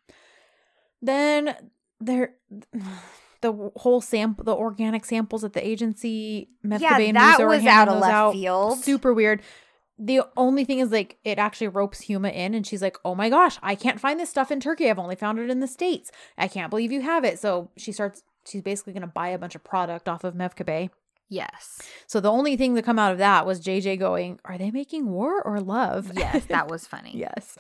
Then 1.01 1.55
there 2.01 2.35
the 3.40 3.70
whole 3.77 4.01
sample, 4.01 4.44
the 4.44 4.55
organic 4.55 5.05
samples 5.05 5.44
at 5.44 5.52
the 5.52 5.66
agency. 5.66 6.48
Meth 6.62 6.81
Yeah, 6.81 6.98
that 7.12 7.39
was 7.47 7.65
out 7.65 7.89
of 7.89 8.01
left 8.01 8.12
out. 8.12 8.32
field. 8.32 8.78
Super 8.78 9.15
weird. 9.15 9.43
The 9.99 10.23
only 10.37 10.65
thing 10.65 10.79
is 10.79 10.93
like 10.93 11.19
it 11.25 11.39
actually 11.39 11.69
ropes 11.69 12.05
Huma 12.05 12.33
in, 12.33 12.55
and 12.55 12.66
she's 12.66 12.83
like, 12.83 12.97
"Oh 13.05 13.15
my 13.15 13.29
gosh, 13.29 13.59
I 13.62 13.75
can't 13.75 13.99
find 14.01 14.20
this 14.20 14.31
stuff 14.31 14.51
in 14.53 14.61
Turkey. 14.61 14.89
I've 14.89 14.99
only 14.99 15.16
found 15.16 15.39
it 15.41 15.51
in 15.51 15.61
the 15.61 15.66
states. 15.66 16.12
I 16.37 16.47
can't 16.49 16.70
believe 16.70 16.93
you 16.93 17.01
have 17.03 17.25
it." 17.25 17.39
So 17.39 17.70
she 17.77 17.91
starts. 17.93 18.23
She's 18.47 18.62
basically 18.62 18.93
going 18.93 19.01
to 19.03 19.07
buy 19.09 19.29
a 19.29 19.39
bunch 19.39 19.55
of 19.55 19.65
product 19.65 20.09
off 20.09 20.23
of 20.25 20.35
Mevkibe. 20.35 20.91
Yes. 21.29 21.83
So 22.07 22.20
the 22.20 22.31
only 22.31 22.57
thing 22.57 22.75
that 22.75 22.85
come 22.85 22.99
out 22.99 23.12
of 23.12 23.19
that 23.19 23.45
was 23.45 23.61
JJ 23.61 23.99
going, 23.99 24.39
"Are 24.45 24.57
they 24.57 24.70
making 24.70 25.11
war 25.11 25.43
or 25.43 25.61
love?" 25.61 26.12
Yes, 26.16 26.47
that 26.47 26.69
was 26.70 26.87
funny. 26.87 27.12
yes. 27.16 27.57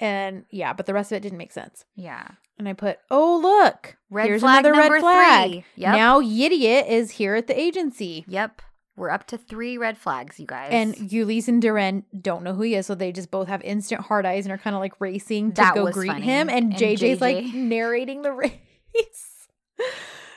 And 0.00 0.44
yeah, 0.50 0.72
but 0.72 0.86
the 0.86 0.94
rest 0.94 1.12
of 1.12 1.16
it 1.16 1.20
didn't 1.20 1.38
make 1.38 1.52
sense. 1.52 1.84
Yeah. 1.94 2.26
And 2.58 2.68
I 2.68 2.72
put, 2.72 2.98
"Oh 3.10 3.38
look, 3.38 3.96
Red 4.10 4.26
here's 4.26 4.40
flag 4.40 4.64
another 4.64 4.90
red 4.90 5.00
flag." 5.00 5.64
Yep. 5.76 5.94
Now 5.94 6.20
Yidiot 6.20 6.88
is 6.88 7.12
here 7.12 7.34
at 7.34 7.46
the 7.46 7.58
agency. 7.58 8.24
Yep. 8.26 8.60
We're 9.00 9.10
up 9.10 9.26
to 9.28 9.38
three 9.38 9.78
red 9.78 9.96
flags, 9.98 10.38
you 10.38 10.46
guys. 10.46 10.68
And 10.72 10.94
Ulysse 11.10 11.48
and 11.48 11.62
Deren 11.62 12.04
don't 12.20 12.44
know 12.44 12.52
who 12.54 12.62
he 12.62 12.74
is, 12.74 12.86
so 12.86 12.94
they 12.94 13.12
just 13.12 13.30
both 13.30 13.48
have 13.48 13.62
instant 13.62 14.02
hard 14.02 14.26
eyes 14.26 14.44
and 14.44 14.52
are 14.52 14.58
kind 14.58 14.76
of 14.76 14.80
like 14.80 15.00
racing 15.00 15.52
to 15.52 15.62
That 15.62 15.74
go 15.74 15.90
greet 15.90 16.08
funny. 16.08 16.20
him. 16.22 16.48
And, 16.48 16.72
And 16.72 16.74
JJ's 16.74 17.20
like 17.20 17.44
narrating 17.54 18.22
the 18.22 18.32
race. 18.42 19.48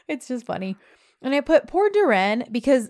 it's 0.07 0.27
just 0.27 0.45
funny. 0.45 0.77
And 1.21 1.33
I 1.35 1.41
put 1.41 1.67
poor 1.67 1.89
Deren 1.89 2.45
because 2.51 2.89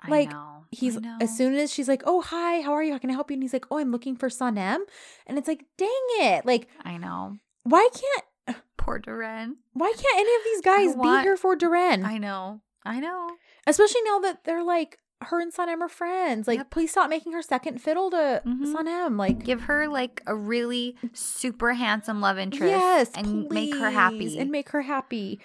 I 0.00 0.08
like, 0.10 0.30
know. 0.30 0.64
he's 0.70 0.98
as 1.20 1.36
soon 1.36 1.54
as 1.54 1.72
she's 1.72 1.88
like, 1.88 2.02
"Oh 2.06 2.20
hi, 2.20 2.60
how 2.60 2.72
are 2.72 2.82
you? 2.82 2.92
How 2.92 2.98
can 2.98 3.10
I 3.10 3.14
help 3.14 3.30
you?" 3.30 3.34
And 3.34 3.42
he's 3.42 3.52
like, 3.52 3.66
"Oh, 3.70 3.78
I'm 3.78 3.90
looking 3.92 4.16
for 4.16 4.28
Sanem," 4.28 4.78
and 5.26 5.36
it's 5.38 5.48
like, 5.48 5.64
"Dang 5.76 5.88
it! 6.20 6.46
Like, 6.46 6.68
I 6.84 6.96
know. 6.96 7.36
why 7.64 7.88
can't 7.92 8.58
Poor 8.76 8.98
Deren. 8.98 9.56
why 9.74 9.92
can't 9.92 10.18
any 10.18 10.34
of 10.34 10.44
these 10.44 10.60
guys 10.62 10.96
want- 10.96 11.20
be 11.22 11.26
here 11.28 11.36
for 11.36 11.54
Deren? 11.56 12.04
I 12.04 12.18
know. 12.18 12.60
I 12.84 12.98
know. 12.98 13.28
Especially 13.66 14.00
now 14.04 14.18
that 14.20 14.44
they're 14.44 14.64
like 14.64 14.98
her 15.22 15.38
and 15.38 15.52
Sanem 15.52 15.80
are 15.82 15.88
friends. 15.88 16.48
Like, 16.48 16.58
Yep. 16.60 16.70
please 16.70 16.90
stop 16.92 17.10
making 17.10 17.32
her 17.32 17.42
second 17.42 17.78
fiddle 17.82 18.10
to 18.10 18.42
Mhm. 18.46 18.74
Sanem. 18.74 19.18
Like, 19.18 19.44
Give 19.44 19.60
her 19.62 19.86
like 19.86 20.22
a 20.26 20.34
really 20.34 20.96
super 21.12 21.74
handsome 21.74 22.22
love 22.22 22.38
interest. 22.38 22.70
yes, 22.70 23.10
and 23.14 23.46
make 23.50 23.74
her 23.74 23.90
happy. 23.90 24.38
and 24.38 24.50
make 24.50 24.70
her 24.70 24.80
happy. 24.82 25.38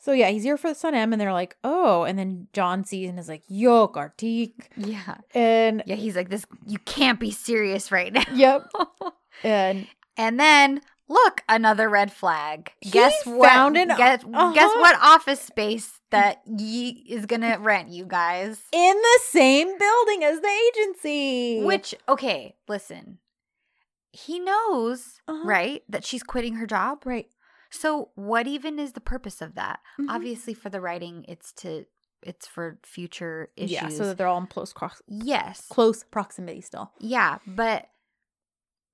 So 0.00 0.10
yeah, 0.10 0.30
he's 0.30 0.42
here 0.42 0.56
for 0.56 0.66
the 0.70 0.74
Sanem, 0.74 1.12
and 1.12 1.20
they're 1.20 1.32
like, 1.32 1.56
"Oh," 1.62 2.02
and 2.02 2.18
then 2.18 2.48
John 2.52 2.82
sees 2.84 3.08
and 3.08 3.20
is 3.20 3.28
like, 3.28 3.44
"Yo, 3.46 3.86
Kartik," 3.86 4.72
yeah. 4.76 5.18
and 5.32 5.84
Yeah, 5.86 5.94
he's 5.94 6.16
like 6.16 6.28
this 6.28 6.44
you 6.66 6.78
can't 6.80 7.20
be 7.20 7.30
serious 7.30 7.92
right 7.92 8.12
now. 8.12 8.24
yep, 8.34 8.66
and 9.44 9.86
and 10.16 10.40
then 10.40 10.80
look, 11.08 11.42
another 11.48 11.88
red 11.88 12.12
flag. 12.12 12.72
He 12.80 12.90
guess 12.90 13.14
what? 13.24 13.50
an- 13.76 13.88
guess, 13.88 14.22
guess 14.22 14.26
uh-huh. 14.34 14.80
what 14.80 14.96
office 15.02 15.40
space 15.40 16.00
that 16.10 16.42
ye 16.46 17.06
is 17.08 17.26
gonna 17.26 17.58
rent 17.58 17.88
you 17.90 18.04
guys? 18.06 18.60
in 18.72 18.94
the 18.96 19.20
same 19.24 19.66
building 19.78 20.24
as 20.24 20.40
the 20.40 20.60
agency. 20.70 21.62
Which 21.64 21.94
okay, 22.08 22.56
listen. 22.68 23.18
He 24.12 24.38
knows, 24.38 25.20
Uh-huh. 25.26 25.42
right, 25.46 25.82
that 25.88 26.04
she's 26.04 26.22
quitting 26.22 26.54
her 26.56 26.66
job. 26.66 27.04
right? 27.06 27.26
So 27.70 28.10
what 28.14 28.46
even 28.46 28.78
is 28.78 28.92
the 28.92 29.00
purpose 29.00 29.40
of 29.40 29.54
that? 29.54 29.80
Mhm. 29.98 30.06
Obviously 30.10 30.52
for 30.52 30.68
the 30.68 30.80
writing 30.80 31.24
it's 31.28 31.52
to 31.54 31.86
it's 32.22 32.46
for 32.46 32.78
future 32.84 33.48
issues. 33.56 33.70
Yeah, 33.72 33.88
so 33.88 34.04
that 34.06 34.16
they're 34.18 34.26
all 34.28 34.38
in 34.38 34.46
close 34.46 34.72
cross, 34.72 35.00
yes. 35.08 35.66
close 35.68 36.04
proximity 36.04 36.60
still. 36.60 36.92
Yeah, 37.00 37.38
but 37.46 37.88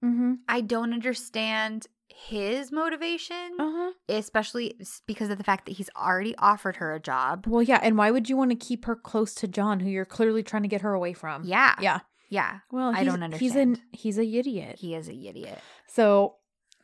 Mm-hmm. 0.05 0.35
I 0.49 0.61
don't 0.61 0.93
understand 0.93 1.89
his 2.09 2.73
motivation, 2.73 3.53
Uh 3.59 3.71
huh. 3.73 3.93
especially 4.09 4.75
because 5.07 5.31
of 5.31 5.39
the 5.39 5.45
fact 5.45 5.67
that 5.67 5.73
he's 5.73 5.91
already 5.97 6.35
offered 6.37 6.77
her 6.77 6.95
a 6.95 7.01
job. 7.01 7.47
Well, 7.47 7.63
yeah, 7.63 7.81
and 7.83 7.97
why 7.97 8.11
would 8.11 8.29
you 8.29 8.37
want 8.37 8.51
to 8.51 8.57
keep 8.57 8.85
her 8.87 8.97
close 8.97 9.35
to 9.37 9.49
John, 9.49 9.81
who 9.81 9.89
you're 9.89 10.05
clearly 10.05 10.43
trying 10.43 10.63
to 10.63 10.69
get 10.69 10.81
her 10.83 10.93
away 10.95 11.13
from? 11.13 11.45
Yeah. 11.45 11.75
yeah. 11.81 12.01
Yeah. 12.31 12.59
Well, 12.71 12.93
I 12.95 13.05
don't 13.05 13.23
understand. 13.23 13.41
He's 13.41 13.57
an 13.57 13.83
he's 13.93 14.19
a 14.19 14.25
idiot. 14.25 14.77
He 14.79 14.95
is 14.95 15.09
a 15.09 15.15
idiot. 15.15 15.59
So, 15.87 16.35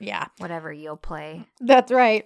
yeah, 0.01 0.27
Whatever 0.39 0.73
you'll 0.73 0.97
play. 0.97 1.45
that's 1.61 1.93
right. 1.93 2.25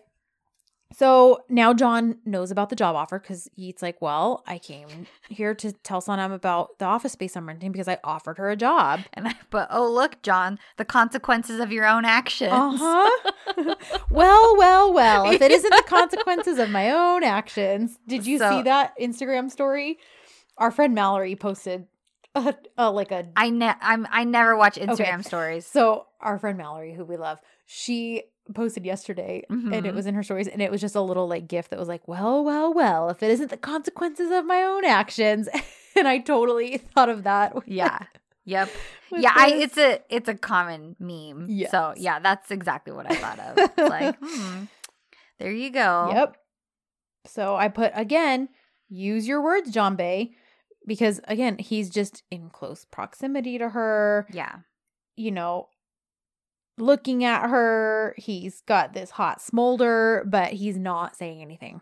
So 0.93 1.43
now 1.51 1.74
John 1.74 2.16
knows 2.24 2.51
about 2.51 2.70
the 2.70 2.77
job 2.77 2.97
offer 2.97 3.19
because 3.19 3.48
he's 3.55 3.82
like, 3.82 4.01
"Well, 4.01 4.43
I 4.47 4.59
came 4.59 5.06
here 5.28 5.55
to 5.56 5.73
tell 5.73 6.01
Sanem 6.01 6.32
about 6.35 6.78
the 6.78 6.86
office 6.86 7.12
space 7.12 7.36
I'm 7.36 7.47
renting 7.47 7.73
because 7.73 7.89
I 7.89 7.98
offered 8.02 8.39
her 8.39 8.48
a 8.51 8.56
job." 8.56 9.01
And 9.12 9.28
I 9.28 9.35
but 9.51 9.69
oh 9.70 9.90
look, 9.90 10.23
John, 10.23 10.59
the 10.78 10.86
consequences 10.86 11.60
of 11.60 11.70
your 11.73 11.86
own 11.86 12.05
actions. 12.06 12.52
Uh 12.52 12.77
huh. 12.77 13.74
well, 14.10 14.56
well, 14.56 14.93
well. 14.93 15.31
If 15.31 15.43
it 15.43 15.51
isn't 15.52 15.70
the 15.70 15.82
consequences 15.86 16.59
of 16.59 16.70
my 16.70 16.90
own 16.90 17.23
actions, 17.23 17.98
did 18.09 18.27
you 18.27 18.39
So- 18.39 18.51
see 18.51 18.62
that 18.62 18.98
Instagram 18.98 19.51
story? 19.51 19.98
Our 20.56 20.70
friend 20.70 20.94
Mallory 20.94 21.36
posted 21.36 21.86
a, 22.35 22.55
a 22.78 22.90
like 22.90 23.12
a 23.12 23.28
I 23.36 23.51
ne- 23.51 23.74
I'm 23.81 24.06
I 24.10 24.24
never 24.24 24.56
watch 24.56 24.77
Instagram 24.77 25.23
stories. 25.24 25.66
So 25.66 26.06
our 26.20 26.39
friend 26.39 26.56
Mallory, 26.56 26.94
who 26.94 27.05
we 27.05 27.16
love, 27.19 27.40
she 27.66 28.23
posted 28.55 28.85
yesterday 28.87 29.43
and 29.51 29.75
it 29.75 29.85
Mhm. 29.85 29.95
was 29.95 30.07
in 30.07 30.15
her 30.15 30.23
stories 30.23 30.49
and 30.49 30.61
it 30.62 30.70
was 30.70 30.81
just 30.81 30.95
a 30.95 31.01
little 31.01 31.29
like 31.29 31.49
gift 31.49 31.70
that 31.70 31.79
was 31.79 31.89
like, 31.89 32.07
well, 32.09 32.43
well, 32.45 32.73
well, 32.73 33.11
if 33.11 33.23
it 33.23 33.31
isn't 33.31 33.51
the 33.51 33.57
consequences 33.57 34.31
of 34.31 34.45
my 34.47 34.62
own 34.62 34.85
actions. 34.85 35.49
and 35.97 36.07
I 36.09 36.19
totally 36.19 36.79
thought 36.79 37.09
of 37.09 37.25
that. 37.25 37.55
Yeah. 37.66 37.99
Yep. 38.45 38.70
yeah, 39.11 39.33
I 39.37 39.49
it's 39.57 39.77
a 39.77 40.01
it's 40.09 40.27
a 40.27 40.35
common 40.35 40.97
meme. 40.99 41.51
So 41.70 41.93
yeah, 41.99 42.19
that's 42.19 42.51
exactly 42.51 42.95
what 42.95 43.05
I 43.11 43.15
thought 43.15 43.39
of. 43.41 43.59
It's 43.59 43.77
like, 43.91 44.16
hmm, 44.23 44.65
there 45.39 45.53
you 45.53 45.69
go. 45.70 46.11
Yep. 46.15 46.37
So 47.27 47.57
I 47.57 47.69
put 47.69 47.93
again, 47.95 48.49
use 48.89 49.29
your 49.29 49.43
words, 49.43 49.70
John 49.70 49.97
Bay, 49.97 50.33
because 50.87 51.20
again, 51.29 51.59
he's 51.59 51.91
just 51.91 52.23
in 52.31 52.49
close 52.49 52.87
proximity 52.87 53.59
to 53.59 53.69
her, 53.69 54.27
Yeah. 54.33 54.61
you 55.15 55.31
know, 55.31 55.69
looking 56.81 57.25
at 57.25 57.49
her. 57.51 58.15
He's 58.17 58.61
got 58.63 58.93
this 58.93 59.11
hot 59.11 59.41
smolder, 59.43 60.25
but 60.27 60.53
he's 60.53 60.77
not 60.77 61.17
saying 61.17 61.43
anything. 61.43 61.81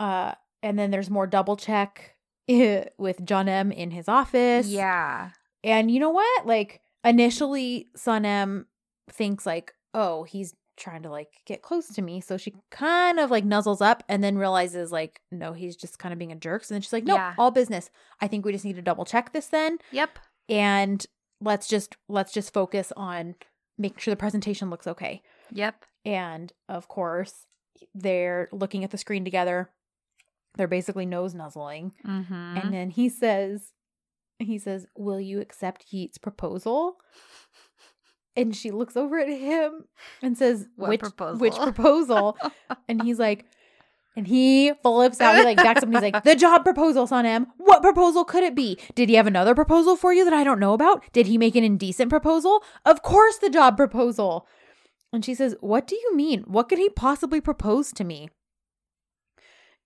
Uh 0.00 0.32
and 0.62 0.78
then 0.78 0.90
there's 0.90 1.10
more 1.10 1.26
double 1.26 1.56
check 1.56 2.14
with 2.48 3.24
John 3.24 3.48
M 3.48 3.72
in 3.72 3.90
his 3.90 4.08
office. 4.08 4.66
Yeah. 4.68 5.30
And 5.64 5.90
you 5.90 6.00
know 6.00 6.10
what? 6.10 6.46
Like 6.46 6.80
initially 7.04 7.88
Sanem 7.96 8.66
thinks 9.10 9.44
like, 9.46 9.72
"Oh, 9.94 10.24
he's 10.24 10.54
trying 10.76 11.02
to 11.02 11.10
like 11.10 11.28
get 11.46 11.62
close 11.62 11.88
to 11.88 12.02
me." 12.02 12.20
So 12.20 12.36
she 12.36 12.54
kind 12.70 13.18
of 13.20 13.30
like 13.30 13.44
nuzzles 13.44 13.80
up 13.80 14.02
and 14.08 14.22
then 14.24 14.38
realizes 14.38 14.90
like, 14.92 15.20
"No, 15.30 15.52
he's 15.52 15.76
just 15.76 15.98
kind 15.98 16.12
of 16.12 16.18
being 16.18 16.32
a 16.32 16.36
jerk." 16.36 16.64
So 16.64 16.74
then 16.74 16.82
she's 16.82 16.92
like, 16.92 17.04
"No, 17.04 17.14
Yeah. 17.14 17.34
all 17.38 17.50
business. 17.50 17.90
I 18.20 18.28
think 18.28 18.44
we 18.44 18.52
just 18.52 18.64
need 18.64 18.76
to 18.76 18.82
double 18.82 19.04
check 19.04 19.32
this 19.32 19.46
then 19.48 19.78
Yep. 19.92 20.18
and 20.48 21.04
let's 21.42 21.68
just 21.68 21.96
let's 22.08 22.32
just 22.32 22.52
focus 22.52 22.92
on 22.96 23.34
making 23.76 23.98
sure 23.98 24.12
the 24.12 24.18
presentation 24.18 24.70
looks 24.70 24.86
okay." 24.86 25.22
Yep. 25.52 25.84
And 26.04 26.52
of 26.68 26.88
course, 26.88 27.46
they're 27.94 28.48
looking 28.52 28.84
at 28.84 28.90
the 28.90 28.98
screen 28.98 29.24
together. 29.24 29.70
They're 30.56 30.68
basically 30.68 31.06
nose 31.06 31.34
nuzzling. 31.34 31.92
Mm-hmm. 32.06 32.34
And 32.34 32.74
then 32.74 32.90
he 32.90 33.08
says, 33.08 33.72
he 34.38 34.58
says, 34.58 34.86
Will 34.96 35.20
you 35.20 35.40
accept 35.40 35.92
Yeat's 35.92 36.18
proposal? 36.18 36.96
And 38.34 38.56
she 38.56 38.70
looks 38.70 38.96
over 38.96 39.18
at 39.18 39.28
him 39.28 39.84
and 40.22 40.38
says, 40.38 40.66
What 40.76 40.88
Which 40.88 41.00
proposal?" 41.00 41.38
which 41.38 41.54
proposal? 41.54 42.38
and 42.88 43.02
he's 43.02 43.18
like, 43.18 43.44
and 44.16 44.26
he 44.26 44.72
flips 44.82 45.20
out. 45.20 45.36
He 45.36 45.42
like 45.44 45.56
backs 45.56 45.78
up 45.78 45.84
and 45.84 45.94
he's 45.94 46.02
like, 46.12 46.24
The 46.24 46.34
job 46.34 46.64
proposal, 46.64 47.06
Sanem. 47.06 47.46
What 47.56 47.82
proposal 47.82 48.24
could 48.24 48.42
it 48.44 48.54
be? 48.54 48.78
Did 48.94 49.08
he 49.08 49.14
have 49.14 49.26
another 49.26 49.54
proposal 49.54 49.96
for 49.96 50.12
you 50.12 50.24
that 50.24 50.34
I 50.34 50.44
don't 50.44 50.60
know 50.60 50.74
about? 50.74 51.04
Did 51.12 51.26
he 51.26 51.38
make 51.38 51.56
an 51.56 51.64
indecent 51.64 52.10
proposal? 52.10 52.62
Of 52.84 53.02
course, 53.02 53.38
the 53.38 53.50
job 53.50 53.76
proposal. 53.76 54.46
And 55.12 55.24
she 55.24 55.34
says, 55.34 55.54
What 55.60 55.86
do 55.86 55.96
you 55.96 56.14
mean? 56.16 56.42
What 56.46 56.68
could 56.68 56.78
he 56.78 56.88
possibly 56.90 57.40
propose 57.40 57.92
to 57.92 58.04
me? 58.04 58.28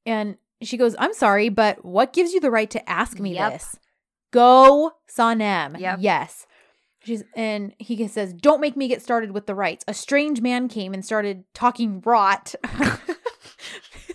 And 0.04 0.36
she 0.62 0.76
goes, 0.76 0.94
I'm 0.98 1.12
sorry, 1.12 1.48
but 1.48 1.84
what 1.84 2.12
gives 2.12 2.32
you 2.32 2.40
the 2.40 2.50
right 2.50 2.70
to 2.70 2.88
ask 2.88 3.18
me 3.18 3.34
Yep. 3.34 3.52
this? 3.52 3.76
Go, 4.32 4.92
Sanem. 5.14 5.78
Yep. 5.78 5.98
Yes. 6.00 6.46
She's 7.04 7.22
and 7.34 7.72
he 7.78 8.06
says, 8.08 8.32
Don't 8.32 8.60
make 8.60 8.76
me 8.76 8.88
get 8.88 9.02
started 9.02 9.30
with 9.32 9.46
the 9.46 9.54
rights. 9.54 9.84
A 9.86 9.94
strange 9.94 10.40
man 10.40 10.66
came 10.68 10.92
and 10.92 11.04
started 11.04 11.44
talking 11.54 12.00
rot, 12.04 12.54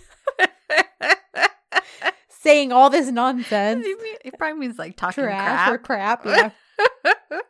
saying 2.42 2.72
all 2.72 2.90
this 2.90 3.10
nonsense. 3.10 3.84
it 3.86 4.38
probably 4.38 4.58
means 4.58 4.78
like 4.78 4.96
talking 4.96 5.24
Trash 5.24 5.70
or 5.70 5.78
crap. 5.78 6.22
crap. 6.22 6.54
Yeah. 7.04 7.12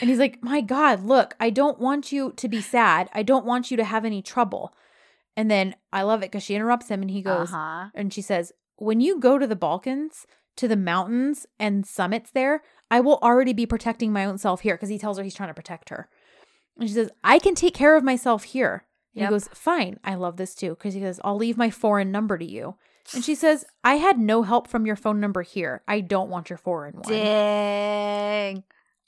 And 0.00 0.08
he's 0.08 0.18
like, 0.18 0.42
My 0.42 0.60
God, 0.60 1.04
look, 1.04 1.34
I 1.38 1.50
don't 1.50 1.78
want 1.78 2.10
you 2.10 2.32
to 2.36 2.48
be 2.48 2.60
sad. 2.62 3.10
I 3.12 3.22
don't 3.22 3.44
want 3.44 3.70
you 3.70 3.76
to 3.76 3.84
have 3.84 4.04
any 4.04 4.22
trouble. 4.22 4.72
And 5.36 5.50
then 5.50 5.74
I 5.92 6.02
love 6.02 6.22
it 6.22 6.30
because 6.30 6.42
she 6.42 6.54
interrupts 6.54 6.88
him 6.88 7.02
and 7.02 7.10
he 7.10 7.22
goes, 7.22 7.52
uh-huh. 7.52 7.90
and 7.94 8.12
she 8.12 8.22
says, 8.22 8.52
When 8.76 9.00
you 9.00 9.20
go 9.20 9.38
to 9.38 9.46
the 9.46 9.56
Balkans, 9.56 10.26
to 10.56 10.68
the 10.68 10.76
mountains 10.76 11.46
and 11.58 11.86
summits 11.86 12.30
there, 12.30 12.62
I 12.90 13.00
will 13.00 13.18
already 13.22 13.52
be 13.52 13.66
protecting 13.66 14.12
my 14.12 14.24
own 14.24 14.38
self 14.38 14.62
here 14.62 14.74
because 14.74 14.88
he 14.88 14.98
tells 14.98 15.18
her 15.18 15.24
he's 15.24 15.34
trying 15.34 15.50
to 15.50 15.54
protect 15.54 15.90
her. 15.90 16.08
And 16.78 16.88
she 16.88 16.94
says, 16.94 17.10
I 17.22 17.38
can 17.38 17.54
take 17.54 17.74
care 17.74 17.96
of 17.96 18.02
myself 18.04 18.44
here. 18.44 18.86
And 19.14 19.22
Yep. 19.22 19.28
he 19.28 19.34
goes, 19.34 19.48
Fine, 19.52 20.00
I 20.02 20.14
love 20.14 20.38
this 20.38 20.54
too. 20.54 20.70
Because 20.70 20.94
he 20.94 21.00
goes, 21.00 21.20
I'll 21.22 21.36
leave 21.36 21.58
my 21.58 21.70
foreign 21.70 22.10
number 22.10 22.38
to 22.38 22.44
you. 22.44 22.76
And 23.14 23.24
she 23.24 23.34
says, 23.34 23.64
I 23.84 23.94
had 23.94 24.18
no 24.18 24.42
help 24.42 24.68
from 24.68 24.84
your 24.86 24.96
phone 24.96 25.20
number 25.20 25.42
here. 25.42 25.82
I 25.88 26.00
don't 26.00 26.28
want 26.30 26.50
your 26.50 26.58
foreign 26.58 26.94
one. 26.94 27.08
Dang. 27.08 28.64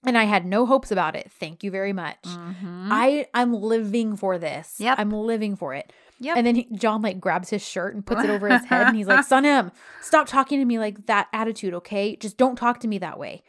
And 0.06 0.16
I 0.16 0.24
had 0.24 0.46
no 0.46 0.64
hopes 0.64 0.90
about 0.90 1.14
it. 1.14 1.30
Thank 1.30 1.62
you 1.62 1.70
very 1.70 1.92
much. 1.92 2.22
Mhm. 2.24 2.88
I 2.90 3.26
I'm 3.34 3.52
living 3.52 4.16
for 4.16 4.38
this. 4.38 4.76
Yep. 4.78 4.98
I'm 4.98 5.10
living 5.10 5.56
for 5.56 5.74
it. 5.74 5.92
Yep. 6.20 6.36
And 6.38 6.46
then 6.46 6.54
he, 6.54 6.68
John 6.72 7.02
like 7.02 7.20
grabs 7.20 7.50
his 7.50 7.62
shirt 7.66 7.94
and 7.94 8.04
puts 8.04 8.24
it 8.24 8.30
over 8.30 8.48
his 8.48 8.64
head 8.64 8.86
and 8.88 8.96
he's 8.96 9.06
like, 9.06 9.26
"Sanem, 9.28 9.72
stop 10.00 10.26
talking 10.26 10.58
to 10.58 10.64
me 10.64 10.78
like 10.78 11.04
that 11.06 11.28
attitude, 11.34 11.74
okay? 11.74 12.16
Just 12.16 12.38
don't 12.38 12.56
talk 12.56 12.80
to 12.80 12.88
me 12.88 12.96
that 12.98 13.18
way." 13.18 13.42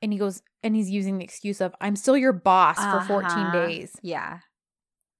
And 0.00 0.10
he 0.12 0.18
goes 0.18 0.42
and 0.62 0.74
he's 0.74 0.90
using 0.90 1.18
the 1.18 1.24
excuse 1.24 1.60
of, 1.60 1.74
"I'm 1.82 1.96
still 1.96 2.16
your 2.16 2.32
boss 2.32 2.76
for 2.78 3.00
14 3.06 3.30
Uh-huh. 3.38 3.52
days." 3.66 3.92
Yeah. 4.02 4.38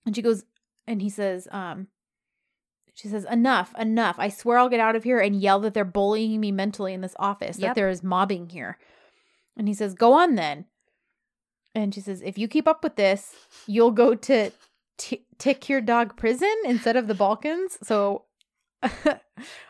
And 0.06 0.16
she 0.16 0.22
goes 0.22 0.44
and 0.86 1.02
he 1.02 1.10
says, 1.10 1.46
um 1.52 1.88
she 3.02 3.08
says, 3.08 3.24
"Enough, 3.24 3.74
enough. 3.76 4.14
I 4.18 4.28
swear 4.28 4.58
I'll 4.58 4.68
get 4.68 4.78
out 4.78 4.94
of 4.94 5.02
here 5.02 5.18
and 5.18 5.34
yell 5.34 5.58
that 5.60 5.74
they're 5.74 5.84
bullying 5.84 6.40
me 6.40 6.52
mentally 6.52 6.94
in 6.94 7.00
this 7.00 7.16
office, 7.18 7.56
that 7.56 7.74
there 7.74 7.88
is 7.88 8.04
mobbing 8.04 8.50
here." 8.50 8.78
And 9.56 9.66
he 9.66 9.74
says, 9.74 9.94
"Go 9.94 10.12
on 10.12 10.36
then." 10.36 10.66
And 11.74 11.92
she 11.92 12.00
says, 12.00 12.22
"If 12.22 12.38
you 12.38 12.46
keep 12.46 12.68
up 12.68 12.84
with 12.84 12.94
this, 12.94 13.34
you'll 13.66 13.90
go 13.90 14.14
to 14.14 14.52
t- 14.98 15.26
tick 15.36 15.68
your 15.68 15.80
dog 15.80 16.16
prison 16.16 16.54
instead 16.64 16.94
of 16.96 17.08
the 17.08 17.14
Balkans." 17.14 17.76
So 17.82 18.26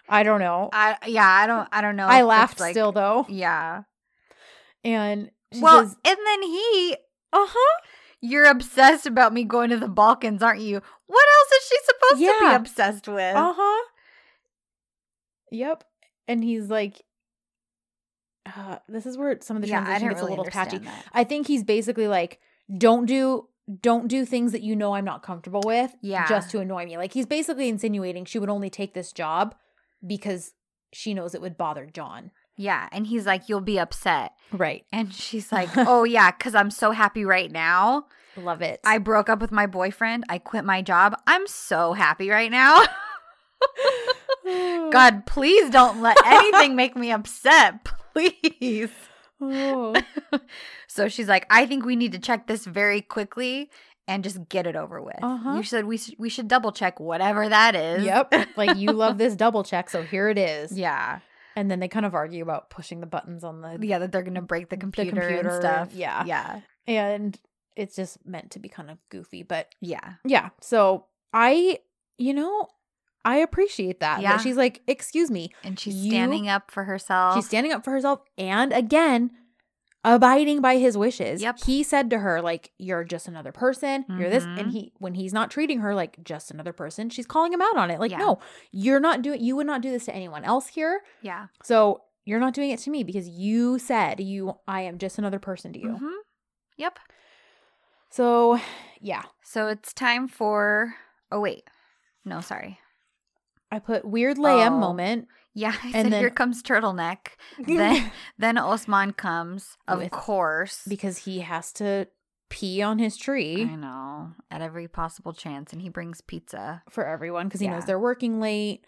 I 0.09 0.23
don't 0.23 0.41
know. 0.41 0.69
I 0.71 0.99
yeah, 1.07 1.27
I 1.27 1.47
don't 1.47 1.69
I 1.73 1.81
don't 1.81 1.97
know. 1.97 2.09
I 2.09 2.23
laughed 2.25 2.61
like- 2.61 2.73
still 2.75 2.93
though. 2.93 3.25
Yeah. 3.31 3.85
And 4.85 5.31
she 5.53 5.61
well, 5.61 5.87
says, 5.87 5.97
and 6.05 6.19
then 6.27 6.43
he 6.43 6.97
"Uh-huh. 7.33 7.81
You're 8.23 8.47
obsessed 8.47 9.05
about 9.07 9.35
me 9.35 9.45
going 9.45 9.69
to 9.71 9.77
the 9.77 9.89
Balkans, 9.89 10.43
aren't 10.43 10.61
you? 10.61 10.81
What 11.07 11.27
else 11.39 11.53
is 11.61 11.69
she 11.69 11.77
supposed 11.85 12.23
to 12.41 12.47
be 12.49 12.55
obsessed 12.55 13.09
with? 13.09 13.37
Uh-huh. 13.37 13.89
Yep. 15.51 15.85
And 16.29 16.43
he's 16.43 16.71
like 16.71 17.03
uh, 18.57 18.79
this 18.89 19.07
is 19.07 19.17
where 19.17 19.39
some 19.41 19.57
of 19.57 19.63
the 19.63 19.69
yeah, 19.69 19.83
I 19.87 19.99
gets 19.99 20.03
really 20.05 20.21
a 20.21 20.25
little 20.25 20.45
patchy. 20.45 20.79
that. 20.79 21.05
I 21.13 21.25
think 21.25 21.47
he's 21.47 21.63
basically 21.63 22.09
like, 22.09 22.41
don't 22.79 23.07
do 23.07 23.49
don't 23.81 24.09
do 24.09 24.25
things 24.25 24.51
that 24.53 24.63
you 24.63 24.75
know 24.75 24.95
I'm 24.95 25.05
not 25.05 25.23
comfortable 25.23 25.63
with 25.65 25.95
Yeah. 26.01 26.27
just 26.29 26.51
to 26.51 26.59
annoy 26.61 26.85
me. 26.85 26.97
Like 26.97 27.13
he's 27.13 27.27
basically 27.27 27.69
insinuating 27.69 28.25
she 28.25 28.39
would 28.39 28.49
only 28.51 28.71
take 28.71 28.93
this 28.95 29.13
job 29.13 29.55
because 30.05 30.53
she 30.93 31.15
knows 31.15 31.35
it 31.35 31.41
would 31.41 31.57
bother 31.57 31.87
John. 31.87 32.33
Yeah, 32.57 32.89
and 32.93 33.07
he's 33.07 33.27
like, 33.27 33.49
"You'll 33.49 33.61
be 33.61 33.79
upset," 33.79 34.33
Right. 34.53 34.85
and 34.93 35.13
she's 35.13 35.51
like, 35.51 35.71
"Oh 35.77 36.05
yeah, 36.05 36.31
because 36.31 36.55
I'm 36.55 36.71
so 36.71 36.91
happy 36.93 37.25
right 37.25 37.51
now. 37.51 38.07
Love 38.37 38.63
it. 38.63 38.81
I 38.85 38.99
broke 38.99 39.29
up 39.29 39.41
with 39.41 39.53
my 39.53 39.67
boyfriend. 39.67 40.25
I 40.29 40.39
quit 40.39 40.65
my 40.65 40.83
job. 40.83 41.15
I'm 41.27 41.47
so 41.47 41.93
happy 41.93 42.31
right 42.31 42.51
now. 42.51 42.83
God, 44.91 45.25
please 45.27 45.71
don't 45.71 46.03
let 46.03 46.17
anything 46.25 46.75
make 46.77 46.97
me 46.97 47.11
upset, 47.13 47.85
please." 48.15 48.91
Oh. 49.41 49.95
So 50.87 51.09
she's 51.09 51.29
like, 51.29 51.47
"I 51.51 51.67
think 51.67 51.85
we 51.85 51.97
need 51.97 52.13
to 52.13 52.19
check 52.19 52.47
this 52.47 52.65
very 52.67 53.01
quickly." 53.01 53.71
And 54.09 54.25
just 54.25 54.49
get 54.49 54.67
it 54.67 54.75
over 54.75 55.01
with. 55.01 55.23
Uh-huh. 55.23 55.55
You 55.55 55.63
said 55.63 55.85
we 55.85 55.97
sh- 55.97 56.17
we 56.19 56.29
should 56.29 56.49
double 56.49 56.73
check 56.73 56.99
whatever 56.99 57.49
that 57.49 57.77
is. 57.77 58.05
Yep. 58.05 58.35
Like 58.57 58.77
you 58.77 58.91
love 58.91 59.17
this 59.17 59.37
double 59.37 59.63
check, 59.63 59.89
so 59.89 60.03
here 60.03 60.29
it 60.29 60.37
is. 60.37 60.77
Yeah. 60.77 61.21
And 61.57 61.71
then 61.71 61.81
they 61.81 61.89
kind 61.89 62.07
of 62.07 62.15
argue 62.15 62.43
about 62.43 62.71
pushing 62.71 63.01
the 63.01 63.07
buttons 63.07 63.45
on 63.45 63.61
the 63.61 63.79
Yeah, 63.81 63.99
that 63.99 64.13
they're 64.13 64.23
gonna 64.23 64.43
break 64.43 64.69
the 64.69 64.77
computer, 64.77 65.11
computer, 65.21 65.49
and 65.49 65.61
stuff. 65.63 65.89
yeah. 65.95 66.25
Yeah. 66.25 66.61
and 66.87 67.39
it's 67.77 67.95
just 67.97 68.25
meant 68.27 68.51
to 68.51 68.59
be 68.59 68.69
kind 68.69 68.91
of 68.91 68.99
goofy, 69.09 69.43
but 69.43 69.69
Yeah. 69.81 70.15
yeah. 70.25 70.51
So 70.61 71.07
I, 71.33 71.79
you 72.19 72.35
know, 72.35 72.69
I 73.25 73.37
appreciate 73.37 74.01
that. 74.01 74.21
Yeah. 74.21 74.33
That 74.33 74.43
she's 74.43 74.57
like, 74.57 74.83
excuse 74.87 75.31
me. 75.31 75.53
And 75.63 75.79
she's 75.79 75.95
You- 75.95 76.11
standing 76.11 76.49
up 76.49 76.71
for 76.71 76.85
herself. 76.85 77.37
She's 77.37 77.47
standing 77.47 77.73
up 77.73 77.85
for 77.85 77.93
herself 77.93 78.21
and 78.37 78.73
again, 78.73 79.31
abiding 80.05 80.61
by 80.61 80.77
his 80.79 80.97
wishes. 80.99 81.41
Yep. 81.43 81.61
He 81.65 81.83
said 81.83 82.11
to 82.11 82.19
her, 82.19 82.43
like, 82.43 82.73
you're 82.79 83.05
just 83.05 83.29
another 83.29 83.53
person. 83.53 84.05
You're 84.09 84.31
this. 84.31 84.45
And 84.45 84.71
he 84.73 84.93
when 84.99 85.15
he's 85.15 85.33
not 85.33 85.51
treating 85.51 85.81
her 85.81 85.95
like 85.95 86.23
just 86.25 86.51
another 86.51 86.73
person, 86.73 87.09
she's 87.11 87.27
calling 87.27 87.53
him 87.53 87.63
out 87.63 87.77
on 87.77 87.91
it. 87.91 88.01
Like, 88.01 88.11
Yeah. 88.11 88.19
no, 88.19 88.39
you're 88.73 89.01
not 89.01 89.23
doing 89.23 89.41
you 89.43 89.55
would 89.57 89.67
not 89.67 89.81
do 89.81 89.91
this 89.91 90.05
to 90.07 90.15
anyone 90.15 90.45
else 90.45 90.67
here. 90.69 91.03
yeah. 91.21 91.47
So 91.63 92.03
you're 92.25 92.41
not 92.41 92.55
doing 92.55 92.71
it 92.71 92.79
to 92.81 92.91
me 92.91 93.03
because 93.05 93.29
you 93.29 93.79
said 93.79 94.21
you 94.21 94.55
I 94.69 94.83
am 94.83 94.99
just 94.99 95.19
another 95.19 95.39
person 95.41 95.73
to 95.73 95.79
you. 95.81 95.89
Mhm. 96.01 96.13
Yep. 96.77 96.99
So 98.11 98.61
yeah. 99.01 99.23
So 99.43 99.69
it's 99.69 99.93
time 99.93 100.29
for. 100.29 100.95
Oh 101.31 101.41
wait, 101.41 101.65
no, 102.25 102.41
sorry. 102.41 102.79
I 103.71 103.79
put 103.79 104.05
weird 104.05 104.37
Leia 104.37 104.67
Oh. 104.67 104.79
moment. 104.79 105.29
Yeah, 105.55 105.75
I 105.83 105.87
And 105.87 105.93
said 105.93 106.13
then- 106.13 106.21
here 106.21 106.31
comes 106.31 106.63
turtleneck. 106.63 107.19
then 107.67 108.11
then 108.39 108.59
Osman 108.59 109.13
comes, 109.13 109.77
of 109.87 109.99
With- 109.99 110.11
course. 110.11 110.83
because 110.89 111.19
he 111.19 111.41
has 111.41 111.73
to 111.75 112.09
pee 112.51 112.83
on 112.83 112.99
his 112.99 113.17
tree 113.17 113.63
I 113.63 113.75
know 113.77 114.33
at 114.51 114.61
every 114.61 114.87
possible 114.89 115.33
chance, 115.33 115.73
and 115.73 115.81
he 115.81 115.89
brings 115.89 116.21
pizza. 116.21 116.83
for 116.91 117.07
everyone 117.07 117.49
because 117.49 117.61
he 117.61 117.69
knows 117.69 117.85
they're 117.87 117.99
working 117.99 118.41
late. 118.41 118.85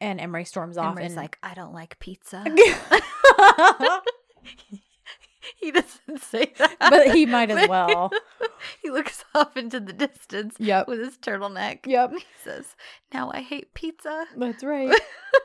And 0.00 0.20
Emery 0.20 0.44
storms 0.44 0.76
off 0.76 0.92
Emery's 0.92 1.12
and 1.12 1.16
like, 1.16 1.38
I 1.44 1.54
don't 1.54 1.72
like 1.72 1.96
pizza. 2.00 2.44
he 5.60 5.70
doesn't 5.70 6.20
say 6.22 6.52
that, 6.58 6.76
but 6.80 7.14
he 7.14 7.24
might 7.26 7.50
as 7.50 7.68
well. 7.68 8.10
he 8.82 8.90
looks 8.90 9.24
off 9.34 9.56
into 9.56 9.80
the 9.80 9.92
distance 9.92 10.56
Yep. 10.58 10.88
with 10.88 10.98
his 11.00 11.18
turtleneck. 11.18 11.80
Yep. 11.86 12.12
He 12.12 12.24
says, 12.42 12.74
"Now 13.12 13.30
I 13.32 13.40
hate 13.40 13.74
pizza." 13.74 14.26
That's 14.36 14.62
right. 14.64 14.98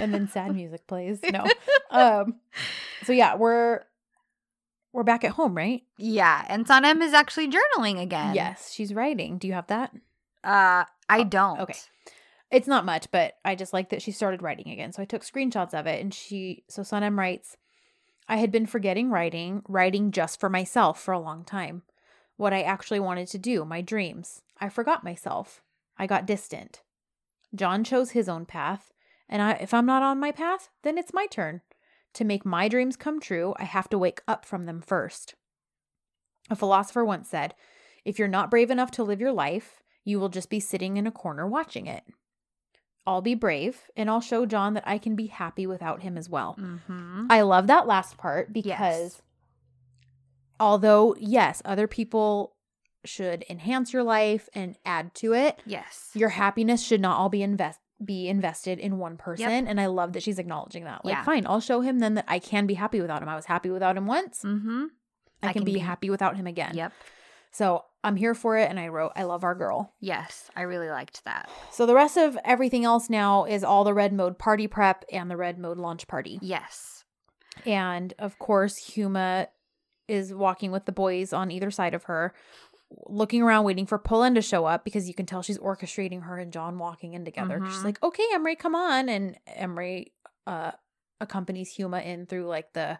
and 0.00 0.12
then 0.12 0.28
sad 0.28 0.54
music 0.54 0.86
plays. 0.86 1.20
No. 1.32 1.44
Um 1.90 2.36
so 3.04 3.12
yeah, 3.12 3.36
we're 3.36 3.82
we're 4.92 5.04
back 5.04 5.22
at 5.24 5.32
home, 5.32 5.54
right? 5.56 5.82
Yeah, 5.98 6.44
and 6.48 6.66
Sanem 6.66 7.02
is 7.02 7.12
actually 7.12 7.48
journaling 7.50 8.00
again. 8.00 8.34
Yes, 8.34 8.72
she's 8.72 8.92
writing. 8.94 9.38
Do 9.38 9.46
you 9.46 9.52
have 9.54 9.66
that? 9.68 9.92
Uh, 10.42 10.84
I 11.08 11.20
Oh, 11.20 11.24
don't. 11.24 11.60
okay. 11.60 11.74
It's 12.50 12.66
not 12.66 12.86
much, 12.86 13.10
but 13.10 13.34
I 13.44 13.54
just 13.54 13.72
like 13.74 13.90
that 13.90 14.00
she 14.00 14.10
started 14.12 14.40
writing 14.42 14.70
again. 14.70 14.92
So 14.92 15.02
I 15.02 15.04
took 15.04 15.22
screenshots 15.22 15.74
of 15.74 15.86
it 15.86 16.00
and 16.00 16.12
she 16.14 16.64
so 16.68 16.82
Sanem 16.82 17.16
writes, 17.18 17.56
I 18.28 18.36
had 18.36 18.52
been 18.52 18.66
forgetting 18.66 19.10
writing, 19.10 19.62
writing 19.66 20.10
just 20.10 20.38
for 20.38 20.50
myself 20.50 21.00
for 21.00 21.12
a 21.12 21.18
long 21.18 21.44
time. 21.44 21.82
What 22.36 22.52
I 22.52 22.62
actually 22.62 23.00
wanted 23.00 23.28
to 23.28 23.38
do, 23.38 23.64
my 23.64 23.80
dreams. 23.80 24.42
I 24.60 24.68
forgot 24.68 25.02
myself. 25.02 25.62
I 25.96 26.06
got 26.06 26.26
distant. 26.26 26.82
John 27.54 27.82
chose 27.82 28.10
his 28.10 28.28
own 28.28 28.44
path, 28.44 28.92
and 29.28 29.40
I, 29.40 29.52
if 29.52 29.72
I'm 29.72 29.86
not 29.86 30.02
on 30.02 30.20
my 30.20 30.30
path, 30.30 30.68
then 30.82 30.98
it's 30.98 31.14
my 31.14 31.26
turn. 31.26 31.62
To 32.14 32.24
make 32.24 32.44
my 32.44 32.68
dreams 32.68 32.96
come 32.96 33.18
true, 33.18 33.54
I 33.56 33.64
have 33.64 33.88
to 33.90 33.98
wake 33.98 34.20
up 34.28 34.44
from 34.44 34.66
them 34.66 34.82
first. 34.82 35.34
A 36.50 36.56
philosopher 36.56 37.04
once 37.04 37.28
said, 37.28 37.54
If 38.04 38.18
you're 38.18 38.28
not 38.28 38.50
brave 38.50 38.70
enough 38.70 38.90
to 38.92 39.04
live 39.04 39.20
your 39.20 39.32
life, 39.32 39.82
you 40.04 40.20
will 40.20 40.28
just 40.28 40.50
be 40.50 40.60
sitting 40.60 40.96
in 40.96 41.06
a 41.06 41.12
corner 41.12 41.46
watching 41.46 41.86
it. 41.86 42.04
I'll 43.06 43.22
be 43.22 43.34
brave, 43.34 43.90
and 43.96 44.10
I'll 44.10 44.20
show 44.20 44.44
John 44.44 44.74
that 44.74 44.82
I 44.86 44.98
can 44.98 45.16
be 45.16 45.26
happy 45.28 45.66
without 45.66 46.02
him 46.02 46.18
as 46.18 46.28
well. 46.28 46.56
Mm-hmm. 46.60 47.26
I 47.30 47.40
love 47.40 47.66
that 47.68 47.86
last 47.86 48.16
part 48.18 48.52
because 48.52 48.66
Yes. 48.66 49.22
although, 50.60 51.14
yes, 51.18 51.62
other 51.64 51.86
people 51.86 52.54
should 53.04 53.44
enhance 53.48 53.92
your 53.92 54.02
life 54.02 54.48
and 54.54 54.76
add 54.84 55.14
to 55.14 55.32
it, 55.32 55.60
Yes. 55.64 56.10
your 56.14 56.30
happiness 56.30 56.82
should 56.82 57.00
not 57.00 57.18
all 57.18 57.28
be 57.28 57.42
invest 57.42 57.80
be 58.04 58.28
invested 58.28 58.78
in 58.78 58.96
one 58.98 59.16
person. 59.16 59.66
And 59.66 59.80
I 59.80 59.86
love 59.86 60.12
that 60.12 60.22
she's 60.22 60.38
acknowledging 60.38 60.84
that. 60.84 61.04
Like, 61.04 61.14
Yeah. 61.14 61.24
fine, 61.24 61.44
I'll 61.48 61.58
show 61.58 61.80
him 61.80 61.98
then 61.98 62.14
that 62.14 62.26
I 62.28 62.38
can 62.38 62.64
be 62.64 62.74
happy 62.74 63.00
without 63.00 63.20
him. 63.24 63.28
I 63.28 63.34
was 63.34 63.46
happy 63.46 63.70
without 63.70 63.96
him 63.96 64.06
once. 64.06 64.42
Mm-hmm. 64.44 64.84
I, 65.42 65.48
I 65.48 65.52
can, 65.52 65.62
can 65.62 65.64
be, 65.64 65.72
be- 65.74 65.78
happy 65.80 66.08
without 66.08 66.36
him 66.36 66.46
again. 66.46 66.76
Yep. 66.76 66.92
So 67.50 67.84
I'm 68.04 68.16
here 68.16 68.34
for 68.34 68.56
it. 68.56 68.70
And 68.70 68.78
I 68.78 68.88
wrote, 68.88 69.12
I 69.16 69.24
love 69.24 69.42
our 69.44 69.54
girl. 69.54 69.92
Yes, 70.00 70.50
I 70.56 70.62
really 70.62 70.88
liked 70.88 71.24
that. 71.24 71.50
So 71.72 71.84
the 71.84 71.94
rest 71.94 72.16
of 72.16 72.38
everything 72.44 72.84
else 72.84 73.10
now 73.10 73.44
is 73.44 73.64
all 73.64 73.84
the 73.84 73.94
red 73.94 74.12
mode 74.12 74.38
party 74.38 74.66
prep 74.68 75.04
and 75.12 75.30
the 75.30 75.36
red 75.36 75.58
mode 75.58 75.78
launch 75.78 76.06
party. 76.06 76.38
Yes. 76.40 77.04
And 77.66 78.14
of 78.18 78.38
course, 78.38 78.78
Huma 78.90 79.48
is 80.06 80.32
walking 80.32 80.70
with 80.70 80.86
the 80.86 80.92
boys 80.92 81.32
on 81.32 81.50
either 81.50 81.70
side 81.70 81.92
of 81.92 82.04
her, 82.04 82.32
looking 83.08 83.42
around, 83.42 83.64
waiting 83.64 83.84
for 83.84 83.98
Polen 83.98 84.34
to 84.36 84.42
show 84.42 84.64
up 84.64 84.84
because 84.84 85.08
you 85.08 85.12
can 85.14 85.26
tell 85.26 85.42
she's 85.42 85.58
orchestrating 85.58 86.22
her 86.22 86.38
and 86.38 86.52
John 86.52 86.78
walking 86.78 87.12
in 87.14 87.24
together. 87.24 87.60
She's 87.66 87.78
Mhm. 87.80 87.84
like, 87.84 88.02
okay, 88.02 88.24
Emery, 88.32 88.56
come 88.56 88.74
on. 88.74 89.08
And 89.08 89.36
Emery 89.46 90.12
uh, 90.46 90.70
accompanies 91.20 91.76
Huma 91.76 92.02
in 92.06 92.24
through 92.26 92.46
like 92.46 92.72
the 92.72 92.98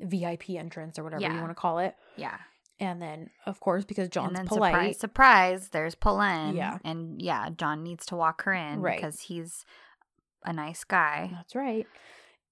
VIP 0.00 0.56
entrance 0.56 0.98
or 0.98 1.04
whatever 1.04 1.22
you 1.22 1.38
want 1.40 1.50
to 1.50 1.54
call 1.54 1.78
it. 1.78 1.94
Yeah. 2.16 2.38
And 2.80 3.02
then, 3.02 3.30
of 3.44 3.58
course, 3.60 3.84
because 3.84 4.08
John's 4.08 4.38
polite. 4.48 4.72
surprise, 4.72 4.98
surprise, 4.98 5.68
there's 5.70 5.94
Polen. 5.96 6.54
Yeah. 6.54 6.78
And 6.84 7.20
yeah, 7.20 7.48
John 7.50 7.82
needs 7.82 8.06
to 8.06 8.16
walk 8.16 8.42
her 8.44 8.52
in 8.52 8.80
Right. 8.80 8.96
because 8.96 9.20
he's 9.20 9.64
a 10.44 10.52
nice 10.52 10.84
guy. 10.84 11.30
That's 11.32 11.54
right. 11.56 11.86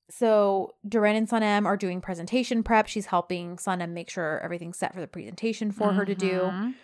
so 0.09 0.75
Deren 0.89 1.17
and 1.17 1.29
Sanem 1.29 1.65
are 1.67 1.77
doing 1.77 2.01
presentation 2.01 2.63
prep. 2.63 2.87
She's 2.87 3.07
helping 3.07 3.57
Sanem 3.57 3.91
make 3.91 4.09
sure 4.11 4.41
everything's 4.43 4.79
set 4.79 4.95
for 4.95 5.01
the 5.01 5.07
presentation 5.09 5.71
for 5.73 5.93
her 5.93 6.05
to 6.05 6.15
do. 6.15 6.41
Mhm. 6.43 6.75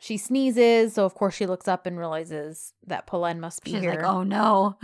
She 0.00 0.16
sneezes, 0.16 0.92
so 0.94 1.04
of 1.04 1.14
course 1.14 1.34
she 1.34 1.46
looks 1.46 1.66
up 1.68 1.86
and 1.86 1.96
realizes 1.98 2.74
that 2.86 3.06
Polen 3.06 3.40
must 3.40 3.64
be 3.64 3.70
She's 3.72 3.80
here. 3.82 3.94
like, 3.94 4.02
oh 4.04 4.22
no. 4.24 4.76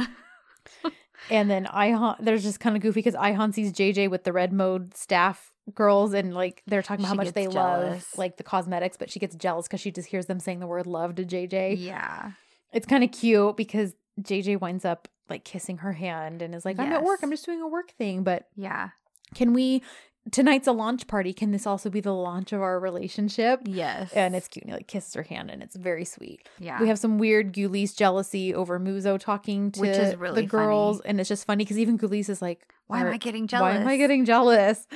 And 1.30 1.48
then 1.50 1.66
Ayhan, 1.66 2.16
there's 2.18 2.42
just 2.42 2.58
kind 2.60 2.74
of 2.76 2.82
goofy 2.82 2.98
because 2.98 3.14
Ayhan 3.14 3.54
sees 3.54 3.72
JJ 3.72 4.10
with 4.10 4.24
the 4.24 4.32
red 4.32 4.52
mode 4.52 4.96
staff 4.96 5.51
girls, 5.74 6.12
and 6.12 6.34
like 6.34 6.62
they're 6.66 6.82
talking 6.82 7.04
about 7.04 7.16
how 7.16 7.22
She 7.22 7.26
much 7.28 7.34
they 7.34 7.42
gets 7.44 7.54
love 7.54 8.06
like 8.16 8.36
the 8.36 8.42
cosmetics, 8.42 8.96
but 8.96 9.10
she 9.10 9.18
gets 9.20 9.34
jealous 9.36 9.66
because 9.68 9.80
she 9.80 9.90
just 9.90 10.08
hears 10.08 10.26
them 10.26 10.40
saying 10.40 10.60
the 10.60 10.66
word 10.66 10.86
love 10.86 11.14
to 11.16 11.24
JJ. 11.24 11.76
yeah. 11.78 12.32
It's 12.72 12.86
kind 12.86 13.04
of 13.04 13.12
cute 13.12 13.56
because 13.56 13.94
JJ 14.20 14.60
winds 14.60 14.84
up 14.84 15.08
like 15.28 15.44
kissing 15.44 15.78
her 15.78 15.92
hand 15.92 16.42
and 16.42 16.54
is 16.54 16.64
like, 16.64 16.78
I'm 16.78 16.92
at 16.92 17.02
work, 17.04 17.20
I'm 17.22 17.30
just 17.30 17.44
doing 17.46 17.60
a 17.60 17.68
work 17.68 17.92
thing. 17.92 18.22
But 18.24 18.48
Yeah. 18.56 18.90
can 19.34 19.52
we, 19.52 19.82
tonight's 20.30 20.66
a 20.66 20.72
launch 20.72 21.06
party. 21.06 21.32
Can 21.32 21.50
this 21.52 21.66
also 21.66 21.90
be 21.90 22.00
the 22.00 22.12
launch 22.14 22.52
of 22.52 22.60
our 22.62 22.78
relationship? 22.80 23.60
Yes. 23.64 24.12
And 24.14 24.34
it's 24.34 24.48
cute. 24.48 24.64
And 24.64 24.70
he 24.72 24.76
like 24.76 24.86
kisses 24.88 25.14
her 25.14 25.22
hand 25.22 25.50
and 25.50 25.62
it's 25.62 25.76
very 25.76 26.04
sweet. 26.04 26.48
yeah. 26.58 26.80
We 26.80 26.88
have 26.88 26.98
some 26.98 27.18
weird 27.18 27.52
Güliz 27.52 27.96
jealousy 27.96 28.54
over 28.54 28.78
Muzo 28.80 29.18
talking 29.18 29.70
to 29.72 29.80
Which 29.80 29.96
is 29.96 30.16
really 30.16 30.42
the 30.42 30.46
girls, 30.48 30.98
funny. 30.98 31.08
and 31.10 31.20
it's 31.20 31.28
just 31.28 31.46
funny 31.46 31.64
because 31.64 31.78
even 31.78 31.98
Güliz 31.98 32.28
is 32.28 32.40
like, 32.42 32.72
why 32.86 33.00
am 33.00 33.08
I 33.08 33.16
getting 33.16 33.46
jealous? 33.46 33.74
Why 33.74 33.80
am 33.80 33.86
I 33.88 33.96
getting 33.96 34.24
jealous?" 34.24 34.86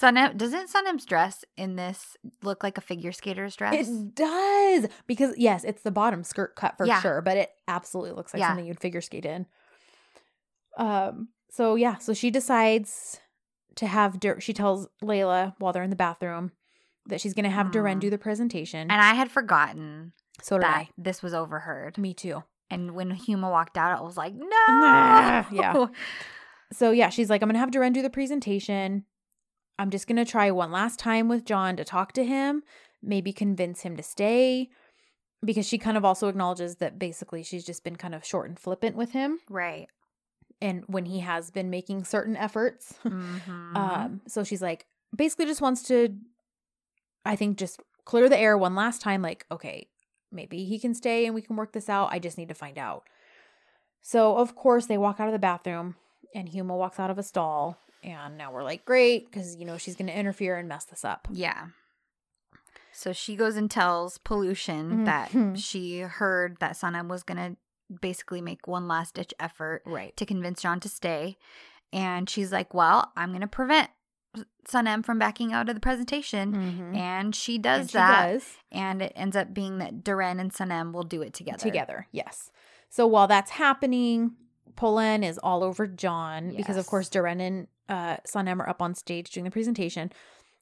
Sanem 0.00 0.36
doesn't 0.36 0.70
Sanem's 0.72 1.04
dress 1.04 1.44
in 1.56 1.76
this 1.76 2.16
look 2.42 2.62
like 2.64 2.78
a 2.78 2.80
figure 2.80 3.12
skater's 3.12 3.54
dress? 3.54 3.88
It 3.88 4.14
does 4.14 4.88
because 5.06 5.34
yes, 5.36 5.62
it's 5.64 5.82
the 5.82 5.90
bottom 5.90 6.24
skirt 6.24 6.56
cut 6.56 6.76
for 6.76 6.86
Yeah. 6.86 7.00
sure, 7.00 7.20
but 7.22 7.36
it 7.36 7.50
absolutely 7.68 8.12
looks 8.12 8.34
like 8.34 8.40
Yeah. 8.40 8.48
something 8.48 8.66
you'd 8.66 8.80
figure 8.80 9.00
skate 9.00 9.24
in. 9.26 9.46
Um. 10.76 11.28
So 11.50 11.76
yeah, 11.76 11.98
so 11.98 12.14
she 12.14 12.30
decides 12.30 13.20
to 13.76 13.86
have 13.86 14.18
Dur- 14.18 14.40
she 14.40 14.52
tells 14.52 14.88
Layla 15.02 15.54
while 15.58 15.72
they're 15.72 15.82
in 15.84 15.90
the 15.90 15.96
bathroom 15.96 16.50
that 17.06 17.20
she's 17.20 17.34
gonna 17.34 17.50
have 17.50 17.70
Deren 17.70 17.98
Mm. 17.98 18.00
do 18.00 18.10
the 18.10 18.18
presentation. 18.18 18.90
and 18.90 19.00
I 19.00 19.14
had 19.14 19.30
forgotten 19.30 20.12
so 20.42 20.56
did 20.56 20.62
that 20.64 20.76
I. 20.76 20.88
this 20.98 21.22
was 21.22 21.34
overheard. 21.34 21.96
Me 21.98 22.12
too. 22.14 22.42
And 22.70 22.92
when 22.96 23.10
Huma 23.12 23.50
walked 23.50 23.76
out, 23.78 23.96
I 23.96 24.02
was 24.02 24.16
like, 24.16 24.34
no. 24.34 24.46
Nah, 24.68 25.44
yeah. 25.52 25.86
So 26.72 26.90
yeah, 26.90 27.10
she's 27.10 27.30
like, 27.30 27.42
I'm 27.42 27.48
gonna 27.48 27.58
have 27.60 27.70
Deren 27.70 27.92
do 27.92 28.02
the 28.02 28.10
presentation. 28.10 29.04
I'm 29.78 29.90
just 29.90 30.06
gonna 30.06 30.24
try 30.24 30.50
one 30.50 30.70
last 30.70 30.98
time 30.98 31.28
with 31.28 31.44
John 31.44 31.76
to 31.76 31.84
talk 31.84 32.12
to 32.12 32.24
him, 32.24 32.62
maybe 33.02 33.32
convince 33.32 33.80
him 33.82 33.96
to 33.96 34.02
stay. 34.02 34.68
Because 35.44 35.66
she 35.68 35.76
kind 35.76 35.96
of 35.98 36.04
also 36.06 36.28
acknowledges 36.28 36.76
that 36.76 36.98
basically 36.98 37.42
she's 37.42 37.66
just 37.66 37.84
been 37.84 37.96
kind 37.96 38.14
of 38.14 38.24
short 38.24 38.48
and 38.48 38.58
flippant 38.58 38.96
with 38.96 39.12
him. 39.12 39.40
Right. 39.50 39.88
And 40.62 40.84
when 40.86 41.04
he 41.04 41.20
has 41.20 41.50
been 41.50 41.68
making 41.68 42.04
certain 42.04 42.34
efforts. 42.36 42.94
Mhm. 43.04 43.76
um, 43.76 44.20
so 44.26 44.42
she's 44.42 44.62
like, 44.62 44.86
basically 45.14 45.44
just 45.44 45.60
wants 45.60 45.82
to, 45.88 46.16
I 47.26 47.36
think, 47.36 47.58
just 47.58 47.80
clear 48.06 48.28
the 48.30 48.38
air 48.38 48.56
one 48.56 48.74
last 48.74 49.02
time. 49.02 49.20
Like, 49.20 49.44
okay, 49.50 49.88
maybe 50.32 50.64
he 50.64 50.78
can 50.78 50.94
stay 50.94 51.26
and 51.26 51.34
we 51.34 51.42
can 51.42 51.56
work 51.56 51.72
this 51.72 51.90
out. 51.90 52.08
I 52.10 52.18
just 52.18 52.38
need 52.38 52.48
to 52.48 52.54
find 52.54 52.78
out. 52.78 53.04
So, 54.00 54.36
of 54.38 54.54
course, 54.54 54.86
they 54.86 54.96
walk 54.98 55.20
out 55.20 55.28
of 55.28 55.32
the 55.32 55.38
bathroom 55.38 55.96
and 56.34 56.48
Huma 56.48 56.76
walks 56.76 56.98
out 56.98 57.10
of 57.10 57.18
a 57.18 57.22
stall. 57.22 57.78
And 58.04 58.36
now 58.38 58.52
we're 58.52 58.62
like, 58.62 58.84
great, 58.84 59.24
because, 59.30 59.56
you 59.56 59.64
know, 59.64 59.78
she's 59.78 59.96
going 59.96 60.08
to 60.08 60.16
interfere 60.18 60.56
and 60.56 60.68
mess 60.68 60.84
this 60.84 61.04
up. 61.04 61.26
yeah. 61.32 61.68
So 62.92 63.12
she 63.12 63.34
goes 63.34 63.56
and 63.56 63.68
tells 63.68 64.18
Pollution 64.18 64.98
Mhm. 64.98 65.04
that 65.06 65.58
she 65.58 66.00
heard 66.00 66.58
that 66.60 66.74
Sanem 66.76 67.08
was 67.08 67.24
going 67.24 67.38
to 67.38 67.56
basically 68.00 68.40
make 68.40 68.68
one 68.68 68.86
last 68.86 69.14
ditch 69.14 69.34
effort 69.40 69.82
Right. 69.84 70.16
to 70.16 70.24
convince 70.24 70.62
John 70.62 70.78
to 70.80 70.88
stay. 70.88 71.36
And 71.92 72.30
she's 72.30 72.52
like, 72.52 72.72
well, 72.72 73.10
I'm 73.16 73.30
going 73.30 73.40
to 73.40 73.48
prevent 73.48 73.90
Sanem 74.68 75.04
from 75.04 75.18
backing 75.18 75.52
out 75.52 75.68
of 75.68 75.74
the 75.74 75.80
presentation. 75.80 76.52
Mhm. 76.54 76.96
And 76.96 77.34
she 77.34 77.58
does 77.58 77.80
And 77.80 77.90
she 77.90 77.98
that. 77.98 78.26
does. 78.32 78.56
And 78.70 79.02
it 79.02 79.12
ends 79.16 79.36
up 79.36 79.52
being 79.52 79.78
that 79.78 80.04
Deren 80.04 80.38
and 80.40 80.52
Sanem 80.52 80.92
will 80.92 81.02
do 81.04 81.20
it 81.22 81.34
together. 81.34 81.58
together. 81.58 82.06
Yes. 82.12 82.50
So 82.90 83.06
while 83.08 83.26
that's 83.26 83.52
happening, 83.52 84.36
Polen 84.76 85.22
is 85.24 85.38
all 85.38 85.62
over 85.64 85.86
John 85.88 86.54
because, 86.56 86.76
of 86.76 86.86
course, 86.86 87.08
Deren 87.08 87.40
and 87.40 87.66
uh, 87.88 88.16
Sanem 88.26 88.60
are 88.60 88.68
up 88.68 88.80
on 88.82 88.94
stage 88.94 89.30
doing 89.30 89.44
the 89.44 89.50
presentation. 89.50 90.10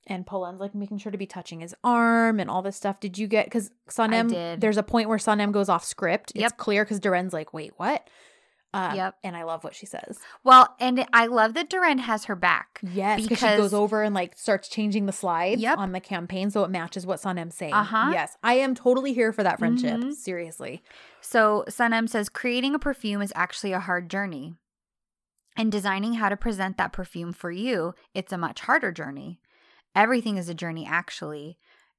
And 0.09 0.27
Polen's 0.27 0.59
like 0.59 0.75
making 0.75 0.99
sure 0.99 1.13
to 1.13 1.19
be 1.19 1.27
touching 1.27 1.61
his 1.61 1.77
arm 1.85 2.41
and 2.41 2.51
all 2.51 2.61
this 2.61 2.77
stuff. 2.77 2.99
Did 2.99 3.19
you 3.19 3.29
get 3.29 3.47
because 3.47 3.71
Sanem? 3.89 4.29
did. 4.31 4.61
There's 4.61 4.77
a 4.77 4.83
point 4.83 5.09
where 5.09 5.19
Sanem 5.19 5.53
goes 5.53 5.69
off 5.69 5.85
script. 5.85 6.33
It's 6.35 6.53
clear 6.57 6.85
because 6.85 6.99
Deren's 6.99 7.33
like, 7.33 7.55
"Wait, 7.55 7.73
what?" 7.77 8.09
Um, 8.75 8.97
Yep. 8.97 9.15
And 9.23 9.37
I 9.37 9.45
love 9.45 9.63
what 9.65 9.75
she 9.77 9.85
says. 9.87 10.19
Well, 10.43 10.75
and 10.81 11.07
I 11.13 11.27
love 11.27 11.55
that 11.55 11.69
Deren 11.71 11.99
has 12.01 12.25
her 12.25 12.35
back. 12.35 12.81
Yes, 12.83 13.21
because 13.23 13.39
she 13.39 13.45
goes 13.57 13.75
over 13.75 14.03
and 14.03 14.13
like 14.15 14.37
starts 14.37 14.67
changing 14.69 15.07
the 15.07 15.13
slides 15.13 15.61
Yep. 15.63 15.79
on 15.79 15.93
the 15.93 16.01
campaign 16.01 16.51
so 16.51 16.65
it 16.65 16.71
matches 16.71 17.07
what 17.07 17.21
Sanem's 17.21 17.55
saying. 17.55 17.75
Uh-huh. 17.75 18.11
Yes, 18.13 18.37
I 18.43 18.55
am 18.55 18.75
totally 18.75 19.13
here 19.13 19.31
for 19.33 19.43
that 19.45 19.59
friendship. 19.61 20.01
Mhm. 20.01 20.15
Seriously. 20.15 20.83
So 21.21 21.65
Sanem 21.69 22.09
says 22.09 22.29
creating 22.29 22.75
a 22.75 22.79
perfume 22.81 23.23
is 23.23 23.33
actually 23.37 23.73
a 23.73 23.79
hard 23.81 24.09
journey. 24.11 24.55
And 25.57 25.71
designing 25.71 26.15
how 26.15 26.29
to 26.29 26.37
present 26.37 26.79
that 26.79 26.93
perfume 26.93 27.33
for 27.33 27.51
you, 27.51 27.95
it's 28.15 28.33
a 28.33 28.39
much 28.39 28.61
harder 28.63 28.91
journey. 28.93 29.39
Everything 29.95 30.39
is 30.39 30.49
a 30.49 30.55
journey 30.55 30.87
actually. 30.87 31.59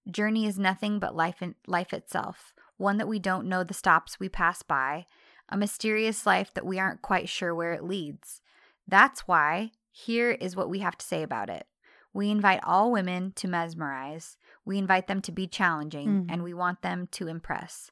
Journey 0.09 0.45
is 0.45 0.57
nothing 0.57 0.99
but 0.99 1.15
life 1.15 1.41
in, 1.41 1.55
life 1.67 1.93
itself, 1.93 2.53
one 2.77 2.97
that 2.97 3.07
we 3.07 3.19
don't 3.19 3.47
know 3.47 3.63
the 3.63 3.73
stops 3.73 4.19
we 4.19 4.27
pass 4.27 4.63
by, 4.63 5.05
a 5.49 5.57
mysterious 5.57 6.25
life 6.25 6.53
that 6.55 6.65
we 6.65 6.79
aren't 6.79 7.01
quite 7.01 7.29
sure 7.29 7.53
where 7.53 7.73
it 7.73 7.83
leads. 7.83 8.41
That's 8.87 9.27
why 9.27 9.71
here 9.91 10.31
is 10.31 10.55
what 10.55 10.69
we 10.69 10.79
have 10.79 10.97
to 10.97 11.05
say 11.05 11.21
about 11.21 11.49
it. 11.49 11.67
We 12.11 12.29
invite 12.31 12.63
all 12.63 12.91
women 12.91 13.31
to 13.35 13.47
mesmerize. 13.47 14.37
We 14.65 14.77
invite 14.77 15.07
them 15.07 15.21
to 15.21 15.31
be 15.31 15.47
challenging 15.47 16.07
Mhm. 16.23 16.25
and 16.29 16.43
we 16.43 16.53
want 16.53 16.81
them 16.81 17.07
to 17.07 17.27
impress. 17.27 17.91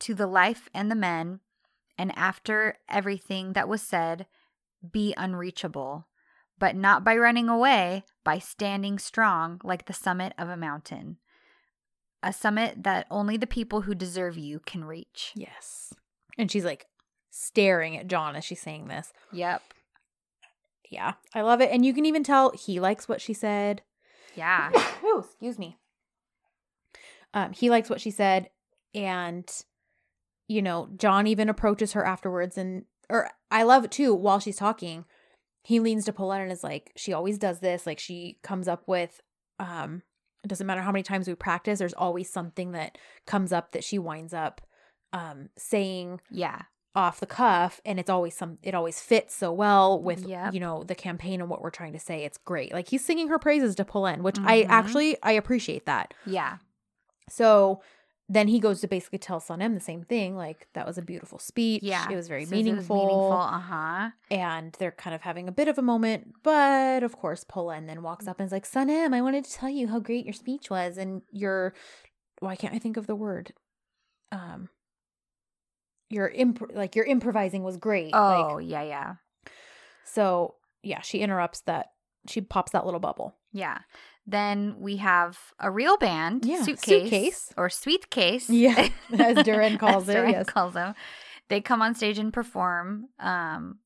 To 0.00 0.14
the 0.14 0.26
life 0.26 0.68
and 0.74 0.90
the 0.90 0.94
men, 0.94 1.40
and 1.98 2.16
after 2.16 2.78
everything 2.88 3.52
that 3.54 3.68
was 3.68 3.82
said, 3.82 4.26
be 4.88 5.14
unreachable, 5.16 6.06
but 6.58 6.76
not 6.76 7.04
by 7.04 7.16
running 7.16 7.48
away, 7.48 8.04
by 8.24 8.38
standing 8.38 8.98
strong 8.98 9.60
like 9.64 9.86
the 9.86 9.92
summit 9.92 10.32
of 10.38 10.48
a 10.48 10.56
mountain. 10.56 11.18
A 12.22 12.32
summit 12.32 12.82
that 12.82 13.06
only 13.10 13.36
the 13.36 13.46
people 13.46 13.82
who 13.82 13.94
deserve 13.94 14.36
you 14.36 14.60
can 14.60 14.84
reach. 14.84 15.32
Yes. 15.34 15.94
And 16.36 16.50
she's 16.50 16.64
like 16.64 16.86
staring 17.30 17.96
at 17.96 18.08
John 18.08 18.36
as 18.36 18.44
she's 18.44 18.60
saying 18.60 18.88
this. 18.88 19.12
Yep. 19.32 19.62
Yeah, 20.90 21.14
I 21.34 21.42
love 21.42 21.60
it. 21.60 21.70
And 21.70 21.86
you 21.86 21.94
can 21.94 22.04
even 22.04 22.24
tell 22.24 22.50
he 22.50 22.80
likes 22.80 23.08
what 23.08 23.20
she 23.20 23.32
said. 23.32 23.82
Yeah. 24.34 24.70
oh, 25.04 25.24
excuse 25.24 25.58
me. 25.58 25.78
Um, 27.32 27.52
he 27.52 27.70
likes 27.70 27.88
what 27.88 28.00
she 28.00 28.10
said. 28.10 28.50
And, 28.92 29.48
you 30.48 30.60
know, 30.60 30.88
John 30.96 31.28
even 31.28 31.48
approaches 31.48 31.92
her 31.92 32.04
afterwards. 32.04 32.58
And, 32.58 32.84
or 33.08 33.30
I 33.50 33.62
love 33.64 33.84
it 33.84 33.90
too, 33.90 34.14
while 34.14 34.38
she's 34.40 34.56
talking, 34.56 35.04
he 35.62 35.80
leans 35.80 36.04
to 36.06 36.12
Paulette 36.12 36.42
and 36.42 36.52
is 36.52 36.64
like, 36.64 36.92
she 36.96 37.12
always 37.12 37.38
does 37.38 37.60
this. 37.60 37.86
Like, 37.86 37.98
she 37.98 38.38
comes 38.42 38.68
up 38.68 38.82
with, 38.86 39.20
um, 39.58 40.02
it 40.42 40.48
doesn't 40.48 40.66
matter 40.66 40.80
how 40.82 40.92
many 40.92 41.02
times 41.02 41.28
we 41.28 41.34
practice, 41.34 41.78
there's 41.80 41.92
always 41.94 42.30
something 42.32 42.72
that 42.72 42.96
comes 43.26 43.52
up 43.52 43.72
that 43.72 43.84
she 43.84 43.98
winds 43.98 44.32
up 44.32 44.60
um 45.12 45.48
saying 45.58 46.20
Yeah. 46.30 46.62
off 46.94 47.18
the 47.18 47.26
cuff 47.26 47.80
and 47.84 47.98
it's 47.98 48.08
always 48.08 48.36
some 48.36 48.58
it 48.62 48.74
always 48.76 49.00
fits 49.00 49.34
so 49.34 49.52
well 49.52 50.00
with 50.00 50.24
Yep. 50.24 50.54
you 50.54 50.60
know 50.60 50.84
the 50.84 50.94
campaign 50.94 51.40
and 51.40 51.50
what 51.50 51.60
we're 51.60 51.70
trying 51.70 51.92
to 51.94 51.98
say 51.98 52.22
it's 52.24 52.38
great 52.38 52.72
like 52.72 52.88
he's 52.88 53.04
singing 53.04 53.26
her 53.26 53.38
praises 53.40 53.74
to 53.74 53.84
Polen 53.84 54.22
which 54.22 54.38
I 54.38 54.62
Mhm. 54.62 54.66
actually 54.68 55.16
I 55.24 55.32
appreciate 55.32 55.84
that 55.86 56.14
Yeah. 56.24 56.58
so 57.28 57.82
then 58.32 58.46
he 58.46 58.60
goes 58.60 58.80
to 58.80 58.86
basically 58.86 59.18
tell 59.18 59.40
Sanem 59.40 59.74
the 59.74 59.80
same 59.80 60.04
thing 60.04 60.36
like 60.36 60.68
that 60.74 60.86
was 60.86 60.96
a 60.96 61.02
beautiful 61.02 61.38
speech 61.38 61.82
Yeah. 61.82 62.06
it 62.10 62.14
was 62.14 62.28
very 62.28 62.44
Says 62.44 62.52
meaningful, 62.52 62.96
meaningful. 62.96 63.32
Uh 63.32 63.58
huh. 63.58 64.10
and 64.30 64.74
they're 64.78 64.92
kind 64.92 65.14
of 65.14 65.22
having 65.22 65.48
a 65.48 65.52
bit 65.52 65.66
of 65.68 65.76
a 65.78 65.82
moment 65.82 66.32
but 66.44 67.02
of 67.02 67.16
course 67.16 67.44
Polen 67.44 67.86
then 67.86 68.02
walks 68.02 68.28
up 68.28 68.38
and 68.38 68.46
is 68.46 68.52
like 68.52 68.66
Sanem 68.70 69.12
I 69.14 69.20
wanted 69.20 69.44
to 69.44 69.52
tell 69.52 69.68
you 69.68 69.88
how 69.88 69.98
great 69.98 70.24
your 70.24 70.32
speech 70.34 70.70
was 70.70 70.96
and 70.96 71.22
your 71.32 71.74
why 72.38 72.54
can't 72.56 72.74
I 72.74 72.78
think 72.78 72.96
of 72.96 73.06
the 73.06 73.16
word 73.16 73.52
um 74.32 74.68
your 76.08 76.28
imp- 76.28 76.72
like 76.74 76.96
your 76.96 77.04
improvising 77.04 77.62
was 77.62 77.76
great 77.76 78.12
like 78.12 78.44
Oh, 78.52 78.58
yeah, 78.58 78.82
yeah. 78.82 79.14
so 80.04 80.54
yeah, 80.82 81.02
she 81.02 81.18
interrupts 81.18 81.60
that. 81.62 81.90
She 82.26 82.40
pops 82.40 82.72
that 82.72 82.84
little 82.86 83.00
bubble. 83.00 83.36
Yeah. 83.52 83.78
Then 84.30 84.76
we 84.78 84.96
have 84.98 85.36
a 85.58 85.70
real 85.70 85.96
band, 85.96 86.44
Yeah, 86.44 86.62
suitcase, 86.62 87.10
Suitcase. 87.10 87.52
or 87.56 87.68
sweet 87.68 88.10
case. 88.10 88.48
Yeah, 88.48 88.88
as 89.18 89.36
Deren 89.44 89.76
calls 89.78 90.04
As 90.08 90.14
it, 90.14 90.18
Deren 90.18 90.30
yes. 90.32 90.46
calls 90.46 90.74
them. 90.74 90.94
They 91.48 91.60
come 91.60 91.82
on 91.82 91.94
stage 91.96 92.18
and 92.18 92.32
perform. 92.32 93.06
Um, 93.18 93.80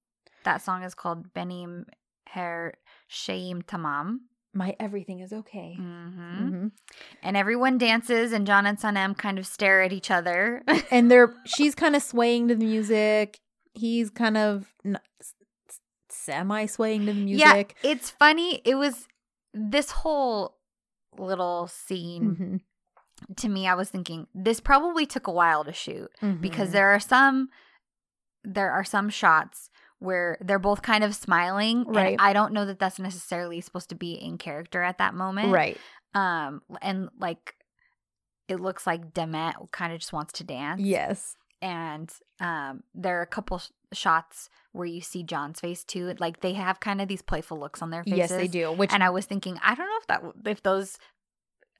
that 0.45 0.61
song 0.61 0.83
is 0.83 0.95
called 0.95 1.33
Benim 1.33 1.87
Her 2.29 2.75
Şeyim 3.11 3.62
Tamam. 3.65 4.19
My 4.53 4.77
everything 4.79 5.21
is 5.21 5.33
okay. 5.33 5.75
hmm 5.77 6.45
Mhm. 6.45 6.71
And 7.23 7.37
everyone 7.37 7.79
dances, 7.79 8.33
and 8.33 8.47
John 8.47 8.66
and 8.66 8.79
Sanem 8.79 9.16
kind 9.16 9.39
of 9.39 9.47
stare 9.47 9.83
at 9.83 9.93
each 9.93 10.11
other. 10.11 10.62
And 10.91 11.11
they're 11.11 11.33
she's 11.47 11.75
kind 11.75 11.97
of 11.97 12.03
swaying 12.03 12.49
to 12.49 12.55
the 12.55 12.66
music. 12.66 13.41
He's 13.73 14.11
kind 14.11 14.37
of 14.37 14.75
n- 14.85 15.01
s- 15.21 15.35
s- 15.71 15.81
semi 16.11 16.66
swaying 16.66 17.07
to 17.07 17.12
the 17.15 17.21
music. 17.21 17.41
Yeah, 17.47 17.55
music. 17.55 17.77
it's 17.83 18.11
funny. 18.11 18.61
It 18.65 18.75
was 18.77 19.09
this 19.55 19.90
whole 19.90 20.56
little 21.16 21.68
scene 21.68 22.60
Mhm, 23.28 23.36
to 23.36 23.48
me. 23.48 23.66
I 23.68 23.74
was 23.74 23.89
thinking 23.89 24.26
this 24.35 24.60
probably 24.60 25.06
took 25.06 25.26
a 25.28 25.32
while 25.32 25.64
to 25.64 25.72
shoot 25.72 26.10
because 26.40 26.70
mhm. 26.70 26.72
there 26.72 26.89
are 26.89 27.01
some 27.01 27.48
there 28.43 28.70
are 28.72 28.85
some 28.85 29.09
shots 29.09 29.70
where 30.01 30.36
they're 30.40 30.59
both 30.59 30.82
kind 30.82 31.02
of 31.05 31.14
smiling 31.14 31.85
Right. 31.86 32.12
and 32.12 32.20
i 32.20 32.32
don't 32.35 32.52
know 32.52 32.66
that 32.66 32.78
that's 32.78 32.98
necessarily 32.98 33.60
supposed 33.62 33.89
to 33.89 33.94
be 33.94 34.12
in 34.12 34.36
character 34.36 34.82
at 34.82 34.98
that 34.98 35.14
moment 35.14 35.51
right. 35.51 35.78
um 36.14 36.60
and 36.82 37.09
like 37.18 37.55
it 38.48 38.60
looks 38.60 38.86
like 38.86 39.14
demet 39.14 39.55
kind 39.70 39.94
of 39.94 40.01
just 40.01 40.12
wants 40.12 40.35
to 40.35 40.44
dance 40.44 40.82
Yes. 40.82 41.36
and 41.62 42.12
um 42.40 42.82
there 42.94 43.18
are 43.18 43.22
a 43.22 43.26
couple 43.26 43.62
shots 43.95 44.49
where 44.73 44.87
you 44.87 45.01
see 45.01 45.23
john's 45.23 45.61
face 45.61 45.85
too 45.85 46.15
like 46.19 46.41
they 46.41 46.53
have 46.55 46.81
kind 46.81 47.01
of 47.01 47.09
these 47.09 47.23
playful 47.23 47.59
looks 47.59 47.81
on 47.83 47.91
their 47.91 48.03
faces 48.05 48.19
Yes, 48.19 48.31
they 48.31 48.49
do. 48.49 48.73
Which 48.73 48.93
and 48.93 49.03
i 49.05 49.11
was 49.11 49.25
thinking 49.27 49.59
i 49.62 49.75
don't 49.75 49.87
know 49.87 49.99
if 50.01 50.07
that 50.09 50.23
if 50.51 50.62
those 50.62 50.99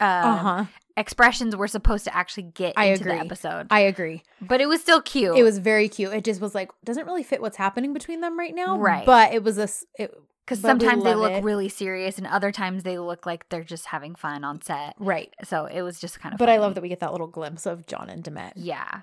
uh, 0.01 0.05
uh 0.05 0.37
huh. 0.37 0.65
expressions 0.97 1.55
were 1.55 1.69
supposed 1.69 2.05
to 2.05 2.15
actually 2.17 2.43
get 2.43 2.75
I 2.77 2.87
into 2.87 3.03
agree. 3.05 3.13
the 3.15 3.21
episode 3.21 3.67
I 3.71 3.81
agree. 3.81 4.23
but 4.41 4.61
it 4.61 4.67
was 4.67 4.81
still 4.81 5.01
cute 5.01 5.37
It 5.37 5.45
was 5.45 5.59
very 5.59 5.89
cute. 5.89 6.13
It 6.13 6.25
just 6.25 6.41
was 6.41 6.53
like 6.55 6.71
doesn't 6.85 7.07
really 7.07 7.23
fit 7.23 7.41
what's 7.41 7.57
happening 7.57 7.93
between 7.93 8.21
them 8.21 8.37
right 8.39 8.55
now. 8.55 8.77
Right. 8.77 9.07
But 9.07 9.33
it 9.33 9.45
was 9.45 9.57
a 9.57 9.69
It, 9.97 10.13
Because 10.45 10.61
sometimes 10.61 11.05
they 11.05 11.15
look 11.15 11.31
it. 11.31 11.45
really 11.45 11.69
serious, 11.69 12.19
and 12.19 12.27
other 12.27 12.51
times 12.51 12.83
they 12.83 12.99
look 12.99 13.25
like 13.25 13.49
they're 13.51 13.63
just 13.63 13.87
having 13.87 14.17
fun 14.17 14.43
on 14.45 14.61
set. 14.63 14.95
right. 14.99 15.33
So 15.45 15.67
it 15.67 15.83
was 15.83 16.01
just 16.01 16.19
kind 16.21 16.33
of. 16.35 16.39
But 16.41 16.49
I 16.51 16.57
love 16.59 16.75
that 16.75 16.83
we 16.83 16.89
get 16.89 16.99
that 17.01 17.13
little 17.13 17.29
glimpse 17.29 17.65
of 17.65 17.87
John 17.87 18.11
and 18.11 18.23
Demet. 18.25 18.53
Yeah. 18.57 19.03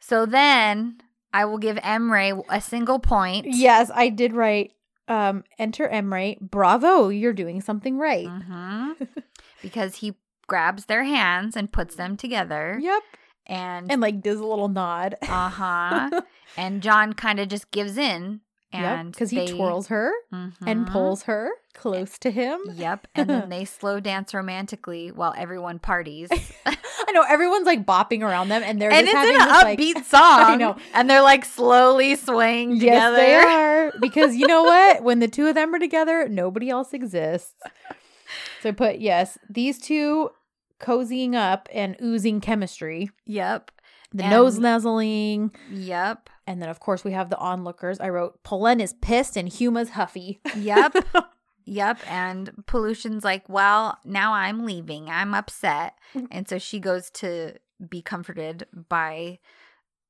So 0.00 0.24
then 0.26 1.00
I 1.36 1.44
will 1.44 1.58
give 1.58 1.76
Emre 1.76 2.42
a 2.48 2.60
single 2.60 2.98
point. 2.98 3.46
Yes, 3.48 3.90
I 3.94 4.08
did 4.08 4.32
write. 4.32 4.72
Um, 5.08 5.44
enter 5.58 5.86
Emre. 5.88 6.40
Bravo, 6.40 7.08
you're 7.10 7.32
doing 7.32 7.60
something 7.60 7.98
right. 7.98 8.26
hmm 8.28 8.92
because 9.62 9.96
he 9.96 10.14
grabs 10.48 10.86
their 10.86 11.04
hands 11.04 11.56
and 11.56 11.70
puts 11.70 11.94
them 11.96 12.16
together, 12.16 12.78
Yep. 12.80 13.02
and 13.46 13.90
And 13.92 14.00
like 14.00 14.22
does 14.22 14.40
a 14.40 14.44
little 14.46 14.68
nod. 14.68 15.16
uh 15.22 15.48
huh, 15.50 16.22
and 16.56 16.82
John 16.82 17.12
kind 17.12 17.38
of 17.38 17.48
just 17.48 17.70
gives 17.70 17.96
in, 17.98 18.40
and 18.72 19.12
because 19.12 19.30
he 19.30 19.44
twirls 19.46 19.88
her 19.88 20.12
and 20.32 20.86
Mhm. 20.86 20.90
pulls 20.90 21.22
her 21.24 21.50
close 21.76 22.18
to 22.18 22.30
him. 22.30 22.58
Yep, 22.74 23.06
and 23.14 23.30
then 23.30 23.48
they 23.50 23.64
slow 23.64 24.00
dance 24.00 24.34
romantically 24.34 25.12
while 25.12 25.34
everyone 25.36 25.78
parties. 25.78 26.28
I 26.66 27.12
know 27.12 27.22
everyone's 27.28 27.66
like 27.66 27.86
bopping 27.86 28.22
around 28.22 28.48
them, 28.48 28.62
and 28.64 28.80
they're 28.80 28.90
and 28.90 29.06
just 29.06 29.14
it's 29.14 29.16
having 29.16 29.40
an 29.40 29.48
this, 29.48 29.62
like- 29.62 29.78
upbeat 29.78 30.04
song. 30.10 30.40
I 30.52 30.54
know. 30.56 30.76
And 30.94 31.08
they're 31.08 31.22
like 31.22 31.44
slowly 31.44 32.16
swaying 32.16 32.76
Yes, 32.76 32.80
together. 32.82 33.16
they 33.16 33.34
are. 33.36 33.92
Because 34.00 34.34
you 34.34 34.46
know 34.46 34.62
what? 34.64 35.02
When 35.02 35.20
the 35.20 35.28
two 35.28 35.46
of 35.46 35.54
them 35.54 35.74
are 35.74 35.78
together, 35.78 36.28
nobody 36.28 36.68
else 36.70 36.92
exists. 36.92 37.54
So 38.62 38.70
I 38.70 38.72
put 38.72 38.98
yes, 38.98 39.38
these 39.48 39.78
two 39.78 40.30
cozying 40.80 41.34
up 41.34 41.68
and 41.72 41.96
oozing 42.02 42.40
chemistry. 42.40 43.10
Yep. 43.26 43.70
The 44.12 44.24
And- 44.24 44.30
nose 44.32 44.58
nuzzling. 44.58 45.52
Yep. 45.70 46.30
And 46.46 46.62
then 46.62 46.68
of 46.68 46.80
course 46.80 47.02
we 47.04 47.12
have 47.12 47.28
the 47.30 47.38
onlookers. 47.38 47.98
I 48.00 48.08
wrote 48.08 48.42
Polen 48.42 48.80
is 48.80 48.92
pissed 48.94 49.36
and 49.36 49.48
Huma's 49.48 49.90
huffy. 49.90 50.40
Yep. 50.56 50.96
Yep. 51.66 51.98
And 52.08 52.64
Pollution's 52.66 53.22
like, 53.24 53.46
well, 53.48 53.98
now 54.04 54.32
I'm 54.32 54.64
leaving. 54.64 55.08
I'm 55.10 55.34
upset. 55.34 55.94
Mm. 56.14 56.28
And 56.30 56.48
so 56.48 56.58
she 56.58 56.78
goes 56.80 57.10
to 57.10 57.56
be 57.90 58.00
comforted 58.00 58.66
by 58.88 59.38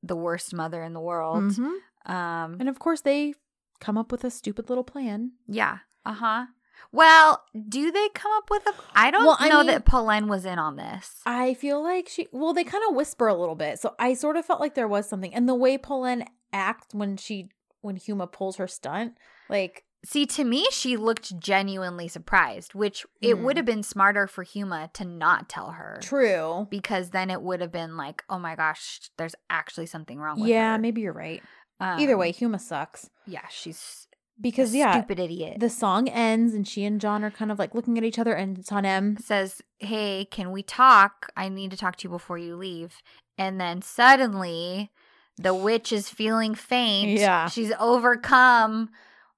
the 0.02 0.14
worst 0.16 0.54
mother 0.54 0.82
in 0.84 0.92
the 0.92 1.00
world. 1.00 1.42
Mhm. 1.42 1.72
Um, 2.08 2.56
And 2.60 2.68
of 2.68 2.78
course 2.78 3.00
they 3.00 3.34
come 3.80 3.98
up 3.98 4.12
with 4.12 4.22
a 4.22 4.30
stupid 4.30 4.68
little 4.68 4.84
plan. 4.84 5.32
yeah. 5.48 5.78
Uh 6.04 6.12
huh. 6.12 6.46
Well, 6.92 7.42
do 7.68 7.90
they 7.90 8.08
come 8.10 8.30
up 8.36 8.48
with 8.50 8.64
a? 8.66 8.74
I 8.94 9.10
don't 9.10 9.26
Well, 9.26 9.36
I 9.40 9.48
know 9.48 9.58
mean- 9.58 9.66
that 9.68 9.84
Polen 9.86 10.28
was 10.28 10.44
in 10.44 10.58
on 10.58 10.76
this. 10.76 11.20
I 11.26 11.54
feel 11.54 11.82
like 11.82 12.08
she 12.08 12.28
well, 12.32 12.52
they 12.52 12.62
kind 12.64 12.84
of 12.88 12.94
whisper 12.94 13.26
a 13.26 13.34
little 13.34 13.56
bit. 13.56 13.80
So 13.80 13.94
I 13.98 14.14
sort 14.14 14.36
of 14.36 14.44
felt 14.44 14.60
like 14.60 14.74
there 14.74 14.86
was 14.86 15.08
something. 15.08 15.34
And 15.34 15.48
the 15.48 15.54
way 15.54 15.78
Polen 15.78 16.24
acts 16.52 16.88
when 16.94 17.16
she 17.16 17.48
when 17.80 17.96
Huma 17.96 18.30
pulls 18.30 18.56
her 18.56 18.68
stunt, 18.68 19.16
like 19.48 19.84
See, 20.06 20.24
to 20.26 20.44
me, 20.44 20.66
she 20.70 20.96
looked 20.96 21.36
genuinely 21.40 22.06
surprised, 22.06 22.74
which 22.74 23.04
it 23.20 23.34
Mm. 23.36 23.42
would 23.42 23.56
have 23.56 23.66
been 23.66 23.82
smarter 23.82 24.26
for 24.28 24.44
Huma 24.44 24.92
to 24.92 25.04
not 25.04 25.48
tell 25.48 25.72
her. 25.72 25.98
true. 26.00 26.68
Because 26.70 27.10
then 27.10 27.28
it 27.28 27.42
would 27.42 27.60
have 27.60 27.72
been 27.72 27.96
like, 27.96 28.22
oh 28.30 28.38
my 28.38 28.54
gosh, 28.54 29.00
there's 29.18 29.34
actually 29.50 29.86
something 29.86 30.18
wrong 30.20 30.38
with 30.40 30.48
Yeah, 30.48 30.72
her. 30.74 30.78
maybe 30.78 31.00
you're 31.00 31.12
right. 31.12 31.42
Either 31.80 32.12
Um, 32.14 32.18
way, 32.20 32.32
Huma 32.32 32.60
sucks. 32.60 33.10
Yeah, 33.26 33.46
she's 33.50 34.06
Because 34.40 34.72
a 34.74 34.78
yeah, 34.78 34.92
stupid 34.92 35.18
idiot. 35.18 35.58
the 35.60 35.68
song 35.70 36.08
ends 36.08 36.54
and 36.54 36.68
she 36.68 36.84
and 36.84 37.00
John 37.00 37.24
are 37.24 37.30
kind 37.30 37.50
of 37.50 37.58
like 37.58 37.74
looking 37.74 37.98
at 37.98 38.04
each 38.04 38.18
other 38.18 38.34
and 38.34 38.58
it's 38.58 38.70
on 38.70 38.84
M 38.86 39.16
says, 39.18 39.60
hey, 39.78 40.24
can 40.30 40.52
we 40.52 40.62
talk? 40.62 41.32
I 41.36 41.48
need 41.48 41.70
to 41.72 41.76
talk 41.76 41.96
to 41.96 42.04
you 42.04 42.10
before 42.10 42.38
you 42.38 42.54
leave. 42.54 43.02
And 43.36 43.60
then 43.60 43.82
suddenly, 43.82 44.92
the 45.36 45.52
witch 45.66 45.90
is 45.92 46.08
feeling 46.08 46.54
faint. 46.54 47.18
Yeah. 47.18 47.48
She's 47.48 47.72
overcome 47.80 48.90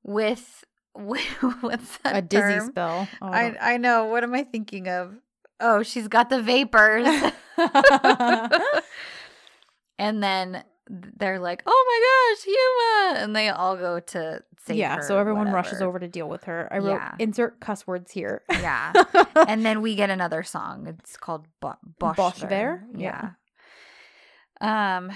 with, 0.08 0.64
with 0.94 1.20
what's 1.60 1.98
that 1.98 2.16
a 2.16 2.22
dizzy 2.22 2.60
spell. 2.66 3.06
Oh, 3.20 3.28
I 3.28 3.54
I, 3.60 3.76
know. 3.76 4.06
What 4.06 4.24
am 4.24 4.34
I 4.34 4.42
thinking 4.42 4.88
of? 4.88 5.14
Oh, 5.60 5.82
she's 5.82 6.08
got 6.08 6.30
the 6.30 6.40
vapors. 6.42 7.06
and 9.98 10.22
then 10.22 10.64
they're 10.88 11.38
like, 11.38 11.62
"Oh 11.66 11.84
my 11.88 13.14
gosh, 13.16 13.18
Huma!" 13.18 13.24
And 13.24 13.36
they 13.36 13.48
all 13.48 13.76
go 13.76 14.00
to 14.00 14.42
save 14.64 14.76
yeah, 14.76 15.00
so 15.00 15.18
everyone 15.18 15.50
rushes 15.50 15.82
over 15.82 15.98
to 15.98 16.08
deal 16.08 16.28
with 16.28 16.44
her. 16.44 16.68
I 16.72 16.78
wrote 16.78 16.92
Yeah. 16.94 17.14
insert 17.18 17.60
cuss 17.60 17.86
words 17.86 18.12
here. 18.12 18.42
Yeah, 18.50 18.92
and 19.46 19.64
then 19.66 19.82
we 19.82 19.94
get 19.94 20.10
another 20.10 20.42
song. 20.42 20.86
It's 20.86 21.16
called 21.16 21.46
Bo- 21.60 21.74
Bosch, 21.98 22.16
Bosch 22.16 22.38
Ver. 22.38 22.48
Ver? 22.48 22.84
Yeah. 22.96 23.30
Um. 24.60 25.10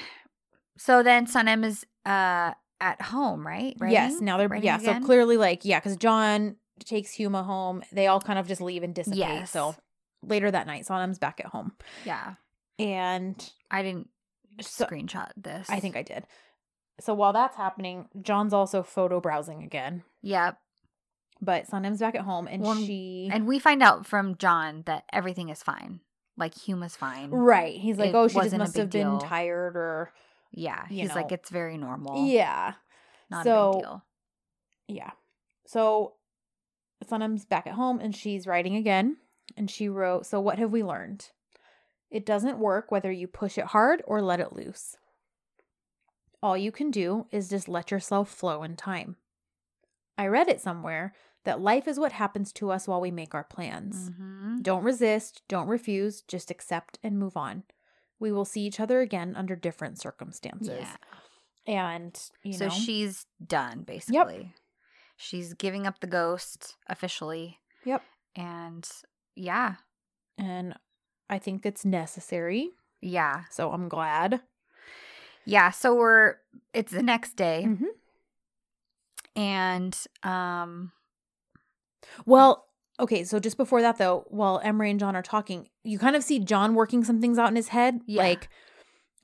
So 0.76 1.02
then 1.02 1.26
Sanem 1.26 1.64
is 1.64 1.86
uh 2.04 2.52
at 2.82 3.00
home, 3.00 3.46
right? 3.46 3.74
yes, 3.88 4.20
now 4.20 4.36
they're 4.36 4.48
Writing 4.48 4.66
yeah. 4.66 4.76
again? 4.78 5.00
So 5.00 5.06
clearly, 5.06 5.36
like 5.38 5.64
yeah, 5.64 5.78
because 5.78 5.96
John 5.96 6.56
takes 6.84 7.16
Huma 7.16 7.44
home. 7.44 7.82
They 7.92 8.08
all 8.08 8.20
kind 8.20 8.38
of 8.38 8.46
just 8.48 8.60
leave 8.60 8.82
and 8.82 8.94
dissipate. 8.94 9.18
Yes. 9.20 9.50
So 9.52 9.74
later 10.22 10.50
that 10.50 10.66
night, 10.66 10.84
Sanem's 10.84 11.18
back 11.18 11.40
at 11.40 11.46
home, 11.46 11.72
Yeah. 12.04 12.34
and 12.78 13.50
I 13.70 13.82
didn't 13.82 14.08
So- 14.60 14.84
screenshot 14.86 15.30
this. 15.36 15.70
I 15.70 15.80
think 15.80 15.96
I 15.96 16.02
did. 16.02 16.26
So 17.00 17.14
while 17.14 17.32
that's 17.32 17.56
happening, 17.56 18.08
John's 18.20 18.52
also 18.52 18.82
photo 18.82 19.20
browsing 19.20 19.62
again. 19.62 20.02
Yep. 20.22 20.58
But 21.40 21.66
Sanem's 21.68 22.00
back 22.00 22.14
at 22.14 22.20
home, 22.22 22.46
and 22.46 22.62
Well, 22.62 22.76
she 22.76 23.28
And 23.32 23.46
we 23.46 23.58
find 23.58 23.82
out 23.82 24.06
from 24.06 24.36
John 24.36 24.82
that 24.86 25.04
everything 25.12 25.48
is 25.48 25.62
fine. 25.62 26.00
Like 26.36 26.54
Huma's 26.54 26.96
fine. 26.96 27.30
right. 27.30 27.78
He's 27.78 27.98
like, 27.98 28.10
It 28.10 28.14
oh, 28.14 28.28
she 28.28 28.40
just 28.40 28.56
must 28.56 28.76
have 28.76 28.90
been 28.90 29.18
tired, 29.18 29.76
or 29.76 30.12
Yeah. 30.52 30.86
He's 30.88 31.14
like, 31.14 31.32
it's 31.32 31.50
very 31.50 31.76
normal. 31.78 32.26
yeah, 32.26 32.74
Not 33.30 33.46
a 33.46 33.48
so- 33.48 33.72
big 33.72 33.82
deal. 33.82 34.04
yeah. 34.88 35.10
So 35.66 36.14
Sanem's 37.04 37.44
back 37.44 37.66
at 37.66 37.74
home, 37.74 37.98
and 38.00 38.14
she's 38.14 38.46
writing 38.46 38.76
again, 38.76 39.16
and 39.56 39.70
she 39.70 39.88
wrote, 39.88 40.26
"So 40.26 40.40
what 40.40 40.58
have 40.58 40.70
we 40.70 40.82
learned? 40.84 41.30
It 42.10 42.24
doesn't 42.26 42.58
work 42.58 42.90
whether 42.90 43.10
you 43.10 43.26
push 43.26 43.56
it 43.58 43.66
hard 43.66 44.02
or 44.06 44.20
let 44.22 44.38
it 44.40 44.52
loose. 44.52 44.96
All 46.42 46.56
you 46.56 46.70
can 46.72 46.90
do 46.90 47.26
is 47.30 47.48
just 47.48 47.68
let 47.68 47.90
yourself 47.90 48.28
flow 48.28 48.62
in 48.62 48.76
time. 48.76 49.16
I 50.18 50.26
read 50.26 50.48
it 50.48 50.60
somewhere." 50.60 51.14
That 51.44 51.60
life 51.60 51.88
is 51.88 51.98
what 51.98 52.12
happens 52.12 52.52
to 52.52 52.70
us 52.70 52.86
while 52.86 53.00
we 53.00 53.10
make 53.10 53.34
our 53.34 53.42
plans. 53.42 54.10
Mhm. 54.10 54.62
Don't 54.62 54.84
resist, 54.84 55.42
don't 55.48 55.66
refuse, 55.66 56.22
just 56.22 56.52
accept 56.52 57.00
and 57.02 57.18
move 57.18 57.36
on. 57.36 57.64
We 58.22 58.30
will 58.30 58.44
see 58.44 58.60
each 58.62 58.78
other 58.78 59.00
again 59.00 59.34
under 59.36 59.56
different 59.56 59.98
circumstances. 59.98 60.86
Yeah. 61.66 61.94
And, 61.94 62.18
you 62.44 62.52
so 62.52 62.68
know, 62.68 62.70
she's 62.70 63.26
done, 63.44 63.82
basically. 63.82 64.54
She's 65.16 65.54
giving 65.54 65.88
up 65.88 65.98
the 65.98 66.06
ghost 66.06 66.76
officially. 66.88 67.58
Yep. 67.84 68.02
And 68.36 68.88
yeah. 69.34 69.74
and 70.38 70.74
I 71.28 71.38
think 71.38 71.66
it's 71.66 71.84
necessary. 71.84 72.70
Yeah. 73.00 73.42
So 73.50 73.72
I'm 73.72 73.88
glad. 73.88 74.40
Yeah. 75.44 75.70
So 75.72 75.94
we're, 75.94 76.36
it's 76.72 76.92
the 76.92 77.02
next 77.02 77.34
day. 77.34 77.64
Mhm. 77.66 77.86
And, 79.34 79.98
um, 80.22 80.92
Well, 82.24 82.66
okay, 83.02 83.24
so 83.24 83.38
just 83.38 83.56
before 83.56 83.82
that 83.82 83.98
though, 83.98 84.24
while 84.28 84.60
Emre 84.64 84.90
and 84.90 84.98
John 85.00 85.14
are 85.16 85.22
talking, 85.22 85.68
you 85.84 85.98
kind 85.98 86.16
of 86.16 86.22
see 86.24 86.38
John 86.38 86.74
working 86.74 87.04
some 87.04 87.20
things 87.20 87.38
out 87.38 87.50
in 87.50 87.56
his 87.56 87.68
head. 87.68 88.00
Yeah. 88.06 88.22
Like, 88.22 88.48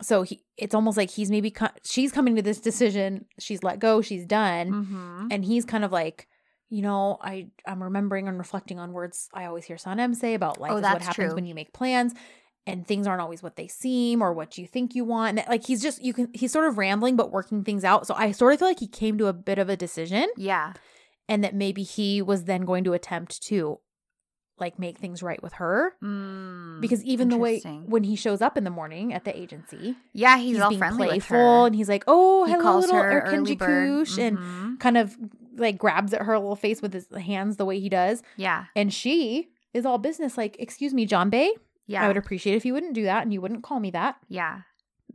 so 0.02 0.22
he, 0.22 0.42
it's 0.56 0.74
almost 0.74 0.96
like 0.96 1.10
he's 1.10 1.30
maybe, 1.30 1.50
co- 1.50 1.68
she's 1.84 2.12
coming 2.12 2.36
to 2.36 2.42
this 2.42 2.60
decision. 2.60 3.24
She's 3.40 3.62
let 3.62 3.78
go, 3.78 4.00
she's 4.02 4.26
done. 4.26 4.70
mhm. 4.70 5.28
and 5.32 5.44
he's 5.44 5.64
kind 5.64 5.84
of 5.84 5.92
like 5.92 6.28
you 6.70 6.82
know 6.82 7.16
i 7.22 7.46
i'm 7.66 7.82
remembering 7.82 8.28
and 8.28 8.36
reflecting 8.36 8.78
on 8.78 8.92
words 8.92 9.30
i 9.32 9.46
always 9.46 9.64
hear 9.64 9.78
sanem 9.78 10.14
say 10.14 10.34
about 10.34 10.60
life 10.60 10.70
Oh, 10.70 10.76
is 10.76 10.82
what 10.82 11.00
happens 11.00 11.14
true. 11.14 11.34
when 11.34 11.46
you 11.46 11.55
make 11.55 11.72
plans 11.72 12.12
and 12.66 12.86
things 12.86 13.06
aren't 13.06 13.22
always 13.22 13.42
what 13.42 13.56
they 13.56 13.68
seem 13.68 14.20
or 14.20 14.34
what 14.34 14.59
you 14.59 14.66
think 14.66 14.94
you 14.94 15.02
want. 15.06 15.38
And, 15.38 15.48
like 15.48 15.64
he's 15.66 15.80
just 15.80 16.05
you 16.05 16.12
can 16.12 16.28
he's 16.34 16.52
sort 16.52 16.68
of 16.68 16.76
rambling 16.76 17.16
but 17.16 17.32
working 17.32 17.64
things 17.64 17.84
out. 17.84 18.06
So 18.06 18.12
I 18.14 18.32
sort 18.32 18.52
of 18.52 18.59
feel 18.59 18.68
like 18.68 18.80
he 18.80 18.86
came 18.86 19.16
to 19.16 19.28
a 19.28 19.32
bit 19.32 19.59
of 19.59 19.70
a 19.70 19.78
decision 19.78 20.26
Yeah. 20.36 20.74
And 21.28 21.44
that 21.44 21.55
maybe 21.55 21.82
he 21.82 22.22
was 22.22 22.44
then 22.44 22.62
going 22.62 22.84
to 22.84 22.92
attempt 22.92 23.42
to 23.44 23.80
like 24.59 24.78
make 24.78 24.98
things 24.98 25.22
right 25.22 25.40
with 25.42 25.55
her. 25.55 25.94
Mm, 26.02 26.80
Because 26.80 27.05
even 27.05 27.28
the 27.28 27.38
way 27.38 27.60
when 27.86 28.02
he 28.05 28.16
shows 28.16 28.42
up 28.42 28.56
in 28.59 28.64
the 28.64 28.70
morning 28.70 29.12
at 29.14 29.24
the 29.24 29.36
agency, 29.38 29.96
yeah, 30.12 30.36
he's, 30.36 30.59
all 30.60 30.68
being 30.70 30.78
friendly 30.80 31.06
with 31.06 31.26
playful 31.26 31.60
her. 31.62 31.66
and 31.66 31.76
he's 31.76 31.88
like, 31.88 32.02
"Oh, 32.09 32.44
he 32.44 32.52
hello, 32.52 32.62
calls 32.64 32.86
little 32.86 33.02
her 33.02 33.20
early. 33.26 33.55
Kush," 33.56 34.18
and 34.18 34.38
Mhm. 34.38 34.80
kind 34.80 34.96
of 34.96 35.16
like 35.56 35.78
grabs 35.78 36.12
at 36.12 36.22
her 36.22 36.36
little 36.38 36.56
face 36.56 36.82
with 36.82 36.92
his 36.92 37.06
hands 37.16 37.56
the 37.56 37.64
way 37.64 37.78
he 37.78 37.88
does. 37.88 38.22
yeah, 38.36 38.64
And 38.74 38.92
she 38.92 39.50
is 39.74 39.84
all 39.86 39.98
business, 39.98 40.36
like, 40.38 40.56
"Excuse 40.59 40.92
me, 40.94 41.05
John 41.06 41.30
Bay, 41.30 41.52
yeah, 41.86 42.02
I 42.02 42.09
would 42.09 42.16
appreciate 42.16 42.55
if 42.56 42.64
you 42.64 42.72
wouldn't 42.74 42.94
do 42.94 43.05
that 43.05 43.22
and 43.22 43.32
you 43.32 43.40
wouldn't 43.40 43.62
call 43.62 43.78
me 43.80 43.90
that. 43.92 44.16
yeah, 44.28 44.62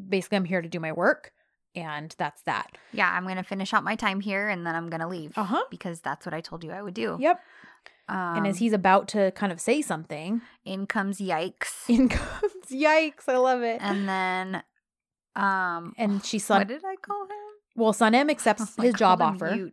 Basically, 0.09 0.37
I'm 0.37 0.45
here 0.45 0.61
to 0.61 0.69
do 0.69 0.79
my 0.79 0.91
work, 0.91 1.31
and 1.75 2.13
that's 2.17 2.41
that." 2.43 2.77
yeah. 2.91 3.11
I'm 3.15 3.25
gonna 3.27 3.43
finish 3.43 3.73
out 3.73 3.83
my 3.83 3.95
time 3.95 4.19
here, 4.21 4.49
and 4.49 4.65
then 4.65 4.75
I'm 4.75 4.89
gonna 4.89 5.07
leave 5.07 5.37
Uh 5.37 5.43
huh. 5.43 5.63
because 5.71 6.01
that's 6.01 6.25
what 6.25 6.33
I 6.33 6.41
told 6.41 6.63
you 6.63 6.71
I 6.71 6.81
would 6.81 6.93
do. 6.93 7.17
Yep. 7.19 7.39
Um, 8.09 8.37
and 8.37 8.47
as 8.47 8.57
he's 8.57 8.73
about 8.73 9.07
to 9.09 9.31
kind 9.31 9.51
of 9.53 9.61
say 9.61 9.81
something, 9.81 10.41
in 10.65 10.85
comes 10.87 11.19
yikes, 11.19 11.71
in 11.87 12.09
comes 12.09 12.65
yikes! 12.69 13.27
I 13.29 13.37
love 13.37 13.61
it. 13.63 13.79
and 13.81 14.07
then, 14.09 14.63
um, 15.35 15.93
And 15.97 16.23
she 16.25 16.37
what 16.39 16.43
Sun 16.45 16.67
did 16.67 16.83
I 16.85 16.95
call 16.97 17.23
him? 17.23 17.29
well, 17.75 17.93
Sanem 17.93 18.29
accepts 18.35 18.77
I 18.77 18.83
his 18.83 18.93
job 18.95 19.21
offer. 19.21 19.69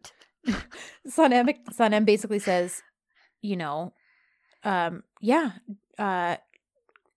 Sanem 1.09 1.55
Sun 1.73 1.95
M 1.95 2.05
basically 2.05 2.39
says, 2.39 2.83
you 3.43 3.57
know, 3.57 3.93
um, 4.65 5.03
yeah, 5.21 5.53
uh, 5.99 6.37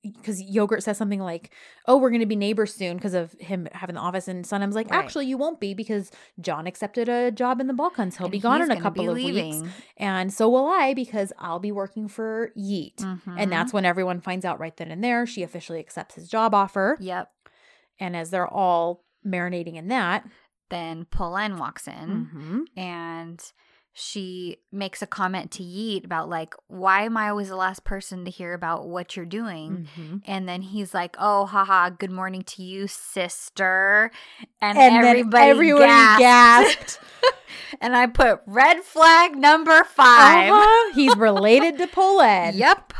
because 0.03 0.41
yogurt 0.41 0.83
says 0.83 0.97
something 0.97 1.19
like, 1.21 1.51
"Oh, 1.87 1.97
we're 1.97 2.09
going 2.09 2.19
to 2.19 2.25
be 2.25 2.35
neighbors 2.35 2.73
soon" 2.73 2.97
because 2.97 3.13
of 3.13 3.31
him 3.39 3.67
having 3.71 3.95
the 3.95 4.01
office, 4.01 4.27
and 4.27 4.43
Sanem's 4.45 4.75
like, 4.75 4.89
Right. 4.91 4.97
"Actually, 5.03 5.27
you 5.27 5.37
won't 5.37 5.59
be 5.59 5.73
because 5.73 6.11
John 6.41 6.67
accepted 6.67 7.07
a 7.09 7.31
job 7.31 7.61
in 7.61 7.67
the 7.67 7.73
Balkans. 7.73 8.17
He'll 8.17 8.25
And 8.25 8.31
be 8.31 8.39
gone 8.39 8.61
in 8.61 8.69
a 8.71 8.79
couple 8.81 9.07
of 9.09 9.15
weeks, 9.15 9.61
and 9.97 10.33
so 10.33 10.49
will 10.49 10.67
I 10.67 10.93
because 10.93 11.31
I'll 11.39 11.59
be 11.59 11.71
working 11.71 12.07
for 12.07 12.51
Yeet." 12.57 12.97
Mhm. 12.97 13.35
And 13.37 13.51
that's 13.51 13.71
when 13.71 13.85
everyone 13.85 14.19
finds 14.21 14.43
out 14.45 14.59
right 14.59 14.75
then 14.75 14.91
and 14.91 15.03
there. 15.03 15.25
She 15.25 15.41
officially 15.43 15.79
accepts 15.79 16.15
his 16.15 16.27
job 16.27 16.53
offer. 16.53 16.97
yep. 16.99 17.31
And 17.99 18.15
as 18.15 18.29
they're 18.31 18.47
all 18.47 19.03
marinating 19.25 19.75
in 19.75 19.87
that, 19.89 20.25
Then 20.69 21.05
Polen 21.05 21.57
walks 21.57 21.87
in. 21.87 22.29
mhm, 22.33 22.65
and 22.75 23.53
she 23.95 24.57
makes 24.71 25.01
a 25.03 25.07
comment 25.07 25.51
to 25.51 25.63
Yeet 25.63 26.03
about 26.03 26.27
like, 26.27 26.55
why 26.67 27.03
am 27.03 27.15
I 27.15 27.29
always 27.29 27.49
the 27.49 27.55
last 27.55 27.83
person 27.83 28.25
to 28.25 28.31
hear 28.31 28.53
about 28.53 28.87
what 28.87 29.15
you're 29.15 29.25
doing? 29.25 29.87
mhm. 29.95 30.21
And 30.25 30.49
then 30.49 30.61
he's 30.63 30.93
like, 30.93 31.15
"Oh, 31.19 31.45
haha, 31.45 31.89
good 31.89 32.09
morning 32.11 32.41
to 32.43 32.63
you, 32.63 32.87
sister." 32.87 34.11
And, 34.61 34.77
and 34.77 35.05
everybody 35.05 35.49
everyone 35.51 35.81
gasped. 35.87 36.19
gasped. 36.19 36.99
and 37.81 37.95
I 37.95 38.07
put 38.07 38.41
red 38.47 38.81
flag 38.83 39.35
number 39.35 39.83
5 39.83 40.51
Uh-huh. 40.51 40.91
He's 40.95 41.15
related 41.15 41.77
to 41.77 41.87
Polen. 41.87 42.55
Yep. 42.57 42.93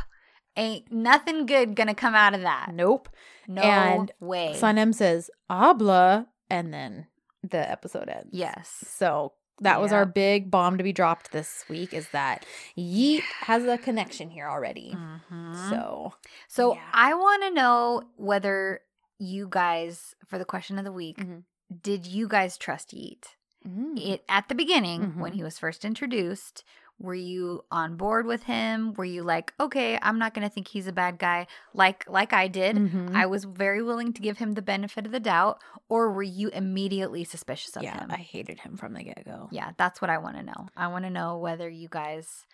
Ain't 0.55 0.91
nothing 0.91 1.47
good 1.47 1.75
gonna 1.75 1.95
come 1.95 2.13
out 2.13 2.35
of 2.35 2.41
that. 2.41 2.69
Nope. 2.73 3.09
No 3.47 3.61
And 3.63 4.11
way. 4.19 4.53
Sanem 4.55 4.93
says, 4.93 5.29
Abla, 5.49 6.27
and 6.49 6.71
then 6.73 7.07
the 7.41 7.57
episode 7.69 8.07
ends. 8.09 8.29
yes. 8.31 8.83
So 8.87 9.33
that 9.61 9.79
was 9.79 9.91
our 9.93 10.05
big 10.05 10.49
bomb 10.51 10.77
to 10.77 10.83
be 10.83 10.91
dropped 10.93 11.31
this 11.31 11.63
week 11.69 11.93
is 11.93 12.09
that 12.09 12.45
Yeet 12.77 13.21
has 13.41 13.65
a 13.65 13.77
connection 13.77 14.29
here 14.29 14.47
already. 14.49 14.97
Mhm. 14.97 15.69
So 15.69 16.13
So 16.47 16.73
Yeah. 16.75 16.81
I 16.93 17.13
want 17.13 17.43
to 17.43 17.51
know 17.51 18.03
whether 18.15 18.81
you 19.19 19.47
guys, 19.49 20.15
for 20.27 20.37
the 20.37 20.45
question 20.45 20.77
of 20.77 20.85
the 20.85 20.91
week, 20.91 21.17
Mhm. 21.17 21.43
did 21.81 22.05
you 22.05 22.27
guys 22.27 22.57
trust 22.57 22.93
Yeet? 22.93 23.25
mm, 23.65 23.97
It 23.97 24.25
at 24.27 24.49
the 24.49 24.55
beginning 24.55 25.17
when 25.19 25.31
Mhm. 25.31 25.35
he 25.35 25.43
was 25.43 25.57
first 25.57 25.85
introduced. 25.85 26.63
Were 26.99 27.15
you 27.15 27.65
on 27.69 27.97
board 27.97 28.25
with 28.25 28.43
him? 28.43 28.93
Were 28.93 29.03
you 29.03 29.23
like, 29.23 29.51
okay, 29.59 29.99
I'm 30.01 30.19
not 30.19 30.33
gonna 30.33 30.47
think 30.49 30.67
he's 30.69 30.87
a 30.87 30.93
bad 30.93 31.17
guy, 31.19 31.47
like 31.73 32.05
like 32.09 32.31
I 32.33 32.47
did. 32.47 32.77
mhm. 32.77 33.13
I 33.15 33.25
was 33.25 33.43
very 33.43 33.83
willing 33.83 34.13
to 34.13 34.21
give 34.21 34.37
him 34.37 34.53
the 34.53 34.61
benefit 34.61 35.05
of 35.05 35.11
the 35.11 35.19
doubt, 35.19 35.59
or 35.89 36.11
were 36.13 36.23
you 36.23 36.49
immediately 36.49 37.23
suspicious 37.25 37.75
of 37.75 37.83
yeah, 37.83 37.99
him? 37.99 38.11
I 38.11 38.17
hated 38.17 38.59
him 38.59 38.77
from 38.77 38.93
the 38.93 39.03
get 39.03 39.25
go. 39.25 39.49
yeah, 39.51 39.71
that's 39.77 40.01
what 40.01 40.09
I 40.09 40.17
want 40.19 40.37
to 40.37 40.43
know. 40.43 40.67
I 40.77 40.87
want 40.87 41.03
to 41.03 41.09
know 41.09 41.37
whether 41.39 41.67
you 41.67 41.87
guys, 41.89 42.45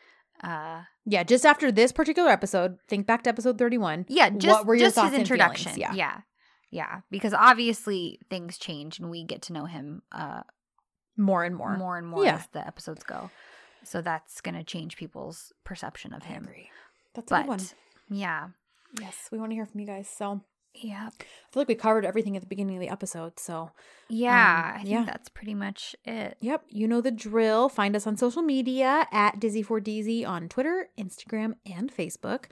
uh, 0.43 0.81
Yeah, 1.05 1.23
just 1.23 1.45
after 1.45 1.71
this 1.71 1.91
particular 1.91 2.31
episode, 2.31 2.79
think 2.87 3.05
back 3.05 3.23
to 3.23 3.29
episode 3.29 3.57
31. 3.59 4.05
yeah, 4.07 4.29
just 4.29 4.65
were 4.65 4.73
your 4.75 4.87
just 4.87 4.95
thoughts 4.95 5.11
his 5.11 5.19
introduction. 5.19 5.73
Yeah. 5.77 5.93
yeah, 5.93 6.21
yeah, 6.71 7.01
because 7.11 7.33
obviously 7.33 8.19
things 8.31 8.57
change 8.57 8.97
and 8.99 9.11
we 9.11 9.23
get 9.25 9.43
to 9.43 9.53
know 9.53 9.65
him 9.65 10.01
uh 10.11 10.41
More 11.17 11.43
and 11.43 11.55
more. 11.55 11.77
more 11.77 11.97
and 11.97 12.07
more 12.07 12.23
Yeah. 12.23 12.35
as 12.35 12.47
the 12.47 12.65
episodes 12.65 13.03
go. 13.03 13.29
So 13.83 14.01
that's 14.01 14.41
gonna 14.41 14.63
change 14.63 14.97
people's 14.97 15.53
perception 15.63 16.13
of 16.13 16.23
I 16.23 16.27
him. 16.27 16.43
agree. 16.43 16.69
That's 17.13 17.31
a 17.31 17.35
good 17.35 17.47
one. 17.47 17.59
Yeah, 18.09 18.49
Yes, 18.99 19.29
we 19.31 19.37
want 19.37 19.51
to 19.51 19.55
hear 19.55 19.65
from 19.65 19.81
you 19.81 19.87
guys. 19.87 20.09
So 20.09 20.41
yeah, 20.73 21.09
I 21.19 21.23
feel 21.51 21.61
like 21.61 21.67
we 21.67 21.75
covered 21.75 22.05
everything 22.05 22.35
at 22.35 22.41
the 22.41 22.47
beginning 22.47 22.75
of 22.75 22.81
the 22.81 22.89
episode. 22.89 23.39
So, 23.39 23.71
yeah. 24.07 24.71
Um, 24.73 24.75
I 24.75 24.83
think 24.83 24.89
yeah. 24.89 25.03
that's 25.03 25.29
pretty 25.29 25.53
much 25.53 25.95
it. 26.05 26.37
yep, 26.41 26.63
you 26.69 26.87
know 26.87 27.01
the 27.01 27.11
drill. 27.11 27.69
Find 27.69 27.95
us 27.95 28.07
on 28.07 28.17
social 28.17 28.41
media 28.41 29.07
at 29.11 29.39
Dizzy4DZ 29.39 30.27
on 30.27 30.47
Twitter, 30.47 30.89
Instagram, 30.97 31.53
and 31.65 31.93
Facebook. 31.93 32.45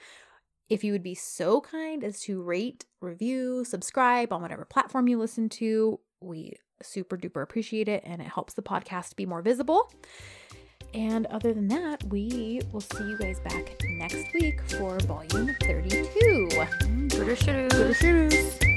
If 0.70 0.84
you 0.84 0.91
would 0.91 1.04
be 1.04 1.16
so 1.16 1.62
kind 1.62 2.04
as 2.04 2.20
to 2.22 2.41
rate, 2.41 2.86
review, 3.02 3.64
subscribe 3.64 4.34
on 4.34 4.41
whatever 4.41 4.66
platform 4.66 5.08
you 5.08 5.18
listen 5.18 5.48
to, 5.49 5.99
we 6.20 6.54
super 6.82 7.18
duper 7.18 7.41
appreciate 7.41 7.88
it 7.88 8.04
and 8.06 8.22
it 8.22 8.28
helps 8.28 8.54
the 8.54 8.62
podcast 8.62 9.16
be 9.16 9.26
more 9.26 9.41
visible. 9.41 9.91
And 10.98 11.28
other 11.28 11.53
than 11.53 11.68
that, 11.68 12.03
we 12.06 12.60
will 12.72 12.82
see 12.82 13.03
you 13.03 13.19
guys 13.19 13.40
back 13.41 13.76
next 13.84 14.34
week 14.34 14.60
for 14.64 14.98
volume 15.02 15.56
32. 15.61 16.48
Mm, 16.49 17.11
Twitter 17.11 17.68
Toodaloo. 17.68 18.68